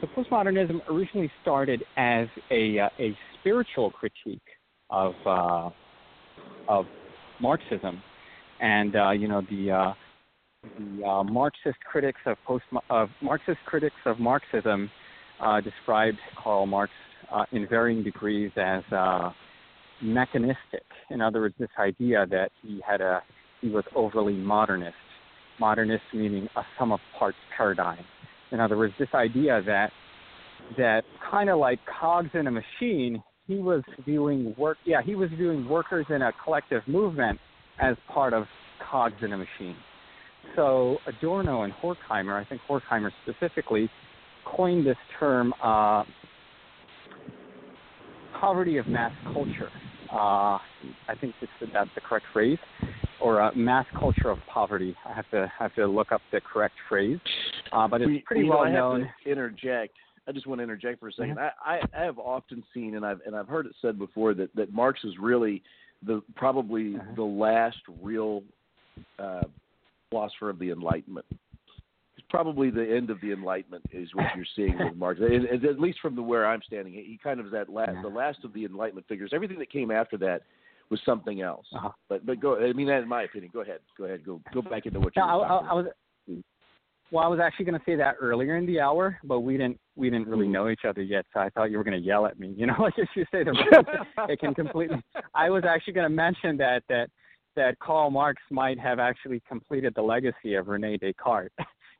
so 0.00 0.06
postmodernism 0.16 0.80
originally 0.88 1.30
started 1.42 1.82
as 1.96 2.28
a, 2.50 2.78
a 2.98 3.16
spiritual 3.38 3.90
critique 3.90 4.40
of 4.90 5.14
of 6.68 6.84
Marxism, 7.40 8.02
and 8.60 8.94
you 9.20 9.28
know 9.28 9.42
the 9.50 9.94
the 10.78 11.24
Marxist 11.30 11.78
critics 11.90 12.20
of 12.26 12.36
post 12.46 12.64
of 12.90 13.08
Marxist 13.20 13.58
critics 13.66 13.96
of 14.06 14.20
Marxism 14.20 14.88
described 15.64 16.18
Karl 16.36 16.66
Marx 16.66 16.92
uh, 17.32 17.44
in 17.52 17.66
varying 17.68 18.02
degrees 18.02 18.50
as 18.56 18.82
uh, 18.92 19.30
mechanistic. 20.02 20.84
In 21.10 21.20
other 21.20 21.40
words, 21.40 21.54
this 21.58 21.68
idea 21.78 22.26
that 22.30 22.50
he 22.62 22.80
had 22.86 23.00
a 23.00 23.22
he 23.60 23.68
was 23.68 23.84
overly 23.94 24.34
modernist. 24.34 24.94
Modernist 25.58 26.04
meaning 26.14 26.48
a 26.56 26.62
sum 26.78 26.92
of 26.92 27.00
parts 27.18 27.38
paradigm. 27.56 28.04
In 28.52 28.60
other 28.60 28.76
words, 28.76 28.94
this 28.98 29.08
idea 29.14 29.60
that 29.66 29.90
that 30.76 31.02
kind 31.30 31.50
of 31.50 31.58
like 31.58 31.80
cogs 32.00 32.30
in 32.34 32.46
a 32.46 32.50
machine, 32.50 33.22
he 33.46 33.56
was 33.56 33.82
viewing 34.04 34.54
work. 34.56 34.78
Yeah, 34.84 35.02
he 35.04 35.14
was 35.14 35.30
viewing 35.36 35.68
workers 35.68 36.06
in 36.10 36.22
a 36.22 36.32
collective 36.44 36.82
movement 36.86 37.40
as 37.80 37.96
part 38.12 38.32
of 38.32 38.44
cogs 38.90 39.16
in 39.22 39.32
a 39.32 39.36
machine. 39.36 39.76
So 40.56 40.98
Adorno 41.06 41.62
and 41.62 41.72
Horkheimer, 41.72 42.40
I 42.40 42.44
think 42.48 42.60
Horkheimer 42.68 43.10
specifically, 43.22 43.90
coined 44.44 44.86
this 44.86 44.96
term 45.18 45.52
uh, 45.62 46.04
poverty 48.40 48.78
of 48.78 48.86
mass 48.86 49.12
culture. 49.32 49.70
Uh, 50.12 50.58
I 51.06 51.14
think 51.20 51.34
this, 51.40 51.50
that's 51.72 51.90
the 51.94 52.00
correct 52.00 52.26
phrase, 52.32 52.58
or 53.20 53.42
uh, 53.42 53.50
mass 53.54 53.86
culture 53.98 54.30
of 54.30 54.38
poverty. 54.52 54.96
I 55.06 55.12
have 55.12 55.28
to 55.30 55.52
have 55.58 55.74
to 55.74 55.86
look 55.86 56.12
up 56.12 56.22
the 56.32 56.40
correct 56.40 56.74
phrase, 56.88 57.18
uh, 57.72 57.86
but 57.88 58.00
it's 58.00 58.24
pretty 58.24 58.42
you 58.42 58.48
know, 58.48 58.56
well 58.56 58.64
have 58.64 58.72
known. 58.72 59.08
Interject. 59.26 59.94
I 60.26 60.32
just 60.32 60.46
want 60.46 60.58
to 60.58 60.62
interject 60.62 61.00
for 61.00 61.08
a 61.08 61.12
2nd 61.12 61.38
I, 61.38 61.50
I, 61.64 61.80
I 61.98 62.04
have 62.04 62.18
often 62.18 62.62
seen, 62.74 62.96
and 62.96 63.04
I've 63.04 63.20
and 63.26 63.34
I've 63.34 63.48
heard 63.48 63.66
it 63.66 63.72
said 63.82 63.98
before 63.98 64.34
that 64.34 64.54
that 64.56 64.72
Marx 64.72 65.00
is 65.04 65.14
really 65.20 65.62
the 66.06 66.22
probably 66.36 66.96
Uh-huh. 66.96 67.14
the 67.16 67.22
last 67.22 67.78
real 68.02 68.42
uh, 69.18 69.42
philosopher 70.10 70.50
of 70.50 70.58
the 70.58 70.70
Enlightenment. 70.70 71.26
Probably 72.30 72.70
the 72.70 72.86
end 72.94 73.08
of 73.10 73.20
the 73.20 73.32
Enlightenment 73.32 73.84
is 73.90 74.08
what 74.14 74.26
you're 74.36 74.44
seeing 74.54 74.76
with 74.78 74.96
Marx. 74.96 75.20
And 75.20 75.46
at 75.64 75.80
least 75.80 75.98
from 76.00 76.14
the 76.14 76.22
where 76.22 76.46
I'm 76.46 76.60
standing, 76.66 76.92
he 76.92 77.18
kind 77.22 77.40
of 77.40 77.46
is 77.46 77.52
that 77.52 77.68
last, 77.70 77.92
Yeah. 77.94 78.02
the 78.02 78.08
last 78.08 78.44
of 78.44 78.52
the 78.52 78.64
Enlightenment 78.64 79.06
figures. 79.08 79.30
Everything 79.32 79.58
that 79.58 79.70
came 79.70 79.90
after 79.90 80.16
that 80.18 80.42
was 80.90 81.00
something 81.04 81.40
else. 81.42 81.66
Uh-huh. 81.74 81.90
But 82.08 82.24
but 82.26 82.40
go. 82.40 82.58
I 82.62 82.72
mean, 82.72 82.86
that 82.88 83.02
in 83.02 83.08
my 83.08 83.22
opinion. 83.22 83.50
Go 83.52 83.60
ahead. 83.60 83.80
Go 83.96 84.04
ahead. 84.04 84.24
Go 84.24 84.40
go 84.52 84.62
back 84.62 84.86
into 84.86 85.00
what 85.00 85.14
you 85.16 85.22
No, 85.22 85.40
I, 85.42 85.46
I, 85.46 85.56
I 85.70 85.72
was. 85.74 85.86
Well, 87.10 87.24
I 87.24 87.28
was 87.28 87.40
actually 87.40 87.64
going 87.64 87.78
to 87.78 87.84
say 87.86 87.96
that 87.96 88.16
earlier 88.20 88.56
in 88.56 88.66
the 88.66 88.80
hour, 88.80 89.18
but 89.24 89.40
we 89.40 89.56
didn't 89.56 89.80
we 89.96 90.10
didn't 90.10 90.28
really 90.28 90.46
Mhm. 90.46 90.50
know 90.52 90.68
each 90.68 90.84
other 90.86 91.00
yet, 91.02 91.24
so 91.32 91.40
I 91.40 91.48
thought 91.50 91.70
you 91.70 91.78
were 91.78 91.84
going 91.84 91.98
to 91.98 92.06
yell 92.06 92.26
at 92.26 92.38
me. 92.38 92.52
You 92.56 92.66
know, 92.66 92.74
like 92.80 92.94
if 92.98 93.08
you 93.14 93.24
say 93.32 93.44
the 93.44 93.52
wrong, 94.16 94.28
it 94.28 94.38
can 94.40 94.54
completely. 94.54 95.02
I 95.34 95.48
was 95.48 95.64
actually 95.66 95.94
going 95.94 96.04
to 96.10 96.14
mention 96.14 96.58
that 96.58 96.82
that 96.90 97.08
that 97.56 97.78
Karl 97.80 98.10
Marx 98.10 98.40
might 98.50 98.78
have 98.78 98.98
actually 98.98 99.42
completed 99.48 99.94
the 99.96 100.02
legacy 100.02 100.54
of 100.54 100.68
Rene 100.68 100.98
Descartes, 100.98 101.52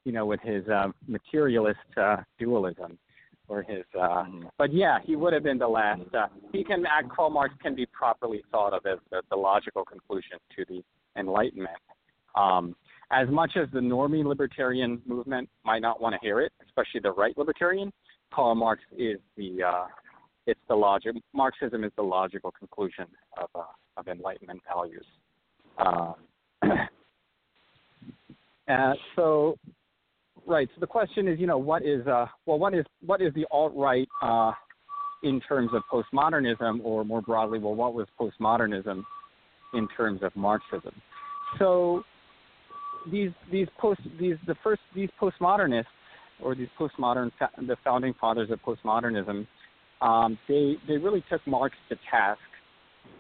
you 0.09 0.15
know, 0.15 0.25
with 0.25 0.41
his 0.41 0.67
uh, 0.69 0.89
materialist 1.07 1.79
uh, 1.99 2.17
dualism, 2.39 2.99
or 3.47 3.63
his. 3.63 3.85
Uh, 3.95 4.25
Mhm. 4.25 4.51
but 4.57 4.73
yeah, 4.73 5.01
he 5.01 5.17
would 5.17 5.35
have 5.35 5.43
been 5.43 5.59
the 5.59 5.69
last. 5.69 6.15
Uh, 6.15 6.29
he 6.51 6.65
can. 6.65 6.87
Uh, 6.87 7.07
Karl 7.15 7.29
Marx 7.29 7.55
can 7.61 7.75
be 7.75 7.85
properly 7.85 8.43
thought 8.51 8.73
of 8.73 8.87
as 8.87 8.99
the, 9.11 9.21
the 9.29 9.37
logical 9.37 9.85
conclusion 9.85 10.39
to 10.57 10.65
the 10.65 10.83
Enlightenment. 11.17 11.77
Um, 12.35 12.75
as 13.11 13.29
much 13.29 13.53
as 13.57 13.69
the 13.71 13.81
normie 13.81 14.25
libertarian 14.25 15.03
movement 15.05 15.51
might 15.63 15.83
not 15.83 16.01
want 16.01 16.15
to 16.15 16.21
hear 16.23 16.41
it, 16.41 16.53
especially 16.65 17.01
the 17.01 17.13
right 17.13 17.37
libertarian, 17.37 17.93
Karl 18.33 18.55
Marx 18.55 18.83
is 18.97 19.19
the 19.37 19.63
uh, 19.63 19.89
it's 20.47 20.65
the 20.69 20.75
logic. 20.75 21.17
Marxism 21.35 21.85
is 21.85 21.93
the 21.97 22.03
logical 22.03 22.51
conclusion 22.51 23.09
of 23.37 23.51
uh, 23.55 23.65
of 23.99 24.09
Enlightenment 24.09 24.63
values. 24.73 25.07
Uh, 25.77 26.15
Uh, 28.69 28.93
so, 29.17 29.57
right. 30.49 30.69
So 30.75 30.81
the 30.81 30.87
question 30.87 31.29
is, 31.29 31.39
you 31.39 31.47
know, 31.47 31.59
what 31.59 31.85
is 31.85 32.07
uh, 32.07 32.27
well, 32.47 32.59
what 32.59 32.75
is 32.75 32.85
what 33.05 33.23
is 33.23 33.33
the 33.35 33.47
alt 33.51 33.73
right 33.77 34.09
uh, 34.23 34.53
in 35.23 35.41
terms 35.41 35.70
of 35.75 35.83
postmodernism, 35.93 36.81
or 36.83 37.05
more 37.05 37.20
broadly, 37.20 37.59
well, 37.59 37.75
what 37.75 37.95
was 37.95 38.07
postmodernism 38.19 39.05
in 39.75 39.89
terms 39.97 40.23
of 40.23 40.35
Marxism? 40.35 40.95
So 41.59 42.03
these 43.11 43.31
these 43.53 43.69
post 43.79 44.01
these 44.19 44.37
the 44.47 44.57
first 44.65 44.81
these 44.95 45.11
postmodernists 45.20 45.85
or 46.43 46.55
these 46.55 46.69
postmodern 46.79 47.31
the 47.66 47.77
founding 47.85 48.15
fathers 48.20 48.51
of 48.51 48.61
postmodernism, 48.62 49.47
um, 50.01 50.39
they 50.49 50.77
they 50.87 50.97
really 50.97 51.23
took 51.31 51.47
Marx 51.47 51.77
to 51.89 51.97
task 52.11 52.41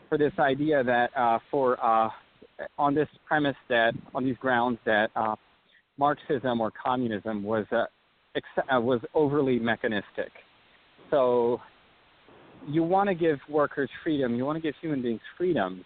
for 0.08 0.18
this 0.18 0.32
idea 0.38 0.82
that 0.82 1.10
uh, 1.16 1.38
for 1.50 1.82
uh, 1.84 2.08
on 2.78 2.94
this 2.94 3.08
premise 3.26 3.56
that 3.68 3.92
on 4.14 4.24
these 4.24 4.36
grounds 4.40 4.78
that 4.84 5.08
uh, 5.16 5.34
Marxism 5.98 6.60
or 6.60 6.70
communism 6.70 7.42
was 7.42 7.66
uh, 7.72 7.84
ex- 8.36 8.68
uh, 8.72 8.80
was 8.80 9.00
overly 9.14 9.58
mechanistic. 9.58 10.30
So 11.10 11.60
you 12.66 12.82
want 12.82 13.08
to 13.08 13.14
give 13.14 13.38
workers 13.48 13.90
freedom, 14.02 14.34
you 14.34 14.44
want 14.44 14.56
to 14.56 14.62
give 14.62 14.74
human 14.80 15.02
beings 15.02 15.20
freedom. 15.36 15.84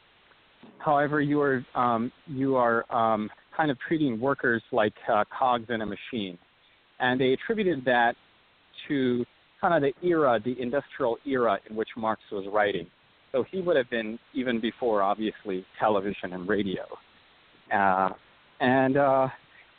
However, 0.79 1.21
you 1.21 1.41
are 1.41 1.65
um, 1.75 2.13
you 2.27 2.57
are 2.57 2.85
um, 2.95 3.31
kind 3.57 3.71
of 3.71 3.79
treating 3.87 4.21
workers 4.21 4.63
like 4.73 4.95
uh, 5.13 5.25
cogs 5.37 5.67
in 5.69 5.81
a 5.81 5.87
machine, 5.87 6.39
and 7.01 7.21
they 7.21 7.33
attributed 7.33 7.85
that 7.85 8.15
to 8.89 9.25
kind 9.61 9.75
of 9.75 9.83
the 9.83 10.07
era, 10.07 10.41
the 10.45 10.61
industrial 10.61 11.19
era 11.27 11.59
in 11.69 11.77
which 11.77 11.89
Marx 11.97 12.21
was 12.31 12.47
writing. 12.53 12.87
So 13.31 13.45
he 13.51 13.61
would 13.61 13.77
have 13.77 13.89
been 13.89 14.19
even 14.35 14.61
before, 14.61 15.03
obviously, 15.03 15.65
television 15.79 16.33
and 16.33 16.49
radio. 16.49 16.83
Uh, 17.75 18.11
and 18.61 18.97
uh, 18.97 19.29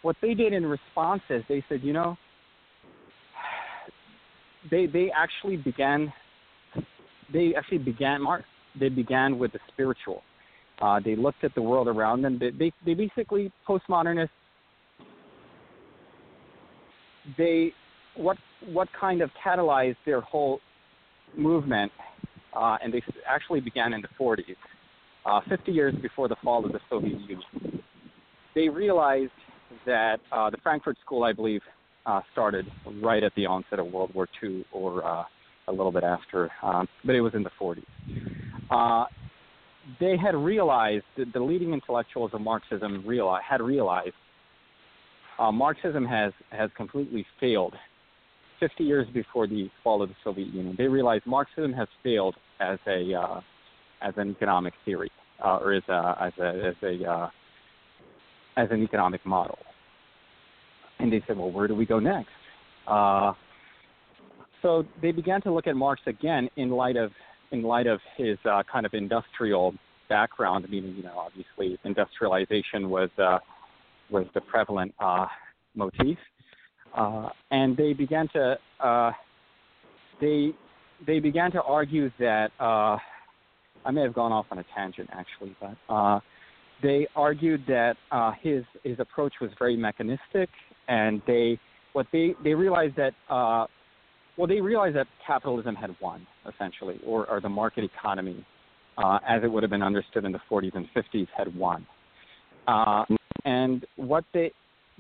what 0.04 0.16
they 0.22 0.34
did 0.34 0.54
in 0.54 0.66
response 0.66 1.22
is 1.30 1.44
they 1.50 1.64
said, 1.68 1.82
you 1.82 1.94
know, 1.94 2.16
they 4.70 4.86
they 4.86 5.12
actually 5.16 5.58
began 5.58 6.14
they 7.34 7.54
actually 7.58 7.80
began 7.80 8.24
they 8.80 8.90
began 8.90 9.40
with 9.40 9.52
the 9.54 9.60
spiritual. 9.72 10.22
Uh, 10.82 11.00
they 11.04 11.16
looked 11.16 11.44
at 11.44 11.54
the 11.56 11.62
world 11.62 11.88
around 11.88 12.22
them. 12.22 12.38
They, 12.40 12.50
they, 12.50 12.72
they 12.86 12.94
basically 12.94 13.52
postmodernists. 13.68 14.30
They 17.38 17.72
what 18.16 18.38
what 18.66 18.90
kind 19.00 19.22
of 19.22 19.30
catalyzed 19.44 19.98
their 20.06 20.22
whole 20.22 20.60
movement, 21.38 21.92
uh, 22.56 22.78
and 22.84 22.94
they 22.94 23.02
actually 23.28 23.62
began 23.62 23.94
in 23.94 24.02
the 24.02 24.08
40s, 24.20 24.56
uh, 25.26 25.40
50 25.50 25.72
years 25.72 25.96
before 26.02 26.28
the 26.28 26.36
fall 26.44 26.66
of 26.66 26.72
the 26.74 26.80
Soviet 26.90 27.20
Union. 27.22 27.82
They 28.56 28.70
realized 28.70 29.32
that 29.86 30.20
uh, 30.32 30.50
the 30.50 30.58
Frankfurt 30.58 30.98
School, 31.06 31.24
I 31.24 31.34
believe, 31.34 31.62
uh, 32.06 32.22
started 32.32 32.66
right 33.02 33.24
at 33.24 33.34
the 33.36 33.46
onset 33.46 33.80
of 33.80 33.88
World 33.88 34.14
War 34.14 34.28
II 34.42 34.66
or 34.72 35.06
uh, 35.06 35.24
a 35.68 35.72
little 35.72 35.92
bit 35.92 36.04
after, 36.04 36.52
um, 36.62 36.88
but 37.06 37.16
it 37.16 37.22
was 37.22 37.34
in 37.34 37.44
the 37.44 37.52
40s. 37.60 37.84
Uh, 38.70 39.06
they 40.00 40.16
had 40.18 40.36
realized 40.36 41.06
that 41.18 41.32
the 41.34 41.40
leading 41.40 41.74
intellectuals 41.74 42.32
of 42.34 42.42
Marxism 42.42 43.04
realized, 43.06 43.44
had 43.50 43.62
realized 43.62 44.14
uh, 45.40 45.52
Marxism 45.52 46.06
has, 46.06 46.32
has 46.52 46.70
completely 46.76 47.26
failed 47.40 47.74
50 48.60 48.84
years 48.84 49.08
before 49.14 49.48
the 49.48 49.70
fall 49.84 50.02
of 50.02 50.10
the 50.10 50.16
Soviet 50.24 50.48
Union. 50.54 50.76
They 50.78 50.88
realized 50.88 51.26
Marxism 51.26 51.74
has 51.74 51.88
failed 52.02 52.36
as 52.60 52.80
a 52.88 53.14
uh, 53.14 53.42
as 54.02 54.14
an 54.18 54.32
economic 54.32 54.74
theory 54.86 55.12
uh, 55.44 55.58
or 55.58 55.74
as 55.74 55.84
a 55.90 56.18
as 56.22 56.34
a 56.40 56.68
as 56.68 56.76
a 56.84 57.10
uh, 57.10 57.30
as 58.58 58.70
an 58.72 58.84
economic 58.84 59.26
model. 59.26 59.58
And 61.00 61.12
they 61.12 61.24
said, 61.28 61.38
well, 61.38 61.52
where 61.52 61.68
do 61.68 61.76
we 61.76 61.86
go 61.86 62.00
next? 62.00 62.30
Uh, 62.88 63.34
so 64.62 64.86
they 65.02 65.12
began 65.12 65.42
to 65.42 65.54
look 65.54 65.68
at 65.68 65.76
Marx 65.76 66.02
again 66.08 66.50
in 66.56 66.70
light 66.70 66.96
of 66.96 67.12
in 67.52 67.62
light 67.62 67.86
of 67.86 68.00
his 68.18 68.38
uh, 68.50 68.64
kind 68.72 68.86
of 68.86 68.94
industrial 68.94 69.76
background. 70.10 70.66
Meaning, 70.70 70.96
you 70.96 71.04
know, 71.04 71.18
obviously 71.18 71.78
industrialization 71.84 72.90
was 72.90 73.10
uh, 73.18 73.40
was 74.10 74.26
the 74.34 74.42
prevalent 74.42 74.94
uh, 75.00 75.26
motif, 75.76 76.18
uh, 76.96 77.30
and 77.52 77.76
they 77.76 77.94
began 77.94 78.28
to 78.30 78.58
uh, 78.80 79.12
they 80.22 80.52
they 81.06 81.20
began 81.20 81.52
to 81.52 81.62
argue 81.62 82.10
that 82.20 82.52
uh, 82.60 82.98
I 83.86 83.92
may 83.92 84.02
have 84.02 84.14
gone 84.14 84.32
off 84.32 84.46
on 84.52 84.60
a 84.60 84.66
tangent 84.76 85.10
actually, 85.12 85.56
but 85.60 85.94
uh, 85.94 86.20
they 86.84 87.08
argued 87.16 87.64
that 87.68 87.96
uh, 88.12 88.34
his 88.42 88.64
his 88.84 89.00
approach 89.00 89.34
was 89.42 89.50
very 89.58 89.76
mechanistic, 89.76 90.50
and 90.88 91.22
they 91.26 91.58
what 91.94 92.06
they 92.12 92.36
they 92.44 92.54
realized 92.54 92.96
that 92.98 93.14
uh, 93.30 93.66
well 94.38 94.48
they 94.48 94.62
realized 94.62 94.96
that 94.96 95.08
capitalism 95.26 95.74
had 95.74 95.96
won 96.02 96.28
essentially, 96.54 97.00
or, 97.06 97.26
or 97.30 97.40
the 97.40 97.50
market 97.50 97.84
economy, 97.84 98.46
uh, 98.98 99.20
as 99.28 99.42
it 99.44 99.48
would 99.48 99.64
have 99.64 99.70
been 99.70 99.84
understood 99.84 100.26
in 100.26 100.32
the 100.32 100.42
40s 100.52 100.76
and 100.76 100.88
50s, 100.96 101.28
had 101.36 101.56
won. 101.56 101.86
Uh, 102.68 103.06
and 103.46 103.86
what 103.96 104.26
they 104.34 104.52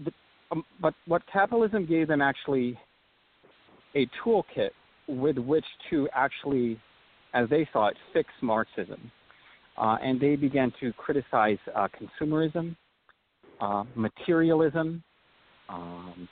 the, 0.03 0.11
um, 0.51 0.63
but 0.81 0.93
what 1.05 1.21
capitalism 1.31 1.85
gave 1.85 2.07
them 2.07 2.21
actually 2.21 2.77
a 3.95 4.07
toolkit 4.23 4.71
with 5.07 5.37
which 5.37 5.65
to 5.89 6.07
actually, 6.13 6.79
as 7.33 7.49
they 7.49 7.67
saw 7.73 7.87
it, 7.87 7.97
fix 8.13 8.29
Marxism. 8.41 9.11
Uh, 9.77 9.97
and 10.03 10.19
they 10.19 10.35
began 10.35 10.71
to 10.79 10.93
criticize 10.93 11.57
uh, 11.75 11.87
consumerism, 11.99 12.75
uh, 13.59 13.83
materialism, 13.95 15.03
um, 15.69 16.27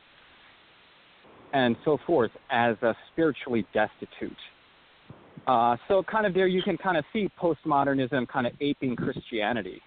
and 1.54 1.76
so 1.84 1.98
forth 2.06 2.32
as 2.52 2.76
spiritually 3.12 3.66
destitute. 3.74 4.38
Uh, 5.48 5.76
so, 5.88 6.04
kind 6.04 6.26
of 6.28 6.34
there, 6.34 6.48
you 6.48 6.62
can 6.62 6.78
kind 6.78 6.98
of 6.98 7.04
see 7.12 7.28
postmodernism 7.42 8.28
kind 8.28 8.46
of 8.46 8.54
aping 8.62 8.96
Christianity. 8.96 9.82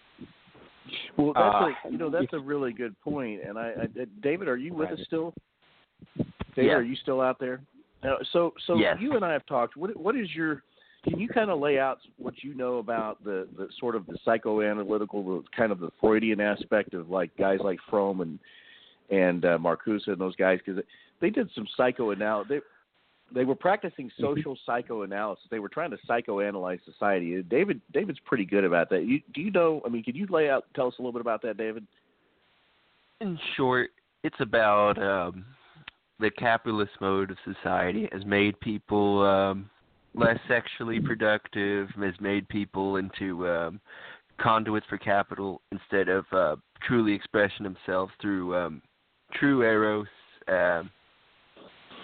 Well, 1.16 1.32
that's 1.32 1.54
Uh, 1.54 1.88
a 1.88 1.90
you 1.92 1.98
know 1.98 2.10
that's 2.10 2.32
a 2.32 2.38
really 2.38 2.72
good 2.72 2.98
point. 3.00 3.40
And 3.42 3.58
I, 3.58 3.72
I 3.82 4.04
David, 4.20 4.48
are 4.48 4.56
you 4.56 4.74
with 4.74 4.90
Right. 4.90 4.98
us 4.98 5.06
still? 5.06 5.32
David, 6.16 6.70
Yeah. 6.70 6.74
are 6.74 6.82
you 6.82 6.96
still 6.96 7.20
out 7.20 7.38
there? 7.38 7.60
Uh, 8.02 8.16
so 8.32 8.52
so 8.66 8.76
Yes. 8.76 8.98
you 9.00 9.14
and 9.16 9.24
I 9.24 9.32
have 9.32 9.46
talked. 9.46 9.76
What 9.76 9.96
what 9.96 10.16
is 10.16 10.34
your 10.34 10.62
can 11.04 11.20
you 11.20 11.28
kind 11.28 11.50
of 11.50 11.60
lay 11.60 11.78
out 11.78 11.98
what 12.16 12.42
you 12.42 12.54
know 12.54 12.78
about 12.78 13.22
the, 13.22 13.46
the 13.56 13.68
sort 13.78 13.94
of 13.94 14.06
the 14.06 14.16
psychoanalytical, 14.26 15.24
the 15.24 15.42
kind 15.56 15.70
of 15.70 15.78
the 15.78 15.90
Freudian 16.00 16.40
aspect 16.40 16.94
of 16.94 17.10
like 17.10 17.36
guys 17.36 17.58
like 17.62 17.78
Fromm 17.88 18.20
and 18.20 18.38
and 19.10 19.44
uh, 19.44 19.58
Marcuse 19.58 20.06
and 20.06 20.18
those 20.18 20.34
guys 20.36 20.58
because 20.64 20.82
they 21.20 21.30
did 21.30 21.50
some 21.54 21.66
psychoanalysis. 21.76 22.48
They, 22.48 22.60
they 23.40 23.44
were 23.44 23.54
practicing 23.54 24.10
social 24.18 24.56
psychoanalysis. 24.64 25.44
They 25.50 25.58
were 25.58 25.68
trying 25.68 25.90
to 25.90 25.98
psychoanalyze 26.08 26.80
society. 26.84 27.42
David 27.42 27.80
David's 27.92 28.20
pretty 28.24 28.46
good 28.46 28.64
about 28.64 28.88
that. 28.90 29.04
You, 29.04 29.20
do 29.34 29.42
you 29.42 29.50
know? 29.50 29.82
I 29.84 29.90
mean, 29.90 30.02
could 30.02 30.16
you 30.16 30.26
lay 30.30 30.48
out 30.48 30.64
tell 30.74 30.86
us 30.86 30.94
a 30.98 31.02
little 31.02 31.12
bit 31.12 31.20
about 31.20 31.42
that, 31.42 31.58
David? 31.58 31.86
In 33.20 33.38
short, 33.56 33.90
it's 34.22 34.40
about 34.40 35.00
um, 35.02 35.44
the 36.18 36.30
capitalist 36.30 36.92
mode 37.00 37.30
of 37.30 37.36
society 37.44 38.08
has 38.12 38.24
made 38.24 38.58
people 38.60 39.22
um, 39.22 39.70
less 40.14 40.38
sexually 40.48 41.00
productive, 41.00 41.88
has 42.00 42.14
made 42.20 42.48
people 42.48 42.96
into 42.96 43.48
um, 43.48 43.80
conduits 44.40 44.86
for 44.88 44.98
capital 44.98 45.60
instead 45.72 46.08
of 46.08 46.24
uh, 46.32 46.56
truly 46.86 47.12
expressing 47.12 47.64
themselves 47.64 48.12
through 48.20 48.56
um, 48.56 48.82
true 49.34 49.62
eros, 49.62 50.06
um, 50.48 50.90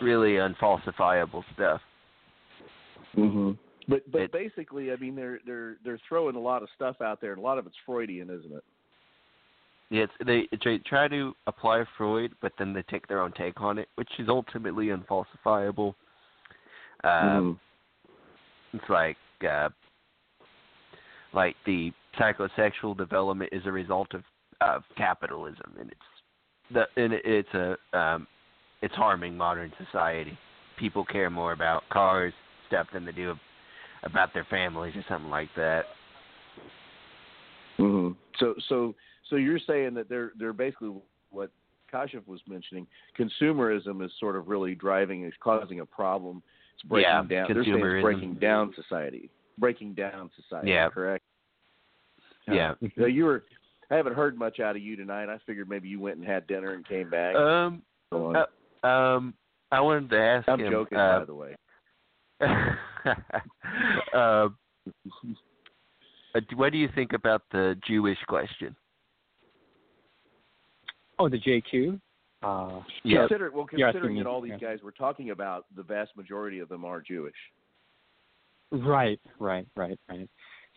really 0.03 0.33
unfalsifiable 0.35 1.43
stuff. 1.55 1.81
Mm-hmm. 3.17 3.53
But 3.89 4.11
but 4.11 4.23
It- 4.23 4.33
basically, 4.33 4.93
I 4.93 4.97
mean, 4.97 5.15
they're 5.15 5.41
they're 5.47 5.77
they're 5.85 6.01
throwing 6.09 6.37
a 6.37 6.41
lot 6.41 6.63
of 6.63 6.69
stuff 6.75 7.01
out 7.01 7.21
there, 7.21 7.33
and 7.33 7.41
a 7.41 7.45
lot 7.45 7.59
of 7.59 7.67
it's 7.67 7.77
Freudian, 7.87 8.31
isn't 8.31 8.53
it? 8.53 8.65
Yeah, 9.91 10.03
it's, 10.05 10.13
they 10.25 10.47
they 10.65 10.79
try 10.79 11.09
to 11.09 11.35
apply 11.49 11.85
Freud, 11.99 12.33
but 12.41 12.53
then 12.59 12.73
they 12.73 12.83
take 12.83 13.09
their 13.09 13.21
own 13.21 13.33
take 13.33 13.61
on 13.61 13.79
it, 13.79 13.89
which 13.97 14.11
is 14.21 14.29
ultimately 14.29 14.87
unfalsifiable. 14.89 15.95
Um, 17.03 17.59
It's 18.73 18.85
like 18.89 19.17
uh, 19.49 19.69
like 21.33 21.57
the 21.67 21.93
psychosexual 22.19 22.97
development 22.97 23.51
is 23.53 23.63
a 23.67 23.73
result 23.73 24.15
of 24.15 24.23
of 24.61 24.83
capitalism, 24.97 25.75
and 25.79 25.91
it's 25.91 26.01
the 26.73 27.03
and 27.03 27.13
it's 27.13 27.55
a 27.55 27.99
um, 27.99 28.27
it's 28.83 28.95
harming 28.95 29.37
modern 29.37 29.73
society. 29.85 30.39
People 30.79 31.05
care 31.05 31.31
more 31.31 31.53
about 31.53 31.83
cars 31.91 32.33
stuff 32.69 32.87
than 32.93 33.05
they 33.05 33.13
do 33.13 33.35
about 34.03 34.33
their 34.33 34.47
families 34.49 34.95
or 34.97 35.05
something 35.09 35.31
like 35.31 35.51
that. 35.57 35.85
Mm-hmm. 37.79 38.13
So 38.39 38.55
so 38.69 38.95
so 39.29 39.37
you're 39.37 39.61
saying 39.67 39.95
that 39.95 40.09
they're 40.09 40.33
they're 40.39 40.53
basically 40.53 40.95
what 41.31 41.51
Kashif 41.93 42.27
was 42.27 42.41
mentioning. 42.49 42.87
Consumerism 43.19 44.05
is 44.05 44.11
sort 44.19 44.37
of 44.37 44.49
really 44.49 44.75
driving, 44.75 45.25
is 45.25 45.35
causing 45.41 45.81
a 45.81 45.87
problem. 45.87 46.43
It's 46.81 46.89
breaking 46.89 47.11
Yeah, 47.11 47.23
down. 47.23 47.29
They're 47.29 47.65
consumerism. 47.65 47.97
it's 47.97 48.03
breaking 48.03 48.35
down 48.35 48.75
society. 48.75 49.31
Breaking 49.59 49.95
down 49.95 50.31
society. 50.37 50.71
Yeah. 50.71 50.89
Correct. 50.89 51.23
Yeah. 52.49 52.75
So 52.99 53.07
you 53.07 53.25
were 53.25 53.45
I 53.91 53.97
haven't 53.97 54.15
heard 54.15 54.39
much 54.39 54.61
out 54.61 54.77
of 54.77 54.83
you 54.83 54.97
tonight. 54.97 55.29
I 55.29 55.39
figured 55.47 55.69
maybe 55.69 55.89
you 55.89 56.01
went 56.01 56.17
and 56.17 56.27
had 56.27 56.47
dinner 56.47 56.73
and 56.75 56.87
came 56.87 57.11
back. 57.11 57.35
Um, 57.35 57.83
uh, 58.13 58.87
um, 58.87 59.35
I 59.73 59.81
wanted 59.81 60.11
to 60.11 60.19
ask 60.19 60.49
I'm 60.49 60.61
him. 60.61 60.71
joking, 60.71 60.99
uh, 60.99 61.19
by 61.19 61.25
the 61.25 61.35
way. 61.35 61.57
uh, 64.15 64.17
uh, 64.17 64.49
what 66.55 66.73
do 66.73 66.79
you 66.79 66.89
think 66.95 67.13
about 67.13 67.43
the 67.51 67.77
Jewish 67.87 68.19
question? 68.29 68.75
Oh, 71.19 71.29
the 71.29 71.39
JQ. 71.39 72.01
Uh, 72.43 72.81
Yeah. 73.05 73.21
Consider 73.21 73.51
well, 73.51 73.67
considering 73.67 74.15
me, 74.15 74.23
that 74.23 74.29
all 74.29 74.41
these 74.41 74.53
yeah. 74.61 74.69
guys 74.71 74.79
we're 74.83 74.91
talking 74.93 75.31
about, 75.31 75.67
the 75.77 75.83
vast 75.83 76.17
majority 76.17 76.59
of 76.61 76.69
them 76.69 76.85
are 76.85 77.01
Jewish. 77.01 77.35
Right, 78.73 79.21
right, 79.39 79.67
right, 79.77 79.99
right. 80.09 80.29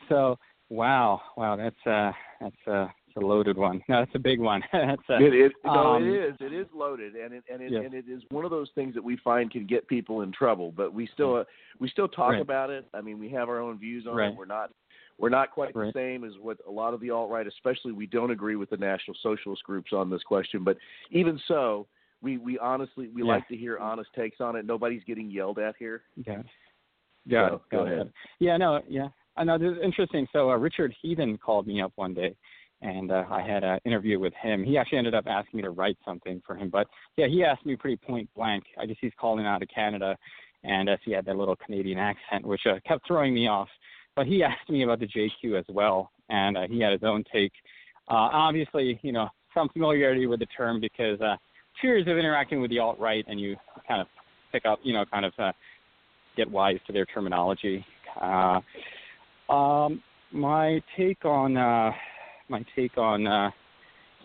So, 0.10 0.38
wow, 0.69 1.22
wow, 1.38 1.56
that's 1.56 1.76
uh 1.88 2.11
that's 2.41 2.56
uh 2.68 2.88
it's 3.07 3.18
a 3.18 3.19
loaded 3.19 3.57
one. 3.57 3.81
No, 3.88 3.99
that's 3.99 4.15
a 4.15 4.19
big 4.19 4.40
one. 4.40 4.61
that's 4.73 5.02
a, 5.10 5.18
It, 5.23 5.34
it, 5.34 5.52
no, 5.64 5.72
um, 5.72 6.03
it 6.03 6.10
is. 6.10 6.35
It 6.40 6.53
is 6.53 6.65
loaded, 6.73 7.15
and 7.15 7.34
it 7.34 7.44
and 7.52 7.61
it, 7.61 7.72
Yeah. 7.72 7.81
and 7.81 7.94
it 7.94 8.06
is 8.10 8.23
one 8.31 8.44
of 8.45 8.52
those 8.52 8.69
things 8.73 8.95
that 8.95 9.03
we 9.03 9.18
find 9.18 9.52
can 9.52 9.68
get 9.68 9.88
people 9.88 10.22
in 10.22 10.31
trouble. 10.31 10.73
But 10.76 10.94
we 10.94 11.07
still 11.14 11.35
uh, 11.35 11.44
we 11.80 11.88
still 11.90 12.07
talk 12.07 12.31
Right. 12.31 12.41
about 12.41 12.72
it. 12.72 12.85
I 12.94 13.02
mean, 13.02 13.19
we 13.19 13.30
have 13.30 13.48
our 13.48 13.60
own 13.60 13.77
views 13.77 14.07
on 14.07 14.15
Right. 14.15 14.31
it. 14.31 14.35
We're 14.38 14.45
not 14.45 14.72
we're 15.18 15.30
not 15.30 15.52
quite 15.52 15.76
Right. 15.76 15.94
the 15.94 15.99
same 15.99 16.23
as 16.23 16.34
what 16.40 16.57
a 16.68 16.72
lot 16.72 16.94
of 16.94 16.99
the 16.99 17.10
alt 17.10 17.30
right, 17.30 17.45
especially 17.48 17.91
we 17.91 18.06
don't 18.07 18.31
agree 18.31 18.56
with 18.56 18.69
the 18.69 18.77
National 18.77 19.15
Socialist 19.22 19.64
groups 19.64 19.94
on 19.94 20.10
this 20.10 20.23
question. 20.23 20.64
But 20.64 20.77
even 21.11 21.40
so, 21.48 21.88
we 22.22 22.38
we 22.38 22.57
honestly 22.60 23.10
we 23.10 23.22
Yeah. 23.23 23.27
like 23.27 23.48
to 23.49 23.56
hear 23.57 23.77
honest 23.77 24.10
takes 24.14 24.41
on 24.41 24.56
it. 24.56 24.65
Nobody's 24.65 25.03
getting 25.03 25.30
yelled 25.30 25.60
at 25.60 25.76
here. 25.77 26.03
Yeah. 26.26 26.41
Got 27.30 27.49
So, 27.49 27.56
it. 27.56 27.61
go 27.69 27.85
it, 27.85 27.94
ahead. 27.94 28.14
Yeah, 28.40 28.57
no, 28.57 28.81
yeah. 28.88 29.10
I 29.38 29.44
know 29.44 29.57
this 29.57 29.77
is 29.77 29.84
interesting. 29.84 30.27
So 30.31 30.52
uh, 30.52 30.57
Richard 30.57 30.94
Heathen 31.02 31.38
called 31.38 31.68
me 31.68 31.81
up 31.81 31.91
one 31.95 32.14
day 32.14 32.35
and 32.81 33.11
uh, 33.11 33.23
I 33.30 33.41
had 33.41 33.64
an 33.64 33.80
interview 33.85 34.19
with 34.19 34.34
him. 34.35 34.64
He 34.64 34.77
actually 34.77 34.98
ended 34.98 35.15
up 35.15 35.26
asking 35.27 35.57
me 35.57 35.64
to 35.64 35.69
write 35.72 35.98
something 36.03 36.41
for 36.45 36.56
him. 36.56 36.69
But 36.69 36.88
yeah, 37.18 37.27
he 37.27 37.44
asked 37.44 37.65
me 37.65 37.76
pretty 37.77 37.95
point 37.98 38.30
blank. 38.35 38.64
I 38.77 38.85
guess 38.85 38.98
he's 38.99 39.14
calling 39.18 39.45
out 39.45 39.61
of 39.64 39.69
Canada 39.69 40.18
and 40.65 40.90
as 40.90 40.99
he 41.03 41.11
had 41.11 41.26
that 41.26 41.35
little 41.38 41.56
Canadian 41.56 41.98
accent 41.98 42.45
which 42.45 42.61
uh, 42.65 42.80
kept 42.88 43.07
throwing 43.07 43.34
me 43.34 43.48
off. 43.48 43.69
But 44.15 44.27
he 44.27 44.44
asked 44.44 44.69
me 44.69 44.84
about 44.84 44.99
the 44.99 45.07
JQ 45.07 45.60
as 45.60 45.65
well 45.69 46.11
and 46.30 46.57
uh, 46.57 46.68
he 46.69 46.80
had 46.80 46.91
his 46.91 47.03
own 47.03 47.23
take. 47.31 47.52
Uh, 48.07 48.30
obviously, 48.31 48.99
you 49.02 49.11
know, 49.11 49.30
some 49.53 49.69
familiarity 49.69 50.27
with 50.27 50.40
the 50.40 50.45
term 50.48 50.80
because 50.80 51.19
uh, 51.22 51.35
two 51.81 51.88
years 51.88 52.07
of 52.07 52.18
interacting 52.18 52.61
with 52.61 52.69
the 52.72 52.80
alt 52.80 52.99
right 52.99 53.23
and 53.27 53.40
you 53.40 53.56
kind 53.88 54.02
of 54.02 54.07
pick 54.52 54.65
up, 54.65 54.80
you 54.84 54.94
know, 54.94 55.06
kind 55.06 55.26
of 55.26 55.34
uh, 55.38 55.52
get 56.35 56.49
wise 56.49 56.80
to 56.88 56.94
their 56.94 57.06
terminology. 57.06 57.85
Uh, 58.19 58.60
um, 59.49 60.02
my 60.31 60.81
take 60.98 61.23
on 61.26 61.57
uh, 61.57 61.91
my 62.49 62.65
take 62.76 62.98
on 62.98 63.27
uh, 63.27 63.52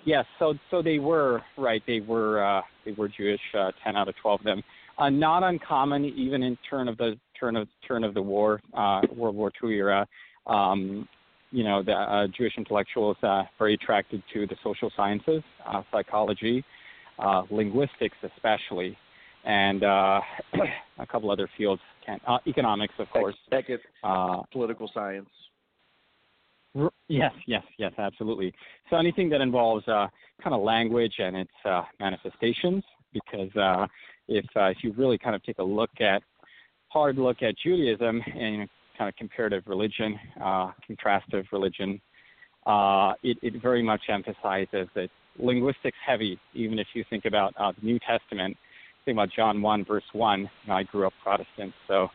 yes, 0.05 0.24
so 0.39 0.55
so 0.70 0.82
they 0.82 0.98
were 0.98 1.43
right. 1.56 1.82
They 1.86 2.01
were 2.01 2.44
uh, 2.44 2.62
they 2.85 2.93
were 2.93 3.09
Jewish. 3.09 3.40
Uh, 3.56 3.70
Ten 3.85 3.97
out 3.97 4.09
of 4.09 4.15
twelve 4.20 4.40
of 4.40 4.44
them. 4.44 4.62
Uh, 4.98 5.10
not 5.10 5.43
uncommon, 5.43 6.05
even 6.05 6.43
in 6.43 6.59
turn 6.69 6.89
of 6.89 6.97
the 6.97 7.16
turn 7.39 7.56
of 7.56 7.69
turn 7.86 8.05
of 8.05 8.15
the 8.15 8.23
war, 8.23 8.60
uh, 8.74 9.02
World 9.15 9.36
War 9.36 9.51
II 9.62 9.70
era. 9.74 10.06
Um, 10.47 11.09
you 11.51 11.65
know, 11.65 11.82
the 11.82 11.93
uh, 11.93 12.27
Jewish 12.36 12.52
intellectuals 12.59 13.16
uh, 13.23 13.44
very 13.59 13.74
attracted 13.74 14.23
to 14.35 14.47
the 14.47 14.56
social 14.62 14.90
sciences, 14.94 15.43
uh, 15.66 15.82
psychology, 15.90 16.62
uh, 17.19 17.43
linguistics, 17.51 18.16
especially, 18.23 18.97
and 19.44 19.82
uh, 19.82 20.20
a 20.98 21.06
couple 21.06 21.31
other 21.31 21.48
fields. 21.56 21.81
Can, 22.05 22.20
uh, 22.27 22.39
economics, 22.47 22.94
of 22.98 23.09
course. 23.10 23.36
Heck, 23.51 23.70
it's 23.70 23.82
Uh, 24.02 24.43
political 24.52 24.90
science. 24.93 25.28
R- 26.77 26.93
Yes, 27.09 27.32
yes, 27.47 27.65
yes, 27.78 27.93
absolutely. 27.97 28.52
So 28.90 28.97
anything 28.97 29.31
that 29.31 29.40
involves 29.40 29.89
uh, 29.89 30.09
kind 30.43 30.55
of 30.55 30.60
language 30.62 31.15
and 31.19 31.36
its 31.36 31.51
uh, 31.65 31.82
manifestations, 31.98 32.85
because 33.12 33.55
uh, 33.56 33.86
if 34.28 34.44
uh, 34.55 34.66
if 34.66 34.85
you 34.85 34.93
really 34.93 35.16
kind 35.16 35.35
of 35.35 35.43
take 35.43 35.59
a 35.59 35.62
look 35.65 35.90
at 36.01 36.23
hard 36.89 37.19
look 37.19 37.43
at 37.43 37.55
Judaism 37.59 38.23
and 38.35 38.55
you 38.55 38.59
know, 38.60 38.66
kind 38.97 39.09
of 39.09 39.16
comparative 39.16 39.62
religion, 39.66 40.19
uh, 40.43 40.73
contrastive 40.89 41.44
religion, 41.52 42.01
uh, 42.66 43.12
it, 43.23 43.39
it 43.43 43.62
very 43.62 43.82
much 43.82 44.02
emphasizes 44.09 44.89
that 44.94 45.09
linguistics 45.39 45.97
heavy. 46.05 46.39
Even 46.55 46.78
if 46.78 46.89
you 46.94 47.05
think 47.09 47.24
about 47.24 47.55
uh, 47.59 47.73
the 47.78 47.86
New 47.86 47.98
Testament, 48.01 48.56
think 49.05 49.16
about 49.16 49.31
John 49.35 49.62
one 49.62 49.85
verse 49.85 50.05
one. 50.12 50.40
You 50.40 50.48
know, 50.69 50.74
I 50.74 50.82
grew 50.82 51.06
up 51.06 51.12
Protestant, 51.23 51.73
so 51.86 52.09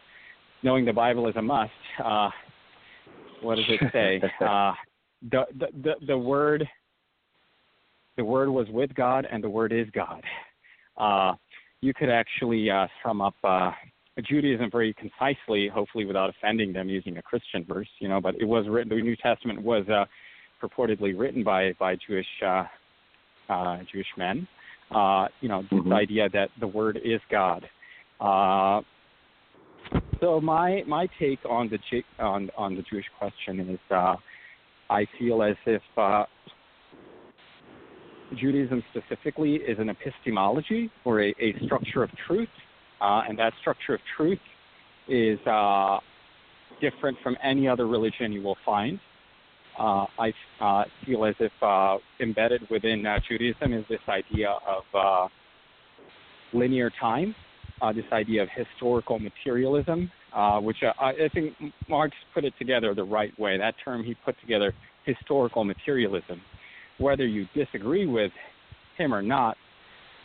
knowing 0.61 0.85
the 0.85 0.93
Bible 0.93 1.27
is 1.27 1.35
a 1.37 1.41
must. 1.41 1.71
Uh, 2.03 2.29
what 3.41 3.55
does 3.55 3.65
it 3.67 3.81
say? 3.91 4.21
uh, 4.45 4.73
the, 5.31 5.45
the 5.57 5.67
the 5.83 5.93
the 6.07 6.17
word 6.17 6.67
the 8.17 8.25
word 8.25 8.49
was 8.49 8.67
with 8.69 8.93
God 8.93 9.25
and 9.31 9.43
the 9.43 9.49
word 9.49 9.71
is 9.71 9.87
God. 9.93 10.21
Uh, 10.97 11.33
you 11.81 11.93
could 11.93 12.09
actually 12.09 12.69
uh, 12.69 12.87
sum 13.03 13.21
up 13.21 13.35
uh, 13.43 13.71
Judaism 14.21 14.69
very 14.71 14.93
concisely, 14.93 15.67
hopefully 15.67 16.05
without 16.05 16.29
offending 16.29 16.71
them 16.71 16.87
using 16.87 17.17
a 17.17 17.21
Christian 17.21 17.65
verse, 17.65 17.87
you 17.99 18.07
know. 18.07 18.21
But 18.21 18.35
it 18.35 18.45
was 18.45 18.67
written. 18.69 18.95
The 18.95 19.01
New 19.01 19.15
Testament 19.15 19.61
was 19.61 19.85
uh, 19.89 20.05
purportedly 20.63 21.17
written 21.17 21.43
by 21.43 21.73
by 21.79 21.95
Jewish 22.07 22.27
uh, 22.45 22.65
uh, 23.49 23.79
Jewish 23.91 24.07
men. 24.17 24.47
Uh, 24.91 25.27
you 25.41 25.49
know, 25.49 25.63
Mhm. 25.63 25.85
this 25.85 25.93
idea 25.93 26.29
that 26.29 26.49
the 26.59 26.67
word 26.67 26.97
is 27.03 27.19
God. 27.29 27.67
Uh, 28.19 28.81
so 30.19 30.39
my 30.39 30.83
my 30.85 31.07
take 31.19 31.39
on 31.45 31.69
the 31.69 32.03
on 32.19 32.51
on 32.55 32.75
the 32.75 32.83
Jewish 32.83 33.09
question 33.17 33.59
is, 33.61 33.79
uh, 33.89 34.15
I 34.89 35.05
feel 35.17 35.41
as 35.41 35.55
if 35.65 35.81
uh, 35.97 36.25
Judaism 38.35 38.83
specifically 38.91 39.55
is 39.55 39.79
an 39.79 39.89
epistemology 39.89 40.89
or 41.03 41.21
a, 41.21 41.33
a 41.39 41.55
structure 41.65 42.03
of 42.03 42.09
truth, 42.27 42.49
uh, 43.01 43.21
and 43.27 43.37
that 43.39 43.53
structure 43.61 43.95
of 43.95 44.01
truth 44.15 44.39
is 45.07 45.39
uh, 45.47 45.99
different 46.81 47.17
from 47.23 47.35
any 47.43 47.67
other 47.67 47.87
religion 47.87 48.31
you 48.31 48.41
will 48.41 48.57
find. 48.65 48.99
Uh, 49.77 50.05
I 50.19 50.33
uh, 50.61 50.83
feel 51.05 51.25
as 51.25 51.35
if 51.39 51.51
uh, 51.61 51.97
embedded 52.19 52.61
within 52.69 53.05
uh, 53.05 53.19
Judaism 53.27 53.73
is 53.73 53.83
this 53.89 53.99
idea 54.07 54.55
of 54.67 55.29
linear 56.53 56.91
time, 56.99 57.33
this 57.95 58.05
idea 58.11 58.43
of 58.43 58.49
historical 58.55 59.17
materialism, 59.19 60.11
which 60.61 60.77
I 60.83 61.13
think 61.33 61.53
Marx 61.89 62.15
put 62.33 62.45
it 62.45 62.53
together 62.59 62.93
the 62.93 63.03
right 63.03 63.37
way. 63.39 63.57
That 63.57 63.75
term 63.83 64.03
he 64.03 64.15
put 64.23 64.39
together, 64.39 64.73
historical 65.05 65.63
materialism. 65.63 66.39
Whether 66.99 67.25
you 67.25 67.47
disagree 67.55 68.05
with 68.05 68.31
him 68.97 69.13
or 69.13 69.23
not, 69.23 69.57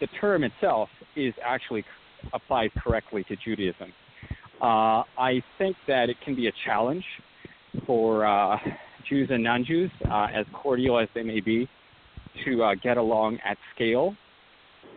the 0.01 0.07
term 0.21 0.45
itself 0.45 0.91
is 1.17 1.33
actually 1.43 1.85
applies 2.33 2.71
correctly 2.83 3.25
to 3.25 3.37
Judaism. 3.37 3.93
Uh, 4.61 5.03
I 5.17 5.43
think 5.57 5.77
that 5.87 6.11
it 6.11 6.17
can 6.25 6.35
be 6.35 6.49
a 6.49 6.53
challenge 6.65 7.05
for 7.87 8.27
uh, 8.27 8.57
Jews 9.09 9.29
and 9.31 9.43
non-Jews, 9.43 9.91
uh, 10.11 10.27
as 10.35 10.47
cordial 10.53 10.99
as 10.99 11.09
they 11.15 11.23
may 11.23 11.41
be, 11.41 11.69
to 12.45 12.63
uh, 12.63 12.75
get 12.83 12.97
along 12.97 13.39
at 13.45 13.57
scale. 13.75 14.15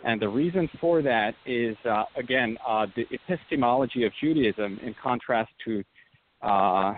And 0.04 0.22
the 0.22 0.30
reason 0.30 0.68
for 0.80 1.02
that 1.04 1.34
is, 1.46 1.78
uh, 1.86 2.06
again, 2.18 2.58
uh, 2.68 2.88
the 2.96 3.06
epistemology 3.12 4.04
of 4.04 4.12
Judaism, 4.20 4.80
in 4.84 4.96
contrast 5.02 5.52
to 5.66 5.84
uh, 6.42 6.94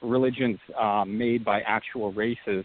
religions 0.00 0.58
uh, 0.78 1.04
made 1.06 1.44
by 1.44 1.60
actual 1.60 2.12
races, 2.12 2.64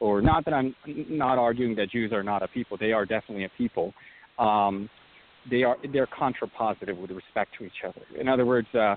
or 0.00 0.20
not 0.20 0.44
that 0.44 0.52
I'm 0.52 0.74
not 0.86 1.38
arguing 1.38 1.74
that 1.76 1.90
Jews 1.90 2.12
are 2.12 2.22
not 2.22 2.42
a 2.42 2.48
people; 2.48 2.76
they 2.76 2.92
are 2.92 3.06
definitely 3.06 3.44
a 3.44 3.50
people. 3.56 3.94
Um, 4.38 4.90
they 5.50 5.62
are 5.62 5.76
they're 5.92 6.06
contrapositive 6.06 6.96
with 6.96 7.10
respect 7.10 7.50
to 7.58 7.64
each 7.64 7.84
other. 7.86 8.02
In 8.18 8.28
other 8.28 8.46
words, 8.46 8.68
uh, 8.74 8.96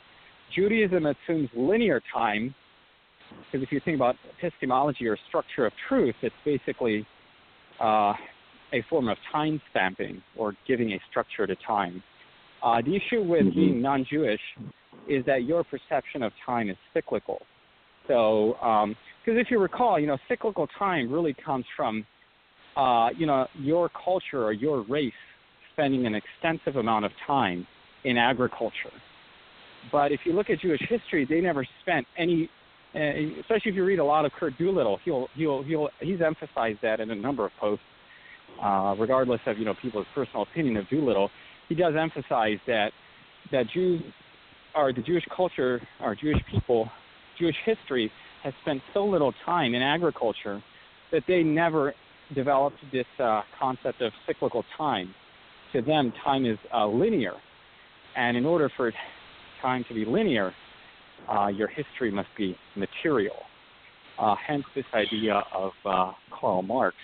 Judaism 0.55 1.05
assumes 1.05 1.49
linear 1.55 2.01
time, 2.13 2.53
because 3.51 3.63
if 3.63 3.71
you 3.71 3.79
think 3.83 3.95
about 3.95 4.15
epistemology 4.37 5.07
or 5.07 5.17
structure 5.27 5.65
of 5.65 5.73
truth, 5.87 6.15
it's 6.21 6.35
basically 6.43 7.05
uh, 7.79 8.13
a 8.73 8.81
form 8.89 9.07
of 9.09 9.17
time 9.31 9.61
stamping 9.71 10.21
or 10.37 10.53
giving 10.67 10.91
a 10.93 10.99
structure 11.09 11.47
to 11.47 11.55
time. 11.67 12.03
Uh, 12.61 12.81
the 12.81 12.95
issue 12.95 13.21
with 13.21 13.47
Mhm. 13.47 13.55
being 13.55 13.81
non-Jewish 13.81 14.41
is 15.07 15.23
that 15.25 15.43
your 15.43 15.63
perception 15.63 16.23
of 16.23 16.33
time 16.45 16.69
is 16.69 16.77
cyclical. 16.93 17.41
So, 18.07 18.57
because 19.23 19.39
if 19.39 19.49
you 19.49 19.59
recall, 19.59 19.99
you 19.99 20.07
know, 20.07 20.17
cyclical 20.27 20.67
time 20.67 21.11
really 21.11 21.33
comes 21.33 21.65
from, 21.75 22.05
uh, 22.75 23.09
you 23.15 23.25
know, 23.25 23.47
your 23.55 23.89
culture 23.89 24.43
or 24.43 24.51
your 24.51 24.81
race 24.81 25.13
spending 25.75 26.05
an 26.05 26.15
extensive 26.15 26.77
amount 26.77 27.05
of 27.05 27.11
time 27.27 27.67
in 28.03 28.17
agriculture. 28.17 28.91
But 29.91 30.11
if 30.11 30.21
you 30.25 30.33
look 30.33 30.49
at 30.49 30.59
Jewish 30.59 30.81
history, 30.89 31.25
they 31.29 31.41
never 31.41 31.65
spent 31.81 32.07
any, 32.17 32.49
uh, 32.95 32.99
especially 33.39 33.71
if 33.71 33.75
you 33.75 33.85
read 33.85 33.99
a 33.99 34.03
lot 34.03 34.25
of 34.25 34.31
Curt 34.31 34.57
Doolittle, 34.57 34.99
he'll 35.03 35.27
he'll 35.35 35.63
he'll 35.63 35.89
he's 35.99 36.21
emphasized 36.21 36.79
that 36.81 36.99
in 36.99 37.11
a 37.11 37.15
number 37.15 37.45
of 37.45 37.51
posts, 37.59 37.83
uh, 38.63 38.95
regardless 38.97 39.41
of 39.45 39.57
you 39.57 39.65
know 39.65 39.75
people's 39.81 40.07
personal 40.15 40.43
opinion 40.43 40.77
of 40.77 40.87
Doolittle. 40.89 41.29
He 41.69 41.75
does 41.75 41.93
emphasize 41.99 42.57
that 42.67 42.91
that 43.51 43.65
Jews 43.73 44.01
or 44.75 44.91
the 44.91 45.01
Jewish 45.01 45.23
culture 45.35 45.81
or 46.01 46.15
Jewish 46.15 46.41
people, 46.51 46.89
Jewish 47.39 47.55
history 47.65 48.11
has 48.43 48.53
spent 48.61 48.81
so 48.93 49.05
little 49.05 49.33
time 49.45 49.73
in 49.73 49.81
agriculture 49.81 50.61
that 51.11 51.23
they 51.27 51.43
never 51.43 51.93
developed 52.33 52.77
this 52.91 53.05
uh, 53.19 53.41
concept 53.59 54.01
of 54.01 54.11
cyclical 54.25 54.63
time. 54.77 55.13
To 55.75 55.81
them, 55.81 56.13
time 56.23 56.45
is 56.45 56.57
uh, 56.73 56.87
linear, 56.87 57.33
and 58.15 58.37
in 58.37 58.45
order 58.45 58.71
for 58.77 58.93
time 59.61 59.83
to 59.89 59.93
be 59.93 60.05
linear, 60.05 60.53
uh, 61.29 61.47
your 61.47 61.67
history 61.67 62.09
must 62.09 62.29
be 62.37 62.55
material. 62.77 63.35
Uh, 64.17 64.35
hence, 64.47 64.63
this 64.73 64.85
idea 64.93 65.43
of 65.53 65.71
uh, 65.83 66.13
Karl 66.39 66.61
Marx. 66.61 66.95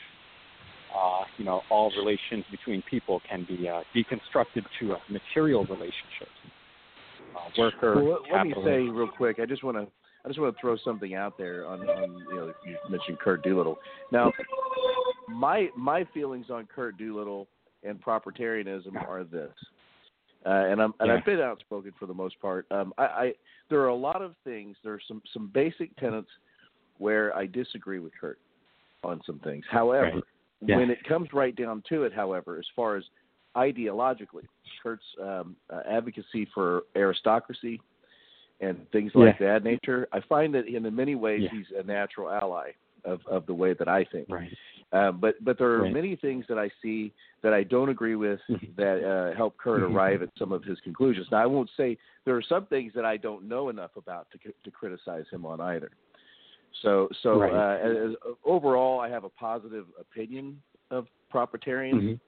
Uh, 0.97 1.23
you 1.37 1.43
know, 1.43 1.59
all 1.69 1.91
relations 1.97 2.45
between 2.49 2.81
people 2.89 3.21
can 3.29 3.45
be 3.45 3.67
uh, 3.67 3.81
deconstructed 3.93 4.63
to 4.79 4.95
material 5.09 5.65
relationships. 5.65 6.31
Uh, 7.35 7.49
worker, 7.57 8.01
well, 8.01 8.19
let, 8.31 8.37
let 8.37 8.47
me 8.47 8.53
say 8.63 8.79
real 8.89 9.09
quick. 9.09 9.39
I 9.41 9.45
just 9.45 9.65
want 9.65 9.75
to 9.75 9.87
I 10.23 10.29
just 10.29 10.39
want 10.39 10.55
to 10.55 10.61
throw 10.61 10.77
something 10.77 11.13
out 11.13 11.37
there 11.37 11.65
on, 11.65 11.81
on 11.89 12.11
you 12.29 12.35
know 12.35 12.53
you 12.65 12.77
mentioned 12.89 13.19
Curt 13.19 13.43
Doolittle. 13.43 13.79
Now, 14.13 14.31
my 15.27 15.67
my 15.75 16.07
feelings 16.13 16.45
on 16.49 16.69
Curt 16.73 16.97
Doolittle 16.97 17.49
and 17.83 18.01
propertarianism 18.01 18.95
are 19.07 19.23
this, 19.23 19.51
uh, 20.45 20.49
and 20.49 20.81
I'm 20.81 20.93
and 20.99 21.09
Yeah. 21.09 21.15
I've 21.15 21.25
been 21.25 21.39
outspoken 21.39 21.93
for 21.99 22.05
the 22.05 22.13
most 22.13 22.39
part. 22.41 22.65
Um, 22.71 22.93
I, 22.97 23.03
I 23.03 23.33
there 23.69 23.81
are 23.81 23.87
a 23.87 23.95
lot 23.95 24.21
of 24.21 24.35
things. 24.43 24.77
There 24.83 24.93
are 24.93 25.01
some 25.07 25.21
some 25.33 25.47
basic 25.53 25.95
tenets 25.97 26.29
where 26.97 27.35
I 27.35 27.47
disagree 27.47 27.99
with 27.99 28.13
Curt 28.19 28.39
on 29.03 29.21
some 29.25 29.39
things. 29.39 29.65
However, 29.69 30.11
Right. 30.15 30.23
Yeah. 30.63 30.77
when 30.77 30.91
it 30.91 31.03
comes 31.05 31.33
right 31.33 31.55
down 31.55 31.81
to 31.89 32.03
it, 32.03 32.13
however, 32.13 32.59
as 32.59 32.67
far 32.75 32.95
as 32.95 33.03
ideologically, 33.55 34.45
Curt's 34.83 35.03
um, 35.19 35.55
uh, 35.71 35.81
advocacy 35.89 36.45
for 36.53 36.83
aristocracy 36.95 37.81
and 38.59 38.87
things 38.91 39.11
like 39.15 39.39
that 39.39 39.63
nature, 39.63 40.07
I 40.13 40.19
find 40.29 40.53
that 40.53 40.67
in 40.67 40.95
many 40.95 41.15
ways 41.15 41.41
Yeah. 41.43 41.49
he's 41.57 41.65
a 41.75 41.81
natural 41.83 42.29
ally 42.29 42.71
of, 43.03 43.25
of 43.25 43.47
the 43.47 43.53
way 43.55 43.73
that 43.73 43.87
I 43.87 44.05
think. 44.05 44.27
Right. 44.29 44.51
Uh, 44.91 45.11
but 45.11 45.41
but 45.43 45.57
there 45.57 45.71
are 45.71 45.83
Right. 45.83 45.93
many 45.93 46.15
things 46.17 46.45
that 46.47 46.59
I 46.59 46.69
see 46.81 47.13
that 47.41 47.53
I 47.53 47.63
don't 47.63 47.89
agree 47.89 48.15
with 48.15 48.41
Mhm. 48.49 48.75
that 48.75 49.03
uh, 49.03 49.33
help 49.35 49.55
Curt 49.57 49.81
Mhm. 49.81 49.95
arrive 49.95 50.21
at 50.21 50.29
some 50.37 50.51
of 50.51 50.63
his 50.63 50.79
conclusions. 50.81 51.31
Now 51.31 51.37
I 51.37 51.45
won't 51.45 51.69
say 51.77 51.97
there 52.25 52.35
are 52.35 52.41
some 52.41 52.65
things 52.65 52.93
that 52.93 53.05
I 53.05 53.17
don't 53.17 53.43
know 53.43 53.69
enough 53.69 53.95
about 53.95 54.29
to 54.31 54.37
to 54.51 54.71
criticize 54.71 55.27
him 55.29 55.45
on 55.45 55.61
either. 55.61 55.91
So 56.81 57.07
so 57.21 57.39
Right. 57.39 57.53
uh, 57.53 57.77
as, 57.87 58.15
overall, 58.43 58.99
I 58.99 59.07
have 59.09 59.23
a 59.23 59.29
positive 59.29 59.87
opinion 59.99 60.61
of 60.89 61.07
propertarians. 61.31 62.01
Mhm. 62.01 62.19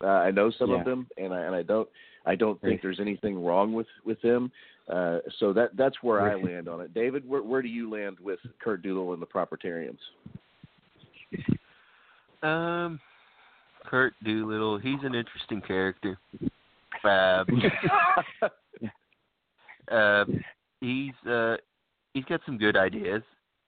Uh, 0.00 0.06
I 0.06 0.30
know 0.30 0.50
some 0.50 0.70
Yeah. 0.70 0.78
of 0.78 0.84
them, 0.84 1.08
and 1.16 1.32
I 1.32 1.42
and 1.42 1.54
I 1.54 1.62
don't 1.62 1.88
I 2.26 2.34
don't 2.34 2.60
think 2.60 2.72
Right. 2.72 2.82
there's 2.82 3.00
anything 3.00 3.42
wrong 3.44 3.72
with 3.72 3.88
with 4.04 4.20
them. 4.22 4.50
Uh, 4.88 5.20
so 5.38 5.52
that 5.52 5.76
that's 5.76 6.02
where 6.02 6.20
I 6.20 6.34
land 6.34 6.68
on 6.68 6.80
it. 6.80 6.92
David, 6.94 7.28
where 7.28 7.42
where 7.42 7.62
do 7.62 7.68
you 7.68 7.88
land 7.88 8.18
with 8.18 8.40
Curt 8.58 8.82
Doodle 8.82 9.12
and 9.12 9.22
the 9.22 9.26
propertarians? 9.26 10.00
Um, 12.42 13.00
Curt 13.84 14.14
Doolittle, 14.24 14.78
he's 14.78 15.02
an 15.02 15.14
interesting 15.14 15.60
character. 15.60 16.18
Uh, 17.04 17.44
uh, 19.90 20.24
he's 20.80 21.14
uh, 21.28 21.56
he's 22.14 22.24
got 22.24 22.40
some 22.46 22.58
good 22.58 22.76
ideas. 22.76 23.22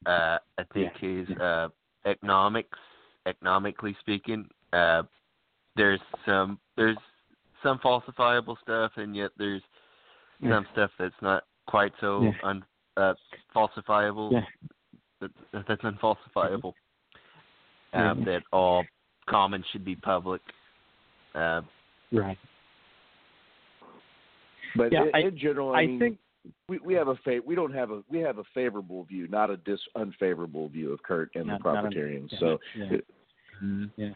Uh, 0.07 0.39
I 0.59 0.65
think 0.73 0.93
his 0.99 1.29
uh, 1.39 1.69
economics, 2.07 2.79
economically 3.27 3.97
speaking, 4.01 4.49
uh, 4.73 5.03
there's 5.77 6.01
some 6.27 6.59
there's 6.77 6.97
some 7.63 7.79
falsifiable 7.79 8.57
stuff, 8.63 8.93
and 8.97 9.15
yet 9.15 9.31
there's 9.37 9.63
Yeah. 10.41 10.51
some 10.51 10.67
stuff 10.73 10.91
that's 10.99 11.21
not 11.21 11.45
quite 11.67 11.93
so 12.01 12.25
Yeah. 12.25 12.33
un, 12.43 12.65
uh, 12.97 13.15
falsifiable. 13.55 14.33
Yeah. 14.33 14.47
That, 15.21 15.67
that's 15.67 15.83
unfalsifiable. 15.83 16.75
Yeah. 17.93 18.11
Um, 18.13 18.25
that 18.25 18.43
all 18.53 18.85
comments 19.29 19.67
should 19.73 19.85
be 19.85 19.97
public. 19.97 20.41
Uh, 21.35 21.63
Right. 22.13 22.39
But 24.77 24.93
Yeah, 24.93 25.05
in, 25.05 25.11
I- 25.15 25.19
in 25.21 25.39
general, 25.39 25.73
I, 25.73 25.81
I 25.81 25.87
mean, 25.87 25.99
think 25.99 26.19
we 26.69 26.79
we 26.79 26.95
have 26.95 27.09
a 27.09 27.17
fa- 27.17 27.41
we 27.45 27.55
don't 27.55 27.73
have 27.75 27.91
a 27.91 28.03
we 28.09 28.19
have 28.21 28.39
a 28.39 28.45
favorable 28.55 29.05
view, 29.05 29.29
not 29.29 29.51
a 29.51 29.57
dis 29.59 29.81
unfavorable 29.97 30.69
view 30.69 30.93
of 30.93 31.03
Curt 31.03 31.31
and 31.35 31.47
Not- 31.47 31.63
the 31.63 31.73
not 31.73 31.95
a- 31.95 31.99
yeah, 31.99 32.39
so 32.39 32.59
yeah. 32.77 32.85
mm-hmm. 33.63 33.85
Yeah. 33.97 34.11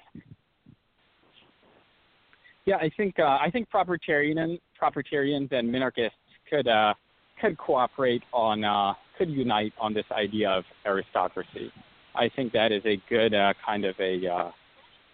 Yeah, 2.66 2.76
I 2.76 2.90
think 2.96 3.18
uh, 3.18 3.38
I 3.40 3.50
think 3.52 3.68
propertarian 3.70 4.58
propertarians 4.80 5.52
and 5.52 5.72
minarchists 5.72 6.10
could 6.48 6.66
uh, 6.66 6.94
could 7.40 7.58
cooperate 7.58 8.22
on 8.32 8.64
uh, 8.64 8.94
could 9.18 9.30
unite 9.30 9.72
on 9.80 9.92
this 9.92 10.06
idea 10.12 10.48
of 10.50 10.64
aristocracy. 10.86 11.70
I 12.14 12.28
think 12.34 12.52
that 12.52 12.72
is 12.72 12.82
a 12.84 13.00
good 13.08 13.34
uh, 13.34 13.52
kind 13.64 13.84
of 13.84 13.94
a 13.98 14.26
uh, 14.26 14.50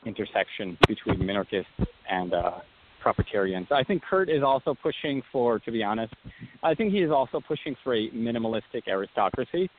intersection 0.05 0.77
between 0.87 1.19
minarchists 1.19 1.65
and 2.11 2.35
uh, 2.35 2.59
propertarians. 3.05 3.71
I 3.73 3.83
think 3.83 4.03
Curt 4.03 4.29
is 4.29 4.43
also 4.43 4.75
pushing 4.83 5.23
for, 5.33 5.59
to 5.61 5.71
be 5.71 5.83
honest, 5.83 6.13
I 6.63 6.75
think 6.75 6.93
he 6.93 7.01
is 7.01 7.11
also 7.11 7.41
pushing 7.47 7.75
for 7.83 7.95
a 7.95 8.11
minimalistic 8.11 8.87
aristocracy, 8.89 9.71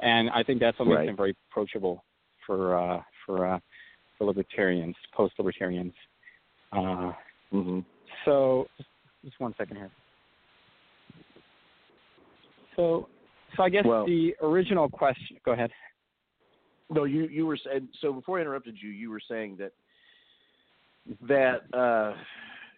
and 0.00 0.30
I 0.30 0.42
think 0.42 0.60
that's 0.60 0.78
what 0.78 0.88
makes 0.88 1.08
him 1.08 1.16
very 1.16 1.34
approachable 1.50 2.04
for 2.46 2.76
uh, 2.76 3.02
for 3.24 3.46
uh, 3.46 3.58
for 4.18 4.24
libertarians, 4.24 4.96
post-libertarians. 5.14 5.92
Uh, 6.72 7.12
hmm 7.50 7.80
so, 8.24 8.66
just 9.24 9.38
one 9.40 9.54
second 9.56 9.76
here. 9.76 9.90
So, 12.74 13.08
so 13.56 13.62
I 13.62 13.68
guess 13.70 13.84
Well- 13.86 14.04
the 14.04 14.34
original 14.42 14.88
question. 14.88 15.38
Go 15.44 15.52
ahead. 15.52 15.70
No, 16.90 17.04
you 17.04 17.24
you 17.24 17.46
were 17.46 17.58
saying 17.64 17.88
so 18.00 18.12
before 18.12 18.38
I 18.38 18.42
interrupted 18.42 18.76
you, 18.80 18.90
you 18.90 19.10
were 19.10 19.20
saying 19.28 19.58
that 19.58 19.72
that 21.28 21.76
uh, 21.76 22.14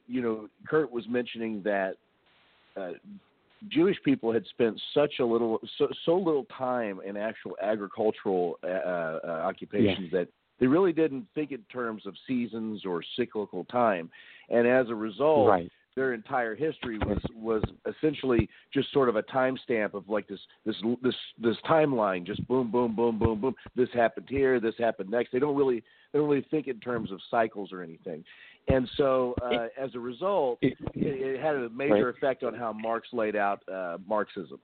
you 0.06 0.22
know 0.22 0.48
Curt 0.66 0.90
was 0.90 1.05
mentioning 1.09 1.62
that 1.64 1.97
uh, 2.76 2.93
Jewish 3.68 3.97
people 4.05 4.32
had 4.32 4.47
spent 4.47 4.80
such 4.94 5.14
a 5.20 5.24
little 5.24 5.60
so, 5.76 5.89
so 6.05 6.16
little 6.16 6.47
time 6.56 7.01
in 7.05 7.16
actual 7.16 7.56
agricultural 7.62 8.59
uh, 8.64 8.66
uh, 8.66 9.20
occupations 9.44 10.10
that 10.12 10.28
they 10.60 10.66
really 10.66 10.93
didn't 10.93 11.26
think 11.35 11.52
in 11.52 11.62
terms 11.70 12.06
of 12.06 12.14
seasons 12.26 12.85
or 12.85 13.02
cyclical 13.16 13.64
time, 13.64 14.10
and 14.48 14.66
as 14.66 14.89
a 14.89 14.94
result, 14.94 15.48
right. 15.48 15.70
Their 15.98 16.14
entire 16.14 16.54
history 16.54 16.96
was 16.98 17.18
was 17.34 17.62
essentially 17.86 18.48
just 18.72 18.92
sort 18.92 19.08
of 19.08 19.16
a 19.16 19.22
timestamp 19.24 19.94
of 19.94 20.08
like 20.08 20.28
this 20.28 20.38
this 20.64 20.76
this 21.02 21.14
this 21.42 21.56
timeline 21.68 22.24
just 22.24 22.46
boom 22.46 22.70
boom 22.70 22.94
boom 22.94 23.18
boom 23.18 23.40
boom 23.40 23.54
this 23.74 23.88
happened 23.92 24.26
here 24.30 24.60
this 24.60 24.74
happened 24.78 25.10
next 25.10 25.32
they 25.32 25.40
don't 25.40 25.56
really 25.56 25.82
they 26.12 26.18
don't 26.20 26.28
really 26.28 26.46
think 26.52 26.68
in 26.68 26.78
terms 26.78 27.10
of 27.10 27.18
cycles 27.28 27.72
or 27.72 27.82
anything 27.82 28.24
and 28.68 28.88
so 28.96 29.34
uh, 29.42 29.66
as 29.76 29.92
a 29.96 29.98
result 29.98 30.58
It- 30.62 30.76
it, 30.94 31.40
had 31.40 31.56
a 31.56 31.68
major 31.70 32.06
Right. 32.06 32.14
effect 32.16 32.44
on 32.44 32.54
how 32.54 32.72
Marx 32.72 33.08
laid 33.12 33.34
out 33.34 33.60
uh, 33.68 33.98
Marxism 34.06 34.60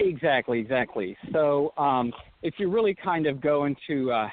Exactly, 0.00 0.58
exactly. 0.58 1.16
So 1.32 1.72
um, 1.78 2.12
if 2.42 2.54
you 2.58 2.68
really 2.68 2.94
kind 2.94 3.26
of 3.26 3.40
go 3.40 3.64
into, 3.66 4.10
uh, 4.10 4.28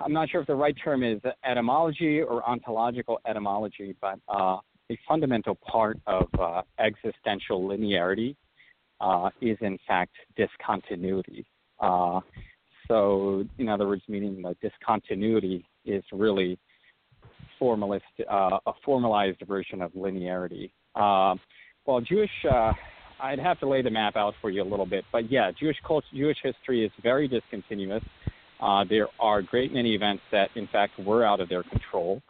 I'm 0.00 0.12
not 0.12 0.30
sure 0.30 0.40
if 0.40 0.46
the 0.46 0.54
right 0.54 0.76
term 0.82 1.02
is 1.02 1.20
etymology 1.44 2.20
or 2.20 2.48
ontological 2.48 3.18
etymology, 3.26 3.96
but 4.00 4.18
uh, 4.28 4.58
a 4.90 4.98
fundamental 5.06 5.56
part 5.56 5.98
of 6.06 6.28
uh, 6.38 6.62
existential 6.78 7.62
linearity 7.68 8.36
uh, 9.00 9.30
is 9.40 9.58
in 9.60 9.78
fact 9.86 10.12
discontinuity. 10.36 11.46
Uh, 11.80 12.20
so, 12.86 13.44
in 13.58 13.68
other 13.68 13.86
words, 13.86 14.02
meaning 14.08 14.42
that 14.42 14.58
discontinuity 14.60 15.64
is 15.84 16.02
really 16.12 16.58
formalist, 17.58 18.04
uh, 18.30 18.58
a 18.66 18.72
formalized 18.84 19.42
version 19.46 19.82
of 19.82 19.92
linearity. 19.92 20.70
Uh, 20.94 21.34
well, 21.84 22.00
Jewish, 22.00 22.30
uh, 22.50 22.72
I'd 23.20 23.38
have 23.38 23.60
to 23.60 23.68
lay 23.68 23.82
the 23.82 23.90
map 23.90 24.16
out 24.16 24.34
for 24.40 24.50
you 24.50 24.62
a 24.62 24.64
little 24.64 24.86
bit, 24.86 25.04
but 25.12 25.30
yeah, 25.30 25.50
Jewish 25.58 25.76
culture, 25.86 26.06
Jewish 26.14 26.38
history 26.42 26.84
is 26.84 26.92
very 27.02 27.28
discontinuous. 27.28 28.02
Uh, 28.60 28.84
there 28.88 29.06
are 29.20 29.38
a 29.38 29.42
great 29.42 29.72
many 29.72 29.94
events 29.94 30.22
that, 30.32 30.50
in 30.56 30.66
fact, 30.68 30.98
were 30.98 31.24
out 31.24 31.40
of 31.40 31.48
their 31.48 31.62
control, 31.62 32.20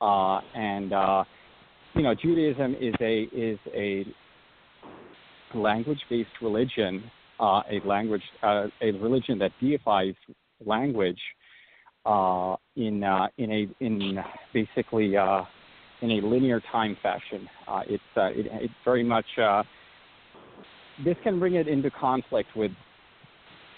uh, 0.00 0.40
and 0.54 0.92
uh, 0.92 1.24
you 1.94 2.02
know, 2.02 2.14
Judaism 2.14 2.74
is 2.80 2.94
a 3.00 3.22
is 3.32 3.58
a 3.74 4.04
language-based 5.54 6.30
religion, 6.42 7.10
uh, 7.38 7.62
a 7.70 7.80
language, 7.84 8.22
uh, 8.42 8.66
a 8.80 8.92
religion 8.92 9.38
that 9.38 9.52
deifies 9.60 10.14
language 10.64 11.20
uh, 12.06 12.56
in 12.76 13.04
uh, 13.04 13.28
in 13.38 13.52
a 13.52 13.84
in 13.84 14.18
basically 14.52 15.16
uh, 15.16 15.42
in 16.02 16.10
a 16.10 16.26
linear 16.26 16.60
time 16.72 16.96
fashion. 17.02 17.48
Uh, 17.68 17.82
it's 17.86 18.02
uh, 18.16 18.26
it, 18.26 18.46
it 18.46 18.70
very 18.84 19.04
much 19.04 19.26
uh, 19.40 19.62
this 21.04 21.16
can 21.22 21.38
bring 21.38 21.54
it 21.54 21.68
into 21.68 21.90
conflict 21.90 22.48
with 22.56 22.70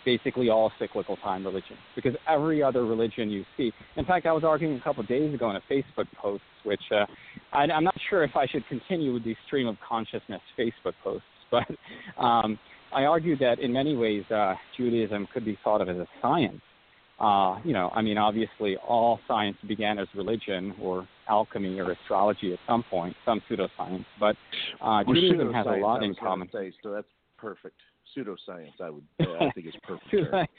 basically 0.07 0.49
all 0.49 0.73
cyclical 0.79 1.17
time 1.19 1.45
religions 1.45 1.79
because 1.95 2.15
every 2.27 2.63
other 2.63 2.87
religion 2.87 3.29
you 3.29 3.45
see. 3.57 3.73
In 3.97 4.07
fact, 4.07 4.25
I 4.25 4.33
was 4.33 4.45
arguing 4.45 4.79
a 4.79 4.81
couple 4.81 5.03
of 5.03 5.09
days 5.09 5.35
ago 5.35 5.51
in 5.51 5.57
a 5.57 5.63
Facebook 5.71 6.07
post, 6.17 6.45
which 6.65 6.81
uh, 6.93 7.05
I, 7.53 7.65
I'm 7.65 7.85
not 7.85 7.97
sure 8.09 8.23
if 8.23 8.35
I 8.35 8.47
should 8.47 8.67
continue 8.69 9.13
with 9.13 9.25
the 9.25 9.37
stream 9.47 9.67
of 9.67 9.77
consciousness 9.87 10.41
Facebook 10.59 10.95
posts, 11.05 11.27
but 11.51 11.67
um, 12.23 12.59
I 12.95 13.05
argued 13.05 13.41
that 13.41 13.59
in 13.59 13.73
many 13.73 13.97
ways 13.97 14.25
uh, 14.31 14.55
Judaism 14.77 15.29
could 15.35 15.45
be 15.45 15.59
thought 15.63 15.83
of 15.83 15.89
as 15.91 15.97
a 15.97 16.07
science. 16.23 16.63
Uh, 17.19 17.59
you 17.65 17.73
know, 17.73 17.91
I 17.95 18.03
mean, 18.03 18.19
obviously, 18.19 18.77
all 18.77 19.19
science 19.27 19.57
began 19.67 19.99
as 19.99 20.07
religion 20.15 20.75
or 20.81 21.09
alchemy 21.29 21.81
or 21.81 21.93
astrology 21.93 22.53
at 22.53 22.59
some 22.67 22.85
point, 22.91 23.17
some 23.25 23.41
pseudoscience. 23.51 24.05
But 24.21 24.37
uh, 24.81 25.03
Judaism 25.05 25.53
has 25.53 25.67
a 25.67 25.81
lot 25.81 26.03
in 26.03 26.15
common. 26.15 26.49
Say, 26.53 26.73
so 26.83 26.93
that's 26.93 27.07
perfect. 27.39 27.77
Pseudoscience, 28.17 28.81
I 28.81 28.91
would. 28.91 29.05
I 29.21 29.51
think 29.55 29.67
is 29.67 29.75
perfect. 29.83 30.51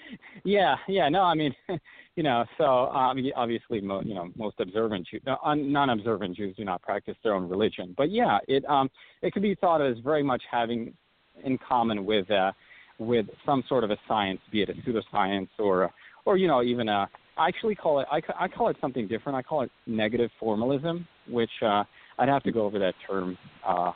yeah, 0.44 0.76
yeah. 0.88 1.10
No, 1.10 1.22
I 1.22 1.36
mean, 1.36 1.54
you 2.16 2.24
know, 2.24 2.46
so 2.58 2.88
um, 2.88 3.18
obviously, 3.36 3.82
mo- 3.82 4.02
you 4.02 4.14
know, 4.14 4.30
most 4.36 4.60
observant 4.60 5.08
Jews, 5.08 5.22
non-observant 5.26 6.36
Jews 6.36 6.56
do 6.56 6.66
not 6.66 6.82
practice 6.82 7.16
their 7.24 7.34
own 7.34 7.48
religion. 7.48 7.94
But 7.98 8.12
yeah, 8.12 8.40
it 8.48 8.66
um, 8.66 8.90
it 9.22 9.34
could 9.34 9.42
be 9.42 9.56
thought 9.56 9.82
of 9.82 9.92
as 9.92 10.04
very 10.04 10.24
much 10.24 10.44
having 10.50 10.94
in 11.44 11.58
common 11.58 12.06
with 12.06 12.30
uh, 12.32 12.52
with 13.00 13.28
some 13.46 13.64
sort 13.70 13.84
of 13.84 13.92
a 13.92 13.98
science, 14.08 14.40
be 14.52 14.62
it 14.62 14.70
a 14.70 14.74
pseudoscience 14.74 15.50
or 15.60 15.92
or 16.26 16.38
you 16.38 16.48
know 16.48 16.64
even 16.64 16.90
a. 16.90 17.08
I 17.38 17.48
actually 17.48 17.76
call 17.76 18.00
it 18.00 18.08
I, 18.12 18.20
I 18.40 18.48
call 18.48 18.70
it 18.70 18.78
something 18.82 19.08
different. 19.08 19.38
I 19.38 19.44
call 19.44 19.62
it 19.62 19.72
negative 19.86 20.32
formalism, 20.40 21.08
which 21.30 21.52
uh, 21.62 21.84
I'd 22.18 22.30
have 22.30 22.44
to 22.44 22.52
go 22.52 22.64
over 22.66 22.80
that 22.80 22.96
term. 23.08 23.38
Uh, 23.66 23.92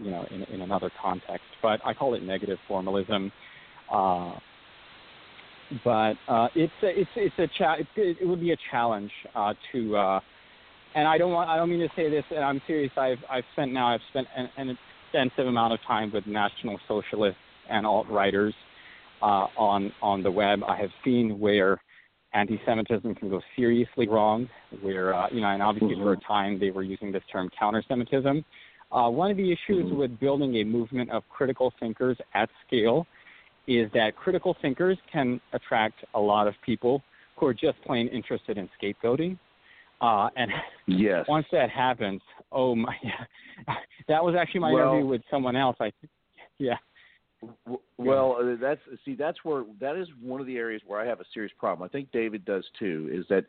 you 0.00 0.10
know, 0.10 0.24
in, 0.30 0.42
in 0.54 0.60
another 0.62 0.90
context, 1.00 1.46
but 1.62 1.80
I 1.84 1.94
call 1.94 2.14
it 2.14 2.22
negative 2.22 2.58
formalism. 2.66 3.30
Uh, 3.92 4.34
but 5.84 6.14
uh, 6.28 6.48
it's 6.54 6.72
a, 6.82 7.00
it's 7.00 7.10
it's 7.16 7.38
a 7.38 7.46
cha- 7.58 7.74
it, 7.74 7.86
it 7.96 8.26
would 8.26 8.40
be 8.40 8.52
a 8.52 8.56
challenge 8.70 9.10
uh, 9.34 9.54
to, 9.72 9.96
uh, 9.96 10.20
and 10.94 11.06
I 11.06 11.16
don't 11.18 11.32
want 11.32 11.48
I 11.48 11.56
don't 11.56 11.70
mean 11.70 11.80
to 11.80 11.88
say 11.94 12.10
this, 12.10 12.24
and 12.30 12.40
I'm 12.44 12.60
serious. 12.66 12.90
I've 12.96 13.18
I've 13.30 13.44
spent 13.52 13.72
now 13.72 13.88
I've 13.88 14.00
spent 14.10 14.26
an, 14.36 14.48
an 14.56 14.76
extensive 15.06 15.46
amount 15.46 15.72
of 15.72 15.80
time 15.86 16.10
with 16.12 16.26
National 16.26 16.78
Socialists 16.88 17.38
and 17.68 17.86
alt 17.86 18.08
righters 18.08 18.54
uh, 19.22 19.46
on 19.56 19.92
on 20.02 20.22
the 20.22 20.30
web. 20.30 20.60
I 20.66 20.76
have 20.76 20.90
seen 21.04 21.38
where 21.38 21.80
anti-Semitism 22.32 23.14
can 23.16 23.28
go 23.28 23.40
seriously 23.56 24.08
wrong. 24.08 24.48
Where 24.82 25.14
uh, 25.14 25.28
you 25.30 25.40
know, 25.40 25.48
and 25.48 25.62
obviously 25.62 25.94
for 25.96 26.14
a 26.14 26.20
time 26.20 26.58
they 26.58 26.70
were 26.70 26.82
using 26.82 27.12
this 27.12 27.22
term 27.30 27.48
counter-Semitism. 27.56 28.44
Uh, 28.92 29.08
one 29.08 29.30
of 29.30 29.36
the 29.36 29.52
issues 29.52 29.92
with 29.92 30.18
building 30.18 30.56
a 30.56 30.64
movement 30.64 31.10
of 31.10 31.22
critical 31.28 31.72
thinkers 31.78 32.16
at 32.34 32.48
scale 32.66 33.06
is 33.66 33.90
that 33.94 34.16
critical 34.16 34.56
thinkers 34.60 34.98
can 35.12 35.40
attract 35.52 36.04
a 36.14 36.20
lot 36.20 36.48
of 36.48 36.54
people 36.64 37.02
who 37.36 37.46
are 37.46 37.54
just 37.54 37.80
plain 37.86 38.08
interested 38.08 38.58
in 38.58 38.68
scapegoating. 38.82 39.38
Uh, 40.00 40.28
and 40.36 40.50
Yes. 40.86 41.24
once 41.28 41.46
that 41.52 41.70
happens, 41.70 42.20
oh 42.50 42.74
my, 42.74 42.96
that 44.08 44.24
was 44.24 44.34
actually 44.34 44.60
my 44.60 44.72
Well- 44.72 44.92
interview 44.92 45.06
with 45.06 45.22
someone 45.30 45.54
else. 45.56 45.76
I, 45.80 45.92
yeah, 46.58 46.76
Well, 47.96 48.36
uh, 48.40 48.56
that's 48.60 48.80
see, 49.04 49.14
that's 49.14 49.38
where 49.44 49.64
that 49.80 49.96
is 49.96 50.08
one 50.20 50.40
of 50.40 50.46
the 50.46 50.56
areas 50.56 50.82
where 50.86 51.00
I 51.00 51.06
have 51.06 51.20
a 51.20 51.24
serious 51.32 51.52
problem. 51.58 51.86
I 51.86 51.90
think 51.90 52.10
David 52.12 52.44
does 52.44 52.64
too. 52.78 53.08
Is 53.12 53.24
that 53.28 53.44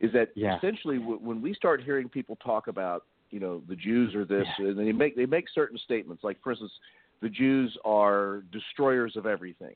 is 0.00 0.12
that 0.12 0.30
Yeah. 0.34 0.56
essentially 0.56 0.98
w- 0.98 1.18
when 1.20 1.40
we 1.42 1.54
start 1.54 1.82
hearing 1.82 2.08
people 2.08 2.36
talk 2.36 2.66
about 2.66 3.04
you 3.30 3.40
know 3.40 3.62
the 3.68 3.76
Jews 3.76 4.14
are 4.14 4.24
this, 4.24 4.46
and 4.58 4.78
they 4.78 4.92
make 4.92 5.16
they 5.16 5.26
make 5.26 5.46
certain 5.54 5.78
statements 5.78 6.24
like, 6.24 6.42
for 6.42 6.52
instance, 6.52 6.72
the 7.22 7.28
Jews 7.28 7.76
are 7.84 8.42
destroyers 8.52 9.16
of 9.16 9.26
everything. 9.26 9.74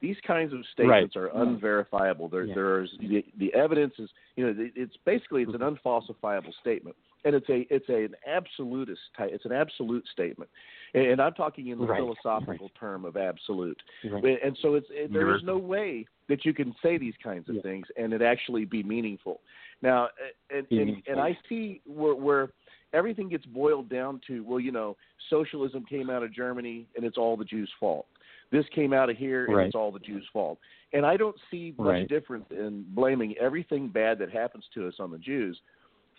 These 0.00 0.16
kinds 0.24 0.52
of 0.52 0.60
statements 0.72 1.16
are 1.16 1.26
unverifiable. 1.42 2.28
There, 2.28 2.44
Yeah. 2.44 2.54
there's 2.54 2.96
the, 3.00 3.24
the 3.38 3.52
evidence 3.54 3.94
is 3.98 4.08
you 4.36 4.46
know 4.46 4.54
it's 4.76 4.96
basically 5.04 5.42
it's 5.42 5.54
an 5.54 5.60
unfalsifiable 5.60 6.54
statement, 6.60 6.94
and 7.24 7.34
it's 7.34 7.48
a 7.48 7.66
it's 7.74 7.88
a, 7.88 8.04
an 8.04 8.14
absolutist 8.26 9.00
type. 9.16 9.30
It's 9.32 9.44
an 9.44 9.50
absolute 9.52 10.06
statement, 10.12 10.50
and, 10.94 11.04
and 11.04 11.20
I'm 11.20 11.34
talking 11.34 11.66
in 11.68 11.78
the 11.78 11.86
Right. 11.86 12.00
philosophical 12.00 12.70
term 12.78 13.04
of 13.04 13.16
absolute. 13.16 13.80
right. 14.04 14.38
And 14.44 14.56
so 14.62 14.74
it's 14.74 14.86
it, 14.90 15.12
there 15.12 15.34
is 15.34 15.42
no 15.42 15.58
way 15.58 16.06
that 16.28 16.44
you 16.44 16.54
can 16.54 16.74
say 16.80 16.96
these 16.96 17.14
kinds 17.22 17.48
of 17.48 17.56
Yeah. 17.56 17.62
things 17.62 17.86
and 17.96 18.12
it 18.12 18.22
actually 18.22 18.66
be 18.66 18.82
meaningful. 18.82 19.40
Now, 19.82 20.08
and 20.50 20.68
Be 20.68 20.80
and, 20.80 21.02
and 21.08 21.20
I 21.20 21.36
see 21.48 21.80
where, 21.86 22.14
where 22.14 22.50
everything 22.92 23.28
gets 23.28 23.44
boiled 23.46 23.88
down 23.88 24.20
to 24.26 24.42
well, 24.44 24.60
you 24.60 24.72
know, 24.72 24.96
socialism 25.30 25.84
came 25.84 26.10
out 26.10 26.22
of 26.22 26.32
Germany 26.32 26.86
and 26.96 27.04
it's 27.04 27.18
all 27.18 27.36
the 27.36 27.44
Jews' 27.44 27.70
fault. 27.78 28.06
This 28.50 28.64
came 28.74 28.92
out 28.92 29.10
of 29.10 29.16
here 29.16 29.46
and 29.46 29.56
Right. 29.56 29.66
it's 29.66 29.74
all 29.74 29.92
the 29.92 29.98
Jews' 29.98 30.26
fault. 30.32 30.58
And 30.92 31.04
I 31.04 31.16
don't 31.16 31.36
see 31.50 31.74
much 31.76 31.86
Right. 31.86 32.08
difference 32.08 32.50
in 32.50 32.84
blaming 32.94 33.36
everything 33.36 33.88
bad 33.88 34.18
that 34.18 34.30
happens 34.30 34.66
to 34.74 34.86
us 34.88 34.94
on 34.98 35.10
the 35.10 35.18
Jews 35.18 35.60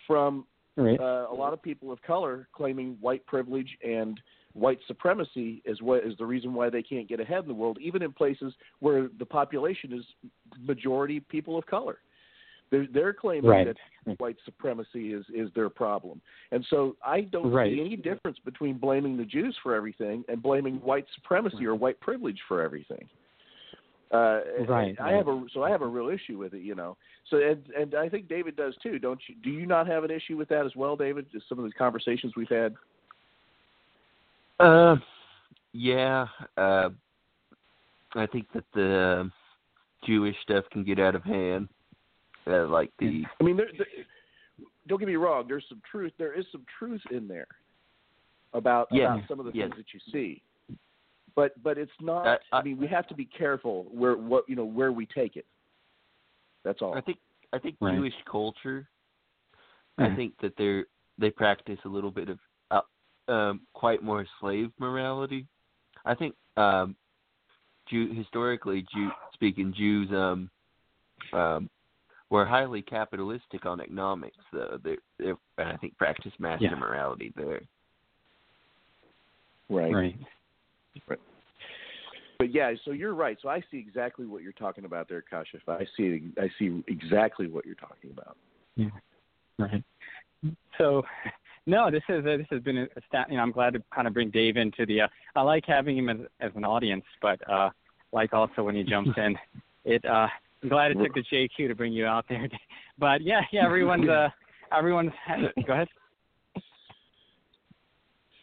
from 0.06 0.46
right. 0.76 0.98
uh, 1.00 1.26
a 1.30 1.34
lot 1.34 1.52
of 1.52 1.60
people 1.60 1.90
of 1.90 2.00
color 2.02 2.48
claiming 2.52 2.96
white 3.00 3.26
privilege 3.26 3.76
and 3.84 4.20
white 4.52 4.78
supremacy 4.86 5.62
as 5.68 5.80
what 5.80 6.04
is 6.04 6.16
the 6.18 6.26
reason 6.26 6.54
why 6.54 6.70
they 6.70 6.82
can't 6.82 7.08
get 7.08 7.20
ahead 7.20 7.42
in 7.42 7.48
the 7.48 7.54
world, 7.54 7.78
even 7.80 8.02
in 8.02 8.12
places 8.12 8.52
where 8.80 9.08
the 9.18 9.26
population 9.26 9.92
is 9.92 10.04
majority 10.60 11.20
people 11.20 11.56
of 11.56 11.66
color. 11.66 11.98
They're, 12.70 12.86
they're 12.92 13.12
claiming 13.12 13.50
Right. 13.50 13.66
that 13.66 14.18
white 14.18 14.36
supremacy 14.44 15.12
is 15.12 15.24
is 15.34 15.50
their 15.54 15.68
problem, 15.68 16.20
and 16.52 16.64
so 16.70 16.96
I 17.04 17.22
don't 17.22 17.50
Right. 17.50 17.72
see 17.72 17.80
any 17.80 17.96
difference 17.96 18.38
between 18.44 18.78
blaming 18.78 19.16
the 19.16 19.24
Jews 19.24 19.56
for 19.62 19.74
everything 19.74 20.24
and 20.28 20.42
blaming 20.42 20.76
white 20.76 21.06
supremacy 21.14 21.66
or 21.66 21.74
white 21.74 21.98
privilege 22.00 22.40
for 22.46 22.62
everything. 22.62 23.08
Uh, 24.12 24.40
Right, 24.66 25.00
I 25.00 25.12
have 25.12 25.28
a 25.28 25.44
so 25.52 25.62
I 25.62 25.70
have 25.70 25.82
a 25.82 25.86
real 25.86 26.08
issue 26.08 26.38
with 26.38 26.54
it, 26.54 26.62
you 26.62 26.74
know. 26.74 26.96
So 27.28 27.38
and 27.38 27.64
and 27.76 27.94
I 27.94 28.08
think 28.08 28.28
David 28.28 28.56
does 28.56 28.76
too, 28.82 28.98
don't 28.98 29.20
you? 29.28 29.34
Do 29.42 29.50
you 29.50 29.66
not 29.66 29.86
have 29.86 30.04
an 30.04 30.10
issue 30.10 30.36
with 30.36 30.48
that 30.48 30.66
as 30.66 30.74
well, 30.76 30.96
David? 30.96 31.26
Just 31.30 31.48
some 31.48 31.58
of 31.58 31.64
the 31.64 31.72
conversations 31.72 32.34
we've 32.36 32.48
had. 32.48 32.74
Uh, 34.58 34.96
yeah. 35.72 36.26
Uh, 36.56 36.90
I 38.14 38.26
think 38.26 38.46
that 38.52 38.64
the 38.74 39.30
Jewish 40.04 40.36
stuff 40.42 40.64
can 40.72 40.84
get 40.84 40.98
out 40.98 41.14
of 41.14 41.22
hand. 41.22 41.68
Uh, 42.50 42.66
like 42.68 42.90
the 42.98 43.24
I 43.40 43.44
mean, 43.44 43.56
there, 43.56 43.68
there, 43.78 43.86
don't 44.88 44.98
get 44.98 45.08
me 45.08 45.16
wrong. 45.16 45.44
There's 45.46 45.64
some 45.68 45.80
truth. 45.90 46.12
There 46.18 46.32
is 46.32 46.44
some 46.50 46.64
truth 46.78 47.02
in 47.10 47.28
there 47.28 47.46
about 48.54 48.88
Yeah, 48.90 49.14
about 49.14 49.28
some 49.28 49.38
of 49.38 49.46
the 49.46 49.52
yes. 49.52 49.68
things 49.68 49.76
that 49.76 49.94
you 49.94 50.00
see. 50.12 50.42
But 51.36 51.60
but 51.62 51.78
it's 51.78 51.92
not. 52.00 52.26
Uh, 52.26 52.38
I- 52.52 52.58
I 52.58 52.62
mean, 52.62 52.76
we 52.76 52.88
have 52.88 53.06
to 53.08 53.14
be 53.14 53.24
careful 53.24 53.84
where 53.90 54.16
what 54.16 54.48
you 54.48 54.56
know 54.56 54.64
where 54.64 54.92
we 54.92 55.06
take 55.06 55.36
it. 55.36 55.46
That's 56.64 56.82
all. 56.82 56.96
I 56.96 57.00
think 57.00 57.18
I 57.52 57.58
think 57.58 57.76
Right. 57.80 57.94
Jewish 57.96 58.14
culture. 58.24 58.88
I 59.98 60.08
Mhm. 60.08 60.16
think 60.16 60.38
that 60.38 60.56
they're 60.56 60.86
they 61.18 61.30
practice 61.30 61.78
a 61.84 61.88
little 61.88 62.10
bit 62.10 62.28
of 62.28 62.40
uh, 62.70 62.80
um, 63.28 63.66
quite 63.74 64.02
more 64.02 64.26
slave 64.40 64.72
morality. 64.78 65.46
I 66.04 66.14
think 66.14 66.34
um, 66.56 66.96
Jew 67.86 68.12
historically, 68.12 68.82
Jew 68.92 69.10
speaking, 69.34 69.72
Jews 69.72 70.10
um, 70.12 70.50
um, 71.32 71.70
were 72.30 72.46
highly 72.46 72.80
capitalistic 72.80 73.66
on 73.66 73.80
economics. 73.80 74.36
Though 74.52 74.78
they, 74.82 74.96
they 75.18 75.32
and 75.58 75.68
I 75.68 75.76
think 75.76 75.96
practice 75.98 76.32
master 76.38 76.66
Yeah. 76.66 76.74
morality 76.76 77.32
there. 77.36 77.60
right. 79.68 79.92
right. 79.92 80.16
But 82.38 82.54
yeah, 82.54 82.72
so 82.86 82.92
you're 82.92 83.14
right. 83.14 83.36
So 83.42 83.50
I 83.50 83.62
see 83.70 83.76
exactly 83.76 84.24
what 84.26 84.42
you're 84.42 84.52
talking 84.52 84.86
about 84.86 85.10
there, 85.10 85.22
Kashif. 85.30 85.60
I 85.68 85.86
see 85.94 86.22
I 86.38 86.48
see 86.58 86.82
exactly 86.88 87.48
what 87.48 87.66
you're 87.66 87.74
talking 87.74 88.10
about. 88.10 88.36
Yeah. 88.76 88.88
Right. 89.58 89.84
So, 90.78 91.02
no, 91.66 91.90
this 91.90 92.02
is 92.08 92.24
this 92.24 92.46
has 92.50 92.62
been 92.62 92.78
a 92.78 92.86
stat. 93.08 93.26
You 93.28 93.36
know, 93.36 93.42
I'm 93.42 93.52
glad 93.52 93.74
to 93.74 93.82
kind 93.94 94.08
of 94.08 94.14
bring 94.14 94.30
Dave 94.30 94.56
into 94.56 94.86
the. 94.86 95.02
Uh, 95.02 95.08
I 95.36 95.42
like 95.42 95.64
having 95.66 95.98
him 95.98 96.08
as, 96.08 96.16
as 96.40 96.50
an 96.54 96.64
audience, 96.64 97.04
but 97.20 97.38
uh, 97.46 97.68
like 98.12 98.32
also 98.32 98.62
when 98.62 98.74
he 98.74 98.84
jumps 98.84 99.10
in, 99.18 99.36
it. 99.84 100.02
Uh, 100.06 100.28
I'm 100.62 100.68
glad 100.68 100.90
it 100.90 100.98
took 100.98 101.14
the 101.14 101.24
JQ 101.32 101.68
to 101.68 101.74
bring 101.74 101.92
you 101.92 102.06
out 102.06 102.26
there. 102.28 102.48
But 102.98 103.22
yeah, 103.22 103.40
yeah, 103.50 103.64
everyone's 103.64 104.06
uh, 104.08 104.28
everyone's. 104.76 105.12
Go 105.66 105.72
ahead. 105.72 105.88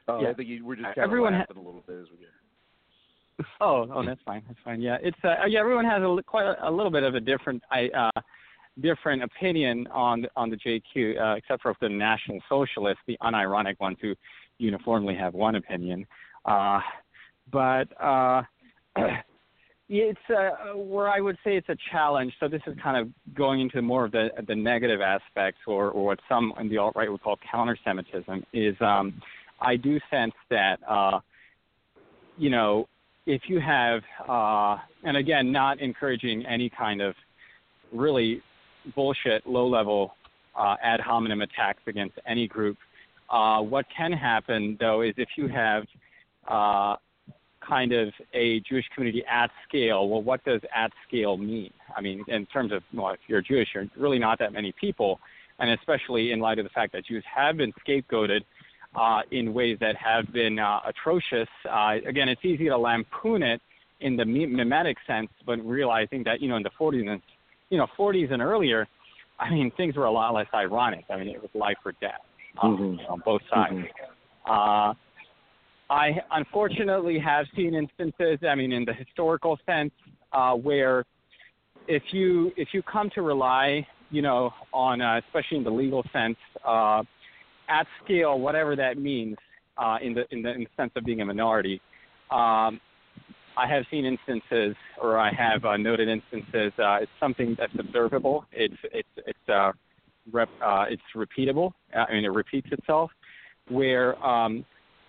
Oh, 0.08 0.22
Yeah. 0.22 0.30
I 0.30 0.34
think 0.34 0.50
you, 0.50 0.66
we're 0.66 0.76
just 0.76 0.86
kind 0.86 0.98
Everyone 0.98 1.36
of 1.36 1.42
ha- 1.42 1.54
a 1.56 1.60
little 1.60 1.84
bit 1.86 2.00
as 2.00 2.08
we 2.10 2.18
go. 2.18 3.46
Oh, 3.62 3.88
oh, 3.94 4.04
that's 4.04 4.22
fine. 4.26 4.42
That's 4.48 4.60
fine. 4.66 4.82
Yeah, 4.82 4.98
it's 5.02 5.18
uh, 5.24 5.46
yeah. 5.48 5.60
Everyone 5.60 5.86
has 5.86 6.02
a, 6.02 6.18
quite 6.26 6.46
a, 6.46 6.68
a 6.68 6.72
little 6.72 6.90
bit 6.92 7.04
of 7.04 7.14
a 7.14 7.20
different, 7.20 7.62
I, 7.70 7.88
uh, 7.90 8.22
different 8.82 9.22
opinion 9.22 9.86
on 9.94 10.26
on 10.36 10.50
the 10.50 10.56
JQ, 10.56 11.22
uh, 11.22 11.36
except 11.36 11.62
for 11.62 11.76
the 11.80 11.90
National 11.90 12.40
Socialists, 12.50 13.02
the 13.06 13.18
unironic 13.22 13.80
ones 13.80 13.98
who 14.02 14.16
uniformly 14.58 15.14
have 15.16 15.36
one 15.36 15.54
opinion. 15.54 16.06
Uh, 16.46 16.80
but 17.52 17.88
uh, 18.02 18.42
it's 19.90 20.20
uh, 20.30 20.78
where 20.78 21.08
I 21.08 21.20
would 21.22 21.38
say 21.44 21.56
it's 21.56 21.70
a 21.70 21.78
challenge. 21.92 22.34
So 22.40 22.48
this 22.48 22.62
is 22.68 22.76
kind 22.84 22.98
of 22.98 23.36
going 23.36 23.62
into 23.62 23.82
more 23.82 24.06
of 24.06 24.12
the 24.12 24.30
the 24.48 24.56
negative 24.56 25.02
aspects, 25.02 25.62
or 25.68 25.92
or 25.92 26.06
what 26.06 26.20
some 26.28 26.54
in 26.60 26.70
the 26.70 26.78
alt 26.78 26.96
right 26.96 27.12
would 27.12 27.22
call 27.22 27.38
counter-Semitism. 27.50 28.46
Is 28.54 28.76
um, 28.82 29.22
I 29.62 29.76
do 29.78 30.00
sense 30.12 30.34
that 30.50 30.80
uh, 30.88 31.20
you 32.38 32.50
know 32.50 32.88
if 33.28 33.42
you 33.48 33.60
have, 33.60 34.02
uh, 34.28 34.78
and 35.04 35.18
again, 35.18 35.52
not 35.52 35.80
encouraging 35.82 36.46
any 36.46 36.70
kind 36.70 37.02
of 37.02 37.14
really 37.92 38.42
bullshit, 38.96 39.46
low 39.46 39.68
level 39.68 40.16
uh, 40.58 40.76
ad 40.82 41.02
hominem 41.02 41.42
attacks 41.42 41.82
against 41.88 42.16
any 42.26 42.48
group, 42.48 42.78
uh, 43.30 43.62
what 43.62 43.86
can 43.96 44.14
happen, 44.14 44.78
though, 44.80 45.02
is 45.02 45.14
if 45.18 45.28
you 45.36 45.50
have 45.50 45.84
uh, 46.48 46.96
kind 47.68 47.92
of 47.94 48.10
a 48.34 48.60
Jewish 48.62 48.86
community 48.94 49.24
at 49.30 49.50
scale. 49.68 50.08
Well, 50.10 50.22
what 50.22 50.44
does 50.46 50.62
at 50.76 50.92
scale 51.08 51.38
mean? 51.38 51.72
I 51.96 52.02
mean, 52.02 52.24
in 52.28 52.46
terms 52.48 52.72
of 52.72 52.84
well, 52.94 53.10
if 53.12 53.20
you're 53.28 53.42
Jewish, 53.42 53.70
you're 53.74 53.88
really 53.98 54.20
not 54.20 54.40
that 54.40 54.54
many 54.54 54.74
people, 54.80 55.20
and 55.60 55.70
especially 55.72 56.32
in 56.32 56.40
light 56.40 56.60
of 56.60 56.66
the 56.66 56.70
fact 56.70 56.94
that 56.94 57.06
Jews 57.06 57.24
have 57.34 57.58
been 57.58 57.74
scapegoated 57.86 58.42
uh, 58.96 59.22
in 59.32 59.54
ways 59.54 59.78
that 59.80 59.96
have 59.98 60.32
been 60.34 60.60
uh, 60.60 60.80
atrocious. 60.86 61.50
Uh, 61.70 61.96
again, 62.08 62.30
it's 62.30 62.44
easy 62.44 62.66
to 62.66 62.78
lampoon 62.78 63.44
it 63.44 63.62
in 64.00 64.16
the 64.16 64.26
mimetic 64.26 64.98
sense, 65.06 65.30
but 65.46 65.58
realizing 65.66 66.24
that 66.24 66.42
you 66.42 66.50
know 66.50 66.56
in 66.56 66.64
the 66.64 66.72
40s 66.80 67.08
and 67.10 67.22
you 67.70 67.78
know 67.78 67.88
40s 67.98 68.32
and 68.32 68.42
earlier, 68.42 68.88
I 69.40 69.50
mean 69.50 69.72
things 69.78 69.96
were 69.96 70.06
a 70.06 70.12
lot 70.12 70.34
less 70.34 70.48
ironic. 70.54 71.06
I 71.10 71.18
mean 71.18 71.30
it 71.30 71.42
was 71.42 71.50
life 71.54 71.78
or 71.86 71.94
death 72.00 72.22
um, 72.62 72.78
Mhm. 73.00 73.12
on 73.12 73.22
both 73.26 73.42
sides. 73.50 73.74
Mm-hmm. 73.74 74.52
Uh, 74.52 74.94
I 75.90 76.12
unfortunately 76.32 77.18
have 77.20 77.46
seen 77.56 77.74
instances. 77.74 78.40
I 78.48 78.56
mean, 78.56 78.72
in 78.74 78.86
the 78.86 78.94
historical 78.94 79.58
sense, 79.66 79.92
uh, 80.34 80.54
where 80.54 81.06
if 81.88 82.04
you 82.12 82.52
if 82.58 82.70
you 82.74 82.82
come 82.84 83.10
to 83.16 83.22
rely, 83.22 83.88
you 84.12 84.22
know, 84.22 84.52
on 84.74 85.02
uh, 85.02 85.20
especially 85.26 85.58
in 85.58 85.64
the 85.64 85.72
legal 85.72 86.04
sense, 86.12 86.38
uh, 86.66 87.04
at 87.70 87.88
scale, 88.04 88.40
whatever 88.40 88.76
that 88.76 88.98
means, 88.98 89.38
uh, 89.78 89.98
in 90.02 90.14
the 90.14 90.26
in 90.32 90.42
the 90.42 90.54
in 90.54 90.62
the 90.62 90.70
sense 90.76 90.92
of 90.96 91.06
being 91.06 91.22
a 91.22 91.26
minority. 91.26 91.82
Um, 92.32 92.82
I 93.58 93.66
have 93.68 93.86
seen 93.90 94.06
instances, 94.06 94.76
or 95.02 95.18
I 95.18 95.34
have 95.34 95.66
uh, 95.66 95.78
noted 95.78 96.10
instances. 96.10 96.72
Uh, 96.78 97.00
it's 97.02 97.12
something 97.20 97.56
that's 97.58 97.74
observable. 97.80 98.46
It's 98.52 98.76
it's 98.94 99.08
it's 99.26 99.50
uh, 99.50 99.72
rep, 100.32 100.50
uh, 100.64 100.86
it's 100.90 101.02
repeatable. 101.16 101.72
I 101.96 102.14
mean, 102.14 102.26
it 102.26 102.34
repeats 102.34 102.68
itself. 102.72 103.10
Where 103.70 104.22
um, 104.24 104.64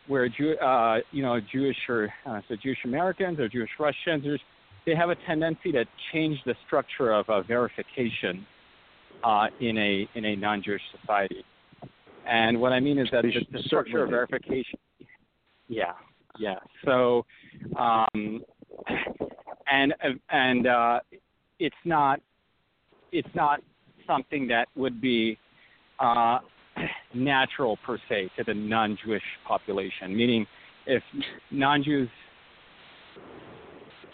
where 0.08 0.28
Jew, 0.28 0.56
uh, 0.56 0.98
you 1.12 1.22
know 1.22 1.38
Jewish 1.52 1.76
or 1.88 2.12
uh, 2.26 2.40
so 2.48 2.56
Jewish 2.62 2.78
Americans 2.84 3.38
or 3.38 3.48
Jewish 3.48 3.70
Russians, 3.78 4.40
they 4.84 4.94
have 4.94 5.10
a 5.10 5.16
tendency 5.26 5.70
to 5.72 5.84
change 6.12 6.38
the 6.44 6.54
structure 6.66 7.12
of 7.12 7.28
uh, 7.28 7.42
verification 7.42 8.44
uh, 9.22 9.46
in 9.60 9.78
a 9.78 10.08
in 10.14 10.24
a 10.24 10.34
non-Jewish 10.34 10.82
society. 11.00 11.44
And 12.26 12.60
what 12.60 12.72
I 12.72 12.80
mean 12.80 12.98
is 12.98 13.08
that 13.12 13.22
the, 13.22 13.32
the 13.52 13.62
structure 13.62 14.02
of 14.02 14.10
verification. 14.10 14.78
Yeah, 15.68 15.92
yeah. 16.38 16.56
So, 16.84 17.24
um, 17.78 18.42
and 19.70 19.94
and 20.30 20.66
uh, 20.66 21.00
it's 21.58 21.76
not 21.84 22.20
it's 23.12 23.28
not 23.34 23.60
something 24.06 24.48
that 24.48 24.68
would 24.74 25.00
be 25.00 25.38
uh, 26.00 26.38
natural 27.14 27.78
per 27.84 27.98
se 28.08 28.30
to 28.36 28.44
the 28.44 28.54
non-Jewish 28.54 29.22
population. 29.46 30.16
Meaning, 30.16 30.46
if 30.86 31.02
non-Jews 31.50 32.08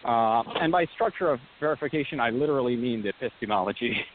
uh, 0.05 0.43
and 0.61 0.71
by 0.71 0.87
structure 0.95 1.31
of 1.31 1.41
verification, 1.61 2.21
I 2.21 2.31
literally 2.31 2.77
mean 2.77 3.03
the 3.03 3.11
epistemology. 3.11 3.97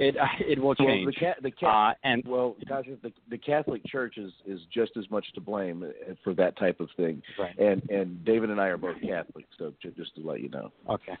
It 0.00 0.16
uh, 0.16 0.26
it 0.38 0.60
will 0.60 0.76
Well, 0.78 0.86
change. 0.86 1.12
the 1.12 1.20
ca- 1.20 1.40
the 1.42 1.50
ca- 1.50 1.88
uh, 1.88 1.94
and 2.04 2.22
well, 2.24 2.54
the, 2.68 3.12
the 3.30 3.36
Catholic 3.36 3.84
Church 3.84 4.16
is, 4.16 4.30
is 4.46 4.60
just 4.72 4.92
as 4.96 5.10
much 5.10 5.26
to 5.34 5.40
blame 5.40 5.82
uh, 5.82 6.14
for 6.22 6.34
that 6.34 6.56
type 6.56 6.78
of 6.78 6.88
thing. 6.96 7.20
Right. 7.36 7.58
And 7.58 7.82
and 7.90 8.24
David 8.24 8.50
and 8.50 8.60
I 8.60 8.68
are 8.68 8.76
both 8.76 8.94
Catholics, 9.04 9.48
so 9.58 9.72
just 9.82 10.14
to 10.14 10.20
let 10.20 10.40
you 10.40 10.50
know. 10.50 10.70
Okay. 10.88 11.18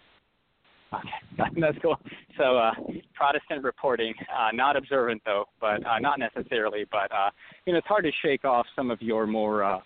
Okay, 0.92 1.50
that's 1.60 1.78
cool. 1.82 1.98
So 2.36 2.56
uh, 2.56 2.72
Protestant 3.14 3.62
reporting, 3.62 4.14
uh, 4.34 4.50
not 4.52 4.76
observant 4.76 5.22
though, 5.24 5.46
but 5.60 5.84
uh, 5.86 5.98
not 5.98 6.18
necessarily. 6.18 6.86
But 6.90 7.12
uh, 7.12 7.30
you 7.66 7.72
know, 7.72 7.78
it's 7.78 7.86
hard 7.86 8.04
to 8.04 8.12
shake 8.22 8.44
off 8.44 8.66
some 8.74 8.90
of 8.90 9.00
your 9.02 9.26
more 9.26 9.62
uh, 9.62 9.80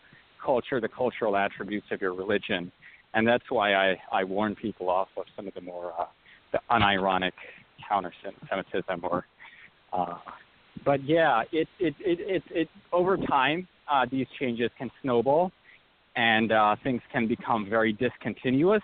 culture, 0.44 0.80
the 0.80 0.88
cultural 0.88 1.36
attributes 1.36 1.86
of 1.90 2.00
your 2.00 2.14
religion, 2.14 2.70
and 3.14 3.26
that's 3.26 3.44
why 3.48 3.74
I 3.74 3.96
I 4.12 4.24
warn 4.24 4.54
people 4.54 4.88
off 4.88 5.08
of 5.16 5.24
some 5.34 5.48
of 5.48 5.54
the 5.54 5.60
more 5.60 5.92
uh, 5.98 6.04
the 6.52 6.60
unironic 6.70 7.32
counter-Semitism 7.88 9.00
or. 9.02 9.26
Uh, 9.92 10.14
but 10.84 11.02
yeah, 11.04 11.42
it 11.52 11.68
it 11.78 11.94
it 12.00 12.18
it, 12.20 12.42
it 12.50 12.68
over 12.92 13.16
time 13.16 13.66
uh, 13.90 14.06
these 14.10 14.26
changes 14.38 14.70
can 14.78 14.90
snowball, 15.02 15.52
and 16.16 16.52
uh, 16.52 16.76
things 16.82 17.02
can 17.12 17.28
become 17.28 17.68
very 17.68 17.92
discontinuous. 17.92 18.82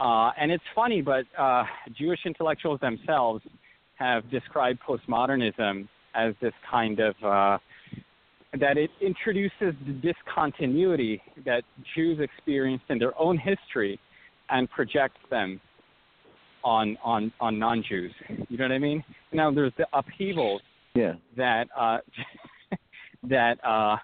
Uh, 0.00 0.30
and 0.38 0.50
it's 0.52 0.64
funny, 0.74 1.02
but 1.02 1.24
uh, 1.38 1.64
Jewish 1.98 2.20
intellectuals 2.24 2.80
themselves 2.80 3.42
have 3.96 4.28
described 4.30 4.78
postmodernism 4.88 5.88
as 6.14 6.34
this 6.40 6.52
kind 6.70 7.00
of 7.00 7.14
uh, 7.24 7.58
that 8.60 8.78
it 8.78 8.90
introduces 9.00 9.74
the 9.86 9.92
discontinuity 10.02 11.20
that 11.44 11.64
Jews 11.94 12.18
experienced 12.20 12.84
in 12.88 12.98
their 12.98 13.18
own 13.20 13.38
history 13.38 13.98
and 14.50 14.70
projects 14.70 15.20
them 15.30 15.60
on 16.64 16.96
on 17.04 17.32
on 17.40 17.58
non-Jews. 17.58 18.12
You 18.48 18.56
know 18.56 18.64
what 18.64 18.72
I 18.72 18.78
mean? 18.78 19.04
Now 19.32 19.50
there's 19.50 19.72
the 19.78 19.86
upheavals 19.92 20.62
Yeah. 20.94 21.14
that 21.36 21.66
uh, 21.76 21.98
that 23.24 23.62
uh, 23.64 23.96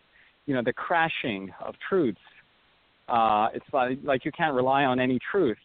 you 0.47 0.55
know 0.55 0.63
the 0.65 0.73
crashing 0.73 1.53
of 1.65 1.75
truths. 1.89 2.19
Uh, 3.09 3.49
it's 3.55 3.67
like, 3.73 3.99
like 4.03 4.25
you 4.25 4.33
can't 4.33 4.55
rely 4.55 4.85
on 4.85 4.99
any 4.99 5.19
truth 5.31 5.59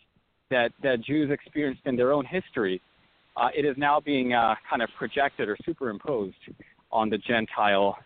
that 0.50 0.72
that 0.84 1.02
Jews 1.02 1.30
experienced 1.32 1.82
in 1.86 1.96
their 1.96 2.12
own 2.12 2.26
history. 2.26 2.82
Uh, 3.38 3.50
it 3.56 3.66
is 3.66 3.76
now 3.78 4.00
being 4.00 4.34
uh, 4.34 4.56
kind 4.70 4.82
of 4.82 4.90
projected 4.98 5.48
or 5.48 5.58
superimposed 5.66 6.36
on 6.92 7.10
the 7.10 7.18
Gentile, 7.18 7.98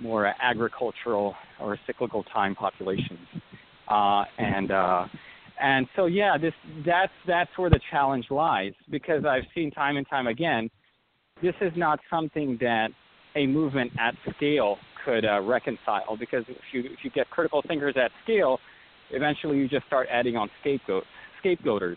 more 0.00 0.32
agricultural 0.40 1.34
or 1.60 1.78
cyclical 1.86 2.22
time 2.24 2.54
populations, 2.54 3.26
uh, 3.88 4.24
and 4.38 4.70
uh, 4.70 5.06
and 5.60 5.86
so 5.96 6.06
yeah, 6.06 6.36
this 6.38 6.52
that's 6.86 7.12
that's 7.26 7.50
where 7.56 7.70
the 7.70 7.80
challenge 7.90 8.26
lies 8.30 8.72
because 8.90 9.24
I've 9.24 9.46
seen 9.54 9.70
time 9.70 9.96
and 9.96 10.08
time 10.08 10.26
again, 10.26 10.70
this 11.42 11.54
is 11.60 11.72
not 11.76 11.98
something 12.10 12.58
that 12.60 12.88
a 13.34 13.46
movement 13.46 13.92
at 13.98 14.14
scale 14.36 14.76
could 15.04 15.24
uh, 15.24 15.40
reconcile 15.40 16.16
because 16.18 16.44
if 16.48 16.56
you 16.72 16.80
if 16.84 16.98
you 17.02 17.10
get 17.10 17.28
critical 17.30 17.62
thinkers 17.66 17.94
at 17.96 18.10
scale, 18.22 18.58
eventually 19.10 19.56
you 19.56 19.68
just 19.68 19.86
start 19.86 20.06
adding 20.12 20.36
on 20.36 20.48
scapegoats 20.60 21.06
scapegoaters. 21.42 21.96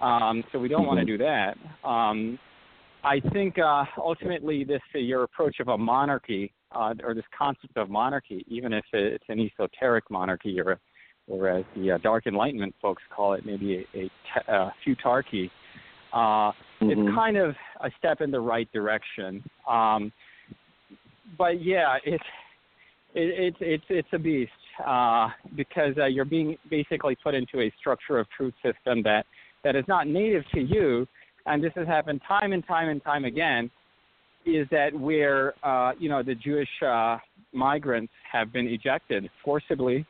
Um, 0.00 0.42
so 0.50 0.58
we 0.58 0.68
don't 0.68 0.86
want 0.86 0.98
to 0.98 1.04
do 1.04 1.18
that. 1.18 1.56
Um, 1.84 2.38
I 3.04 3.20
think 3.32 3.58
uh, 3.58 3.84
ultimately 3.98 4.64
this 4.64 4.80
uh, 4.94 4.98
your 4.98 5.22
approach 5.24 5.60
of 5.60 5.68
a 5.68 5.78
monarchy 5.78 6.52
uh, 6.72 6.94
or 7.02 7.14
this 7.14 7.24
concept 7.36 7.76
of 7.76 7.90
monarchy, 7.90 8.44
even 8.48 8.72
if 8.72 8.84
it's 8.92 9.24
an 9.28 9.40
esoteric 9.40 10.04
monarchy 10.10 10.60
or, 10.60 10.78
or 11.28 11.48
as 11.48 11.64
the 11.76 11.92
uh, 11.92 11.98
Dark 11.98 12.26
Enlightenment 12.26 12.74
folks 12.80 13.02
call 13.14 13.34
it, 13.34 13.44
maybe 13.44 13.86
a, 13.94 13.98
a 13.98 14.02
te- 14.02 14.52
uh, 14.52 14.70
futarchy, 14.86 15.50
uh, 16.12 16.52
Mhm. 16.82 16.92
it's 16.92 17.14
kind 17.14 17.36
of 17.36 17.54
a 17.82 17.90
step 17.98 18.20
in 18.20 18.30
the 18.30 18.40
right 18.40 18.70
direction. 18.72 19.42
Um, 19.68 20.12
but 21.36 21.62
yeah, 21.62 21.98
it's 22.04 22.24
it, 23.14 23.54
it's 23.54 23.56
it's 23.60 23.84
it's 23.88 24.08
a 24.12 24.18
beast 24.18 24.52
uh, 24.86 25.28
because 25.56 25.94
uh, 25.98 26.06
you're 26.06 26.24
being 26.24 26.56
basically 26.68 27.16
put 27.22 27.34
into 27.34 27.60
a 27.60 27.72
structure 27.78 28.18
of 28.18 28.26
truth 28.36 28.54
system 28.62 29.02
that 29.02 29.24
that 29.64 29.76
is 29.76 29.84
not 29.88 30.06
native 30.06 30.42
to 30.54 30.60
you, 30.60 31.06
and 31.46 31.62
this 31.62 31.72
has 31.74 31.86
happened 31.86 32.20
time 32.26 32.52
and 32.52 32.66
time 32.66 32.88
and 32.88 33.02
time 33.02 33.24
again. 33.24 33.70
Is 34.46 34.66
that 34.70 34.94
where 34.94 35.54
uh, 35.64 35.92
you 35.98 36.08
know 36.08 36.22
the 36.22 36.34
Jewish 36.34 36.68
uh, 36.86 37.18
migrants 37.52 38.12
have 38.30 38.52
been 38.52 38.66
ejected 38.66 39.28
forcibly, 39.44 40.06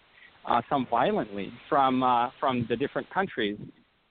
uh, 0.48 0.62
some 0.70 0.86
violently 0.88 1.52
from 1.68 2.02
uh, 2.02 2.30
from 2.38 2.66
the 2.68 2.76
different 2.76 3.10
countries. 3.10 3.58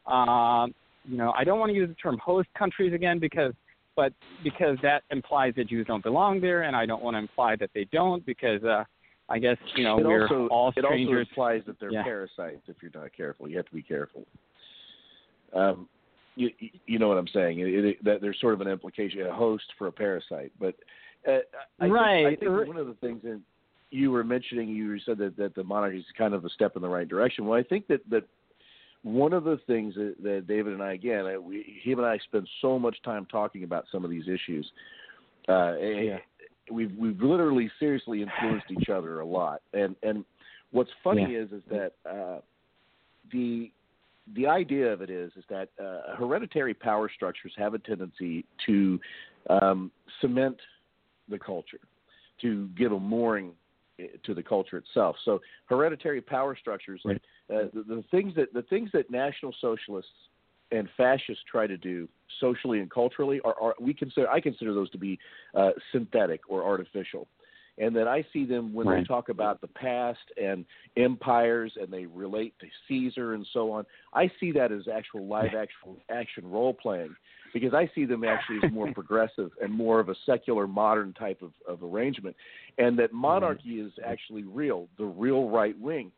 Uh, 0.06 0.68
you 1.06 1.18
know, 1.18 1.34
I 1.38 1.44
don't 1.44 1.60
want 1.60 1.70
to 1.72 1.76
use 1.76 1.90
the 1.90 1.96
term 1.96 2.18
host 2.24 2.50
countries 2.58 2.94
again 2.94 3.20
because 3.20 3.54
but 3.96 4.14
because 4.44 4.78
that 4.82 5.04
implies 5.12 5.54
that 5.58 5.68
Jews 5.68 5.86
don't 5.88 6.04
belong 6.04 6.40
there, 6.40 6.64
and 6.64 6.76
I 6.76 6.86
don't 6.86 7.04
want 7.04 7.16
to 7.16 7.20
imply 7.20 7.56
that 7.58 7.70
they 7.74 7.86
don't 7.92 8.26
because 8.26 8.64
uh, 8.64 8.84
I 9.30 9.40
guess 9.40 9.58
you 9.76 9.84
know 9.84 10.00
it 10.00 10.06
we're 10.06 10.24
also 10.24 10.48
all 10.48 10.74
it 10.76 10.84
also 10.84 11.14
implies 11.14 11.62
that 11.68 11.80
they're 11.80 11.92
Yeah. 11.92 12.04
parasites 12.04 12.64
if 12.68 12.78
you're 12.82 12.92
not 12.94 13.14
careful. 13.16 13.48
You 13.48 13.58
have 13.58 13.68
to 13.68 13.76
be 13.76 13.84
careful. 13.84 14.26
Um, 15.54 15.88
you 16.36 16.50
you 16.86 17.00
know 17.00 17.08
what 17.08 17.18
I'm 17.18 17.28
saying? 17.28 17.60
It, 17.60 17.86
it, 17.86 18.04
that 18.04 18.22
there's 18.22 18.40
sort 18.40 18.54
of 18.54 18.62
an 18.62 18.68
implication, 18.68 19.22
a 19.22 19.34
host 19.34 19.66
for 19.78 19.88
a 19.88 19.92
parasite. 19.92 20.52
But 20.60 20.76
uh, 21.28 21.40
I 21.80 21.88
Right. 21.88 22.40
Think, 22.40 22.50
I 22.52 22.56
think 22.56 22.68
one 22.68 22.78
of 22.78 22.88
the 22.88 22.96
things 22.96 23.22
that 23.24 23.40
you 23.92 24.12
were 24.12 24.24
mentioning, 24.24 24.70
you 24.70 25.00
said 25.00 25.18
that 25.20 25.38
that 25.38 25.54
the 25.56 25.64
monarchy 25.64 26.00
is 26.00 26.06
kind 26.18 26.34
of 26.34 26.46
a 26.46 26.50
step 26.50 26.76
in 26.76 26.82
the 26.82 26.90
right 26.90 27.08
direction. 27.08 27.46
Well, 27.46 27.60
I 27.60 27.64
think 27.64 27.88
that 27.88 28.02
that 28.10 28.24
one 29.04 29.34
of 29.34 29.44
the 29.44 29.58
things 29.66 29.96
that, 29.96 30.16
that 30.24 30.48
David 30.48 30.74
and 30.74 30.84
I, 30.84 30.94
again, 30.94 31.26
we, 31.44 31.80
he 31.82 31.94
and 31.94 32.06
I 32.06 32.18
spend 32.18 32.48
so 32.62 32.78
much 32.78 32.98
time 33.04 33.26
talking 33.26 33.64
about 33.64 33.86
some 33.92 34.04
of 34.04 34.10
these 34.10 34.28
issues. 34.28 34.70
Uh, 35.48 35.74
and 35.80 36.20
We've 36.72 36.96
we've 36.98 37.22
literally 37.22 37.72
seriously 37.80 38.22
influenced 38.22 38.68
each 38.72 38.90
other 38.90 39.20
a 39.20 39.26
lot, 39.26 39.62
and 39.74 39.96
and 40.04 40.26
what's 40.72 40.90
funny 41.04 41.34
is 41.36 41.52
is 41.52 41.64
that 41.70 41.94
uh, 42.10 42.40
the 43.32 43.72
the 44.36 44.48
idea 44.48 44.92
of 44.92 45.02
it 45.02 45.10
is 45.10 45.32
is 45.36 45.44
that 45.50 45.70
uh, 45.82 46.16
hereditary 46.16 46.74
power 46.74 47.10
structures 47.14 47.54
have 47.58 47.74
a 47.74 47.80
tendency 47.80 48.46
to 48.66 49.00
um, 49.50 49.92
cement 50.22 50.58
the 51.30 51.40
culture, 51.40 51.80
to 52.42 52.68
give 52.78 52.92
a 52.92 53.00
mooring 53.00 53.54
to 54.24 54.34
the 54.34 54.44
culture 54.44 54.78
itself. 54.78 55.16
So 55.26 55.42
hereditary 55.66 56.22
power 56.22 56.56
structures, 56.56 57.02
Right. 57.04 57.22
uh, 57.54 57.64
the, 57.74 57.84
the 57.84 58.04
things 58.12 58.34
that 58.36 58.54
the 58.54 58.64
things 58.64 58.90
that 58.94 59.10
National 59.12 59.54
Socialists 59.60 60.12
and 60.72 60.88
fascists 60.98 61.44
try 61.50 61.68
to 61.68 61.78
do 61.78 62.08
socially 62.40 62.80
and 62.80 62.90
culturally 62.90 63.40
are, 63.44 63.56
are 63.60 63.76
we 63.80 63.94
consider 63.94 64.30
I 64.30 64.40
consider 64.40 64.74
those 64.74 64.90
to 64.92 64.98
be 64.98 65.20
uh, 65.56 65.72
synthetic 65.92 66.42
or 66.48 66.64
artificial, 66.64 67.28
and 67.78 67.96
that 67.96 68.08
I 68.08 68.26
see 68.32 68.46
them 68.46 68.74
when 68.74 68.88
they 68.88 69.04
talk 69.04 69.30
about 69.30 69.62
the 69.62 69.68
past 69.68 70.20
and 70.42 70.66
empires 70.98 71.74
and 71.80 71.92
they 71.92 72.06
relate 72.06 72.54
to 72.60 72.68
Caesar 72.88 73.34
and 73.34 73.46
so 73.54 73.72
on. 73.72 73.86
I 74.14 74.30
see 74.40 74.52
that 74.54 74.72
as 74.72 74.88
actual 74.94 75.26
live 75.28 75.56
actual 75.58 75.98
action 76.10 76.50
role 76.50 76.74
playing 76.74 77.16
because 77.54 77.74
I 77.74 77.90
see 77.96 78.06
them 78.06 78.24
actually 78.24 78.60
as 78.64 78.72
more 78.72 78.92
progressive 78.94 79.52
and 79.62 79.74
more 79.74 80.00
of 80.00 80.10
a 80.10 80.16
secular 80.26 80.68
modern 80.68 81.14
type 81.14 81.42
of, 81.42 81.52
of 81.68 81.84
arrangement, 81.84 82.36
and 82.78 82.98
that 83.00 83.14
monarchy 83.14 83.80
is 83.80 83.92
actually 84.06 84.44
real, 84.44 84.88
the 84.98 85.06
real 85.06 85.50
right 85.50 85.78
wing 85.80 86.12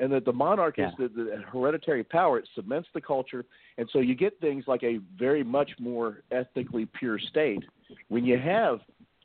and 0.00 0.10
that 0.12 0.24
the 0.24 0.32
monarch 0.32 0.78
is 0.78 0.92
Yeah. 0.98 1.06
the, 1.06 1.08
the 1.08 1.36
hereditary 1.36 2.02
power. 2.02 2.38
It 2.38 2.48
cements 2.54 2.88
the 2.92 3.00
culture, 3.00 3.44
and 3.78 3.88
so 3.92 4.00
you 4.00 4.14
get 4.14 4.40
things 4.40 4.66
like 4.66 4.82
a 4.82 4.96
very 5.16 5.44
much 5.44 5.70
more 5.78 6.22
ethnically 6.32 6.86
pure 6.86 7.18
state 7.18 7.62
when 8.08 8.24
you 8.24 8.38
have 8.38 8.80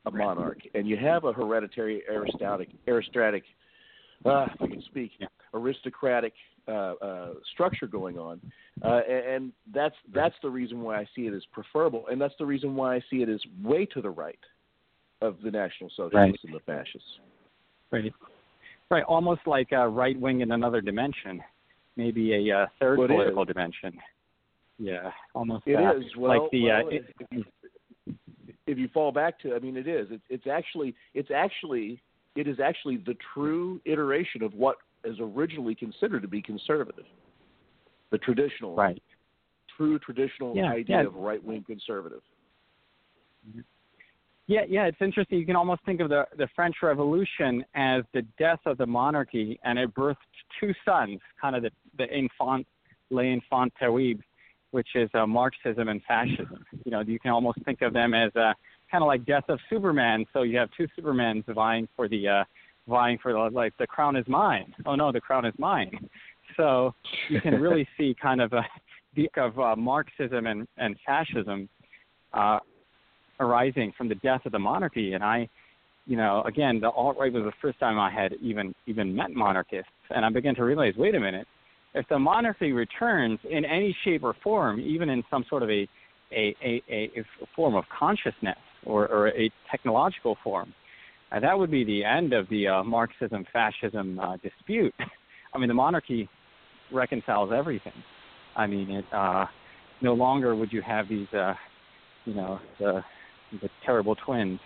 a 0.06 0.12
monarch 0.12 0.60
and 0.76 0.88
you 0.88 0.98
have 0.98 1.24
a 1.24 1.34
hereditary 1.34 2.04
aristocratic, 2.08 2.70
aristocratic, 2.88 3.44
uh, 4.26 4.48
if 4.54 4.62
I 4.62 4.68
can 4.68 4.82
speak, 4.84 5.12
aristocratic 5.54 6.34
uh, 6.68 6.72
uh, 6.72 7.34
structure 7.54 7.88
going 7.88 8.20
on, 8.20 8.42
uh, 8.84 9.02
and, 9.10 9.26
and 9.26 9.54
that's 9.74 9.96
that's 10.14 10.36
the 10.42 10.50
reason 10.50 10.82
why 10.82 11.00
I 11.00 11.08
see 11.16 11.28
it 11.28 11.34
as 11.34 11.46
preferable, 11.52 12.08
and 12.08 12.20
that's 12.20 12.36
the 12.38 12.46
reason 12.46 12.76
why 12.76 12.96
I 12.96 13.04
see 13.10 13.22
it 13.22 13.30
as 13.30 13.42
way 13.64 13.86
to 13.88 14.02
the 14.02 14.10
right 14.10 14.40
of 15.22 15.38
the 15.42 15.52
National 15.52 15.90
Socialists 15.96 16.44
and 16.44 16.54
the 16.54 16.60
fascists. 16.60 17.20
Right. 17.92 18.14
Right. 18.92 19.04
Almost 19.04 19.42
like 19.48 19.72
a 19.72 19.88
right 19.88 20.20
wing 20.20 20.42
in 20.42 20.52
another 20.52 20.82
dimension, 20.82 21.42
maybe 21.96 22.50
a 22.50 22.56
uh, 22.58 22.66
third 22.80 23.00
Well, 23.00 23.08
political 23.08 23.44
is. 23.44 23.48
dimension. 23.48 23.94
Yeah. 24.78 25.12
Almost. 25.34 25.64
It 25.66 25.76
uh, 25.76 25.98
is 25.98 26.04
well, 26.18 26.42
like 26.42 26.52
the. 26.52 26.64
well, 26.66 26.86
uh, 26.86 26.90
if, 26.90 27.04
it, 27.04 27.16
if 27.20 27.28
you, 27.32 27.44
if 28.68 28.78
you 28.78 28.88
fall 28.94 29.12
back 29.12 29.40
to, 29.42 29.56
I 29.56 29.60
mean, 29.60 29.78
it 29.78 29.88
is. 29.88 30.08
It's, 30.12 30.24
it's 30.30 30.48
actually, 30.48 30.96
it's 31.14 31.30
actually, 31.32 32.02
it 32.36 32.48
is 32.48 32.60
actually 32.60 32.98
the 32.98 33.16
true 33.34 33.80
iteration 33.86 34.44
of 34.44 34.54
what 34.54 34.78
is 35.04 35.18
originally 35.20 35.76
considered 35.76 36.22
to 36.22 36.28
be 36.28 36.42
conservative, 36.42 37.06
the 38.12 38.18
traditional, 38.18 38.76
right. 38.76 39.02
true 39.78 40.00
traditional 40.00 40.56
Yeah, 40.56 40.72
idea 40.72 41.02
yeah. 41.02 41.08
of 41.08 41.16
right 41.16 41.44
wing 41.44 41.64
conservative. 41.66 42.22
Yeah, 44.48 44.62
yeah, 44.70 44.86
it's 44.86 44.98
interesting. 45.02 45.40
You 45.40 45.46
can 45.46 45.56
almost 45.56 45.84
think 45.86 46.02
of 46.02 46.10
the 46.10 46.26
the 46.38 46.48
French 46.56 46.76
Revolution 46.84 47.66
as 47.74 48.04
the 48.14 48.22
death 48.38 48.60
of 48.66 48.78
the 48.78 48.86
monarchy, 48.86 49.60
and 49.64 49.80
it 49.80 49.94
birthed 49.96 50.16
two 50.60 50.72
sons, 50.84 51.20
kind 51.42 51.56
of 51.56 51.64
the 51.64 51.72
the 51.98 52.08
infant, 52.16 52.68
les 53.10 53.26
enfants 53.26 53.76
terribles, 53.80 54.22
which 54.72 54.90
is 54.94 55.10
uh, 55.16 55.26
Marxism 55.26 55.88
and 55.88 56.02
fascism. 56.08 56.64
You 56.84 56.92
know, 56.92 57.00
you 57.02 57.20
can 57.20 57.32
almost 57.32 57.64
think 57.66 57.82
of 57.82 57.94
them 57.94 58.14
as 58.14 58.32
uh, 58.36 58.54
kind 58.92 59.04
of 59.04 59.08
like 59.08 59.26
death 59.26 59.46
of 59.50 59.60
Superman. 59.68 60.26
So 60.32 60.44
you 60.44 60.58
have 60.60 60.70
two 60.78 60.88
Supermans 61.00 61.46
vying 61.54 61.88
for 61.96 62.08
the 62.08 62.28
uh, 62.28 62.44
vying 62.88 63.18
for 63.18 63.34
the 63.34 63.40
like 63.40 63.76
the 63.80 63.88
crown 63.88 64.16
is 64.16 64.28
mine. 64.28 64.76
Oh 64.86 64.94
no, 64.94 65.12
the 65.12 65.22
crown 65.22 65.46
is 65.46 65.54
mine. 65.58 66.08
So 66.56 66.94
you 67.30 67.42
can 67.42 67.60
really 67.60 67.88
see 67.98 68.16
kind 68.22 68.42
of 68.42 68.54
a 68.54 68.62
the 69.16 69.30
of 69.38 69.58
uh, 69.58 69.76
Marxism 69.76 70.46
and 70.46 70.68
and 70.78 70.96
fascism. 71.04 71.68
Uh, 72.32 72.60
arising 73.40 73.94
from 73.98 74.10
the 74.10 74.16
death 74.16 74.42
of 74.46 74.52
the 74.52 74.60
monarchy. 74.60 75.14
And 75.14 75.24
I, 75.24 75.50
you 76.06 76.18
know, 76.18 76.44
again, 76.44 76.80
the 76.80 76.90
alt 76.90 77.18
right 77.20 77.32
was 77.32 77.44
the 77.44 77.52
first 77.62 77.80
time 77.80 78.00
I 78.00 78.12
had 78.12 78.34
even 78.42 78.74
even 78.88 79.16
met 79.16 79.32
monarchists, 79.32 79.92
and 80.10 80.26
I 80.26 80.30
began 80.30 80.56
to 80.56 80.64
realize, 80.64 80.94
wait 80.98 81.16
a 81.16 81.20
minute, 81.20 81.48
if 81.94 82.08
the 82.10 82.20
monarchy 82.20 82.72
returns 82.72 83.40
in 83.50 83.66
any 83.66 83.96
shape 84.04 84.24
or 84.24 84.36
form, 84.44 84.80
even 84.80 85.10
in 85.10 85.24
some 85.30 85.46
sort 85.50 85.64
of 85.64 85.70
a 85.70 85.88
a 86.32 86.56
a, 86.64 86.84
a, 86.92 87.26
form 87.56 87.76
of 87.76 87.86
consciousness 87.98 88.58
or, 88.86 89.08
or 89.08 89.30
a 89.30 89.52
technological 89.72 90.38
form, 90.44 90.74
uh, 91.32 91.40
that 91.40 91.58
would 91.58 91.72
be 91.72 91.84
the 91.84 92.04
end 92.04 92.34
of 92.34 92.48
the 92.50 92.68
uh, 92.68 92.84
Marxism 92.84 93.46
fascism 93.52 94.20
uh, 94.20 94.38
dispute. 94.38 94.94
I 95.54 95.58
mean, 95.58 95.70
the 95.70 95.74
monarchy 95.74 96.30
reconciles 96.92 97.52
everything. 97.56 97.94
I 98.56 98.68
mean, 98.68 98.90
it 98.92 99.06
uh, 99.14 99.46
no 100.02 100.14
longer 100.14 100.56
would 100.56 100.72
you 100.72 100.82
have 100.82 101.08
these, 101.08 101.28
uh, 101.34 101.54
you 102.26 102.34
know, 102.34 102.60
the 102.80 103.04
the 103.62 103.70
terrible 103.86 104.16
twins 104.16 104.60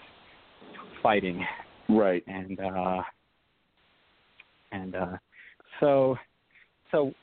fighting 1.02 1.46
Right. 1.88 2.24
and 2.28 2.60
uh 2.60 3.02
and 4.72 4.96
uh 4.96 5.18
so 5.80 6.18
so 6.92 7.14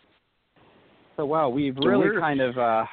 so 1.16 1.26
wow 1.26 1.48
we've 1.48 1.76
So 1.80 1.88
really 1.88 2.20
kind 2.20 2.40
of 2.40 2.58
uh 2.58 2.84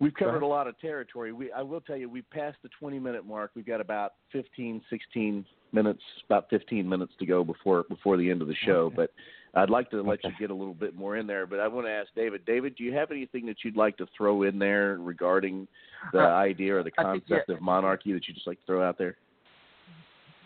We've 0.00 0.14
covered 0.14 0.42
a 0.42 0.46
lot 0.46 0.66
of 0.66 0.78
territory. 0.80 1.32
We, 1.32 1.52
I 1.52 1.62
will 1.62 1.80
tell 1.80 1.96
you, 1.96 2.08
we 2.10 2.22
passed 2.22 2.58
the 2.62 2.68
20 2.80 2.98
minute 2.98 3.24
mark. 3.24 3.52
We've 3.54 3.66
got 3.66 3.80
about 3.80 4.14
15, 4.32 4.82
16 4.90 5.46
minutes, 5.72 6.02
about 6.26 6.50
15 6.50 6.88
minutes 6.88 7.12
to 7.20 7.26
go 7.26 7.44
before 7.44 7.84
before 7.88 8.16
the 8.16 8.28
end 8.28 8.42
of 8.42 8.48
the 8.48 8.56
show. 8.66 8.86
Okay. 8.86 8.96
But 8.96 9.10
I'd 9.54 9.70
like 9.70 9.90
to 9.90 10.02
let 10.02 10.24
you 10.24 10.30
get 10.38 10.50
a 10.50 10.54
little 10.54 10.74
bit 10.74 10.94
more 10.94 11.18
in 11.18 11.26
there. 11.26 11.46
But 11.46 11.60
I 11.60 11.68
want 11.68 11.86
to 11.86 11.90
ask 11.90 12.08
David. 12.16 12.44
David, 12.46 12.74
do 12.76 12.84
you 12.84 12.94
have 12.94 13.10
anything 13.10 13.44
that 13.46 13.56
you'd 13.62 13.76
like 13.76 13.96
to 13.98 14.06
throw 14.16 14.44
in 14.44 14.58
there 14.58 14.96
regarding 14.98 15.68
the 16.12 16.20
Uh, 16.20 16.28
idea 16.28 16.74
or 16.74 16.82
the 16.82 16.90
I 16.96 17.12
think, 17.12 17.28
concept 17.28 17.50
of 17.50 17.60
monarchy 17.60 18.12
that 18.14 18.26
you 18.26 18.34
just 18.34 18.46
like 18.46 18.58
to 18.60 18.66
throw 18.66 18.82
out 18.82 18.96
there? 18.96 19.16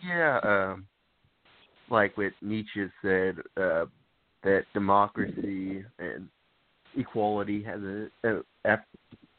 Yeah, 0.05 0.39
um, 0.43 0.85
like 1.89 2.17
what 2.17 2.33
Nietzsche 2.41 2.91
said, 3.01 3.37
uh, 3.55 3.85
that 4.43 4.65
democracy 4.73 5.83
and 5.99 6.27
equality 6.95 7.63
has 7.63 7.81
a, 7.81 8.07
a, 8.23 8.43
a 8.65 8.77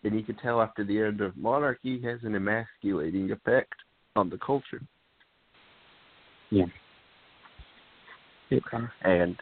and 0.04 0.14
you 0.14 0.22
can 0.22 0.36
tell 0.36 0.62
after 0.62 0.84
the 0.84 1.00
end 1.00 1.20
of 1.20 1.36
monarchy 1.36 2.00
has 2.02 2.20
an 2.22 2.34
emasculating 2.34 3.30
effect 3.32 3.74
on 4.16 4.30
the 4.30 4.38
culture. 4.38 4.80
yeah 6.50 6.64
Okay. 8.50 8.84
And 9.02 9.36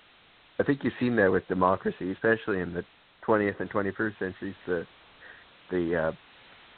I 0.58 0.62
think 0.62 0.80
you've 0.82 0.94
seen 0.98 1.16
that 1.16 1.30
with 1.30 1.46
democracy, 1.48 2.12
especially 2.12 2.60
in 2.60 2.72
the 2.72 2.84
20th 3.26 3.60
and 3.60 3.70
21st 3.70 4.18
centuries, 4.18 4.54
the 4.66 4.86
the 5.70 5.96
uh, 5.96 6.12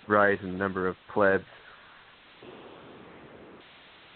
rise 0.09 0.39
in 0.43 0.53
the 0.53 0.59
number 0.59 0.89
of 0.89 0.97
plebs. 1.13 1.45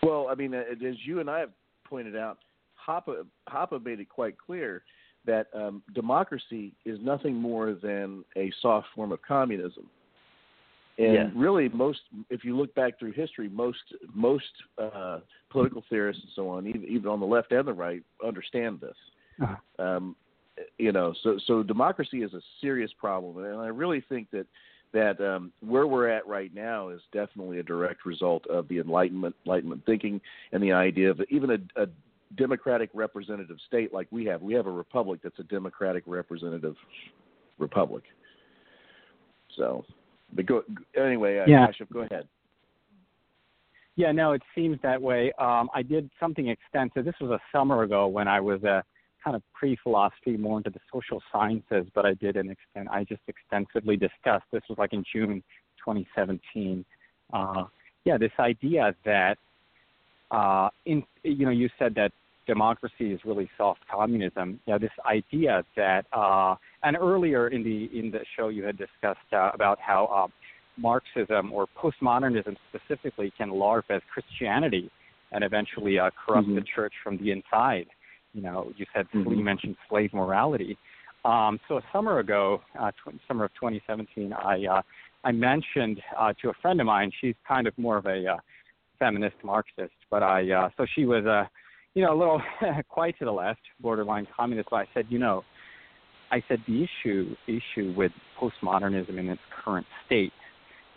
Well, 0.02 0.28
I 0.30 0.34
mean, 0.34 0.54
uh, 0.54 0.62
as 0.72 0.96
you 1.04 1.20
and 1.20 1.28
I 1.28 1.40
have 1.40 1.50
pointed 1.84 2.16
out, 2.16 2.38
Hoppe, 2.88 3.26
Hoppe 3.48 3.84
made 3.84 4.00
it 4.00 4.08
quite 4.08 4.36
clear 4.38 4.82
that 5.26 5.48
um, 5.54 5.82
democracy 5.94 6.74
is 6.84 6.98
nothing 7.02 7.34
more 7.36 7.74
than 7.74 8.24
a 8.36 8.50
soft 8.60 8.88
form 8.94 9.12
of 9.12 9.20
communism. 9.22 9.88
And 10.98 11.14
Yeah. 11.14 11.30
really, 11.34 11.68
most, 11.68 12.00
if 12.28 12.44
you 12.44 12.56
look 12.56 12.74
back 12.74 12.98
through 12.98 13.12
history, 13.12 13.48
most 13.48 13.94
most 14.14 14.52
uh, 14.78 15.20
political 15.50 15.84
theorists 15.88 16.22
and 16.22 16.32
so 16.34 16.48
on, 16.48 16.66
even, 16.66 16.84
even 16.84 17.08
on 17.08 17.20
the 17.20 17.26
left 17.26 17.52
and 17.52 17.66
the 17.66 17.72
right, 17.72 18.02
understand 18.24 18.80
this. 18.80 18.96
Uh-huh. 19.40 19.84
Um, 19.84 20.16
you 20.78 20.92
know, 20.92 21.14
so 21.22 21.38
so 21.46 21.62
democracy 21.62 22.22
is 22.22 22.34
a 22.34 22.40
serious 22.60 22.90
problem, 22.98 23.44
and 23.44 23.60
I 23.60 23.68
really 23.68 24.04
think 24.08 24.30
that 24.30 24.46
that 24.92 25.20
um, 25.20 25.52
where 25.60 25.86
we're 25.86 26.08
at 26.08 26.26
right 26.26 26.54
now 26.54 26.90
is 26.90 27.00
definitely 27.12 27.58
a 27.58 27.62
direct 27.62 28.04
result 28.04 28.46
of 28.48 28.68
the 28.68 28.78
Enlightenment, 28.78 29.34
Enlightenment 29.46 29.82
thinking, 29.86 30.20
and 30.52 30.62
the 30.62 30.72
idea 30.72 31.10
of 31.10 31.20
even 31.30 31.50
a, 31.50 31.82
a 31.82 31.86
democratic 32.36 32.90
representative 32.92 33.56
state 33.66 33.92
like 33.92 34.06
we 34.10 34.24
have. 34.26 34.42
We 34.42 34.54
have 34.54 34.66
a 34.66 34.70
republic 34.70 35.20
that's 35.22 35.38
a 35.38 35.44
democratic 35.44 36.04
representative 36.06 36.76
republic. 37.58 38.04
So, 39.56 39.84
but 40.34 40.46
go 40.46 40.62
anyway. 40.96 41.38
Uh, 41.38 41.44
Yeah. 41.46 41.66
Go 41.92 42.00
ahead. 42.00 42.28
Yeah, 43.96 44.10
no, 44.10 44.32
it 44.32 44.42
seems 44.54 44.78
that 44.82 45.00
way. 45.00 45.32
Um, 45.38 45.68
I 45.74 45.82
did 45.82 46.08
something 46.18 46.48
extensive. 46.48 47.04
This 47.04 47.14
was 47.20 47.30
a 47.30 47.40
summer 47.56 47.82
ago 47.82 48.06
when 48.06 48.26
I 48.26 48.40
was 48.40 48.64
uh, 48.64 48.80
kind 49.22 49.36
of 49.36 49.42
pre-philosophy, 49.52 50.36
more 50.36 50.58
into 50.58 50.70
the 50.70 50.80
social 50.92 51.22
sciences. 51.32 51.86
But 51.94 52.06
I 52.06 52.14
did 52.14 52.36
an 52.36 52.50
extent. 52.50 52.88
I 52.90 53.04
just 53.04 53.22
extensively 53.28 53.96
discussed. 53.96 54.44
This 54.52 54.62
was 54.68 54.78
like 54.78 54.92
in 54.92 55.04
June 55.12 55.42
2017. 55.84 56.84
Uh, 57.32 57.64
yeah, 58.04 58.18
this 58.18 58.32
idea 58.38 58.94
that, 59.04 59.38
uh, 60.30 60.68
in 60.86 61.02
you 61.22 61.44
know, 61.44 61.52
you 61.52 61.68
said 61.78 61.94
that 61.94 62.12
democracy 62.46 63.12
is 63.12 63.20
really 63.24 63.48
soft 63.56 63.80
communism. 63.88 64.58
Yeah, 64.66 64.78
this 64.78 64.90
idea 65.06 65.64
that, 65.76 66.06
uh, 66.12 66.56
and 66.82 66.96
earlier 66.96 67.48
in 67.48 67.62
the 67.62 67.90
in 67.96 68.10
the 68.10 68.20
show 68.36 68.48
you 68.48 68.64
had 68.64 68.76
discussed 68.76 69.32
uh, 69.32 69.50
about 69.54 69.78
how. 69.80 70.06
Uh, 70.06 70.28
Marxism 70.78 71.52
or 71.52 71.66
postmodernism 71.76 72.56
specifically 72.70 73.30
can 73.36 73.50
larp 73.50 73.82
as 73.90 74.00
Christianity 74.10 74.90
and 75.30 75.44
eventually 75.44 75.98
uh, 75.98 76.10
corrupt 76.10 76.48
the 76.48 76.62
Mhm. 76.62 76.66
church 76.66 76.94
from 77.02 77.18
the 77.18 77.30
inside. 77.30 77.88
You 78.34 78.42
know, 78.42 78.72
you 78.76 78.86
said 78.94 79.06
Mhm. 79.12 79.36
you 79.36 79.44
mentioned 79.44 79.76
slave 79.88 80.12
morality. 80.12 80.78
Um, 81.24 81.60
so 81.68 81.76
a 81.76 81.82
summer 81.92 82.18
ago, 82.18 82.62
uh, 82.78 82.90
tw- 82.92 83.20
summer 83.28 83.44
of 83.44 83.54
2017, 83.54 84.32
I 84.32 84.66
uh, 84.66 84.82
I 85.24 85.32
mentioned 85.32 86.02
uh, 86.16 86.32
to 86.40 86.50
a 86.50 86.54
friend 86.54 86.80
of 86.80 86.86
mine. 86.86 87.12
She's 87.20 87.36
kind 87.46 87.66
of 87.66 87.76
more 87.78 87.96
of 87.96 88.06
a 88.06 88.26
uh, 88.26 88.38
feminist 88.98 89.36
Marxist, 89.44 89.94
but 90.10 90.22
I 90.22 90.50
uh, 90.50 90.70
so 90.76 90.86
she 90.94 91.04
was 91.04 91.26
uh, 91.26 91.46
you 91.94 92.02
know, 92.02 92.14
a 92.14 92.18
little 92.18 92.42
quite 92.88 93.18
to 93.18 93.24
the 93.24 93.32
left, 93.32 93.60
borderline 93.80 94.26
communist. 94.34 94.70
But 94.70 94.76
I 94.76 94.88
said, 94.94 95.06
you 95.08 95.18
know, 95.18 95.44
I 96.30 96.42
said 96.48 96.58
the 96.66 96.84
issue 96.84 97.34
issue 97.46 97.92
with 97.96 98.12
postmodernism 98.40 99.18
in 99.18 99.28
its 99.28 99.40
current 99.64 99.86
state, 100.06 100.32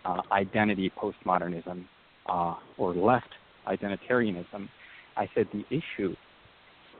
uh, 0.06 0.22
identity 0.32 0.92
postmodernism, 0.98 1.86
uh, 2.28 2.56
or 2.78 2.94
left 2.94 3.30
identitarianism. 3.68 4.70
I 5.18 5.28
said 5.36 5.48
the 5.54 5.66
issue, 5.70 6.16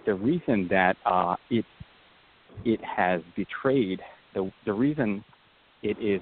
the 0.06 0.14
reason 0.14 0.68
that 0.70 0.96
uh, 1.06 1.36
it 1.50 1.66
it 2.64 2.80
has 2.84 3.22
betrayed 3.36 4.00
the 4.34 4.52
the 4.66 4.74
reason 4.74 5.24
it 5.84 5.98
is 6.00 6.22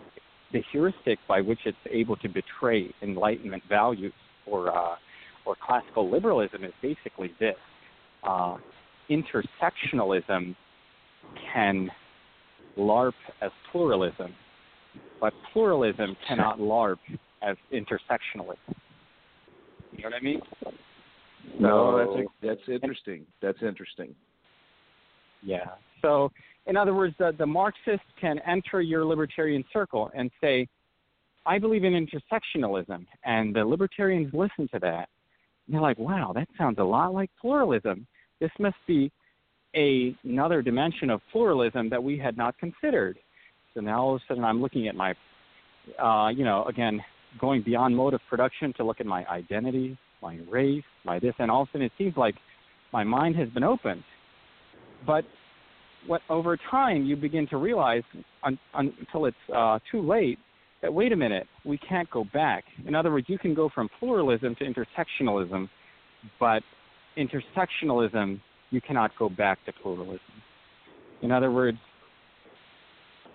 the 0.52 0.62
heuristic 0.72 1.20
by 1.28 1.42
which 1.42 1.60
it's 1.66 1.78
able 1.90 2.16
to 2.18 2.30
betray 2.30 2.94
Enlightenment 3.02 3.64
values 3.68 4.14
or 4.46 4.76
uh, 4.76 4.96
or 5.46 5.56
classical 5.66 6.10
liberalism 6.10 6.64
is 6.64 6.74
basically 6.82 7.34
this: 7.40 7.56
uh, 8.24 8.58
intersectionalism 9.10 10.56
can 11.54 11.90
LARP 12.78 13.14
as 13.42 13.52
pluralism, 13.72 14.34
but 15.20 15.34
pluralism 15.52 16.16
cannot 16.28 16.60
LARP 16.60 17.00
as 17.42 17.58
intersectionalism. 17.72 18.76
You 19.92 20.04
know 20.04 20.10
what 20.10 20.14
I 20.14 20.20
mean? 20.22 20.42
No, 21.60 21.98
that's 21.98 22.30
that's 22.42 22.70
interesting. 22.70 23.26
That's 23.42 23.62
interesting. 23.62 24.16
Yeah. 25.42 25.66
So, 26.02 26.32
in 26.68 26.78
other 26.78 26.94
words, 26.94 27.16
the, 27.20 27.34
the 27.38 27.46
Marxist 27.46 28.04
can 28.20 28.40
enter 28.48 28.82
your 28.82 29.06
libertarian 29.06 29.64
circle 29.72 30.10
and 30.16 30.32
say, 30.42 30.68
I 31.46 31.60
believe 31.60 31.84
in 31.84 31.94
intersectionalism. 31.94 33.06
And 33.26 33.56
the 33.56 33.66
libertarians 33.66 34.34
listen 34.34 34.68
to 34.74 34.80
that. 34.80 35.10
And 35.68 35.76
they're 35.76 35.82
like, 35.82 36.00
wow, 36.00 36.32
that 36.36 36.48
sounds 36.58 36.80
a 36.80 36.84
lot 36.84 37.14
like 37.14 37.30
pluralism. 37.40 38.08
This 38.40 38.52
must 38.60 38.78
be 38.88 39.12
a, 39.76 40.16
another 40.24 40.62
dimension 40.62 41.10
of 41.10 41.22
pluralism 41.32 41.90
that 41.90 42.02
we 42.02 42.18
had 42.18 42.38
not 42.38 42.58
considered. 42.58 43.18
So 43.74 43.82
now 43.82 44.02
all 44.02 44.16
of 44.16 44.22
a 44.22 44.24
sudden 44.28 44.44
I'm 44.44 44.62
looking 44.62 44.88
at 44.88 44.96
my, 44.96 45.14
uh, 46.02 46.30
you 46.30 46.44
know, 46.44 46.66
again, 46.66 47.02
going 47.40 47.64
beyond 47.64 47.96
mode 47.96 48.14
of 48.14 48.22
production 48.30 48.74
to 48.78 48.84
look 48.84 49.00
at 49.00 49.06
my 49.06 49.26
identity, 49.26 49.98
my 50.24 50.40
race, 50.50 50.84
my 51.04 51.20
this, 51.20 51.36
and 51.38 51.52
all 51.52 51.64
of 51.64 51.68
a 51.68 51.72
sudden 51.74 51.86
it 51.86 51.92
seems 51.98 52.16
like 52.18 52.36
my 52.92 53.04
mind 53.04 53.36
has 53.36 53.50
been 53.50 53.64
opened. 53.64 54.04
But 55.06 55.26
what 56.08 56.22
over 56.30 56.58
time 56.72 57.04
you 57.04 57.16
begin 57.16 57.46
to 57.48 57.58
realize 57.58 58.04
un, 58.44 58.58
un, 58.74 58.94
until 59.00 59.26
it's 59.26 59.38
uh, 59.54 59.80
too 59.92 60.02
late 60.02 60.40
that 60.82 60.94
wait 60.94 61.12
a 61.12 61.16
minute, 61.16 61.48
we 61.66 61.78
can't 61.78 62.10
go 62.10 62.26
back. 62.34 62.64
In 62.88 62.96
other 62.96 63.12
words, 63.12 63.28
you 63.30 63.38
can 63.38 63.54
go 63.54 63.70
from 63.74 63.90
pluralism 64.00 64.56
to 64.56 64.66
intersectionalism, 64.66 65.70
but 66.40 66.64
intersectionalism 67.18 68.40
you 68.72 68.82
cannot 68.82 69.12
go 69.18 69.30
back 69.30 69.60
to 69.66 69.74
pluralism. 69.82 70.20
In 71.22 71.32
other 71.32 71.52
words, 71.52 71.78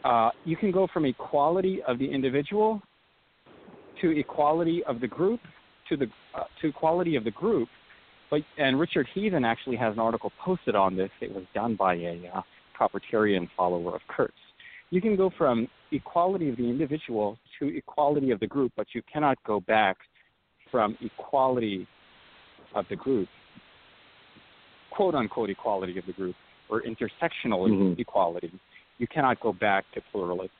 uh, 0.04 0.30
you 0.44 0.56
can 0.56 0.70
go 0.70 0.86
from 0.92 1.04
equality 1.04 1.80
of 1.86 1.98
the 1.98 2.10
individual 2.10 2.82
to 4.00 4.10
equality 4.10 4.82
of 4.86 5.00
the 5.00 5.08
group 5.08 5.40
to 5.88 5.96
the 5.96 6.06
uh, 6.34 6.44
to 6.60 6.68
equality 6.68 7.16
of 7.16 7.24
the 7.24 7.30
group. 7.30 7.68
But 8.30 8.42
and 8.58 8.78
Richard 8.78 9.06
Heathen 9.14 9.44
actually 9.44 9.76
has 9.76 9.94
an 9.94 10.00
article 10.00 10.32
posted 10.38 10.74
on 10.74 10.96
this. 10.96 11.10
It 11.20 11.34
was 11.34 11.44
done 11.54 11.76
by 11.76 11.94
a 11.94 12.30
uh, 12.34 12.42
propertarian 12.78 13.48
follower 13.56 13.94
of 13.94 14.02
Curt's. 14.08 14.34
You 14.90 15.00
can 15.00 15.16
go 15.16 15.30
from 15.36 15.68
equality 15.92 16.48
of 16.48 16.56
the 16.56 16.68
individual 16.68 17.38
to 17.58 17.76
equality 17.76 18.30
of 18.30 18.40
the 18.40 18.46
group, 18.46 18.72
but 18.76 18.86
you 18.94 19.02
cannot 19.10 19.38
go 19.44 19.60
back 19.60 19.96
from 20.70 20.96
equality 21.00 21.86
of 22.74 22.84
the 22.90 22.96
group, 22.96 23.28
quote 24.90 25.14
unquote 25.14 25.50
equality 25.50 25.98
of 25.98 26.06
the 26.06 26.12
group, 26.12 26.36
or 26.68 26.82
intersectional 26.82 27.68
Mhm. 27.68 27.98
equality. 27.98 28.52
You 28.98 29.06
cannot 29.06 29.40
go 29.40 29.52
back 29.52 29.90
to 29.92 30.00
pluralism. 30.12 30.50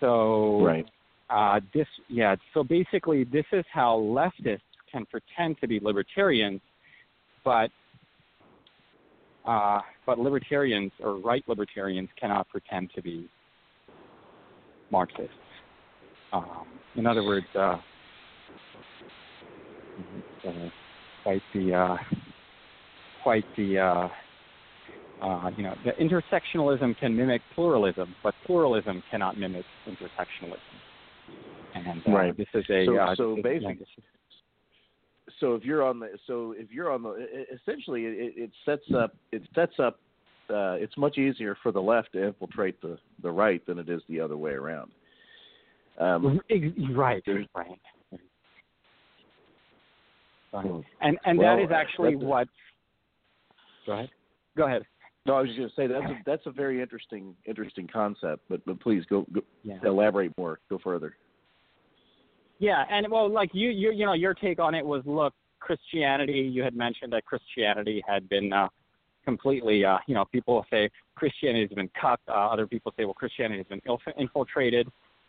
So 0.00 0.58
Right. 0.60 0.86
Uh, 1.28 1.60
this, 1.74 1.86
yeah. 2.08 2.36
So 2.54 2.62
basically, 2.62 3.24
this 3.24 3.44
is 3.52 3.64
how 3.72 3.98
leftists 3.98 4.60
can 4.90 5.06
pretend 5.06 5.58
to 5.60 5.66
be 5.66 5.80
libertarians, 5.80 6.60
but 7.44 7.70
uh, 9.44 9.80
but 10.04 10.18
libertarians 10.18 10.92
or 11.00 11.18
right 11.18 11.44
libertarians 11.48 12.08
cannot 12.20 12.48
pretend 12.48 12.90
to 12.94 13.02
be 13.02 13.28
Marxists. 14.90 15.30
Um, 16.32 16.66
in 16.96 17.06
other 17.06 17.24
words, 17.24 17.46
uh, 17.54 17.76
uh, 20.46 20.68
quite 21.22 21.42
the 21.54 21.74
uh, 21.74 21.96
quite 23.22 23.44
the 23.56 23.78
uh, 23.78 24.08
uh, 25.22 25.50
you 25.56 25.62
know 25.62 25.74
the 25.84 25.92
intersectionalism 25.92 26.96
can 26.98 27.16
mimic 27.16 27.40
pluralism, 27.54 28.14
but 28.22 28.34
pluralism 28.44 29.02
cannot 29.10 29.38
mimic 29.38 29.64
intersectionalism. 29.88 30.58
And 31.76 32.02
uh, 32.06 32.10
Right. 32.12 32.36
this 32.36 32.46
is 32.54 32.64
a 32.70 32.86
So- 32.86 32.96
uh, 32.98 33.14
so 33.16 33.30
this 33.30 33.38
is- 33.38 33.42
basic- 33.42 33.62
yeah, 33.62 33.74
this 33.74 33.88
is- 33.98 34.04
so 35.40 35.54
if 35.54 35.64
you're 35.64 35.82
on 35.82 35.98
the 35.98 36.18
so 36.26 36.52
if 36.52 36.70
you're 36.72 36.90
on 36.90 37.02
the 37.02 37.46
essentially 37.52 38.04
it, 38.06 38.34
it 38.36 38.50
sets 38.64 38.90
up 38.94 39.14
it 39.32 39.42
sets 39.54 39.78
up 39.78 39.98
uh, 40.48 40.76
it's 40.80 40.96
much 40.96 41.18
easier 41.18 41.56
for 41.62 41.72
the 41.72 41.82
left 41.82 42.12
to 42.12 42.24
infiltrate 42.24 42.80
the 42.80 42.98
the 43.22 43.30
right 43.30 43.64
than 43.66 43.78
it 43.78 43.88
is 43.88 44.00
the 44.08 44.20
other 44.20 44.36
way 44.36 44.52
around. 44.52 44.92
Um, 45.98 46.40
right, 46.94 47.22
right. 47.54 47.80
Hmm. 50.52 50.80
And 51.00 51.18
and 51.24 51.38
Well, 51.38 51.56
that 51.56 51.62
is 51.64 51.70
actually 51.70 52.14
that's 52.14 52.24
what. 52.24 52.48
Go 53.86 53.92
ahead. 53.92 54.10
Go 54.56 54.64
ahead. 54.66 54.86
no, 55.26 55.34
I 55.36 55.40
was 55.40 55.48
just 55.50 55.58
going 55.58 55.68
to 55.70 55.74
say 55.74 55.86
that's 55.86 56.10
a, 56.10 56.18
that's 56.24 56.46
a 56.46 56.50
very 56.50 56.80
interesting 56.80 57.34
interesting 57.46 57.86
concept, 57.92 58.42
but 58.48 58.64
but 58.64 58.80
please 58.80 59.04
go, 59.06 59.26
go 59.32 59.40
Yeah. 59.64 59.78
elaborate 59.84 60.36
more. 60.38 60.60
Go 60.70 60.78
further. 60.78 61.16
Yeah, 62.58 62.84
and 62.90 63.06
well, 63.10 63.28
like 63.28 63.50
you, 63.52 63.68
you, 63.70 63.92
you 63.92 64.06
know, 64.06 64.14
your 64.14 64.34
take 64.34 64.58
on 64.58 64.74
it 64.74 64.84
was, 64.84 65.02
look, 65.04 65.34
Christianity. 65.60 66.50
You 66.52 66.62
had 66.62 66.74
mentioned 66.74 67.12
that 67.12 67.24
Christianity 67.24 68.02
had 68.06 68.28
been 68.28 68.52
uh, 68.52 68.68
completely, 69.24 69.84
uh, 69.84 69.98
you 70.06 70.14
know, 70.14 70.24
people 70.26 70.64
say 70.70 70.88
Christianity 71.16 71.66
has 71.68 71.74
been 71.74 71.90
cut. 72.00 72.20
Uh, 72.28 72.32
other 72.32 72.66
people 72.66 72.92
say, 72.96 73.04
well, 73.04 73.14
Christianity 73.14 73.58
has 73.58 73.66
been 73.66 73.82
inf- 73.84 74.16
infiltrated. 74.18 74.88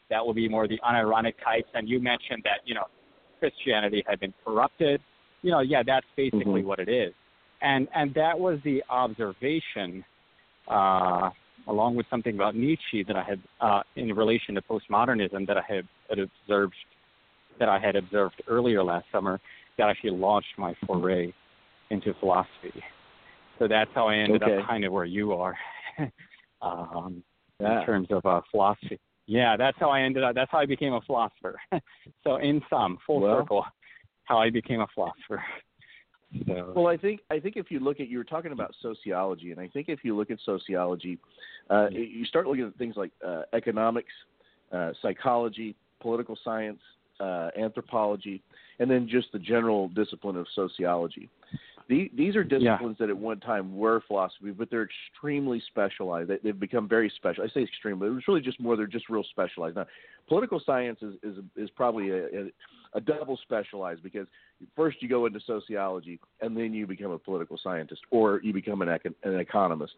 That 0.10 0.26
will 0.26 0.34
be 0.34 0.48
more 0.48 0.68
the 0.68 0.80
unironic 0.88 1.34
types. 1.44 1.70
And 1.74 1.90
you 1.90 2.00
mentioned 2.00 2.44
that, 2.46 2.60
you 2.66 2.76
know, 2.76 2.86
Christianity 3.40 4.04
had 4.08 4.20
been 4.20 4.34
corrupted. 4.46 5.02
You 5.42 5.52
know, 5.52 5.60
yeah, 5.60 5.84
that's 5.86 6.06
basically 6.16 6.62
Mhm. 6.62 6.66
what 6.66 6.80
it 6.80 6.90
is. 6.90 7.14
And 7.62 7.88
and 7.94 8.14
that 8.14 8.40
was 8.40 8.60
the 8.64 8.84
observation, 8.90 10.06
uh, 10.68 11.32
along 11.68 11.96
with 11.96 12.06
something 12.10 12.36
about 12.36 12.56
Nietzsche 12.56 13.04
that 13.04 13.16
I 13.16 13.24
had 13.24 13.42
uh, 13.60 13.82
in 13.96 14.14
relation 14.14 14.56
to 14.56 14.62
postmodernism 14.62 15.48
that 15.48 15.58
I 15.58 15.62
had, 15.62 15.88
had 16.10 16.20
observed 16.20 16.76
that 17.60 17.70
I 17.70 17.80
had 17.80 17.96
observed 17.96 18.42
earlier 18.48 18.84
last 18.84 19.06
summer 19.12 19.40
that 19.78 19.90
actually 19.90 20.12
launched 20.12 20.58
my 20.58 20.76
foray 20.86 21.34
into 21.90 22.14
philosophy. 22.20 22.84
So 23.60 23.68
that's 23.68 23.90
how 23.94 24.08
I 24.08 24.16
ended 24.18 24.44
Okay. 24.44 24.60
up 24.60 24.68
kind 24.68 24.86
of 24.86 24.92
where 24.94 25.06
you 25.06 25.34
are 25.34 25.58
um, 26.62 27.24
Yeah. 27.60 27.80
in 27.80 27.86
terms 27.86 28.08
of 28.12 28.26
uh, 28.26 28.42
philosophy. 28.52 29.00
Yeah, 29.26 29.58
that's 29.58 29.78
how 29.80 29.90
I 29.90 30.02
ended 30.02 30.24
up. 30.24 30.36
That's 30.36 30.50
how 30.52 30.60
I 30.60 30.66
became 30.66 30.94
a 30.94 31.02
philosopher. 31.02 31.60
so 32.24 32.38
in 32.38 32.62
sum, 32.70 32.98
full 33.06 33.22
Well- 33.22 33.42
circle, 33.42 33.66
how 34.26 34.38
I 34.38 34.50
became 34.50 34.82
a 34.82 34.88
philosopher. 34.94 35.44
So 36.46 36.74
Well, 36.76 36.88
I 36.88 36.98
think 36.98 37.22
I 37.32 37.40
think 37.40 37.56
if 37.56 37.72
you 37.72 37.80
look 37.80 38.02
at 38.02 38.10
you 38.10 38.18
were 38.18 38.24
talking 38.26 38.52
about 38.52 38.76
sociology, 38.82 39.52
and 39.52 39.60
I 39.62 39.68
think 39.70 39.88
if 39.88 40.00
you 40.04 40.16
look 40.16 40.30
at 40.30 40.40
sociology, 40.46 41.18
uh, 41.70 41.88
you 41.90 42.26
start 42.26 42.48
looking 42.48 42.66
at 42.66 42.76
things 42.76 42.96
like 42.98 43.12
uh, 43.26 43.44
economics, 43.54 44.12
uh, 44.74 44.92
psychology, 45.02 45.74
political 46.02 46.38
science, 46.44 46.82
uh, 47.20 47.50
anthropology, 47.58 48.42
and 48.80 48.90
then 48.90 49.08
just 49.10 49.32
the 49.32 49.40
general 49.40 49.90
discipline 49.90 50.36
of 50.38 50.46
sociology. 50.56 51.30
The, 51.90 52.12
these 52.16 52.36
are 52.36 52.44
disciplines 52.44 52.98
that 53.00 53.10
at 53.10 53.18
one 53.18 53.40
time 53.40 53.78
were 53.78 54.02
philosophy, 54.08 54.52
but 54.52 54.70
they're 54.70 54.90
extremely 55.16 55.64
specialized. 55.68 56.30
They, 56.30 56.38
they've 56.44 56.60
become 56.60 56.88
very 56.88 57.12
special. 57.16 57.46
I 57.46 57.48
say 57.48 57.64
extreme, 57.64 58.00
but 58.00 58.12
it's 58.12 58.28
really 58.28 58.42
just 58.42 58.60
more. 58.60 58.76
They're 58.76 58.88
just 58.88 59.08
real 59.10 59.24
specialized. 59.30 59.78
Now, 59.78 59.86
political 60.28 60.62
science 60.66 61.00
is 61.02 61.14
is, 61.24 61.38
is 61.56 61.70
probably 61.70 62.10
a, 62.10 62.26
a, 62.26 62.52
a 62.96 63.02
double 63.02 63.40
specialized 63.42 64.04
because 64.04 64.28
first 64.76 65.02
you 65.02 65.08
go 65.08 65.28
into 65.28 65.40
sociology 65.48 66.20
and 66.42 66.58
then 66.58 66.74
you 66.74 66.86
become 66.88 67.12
a 67.12 67.20
political 67.20 67.58
scientist 67.64 68.02
or 68.12 68.42
you 68.44 68.52
become 68.52 68.82
an, 68.82 68.90
econ- 68.90 69.16
an 69.24 69.40
economist. 69.40 69.94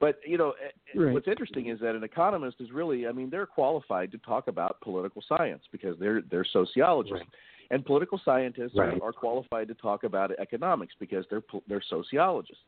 But 0.00 0.18
you 0.26 0.38
know, 0.38 0.54
Right. 0.94 1.12
what's 1.12 1.28
interesting 1.28 1.68
is 1.68 1.78
that 1.80 1.94
an 1.94 2.02
economist 2.02 2.56
is 2.60 2.72
really, 2.72 3.06
I 3.06 3.12
mean, 3.12 3.30
they're 3.30 3.46
qualified 3.46 4.10
to 4.12 4.18
talk 4.18 4.48
about 4.48 4.80
political 4.80 5.22
science 5.28 5.62
because 5.70 5.96
they're 5.98 6.22
they're 6.22 6.44
sociologists, 6.44 7.18
Right. 7.20 7.28
and 7.70 7.84
political 7.84 8.18
scientists 8.24 8.74
Right. 8.74 9.00
are, 9.00 9.08
are 9.08 9.12
qualified 9.12 9.68
to 9.68 9.74
talk 9.74 10.04
about 10.04 10.32
economics 10.38 10.94
because 10.98 11.26
they're 11.28 11.44
they're 11.68 11.82
sociologists. 11.82 12.64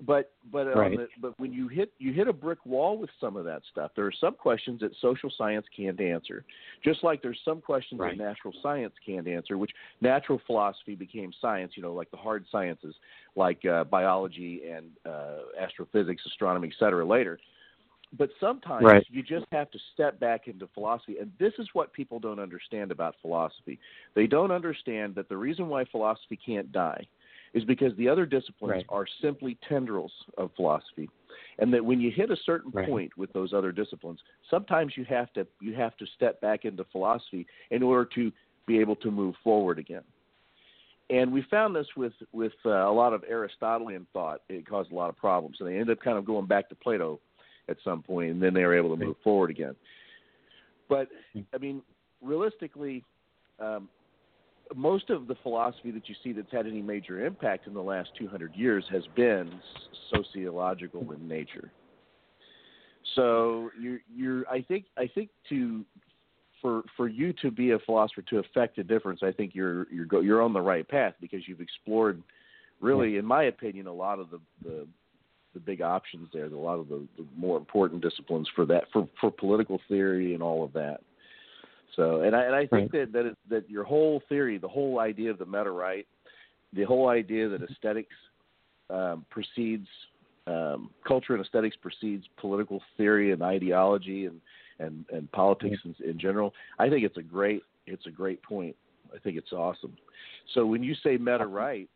But 0.00 0.32
but 0.50 0.66
on 0.66 0.74
Right. 0.74 0.96
the, 0.96 1.08
but 1.20 1.38
when 1.38 1.52
you 1.52 1.68
hit 1.68 1.92
you 1.98 2.12
hit 2.12 2.26
a 2.26 2.32
brick 2.32 2.64
wall 2.64 2.98
with 2.98 3.10
some 3.20 3.36
of 3.36 3.44
that 3.44 3.62
stuff, 3.70 3.92
there 3.94 4.06
are 4.06 4.12
some 4.12 4.34
questions 4.34 4.80
that 4.80 4.92
social 5.00 5.30
science 5.36 5.66
can't 5.76 6.00
answer. 6.00 6.44
Just 6.82 7.04
like 7.04 7.22
there's 7.22 7.40
some 7.44 7.60
questions 7.60 8.00
Right. 8.00 8.16
that 8.16 8.24
natural 8.24 8.54
science 8.62 8.94
can't 9.04 9.28
answer, 9.28 9.58
which 9.58 9.72
natural 10.00 10.40
philosophy 10.46 10.94
became 10.94 11.32
science. 11.40 11.72
You 11.76 11.82
know, 11.82 11.94
like 11.94 12.10
the 12.10 12.16
hard 12.16 12.44
sciences, 12.50 12.94
like 13.36 13.64
uh, 13.64 13.84
biology 13.84 14.62
and 14.68 14.90
uh, 15.06 15.38
astrophysics, 15.60 16.22
astronomy, 16.26 16.68
et 16.68 16.74
cetera. 16.78 17.04
Later, 17.04 17.38
but 18.18 18.30
sometimes 18.40 18.84
Right. 18.84 19.06
you 19.08 19.22
just 19.22 19.46
have 19.52 19.70
to 19.70 19.78
step 19.94 20.18
back 20.18 20.48
into 20.48 20.68
philosophy, 20.74 21.18
and 21.18 21.30
this 21.38 21.52
is 21.58 21.68
what 21.72 21.92
people 21.92 22.18
don't 22.18 22.40
understand 22.40 22.90
about 22.90 23.14
philosophy. 23.22 23.78
They 24.14 24.26
don't 24.26 24.50
understand 24.50 25.14
that 25.14 25.28
the 25.28 25.36
reason 25.36 25.68
why 25.68 25.84
philosophy 25.84 26.38
can't 26.44 26.72
die 26.72 27.06
is 27.54 27.64
because 27.64 27.94
the 27.96 28.08
other 28.08 28.26
disciplines 28.26 28.70
Right. 28.76 28.86
are 28.88 29.06
simply 29.20 29.56
tendrils 29.68 30.12
of 30.38 30.52
philosophy. 30.54 31.08
And 31.58 31.72
that 31.72 31.84
when 31.84 32.00
you 32.00 32.10
hit 32.10 32.30
a 32.30 32.36
certain 32.36 32.70
Right. 32.72 32.88
point 32.88 33.16
with 33.16 33.32
those 33.32 33.52
other 33.52 33.72
disciplines 33.72 34.22
sometimes 34.48 34.96
you 34.96 35.04
have 35.04 35.32
to 35.34 35.46
you 35.60 35.74
have 35.74 35.96
to 35.96 36.06
step 36.06 36.40
back 36.40 36.64
into 36.64 36.84
philosophy 36.84 37.46
in 37.70 37.82
order 37.82 38.04
to 38.14 38.32
be 38.66 38.78
able 38.78 38.96
to 38.96 39.10
move 39.10 39.34
forward 39.42 39.78
again. 39.78 40.04
And 41.10 41.32
we 41.32 41.42
found 41.42 41.74
this 41.74 41.86
with 41.96 42.14
with 42.32 42.54
uh, 42.64 42.70
a 42.70 42.92
lot 42.92 43.12
of 43.12 43.24
aristotelian 43.24 44.06
thought. 44.12 44.42
It 44.48 44.66
caused 44.66 44.92
a 44.92 44.94
lot 44.94 45.10
of 45.10 45.16
problems 45.16 45.56
and 45.60 45.68
they 45.68 45.78
ended 45.78 45.90
up 45.96 46.04
kind 46.04 46.18
of 46.18 46.24
going 46.24 46.46
back 46.46 46.68
to 46.68 46.74
plato 46.74 47.20
at 47.68 47.76
some 47.84 48.02
point 48.02 48.30
and 48.30 48.42
then 48.42 48.54
they 48.54 48.64
were 48.64 48.76
able 48.76 48.96
to 48.96 49.04
move 49.04 49.16
forward 49.22 49.50
again. 49.50 49.74
But 50.88 51.08
i 51.54 51.58
mean 51.58 51.82
realistically 52.20 53.04
um, 53.58 53.88
most 54.74 55.10
of 55.10 55.26
the 55.26 55.34
philosophy 55.42 55.90
that 55.90 56.08
you 56.08 56.14
see 56.22 56.32
that's 56.32 56.50
had 56.52 56.66
any 56.66 56.82
major 56.82 57.24
impact 57.24 57.66
in 57.66 57.74
the 57.74 57.82
last 57.82 58.10
200 58.18 58.54
years 58.54 58.84
has 58.90 59.02
been 59.16 59.50
sociological 60.14 61.12
in 61.12 61.26
nature. 61.26 61.70
So 63.14 63.70
you're, 63.80 64.00
you're, 64.14 64.48
I 64.48 64.62
think, 64.62 64.86
I 64.96 65.08
think 65.12 65.30
to, 65.48 65.84
for 66.60 66.82
for 66.96 67.08
you 67.08 67.32
to 67.42 67.50
be 67.50 67.72
a 67.72 67.78
philosopher 67.80 68.22
to 68.22 68.38
affect 68.38 68.78
a 68.78 68.84
difference, 68.84 69.20
I 69.22 69.32
think 69.32 69.54
you're 69.54 69.92
you're 69.92 70.06
go, 70.06 70.20
you're 70.20 70.40
on 70.40 70.52
the 70.52 70.60
right 70.60 70.88
path 70.88 71.14
because 71.20 71.46
you've 71.46 71.60
explored, 71.60 72.22
really, 72.80 73.16
in 73.16 73.24
my 73.24 73.44
opinion, 73.44 73.88
a 73.88 73.92
lot 73.92 74.20
of 74.20 74.30
the 74.30 74.40
the, 74.64 74.86
the 75.54 75.60
big 75.60 75.82
options 75.82 76.28
there, 76.32 76.44
a 76.44 76.48
lot 76.48 76.78
of 76.78 76.88
the, 76.88 77.06
the 77.18 77.26
more 77.36 77.58
important 77.58 78.00
disciplines 78.00 78.48
for 78.54 78.64
that, 78.66 78.84
for 78.92 79.08
for 79.20 79.30
political 79.30 79.80
theory 79.88 80.34
and 80.34 80.42
all 80.42 80.64
of 80.64 80.72
that. 80.72 81.00
So, 81.96 82.22
and 82.22 82.34
I 82.34 82.42
and 82.44 82.54
I 82.54 82.66
think 82.66 82.90
that 82.92 83.12
that 83.12 83.26
it, 83.26 83.38
that 83.50 83.70
your 83.70 83.84
whole 83.84 84.22
theory, 84.28 84.58
the 84.58 84.68
whole 84.68 84.98
idea 84.98 85.30
of 85.30 85.38
the 85.38 85.46
meta 85.46 85.70
right, 85.70 86.06
the 86.72 86.84
whole 86.84 87.08
idea 87.08 87.48
that 87.48 87.62
aesthetics 87.62 88.14
um, 88.90 89.26
precedes 89.30 89.88
um, 90.46 90.90
culture 91.06 91.34
and 91.34 91.44
aesthetics 91.44 91.76
precedes 91.76 92.24
political 92.38 92.80
theory 92.96 93.32
and 93.32 93.42
ideology 93.42 94.26
and 94.26 94.40
and 94.78 95.04
and 95.12 95.30
politics 95.32 95.78
in, 95.84 95.94
in 96.04 96.18
general. 96.18 96.52
I 96.78 96.88
think 96.88 97.04
it's 97.04 97.18
a 97.18 97.22
great 97.22 97.62
it's 97.86 98.06
a 98.06 98.10
great 98.10 98.42
point. 98.42 98.74
I 99.14 99.18
think 99.18 99.36
it's 99.36 99.52
awesome. 99.52 99.96
So 100.54 100.64
when 100.64 100.82
you 100.82 100.94
say 101.02 101.16
meta 101.18 101.46
right, 101.46 101.88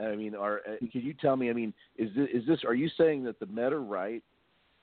I 0.00 0.14
mean, 0.14 0.34
are 0.34 0.58
uh, 0.58 0.76
can 0.92 1.02
you 1.02 1.14
tell 1.14 1.36
me? 1.36 1.50
I 1.50 1.52
mean, 1.52 1.74
is 1.98 2.10
this, 2.14 2.28
is 2.32 2.46
this 2.46 2.60
are 2.64 2.74
you 2.74 2.88
saying 2.96 3.24
that 3.24 3.40
the 3.40 3.46
meta 3.46 3.78
right 3.78 4.22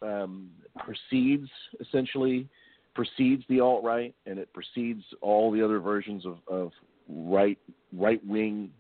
um, 0.02 0.50
precedes 0.78 1.50
essentially 1.80 2.48
precedes 2.98 3.44
the 3.48 3.60
alt 3.60 3.84
right 3.84 4.16
and 4.26 4.40
it 4.40 4.52
precedes 4.54 5.04
all 5.22 5.52
the 5.52 5.64
other 5.64 5.80
versions 5.80 6.26
of, 6.26 6.38
of 6.48 6.72
right 7.08 7.60
right 7.94 8.26
wing 8.26 8.72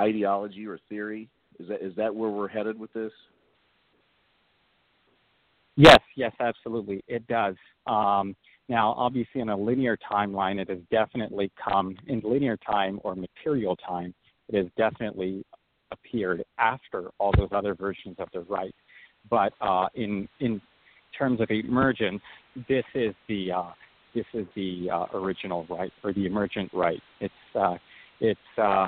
ideology 0.00 0.66
or 0.66 0.78
theory? 0.88 1.28
Is 1.60 1.68
that 1.68 1.82
is 1.84 1.94
that 1.96 2.12
where 2.12 2.30
we're 2.30 2.48
headed 2.48 2.80
with 2.80 2.90
this? 2.94 3.12
Yes, 5.76 6.00
yes, 6.16 6.32
absolutely, 6.40 7.04
it 7.08 7.26
does. 7.26 7.54
Um, 7.86 8.34
now, 8.68 8.94
obviously, 8.96 9.42
in 9.42 9.50
a 9.50 9.56
linear 9.56 9.98
timeline, 10.10 10.58
it 10.58 10.70
has 10.70 10.78
definitely 10.90 11.52
come 11.62 11.94
in 12.06 12.22
linear 12.24 12.56
time 12.56 13.00
or 13.04 13.14
material 13.14 13.76
time. 13.76 14.14
It 14.48 14.56
has 14.56 14.66
definitely 14.78 15.44
appeared 15.90 16.42
after 16.58 17.10
all 17.18 17.32
those 17.36 17.50
other 17.52 17.74
versions 17.74 18.16
of 18.18 18.28
the 18.32 18.40
right. 18.40 18.74
But 19.28 19.52
uh, 19.60 19.88
in 19.94 20.26
in 20.40 20.60
terms 21.16 21.40
of 21.40 21.48
emergent, 21.50 22.20
this 22.68 22.84
is 22.94 23.14
the 23.28 23.52
uh, 23.52 23.70
this 24.14 24.26
is 24.34 24.46
the 24.54 24.88
uh, 24.90 25.06
original 25.14 25.66
right 25.70 25.92
or 26.04 26.12
the 26.12 26.26
emergent 26.26 26.70
right. 26.72 27.00
It's 27.20 27.34
uh, 27.54 27.76
it's 28.20 28.58
uh, 28.58 28.86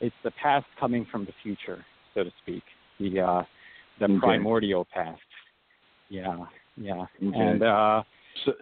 it's 0.00 0.14
the 0.24 0.32
past 0.42 0.66
coming 0.78 1.06
from 1.10 1.24
the 1.24 1.32
future, 1.42 1.84
so 2.14 2.24
to 2.24 2.30
speak. 2.42 2.62
The 2.98 3.20
uh, 3.20 3.42
the 3.98 4.06
Okay. 4.06 4.18
primordial 4.18 4.86
past. 4.92 5.20
Yeah, 6.08 6.44
yeah, 6.76 7.06
Okay. 7.26 7.38
and 7.38 7.62
uh, 7.62 8.02
So, 8.44 8.52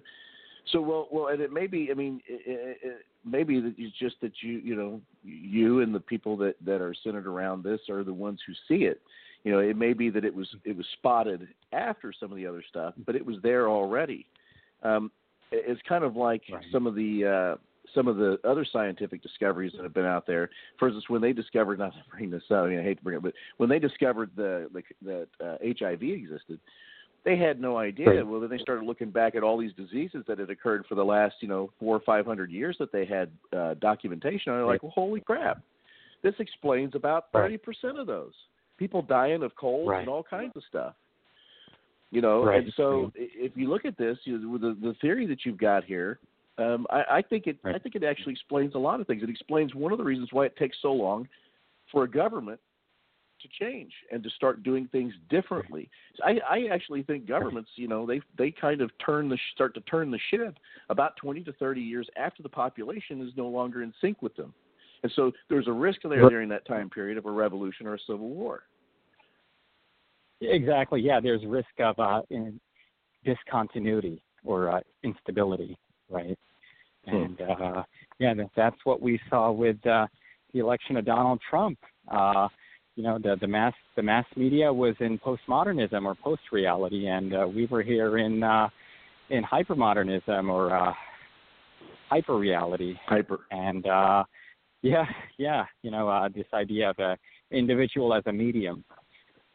so 0.70 0.80
well, 0.80 1.08
well, 1.10 1.28
and 1.28 1.40
it 1.40 1.52
may 1.52 1.66
be. 1.66 1.88
I 1.90 1.94
mean, 1.94 2.20
it, 2.28 2.42
it, 2.46 2.78
it, 2.82 3.06
maybe 3.24 3.60
that 3.60 3.74
it's 3.78 3.96
just 3.98 4.16
that 4.20 4.32
you, 4.40 4.58
you 4.58 4.76
know, 4.76 5.00
you 5.24 5.80
and 5.80 5.94
the 5.94 6.00
people 6.00 6.36
that 6.38 6.54
that 6.64 6.80
are 6.80 6.94
centered 7.02 7.26
around 7.26 7.64
this 7.64 7.80
are 7.90 8.04
the 8.04 8.14
ones 8.14 8.40
who 8.46 8.52
see 8.68 8.84
it. 8.84 9.00
You 9.44 9.52
know, 9.52 9.58
it 9.58 9.76
may 9.76 9.92
be 9.92 10.08
that 10.10 10.24
it 10.24 10.34
was 10.34 10.48
it 10.64 10.76
was 10.76 10.86
spotted 10.94 11.48
after 11.72 12.12
some 12.18 12.30
of 12.30 12.36
the 12.36 12.46
other 12.46 12.62
stuff, 12.68 12.94
but 13.06 13.16
it 13.16 13.24
was 13.24 13.36
there 13.42 13.68
already. 13.68 14.26
Um, 14.82 15.10
it's 15.50 15.80
kind 15.88 16.04
of 16.04 16.16
like 16.16 16.42
Right. 16.50 16.64
some 16.72 16.86
of 16.86 16.94
the 16.94 17.26
uh, 17.26 17.56
some 17.94 18.08
of 18.08 18.16
the 18.16 18.38
other 18.44 18.64
scientific 18.64 19.22
discoveries 19.22 19.72
that 19.76 19.82
have 19.82 19.92
been 19.94 20.06
out 20.06 20.26
there. 20.26 20.48
For 20.78 20.88
instance, 20.88 21.08
when 21.08 21.20
they 21.20 21.32
discovered, 21.32 21.78
not 21.80 21.92
to 21.92 21.98
bring 22.10 22.30
this 22.30 22.42
up, 22.50 22.64
I, 22.64 22.68
mean, 22.68 22.78
I 22.78 22.82
hate 22.82 22.98
to 22.98 23.04
bring 23.04 23.16
it, 23.16 23.22
but 23.22 23.34
when 23.58 23.68
they 23.68 23.78
discovered 23.78 24.30
the, 24.36 24.68
the 24.72 24.82
that 25.02 25.28
uh, 25.44 25.56
HIV 25.78 26.02
existed, 26.02 26.60
they 27.24 27.36
had 27.36 27.60
no 27.60 27.76
idea. 27.78 28.08
Right. 28.08 28.26
Well, 28.26 28.40
then 28.40 28.50
they 28.50 28.58
started 28.58 28.84
looking 28.84 29.10
back 29.10 29.34
at 29.34 29.42
all 29.42 29.58
these 29.58 29.72
diseases 29.74 30.24
that 30.28 30.38
had 30.38 30.50
occurred 30.50 30.86
for 30.88 30.94
the 30.94 31.04
last, 31.04 31.34
you 31.40 31.48
know, 31.48 31.70
four 31.80 31.96
or 31.96 32.00
five 32.00 32.26
hundred 32.26 32.50
years 32.50 32.76
that 32.78 32.92
they 32.92 33.04
had 33.04 33.30
uh, 33.56 33.74
documentation. 33.74 34.52
on. 34.52 34.58
they're 34.58 34.66
like, 34.66 34.82
well, 34.82 34.92
holy 34.94 35.20
crap, 35.20 35.60
this 36.22 36.34
explains 36.38 36.94
about 36.94 37.26
thirty 37.32 37.58
percent 37.58 37.98
of 37.98 38.06
those 38.06 38.32
people 38.82 39.02
dying 39.02 39.44
of 39.44 39.54
colds 39.54 39.88
Right. 39.88 40.00
and 40.00 40.08
all 40.08 40.24
kinds 40.24 40.56
of 40.56 40.64
stuff. 40.68 40.94
You 42.10 42.20
know, 42.20 42.44
Right. 42.44 42.64
and 42.64 42.74
so 42.74 43.12
if 43.14 43.56
you 43.56 43.68
look 43.68 43.84
at 43.84 43.96
this, 43.96 44.18
you 44.24 44.58
the 44.58 44.74
the 44.74 44.94
theory 44.94 45.24
that 45.26 45.46
you've 45.46 45.56
got 45.56 45.84
here, 45.84 46.18
um, 46.58 46.86
I, 46.90 47.04
I 47.18 47.22
think 47.22 47.46
it 47.46 47.58
I 47.64 47.78
think 47.78 47.94
it 47.94 48.02
actually 48.02 48.32
explains 48.32 48.74
a 48.74 48.78
lot 48.78 49.00
of 49.00 49.06
things. 49.06 49.22
It 49.22 49.30
explains 49.30 49.74
one 49.74 49.92
of 49.92 49.98
the 49.98 50.04
reasons 50.04 50.28
why 50.32 50.46
it 50.46 50.56
takes 50.56 50.76
so 50.82 50.92
long 50.92 51.28
for 51.92 52.02
a 52.02 52.10
government 52.10 52.60
to 53.40 53.48
change 53.60 53.92
and 54.10 54.22
to 54.22 54.30
start 54.30 54.62
doing 54.62 54.88
things 54.88 55.14
differently. 55.30 55.88
I, 56.24 56.38
I 56.48 56.74
actually 56.74 57.02
think 57.02 57.26
governments, 57.26 57.70
you 57.76 57.88
know, 57.88 58.04
they 58.04 58.20
they 58.36 58.50
kind 58.50 58.80
of 58.80 58.90
turn 59.04 59.28
the 59.28 59.38
start 59.54 59.72
to 59.74 59.80
turn 59.82 60.10
the 60.10 60.20
ship 60.30 60.56
about 60.90 61.16
20 61.16 61.44
to 61.44 61.52
30 61.52 61.80
years 61.80 62.08
after 62.16 62.42
the 62.42 62.48
population 62.48 63.22
is 63.26 63.32
no 63.36 63.46
longer 63.46 63.82
in 63.82 63.94
sync 64.00 64.22
with 64.22 64.34
them. 64.36 64.52
And 65.02 65.12
so 65.16 65.32
there's 65.48 65.66
a 65.66 65.72
risk 65.72 66.00
there 66.02 66.28
during 66.28 66.48
that 66.50 66.66
time 66.66 66.88
period 66.88 67.18
of 67.18 67.26
a 67.26 67.30
revolution 67.30 67.86
or 67.86 67.94
a 67.94 67.98
civil 68.06 68.28
war. 68.28 68.64
Exactly. 70.42 71.00
Yeah, 71.00 71.20
there's 71.20 71.44
risk 71.46 71.68
of 71.78 71.98
uh, 71.98 72.22
in 72.30 72.60
discontinuity 73.24 74.22
or 74.44 74.70
uh, 74.70 74.80
instability, 75.02 75.76
right? 76.10 76.38
Hmm. 77.08 77.16
And 77.16 77.40
uh, 77.40 77.82
yeah, 78.18 78.34
that's 78.56 78.76
what 78.84 79.00
we 79.00 79.20
saw 79.30 79.50
with 79.50 79.84
uh, 79.86 80.06
the 80.52 80.60
election 80.60 80.96
of 80.96 81.04
Donald 81.04 81.40
Trump. 81.48 81.78
Uh, 82.08 82.48
you 82.96 83.02
know, 83.02 83.18
the 83.18 83.36
the 83.40 83.46
mass 83.46 83.72
the 83.96 84.02
mass 84.02 84.26
media 84.36 84.72
was 84.72 84.94
in 85.00 85.18
postmodernism 85.18 86.04
or 86.04 86.14
post 86.14 86.42
reality, 86.52 87.06
and 87.06 87.34
uh, 87.34 87.46
we 87.46 87.66
were 87.66 87.82
here 87.82 88.18
in 88.18 88.42
uh, 88.42 88.68
in 89.30 89.42
hypermodernism 89.42 90.50
or 90.50 90.74
uh, 90.74 90.92
hyper 92.10 92.36
reality. 92.36 92.94
Hyper. 93.06 93.40
And 93.50 93.86
uh, 93.86 94.24
yeah, 94.82 95.06
yeah, 95.38 95.64
you 95.82 95.90
know, 95.90 96.08
uh, 96.08 96.28
this 96.28 96.46
idea 96.52 96.90
of 96.90 96.98
a 96.98 97.16
individual 97.50 98.12
as 98.14 98.22
a 98.26 98.32
medium, 98.32 98.84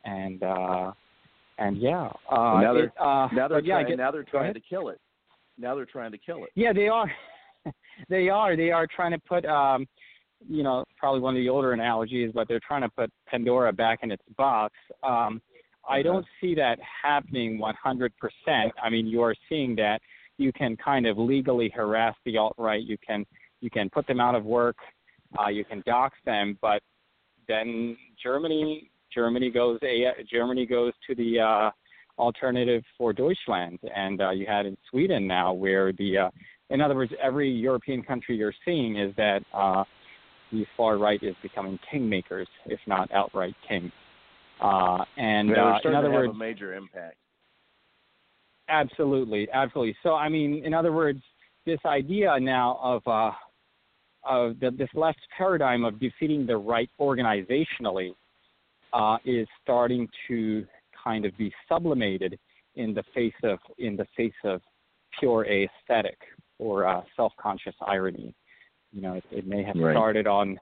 and 0.07 0.41
uh, 0.41 0.91
and 1.59 1.77
yeah, 1.77 2.09
uh, 2.29 2.61
now 2.61 2.73
they're 2.73 2.85
it, 2.85 2.91
uh, 2.99 3.27
now 3.33 3.47
they're 3.47 3.59
yeah, 3.59 3.75
trying, 3.75 3.87
get- 3.87 3.97
now 3.97 4.11
they're 4.11 4.23
trying 4.23 4.53
to 4.53 4.59
kill 4.59 4.89
it. 4.89 4.99
Now 5.57 5.75
they're 5.75 5.85
trying 5.85 6.11
to 6.11 6.17
kill 6.17 6.43
it. 6.43 6.51
Yeah, 6.55 6.71
they 6.73 6.87
are. 6.87 7.11
they 8.09 8.29
are. 8.29 8.55
They 8.55 8.71
are 8.71 8.87
trying 8.87 9.11
to 9.11 9.19
put, 9.19 9.43
um, 9.45 9.87
you 10.47 10.61
know, 10.61 10.85
probably 10.97 11.19
one 11.19 11.35
of 11.35 11.41
the 11.41 11.49
older 11.49 11.73
analogies, 11.73 12.31
but 12.33 12.47
they're 12.47 12.61
trying 12.65 12.83
to 12.83 12.89
put 12.89 13.11
Pandora 13.27 13.73
back 13.73 13.99
in 14.03 14.11
its 14.11 14.23
box. 14.37 14.75
Um, 15.03 15.41
I 15.89 16.03
don't 16.03 16.25
see 16.39 16.53
that 16.55 16.77
happening 17.01 17.59
100%. 17.59 18.09
I 18.83 18.89
mean, 18.89 19.07
you 19.07 19.21
are 19.23 19.33
seeing 19.49 19.75
that 19.77 19.99
you 20.37 20.51
can 20.53 20.77
kind 20.77 21.07
of 21.07 21.17
legally 21.17 21.71
harass 21.75 22.15
the 22.23 22.37
alt 22.37 22.53
right. 22.57 22.83
You 22.83 22.97
can 23.05 23.25
you 23.61 23.71
can 23.71 23.89
put 23.89 24.05
them 24.05 24.19
out 24.19 24.35
of 24.35 24.45
work. 24.45 24.77
Uh, 25.39 25.49
you 25.49 25.65
can 25.65 25.81
dox 25.87 26.15
them, 26.25 26.57
but 26.61 26.83
then 27.47 27.97
Germany 28.21 28.91
Germany 29.17 29.49
goes 29.49 29.79
Germany 30.31 30.67
goes 30.67 30.93
to 31.07 31.15
the 31.15 31.39
uh, 31.39 31.71
alternative 32.19 32.83
for 32.97 33.13
Deutschland, 33.13 33.79
and 33.95 34.21
uh, 34.21 34.29
you 34.29 34.45
had 34.45 34.67
in 34.67 34.77
Sweden 34.91 35.25
now 35.25 35.53
where 35.53 35.91
the 35.93 36.17
uh, 36.17 36.29
in 36.69 36.81
other 36.81 36.95
words, 36.95 37.11
every 37.21 37.49
European 37.49 38.03
country 38.03 38.35
you're 38.35 38.53
seeing 38.63 38.99
is 38.99 39.15
that 39.15 39.39
uh, 39.53 39.83
the 40.51 40.65
far 40.75 40.99
right 40.99 41.21
is 41.23 41.35
becoming 41.41 41.79
kingmakers, 41.91 42.45
if 42.67 42.79
not 42.85 43.11
outright 43.11 43.55
king. 43.67 43.91
Uh, 44.61 45.03
and 45.17 45.49
yeah, 45.49 45.79
uh, 45.83 45.89
in 45.89 45.95
other 45.95 46.09
to 46.09 46.13
words, 46.13 46.27
have 46.27 46.35
a 46.35 46.37
major 46.37 46.75
impact. 46.75 47.15
Absolutely, 48.69 49.47
absolutely. 49.51 49.95
So, 50.03 50.13
I 50.13 50.29
mean, 50.29 50.63
in 50.63 50.75
other 50.75 50.91
words, 50.91 51.21
this 51.65 51.79
idea 51.85 52.39
now 52.39 52.79
of 52.83 53.01
uh, 53.07 53.31
of 54.25 54.59
the, 54.59 54.69
this 54.77 54.89
left 54.93 55.19
paradigm 55.35 55.85
of 55.85 55.99
defeating 55.99 56.45
the 56.45 56.57
right 56.57 56.89
organizationally 56.99 58.11
uh, 58.97 59.17
is 59.25 59.47
starting 59.61 60.07
to 60.27 60.65
kind 61.03 61.23
of 61.23 61.37
be 61.37 61.53
sublimated 61.69 62.37
in 62.75 62.93
the 62.93 63.03
face 63.13 63.33
of 63.43 63.59
in 63.77 63.95
the 63.95 64.05
face 64.17 64.33
of 64.43 64.61
pure 65.19 65.45
aesthetic 65.45 66.17
or 66.59 66.87
uh, 66.87 67.01
self-conscious 67.15 67.75
irony. 67.85 68.33
You 68.91 69.01
know, 69.01 69.13
it, 69.13 69.23
it 69.31 69.47
may 69.47 69.63
have 69.63 69.75
right. 69.75 69.93
started 69.93 70.25
on 70.25 70.59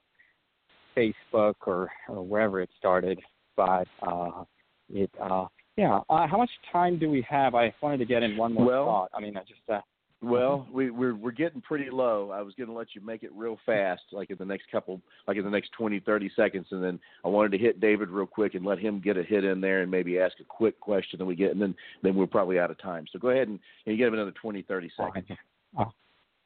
Facebook 0.96 1.54
or, 1.66 1.90
or 2.08 2.22
wherever 2.22 2.60
it 2.60 2.70
started, 2.78 3.18
but 3.56 3.88
uh, 4.06 4.44
it 4.92 5.10
uh, 5.20 5.46
yeah. 5.76 6.00
Uh, 6.08 6.26
how 6.26 6.36
much 6.36 6.50
time 6.72 6.98
do 6.98 7.08
we 7.08 7.24
have? 7.28 7.54
I 7.54 7.74
wanted 7.82 7.98
to 7.98 8.04
get 8.04 8.22
in 8.22 8.36
one 8.36 8.52
more 8.52 8.66
well, 8.66 8.84
thought. 8.84 9.10
I 9.14 9.20
mean, 9.20 9.36
I 9.36 9.40
just. 9.40 9.60
Uh, 9.72 9.80
well, 10.22 10.66
we, 10.72 10.90
we're 10.90 11.14
we're 11.14 11.30
getting 11.30 11.60
pretty 11.60 11.90
low. 11.90 12.30
I 12.32 12.40
was 12.40 12.54
going 12.54 12.68
to 12.68 12.74
let 12.74 12.94
you 12.94 13.02
make 13.02 13.22
it 13.22 13.30
real 13.34 13.58
fast, 13.66 14.02
like 14.12 14.30
in 14.30 14.36
the 14.38 14.46
next 14.46 14.64
couple, 14.72 15.00
like 15.28 15.36
in 15.36 15.44
the 15.44 15.50
next 15.50 15.72
twenty, 15.72 16.00
thirty 16.00 16.30
seconds, 16.34 16.66
and 16.70 16.82
then 16.82 16.98
I 17.24 17.28
wanted 17.28 17.52
to 17.52 17.58
hit 17.58 17.80
David 17.80 18.08
real 18.08 18.26
quick 18.26 18.54
and 18.54 18.64
let 18.64 18.78
him 18.78 19.00
get 19.00 19.18
a 19.18 19.22
hit 19.22 19.44
in 19.44 19.60
there 19.60 19.82
and 19.82 19.90
maybe 19.90 20.18
ask 20.18 20.40
a 20.40 20.44
quick 20.44 20.80
question 20.80 21.18
that 21.18 21.26
we 21.26 21.36
get, 21.36 21.50
and 21.50 21.60
then 21.60 21.74
then 22.02 22.14
we're 22.14 22.26
probably 22.26 22.58
out 22.58 22.70
of 22.70 22.78
time. 22.78 23.04
So 23.12 23.18
go 23.18 23.28
ahead 23.28 23.48
and, 23.48 23.58
and 23.84 23.92
you 23.92 23.98
give 23.98 24.08
him 24.08 24.14
another 24.14 24.32
twenty, 24.40 24.62
thirty 24.62 24.90
seconds. 24.96 25.26
Oh, 25.78 25.92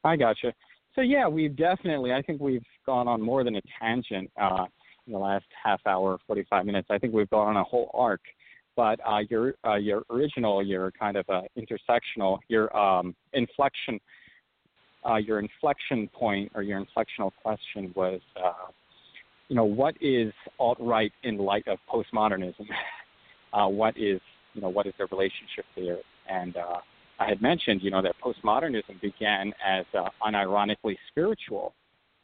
I 0.03 0.17
gotcha. 0.17 0.53
So 0.93 1.01
yeah, 1.01 1.27
we've 1.27 1.55
definitely. 1.55 2.11
I 2.11 2.21
think 2.21 2.41
we've 2.41 2.65
gone 2.85 3.07
on 3.07 3.21
more 3.21 3.45
than 3.45 3.55
a 3.55 3.61
tangent 3.79 4.29
uh, 4.39 4.65
in 5.07 5.13
the 5.13 5.19
last 5.19 5.45
half 5.63 5.79
hour, 5.85 6.17
forty-five 6.27 6.65
minutes. 6.65 6.89
I 6.91 6.97
think 6.97 7.13
we've 7.13 7.29
gone 7.29 7.47
on 7.47 7.57
a 7.57 7.63
whole 7.63 7.89
arc 7.93 8.21
but 8.75 8.99
uh, 9.07 9.19
your 9.29 9.55
uh, 9.65 9.75
your 9.75 10.03
original, 10.09 10.63
your 10.63 10.91
kind 10.91 11.17
of 11.17 11.29
uh, 11.29 11.41
intersectional, 11.57 12.39
your 12.47 12.75
um, 12.75 13.15
inflection, 13.33 13.99
uh, 15.07 15.15
your 15.15 15.39
inflection 15.39 16.07
point 16.09 16.51
or 16.55 16.63
your 16.63 16.83
inflectional 16.83 17.31
question 17.41 17.91
was, 17.95 18.21
uh, 18.43 18.71
you 19.49 19.55
know, 19.55 19.65
what 19.65 19.95
is 20.01 20.33
alt 20.59 20.77
right 20.79 21.11
in 21.23 21.37
light 21.37 21.67
of 21.67 21.79
postmodernism? 21.91 22.65
Uh, 23.53 23.67
what 23.67 23.97
is 23.97 24.21
you 24.53 24.61
know 24.61 24.69
what 24.69 24.87
is 24.87 24.93
the 24.97 25.05
relationship 25.07 25.65
there? 25.75 25.97
And 26.29 26.55
I 27.19 27.27
had 27.27 27.41
mentioned, 27.41 27.81
you 27.83 27.91
know, 27.91 28.01
that 28.01 28.15
postmodernism 28.23 29.01
began 29.01 29.51
as 29.61 29.83
unironically 30.25 30.95
spiritual, 31.09 31.73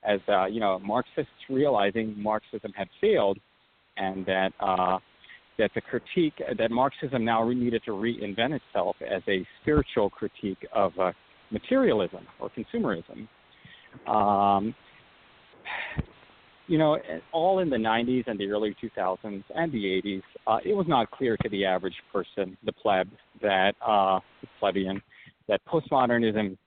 as 0.06 0.22
you 0.50 0.62
know, 0.62 0.80
Marxists 0.80 1.34
realizing 1.50 2.16
Marxism 2.18 2.72
had 2.78 2.88
failed, 3.02 3.40
and 3.98 4.26
that 4.26 4.54
that 5.58 5.72
the 5.74 5.82
critique 5.82 6.42
that 6.58 6.72
Marxism 6.72 7.26
now 7.26 7.48
needed 7.50 7.82
to 7.86 7.92
reinvent 7.92 8.60
itself 8.60 8.96
as 9.02 9.22
a 9.28 9.46
spiritual 9.62 10.10
critique 10.10 10.66
of 10.74 10.92
uh, 11.00 11.12
materialism 11.52 12.26
or 12.40 12.50
consumerism. 12.50 13.28
Um, 14.08 14.76
you 16.68 16.78
know, 16.78 16.98
all 17.32 17.60
in 17.60 17.70
the 17.70 17.78
90s 17.78 18.26
and 18.28 18.38
the 18.40 18.48
early 18.50 18.76
2000s 18.84 19.44
and 19.56 19.72
the 19.72 20.02
80s, 20.06 20.22
uh, 20.46 20.58
it 20.66 20.74
was 20.74 20.86
not 20.88 21.10
clear 21.12 21.38
to 21.38 21.50
the 21.50 21.66
average 21.66 21.96
person, 22.12 22.58
the 22.66 22.74
pleb, 22.74 23.08
that 23.42 23.74
uh, 23.86 24.20
the 24.42 24.48
plebeian, 24.60 25.02
that 25.48 25.62
postmodernism 25.66 26.58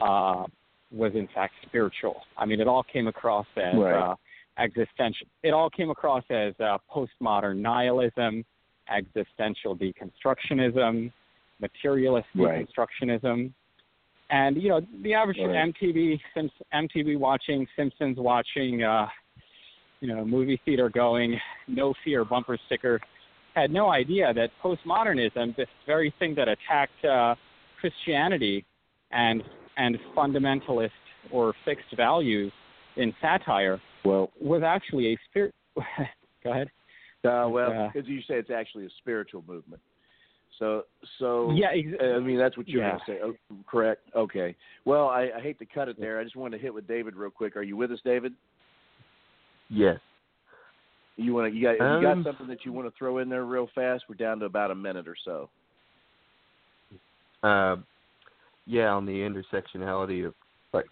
uh, 0.00 0.44
was 0.92 1.12
in 1.14 1.28
fact 1.34 1.54
spiritual. 1.66 2.16
I 2.36 2.46
mean, 2.46 2.60
it 2.60 2.68
all 2.68 2.84
came 2.84 3.08
across 3.08 3.46
as 3.56 3.74
right. 3.76 4.16
Existential. 4.58 5.26
It 5.42 5.50
all 5.50 5.70
came 5.70 5.90
across 5.90 6.24
as 6.30 6.54
uh, 6.60 6.78
postmodern 6.92 7.56
nihilism, 7.58 8.44
existential 8.90 9.76
deconstructionism, 9.76 11.12
materialist 11.60 12.28
right. 12.36 12.66
deconstructionism, 12.66 13.52
and 14.30 14.62
you 14.62 14.68
know 14.68 14.80
the 15.02 15.14
average 15.14 15.38
right. 15.38 15.72
MTV 15.72 16.18
Simps, 16.34 16.54
MTV 16.74 17.18
watching, 17.18 17.66
Simpsons 17.76 18.18
watching, 18.18 18.82
uh, 18.82 19.06
you 20.00 20.08
know 20.08 20.24
movie 20.24 20.60
theater 20.64 20.88
going, 20.88 21.38
no 21.66 21.94
fear 22.04 22.24
bumper 22.24 22.58
sticker, 22.66 23.00
had 23.54 23.70
no 23.70 23.90
idea 23.90 24.32
that 24.34 24.50
postmodernism, 24.62 25.56
this 25.56 25.68
very 25.86 26.12
thing 26.18 26.34
that 26.34 26.48
attacked 26.48 27.04
uh, 27.04 27.34
Christianity 27.80 28.64
and 29.10 29.42
and 29.76 29.96
fundamentalist 30.16 30.90
or 31.30 31.54
fixed 31.64 31.96
values 31.96 32.52
in 32.96 33.14
satire, 33.20 33.80
well, 34.08 34.30
was 34.40 34.62
actually 34.62 35.12
a 35.12 35.18
spirit. 35.30 35.54
Go 36.44 36.50
ahead. 36.50 36.68
Uh, 37.24 37.48
well, 37.50 37.70
Uh, 37.72 37.90
because 37.92 38.08
you 38.08 38.20
say 38.22 38.34
it's 38.34 38.50
actually 38.50 38.86
a 38.86 38.90
spiritual 39.00 39.44
movement. 39.46 39.82
So, 40.58 40.84
so 41.18 41.52
Yeah, 41.52 41.68
ex- 41.72 42.02
I 42.02 42.18
mean 42.18 42.38
that's 42.38 42.56
what 42.56 42.68
you're 42.68 42.82
yeah. 42.82 42.90
going 42.90 43.00
to 43.06 43.12
say. 43.12 43.18
Oh, 43.22 43.56
correct. 43.70 44.02
Okay. 44.16 44.56
Well, 44.84 45.08
I, 45.08 45.30
I 45.36 45.40
hate 45.40 45.58
to 45.60 45.66
cut 45.66 45.88
it 45.88 46.00
there. 46.00 46.18
I 46.18 46.24
just 46.24 46.36
wanted 46.36 46.56
to 46.58 46.62
hit 46.62 46.72
with 46.74 46.88
David 46.88 47.14
real 47.14 47.30
quick. 47.30 47.56
Are 47.56 47.62
you 47.62 47.76
with 47.76 47.92
us, 47.92 48.00
David? 48.04 48.32
Yes. 49.68 49.98
You 51.16 51.34
want 51.34 51.52
to? 51.52 51.56
You 51.56 51.62
got? 51.64 51.78
you 51.78 51.84
Um, 51.84 52.02
got 52.02 52.24
something 52.24 52.46
that 52.48 52.64
you 52.64 52.72
want 52.72 52.88
to 52.88 52.94
throw 52.98 53.18
in 53.18 53.28
there 53.28 53.44
real 53.44 53.68
fast? 53.74 54.04
We're 54.08 54.14
down 54.14 54.38
to 54.40 54.46
about 54.46 54.70
a 54.70 54.74
minute 54.74 55.06
or 55.06 55.16
so. 55.24 55.50
Uh, 57.42 57.76
yeah, 58.66 58.88
on 58.88 59.04
the 59.06 59.12
intersectionality 59.12 60.26
of 60.26 60.34
like, 60.72 60.86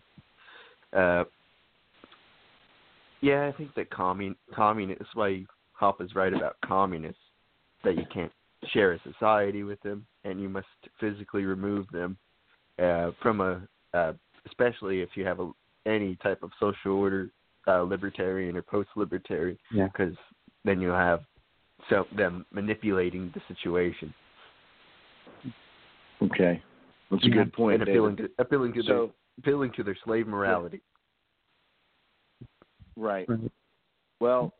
uh, 0.92 1.24
yeah, 3.20 3.46
I 3.46 3.56
think 3.56 3.74
that 3.74 3.90
commun 3.90 4.36
communists. 4.54 5.14
Why 5.14 5.44
Hoppe 5.80 6.02
is 6.02 6.14
right 6.14 6.32
about 6.32 6.56
communists 6.64 7.20
that 7.84 7.96
you 7.96 8.04
can't 8.12 8.32
share 8.72 8.92
a 8.92 9.00
society 9.02 9.62
with 9.62 9.80
them, 9.82 10.06
and 10.24 10.40
you 10.40 10.48
must 10.48 10.66
physically 11.00 11.44
remove 11.44 11.86
them 11.92 12.16
uh, 12.78 13.10
from 13.22 13.40
a, 13.40 13.62
uh, 13.94 14.12
especially 14.46 15.00
if 15.00 15.10
you 15.14 15.24
have 15.24 15.40
a, 15.40 15.50
any 15.86 16.16
type 16.16 16.42
of 16.42 16.50
social 16.58 16.92
order, 16.92 17.30
uh, 17.66 17.82
libertarian 17.82 18.56
or 18.56 18.62
post-libertarian, 18.62 19.58
Yeah. 19.72 19.88
because 19.88 20.14
then 20.64 20.80
you 20.80 20.88
have 20.88 21.20
so 21.90 22.06
them 22.16 22.44
manipulating 22.52 23.30
the 23.34 23.40
situation 23.48 24.12
Okay, 26.22 26.62
that's 27.10 27.24
a 27.24 27.28
Yeah. 27.28 27.34
good 27.34 27.52
point, 27.52 27.74
and 27.74 27.82
appealing 27.82 28.16
David. 28.16 28.36
to 28.36 28.42
appealing 28.42 28.72
to 28.72 28.82
their 28.82 29.06
appealing 29.38 29.72
to 29.72 29.82
their 29.82 29.96
slave 30.04 30.26
morality. 30.26 30.80
Right. 32.96 33.28
Right. 33.28 33.50
Well, 34.20 34.52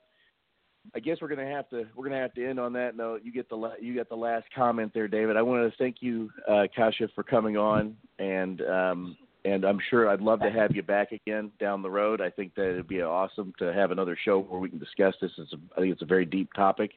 I 0.95 1.01
guess 1.01 1.19
we're 1.21 1.29
gonna 1.29 1.49
have 1.49 1.69
to 1.71 1.85
we're 1.97 2.05
gonna 2.05 2.21
have 2.21 2.35
to 2.35 2.47
end 2.47 2.61
on 2.61 2.73
that 2.75 2.97
note. 2.97 3.23
You 3.25 3.33
get 3.33 3.49
the 3.49 3.57
la- 3.57 3.75
you 3.81 3.95
get 3.95 4.09
the 4.09 4.17
last 4.17 4.47
comment 4.55 4.93
there, 4.95 5.09
David. 5.09 5.37
I 5.37 5.43
want 5.43 5.71
to 5.71 5.77
thank 5.79 5.97
you, 6.01 6.31
uh, 6.49 6.65
Kasha, 6.75 7.09
for 7.15 7.23
coming 7.23 7.57
on, 7.57 7.97
and 8.19 8.61
um, 8.63 9.17
and 9.45 9.65
I'm 9.65 9.79
sure 9.91 10.09
I'd 10.09 10.21
love 10.21 10.41
to 10.41 10.51
have 10.51 10.75
you 10.75 10.83
back 10.83 11.13
again 11.13 11.51
down 11.61 11.83
the 11.83 11.91
road. 11.91 12.21
I 12.21 12.31
think 12.31 12.55
that 12.55 12.69
it'd 12.71 12.89
be 12.89 13.03
awesome 13.03 13.53
to 13.59 13.73
have 13.73 13.91
another 13.91 14.17
show 14.25 14.41
where 14.41 14.61
we 14.61 14.69
can 14.69 14.79
discuss 14.79 15.15
this. 15.21 15.31
It's 15.39 15.53
a, 15.53 15.57
I 15.77 15.81
think 15.81 15.93
it's 15.93 16.03
a 16.03 16.07
very 16.07 16.25
deep 16.25 16.53
topic. 16.55 16.93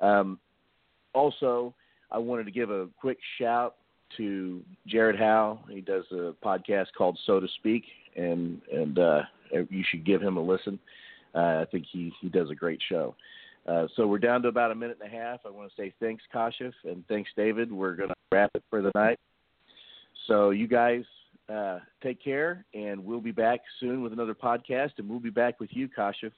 Um, 0.00 0.38
also, 1.14 1.74
I 2.10 2.18
wanted 2.18 2.44
to 2.44 2.50
give 2.50 2.70
a 2.70 2.88
quick 3.00 3.18
shout 3.38 3.76
to 4.16 4.62
Jared 4.86 5.18
Howe. 5.18 5.60
He 5.70 5.80
does 5.80 6.04
a 6.12 6.34
podcast 6.44 6.86
called 6.96 7.18
So 7.26 7.40
to 7.40 7.48
Speak, 7.58 7.84
and 8.16 8.60
and 8.72 8.98
uh, 8.98 9.22
you 9.52 9.84
should 9.88 10.04
give 10.04 10.22
him 10.22 10.36
a 10.36 10.42
listen. 10.42 10.78
Uh, 11.34 11.62
I 11.62 11.66
think 11.70 11.86
he 11.90 12.12
he 12.20 12.28
does 12.28 12.50
a 12.50 12.54
great 12.54 12.80
show. 12.88 13.14
Uh, 13.66 13.86
so 13.96 14.06
we're 14.06 14.18
down 14.18 14.42
to 14.42 14.48
about 14.48 14.72
a 14.72 14.74
minute 14.74 14.98
and 15.02 15.12
a 15.12 15.16
half. 15.16 15.40
I 15.46 15.50
want 15.50 15.70
to 15.70 15.80
say 15.80 15.94
thanks, 16.00 16.22
Kashif, 16.34 16.72
and 16.84 17.06
thanks, 17.06 17.30
David. 17.36 17.70
We're 17.70 17.94
going 17.94 18.08
to 18.08 18.14
wrap 18.32 18.50
it 18.54 18.62
for 18.68 18.82
the 18.82 18.90
night. 18.94 19.20
So 20.26 20.50
you 20.50 20.66
guys 20.66 21.04
uh, 21.48 21.78
take 22.02 22.22
care, 22.22 22.64
and 22.74 23.04
we'll 23.04 23.20
be 23.20 23.30
back 23.30 23.60
soon 23.78 24.02
with 24.02 24.12
another 24.12 24.34
podcast, 24.34 24.92
and 24.98 25.08
we'll 25.08 25.20
be 25.20 25.30
back 25.30 25.60
with 25.60 25.70
you, 25.72 25.88
Kashif, 25.88 26.32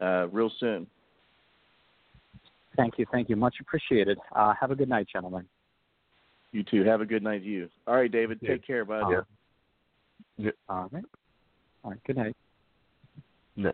uh, 0.00 0.28
real 0.28 0.50
soon. 0.60 0.86
Thank 2.76 2.98
you, 2.98 3.06
thank 3.10 3.28
you, 3.28 3.36
much 3.36 3.56
appreciated. 3.60 4.18
Uh, 4.36 4.52
have 4.60 4.70
a 4.70 4.76
good 4.76 4.88
night, 4.88 5.08
gentlemen. 5.10 5.46
You 6.52 6.62
too. 6.62 6.84
Have 6.84 7.00
a 7.00 7.06
good 7.06 7.22
night, 7.22 7.42
you. 7.42 7.68
All 7.86 7.96
right, 7.96 8.10
David. 8.10 8.38
Yeah. 8.40 8.50
Take 8.50 8.66
care, 8.66 8.84
bud. 8.84 9.02
Uh, 9.02 9.22
Yeah. 10.36 10.50
All 10.68 10.88
right. 10.92 11.04
All 11.82 11.90
right. 11.90 12.00
Good 12.06 12.16
night. 12.16 12.36
No. 13.58 13.72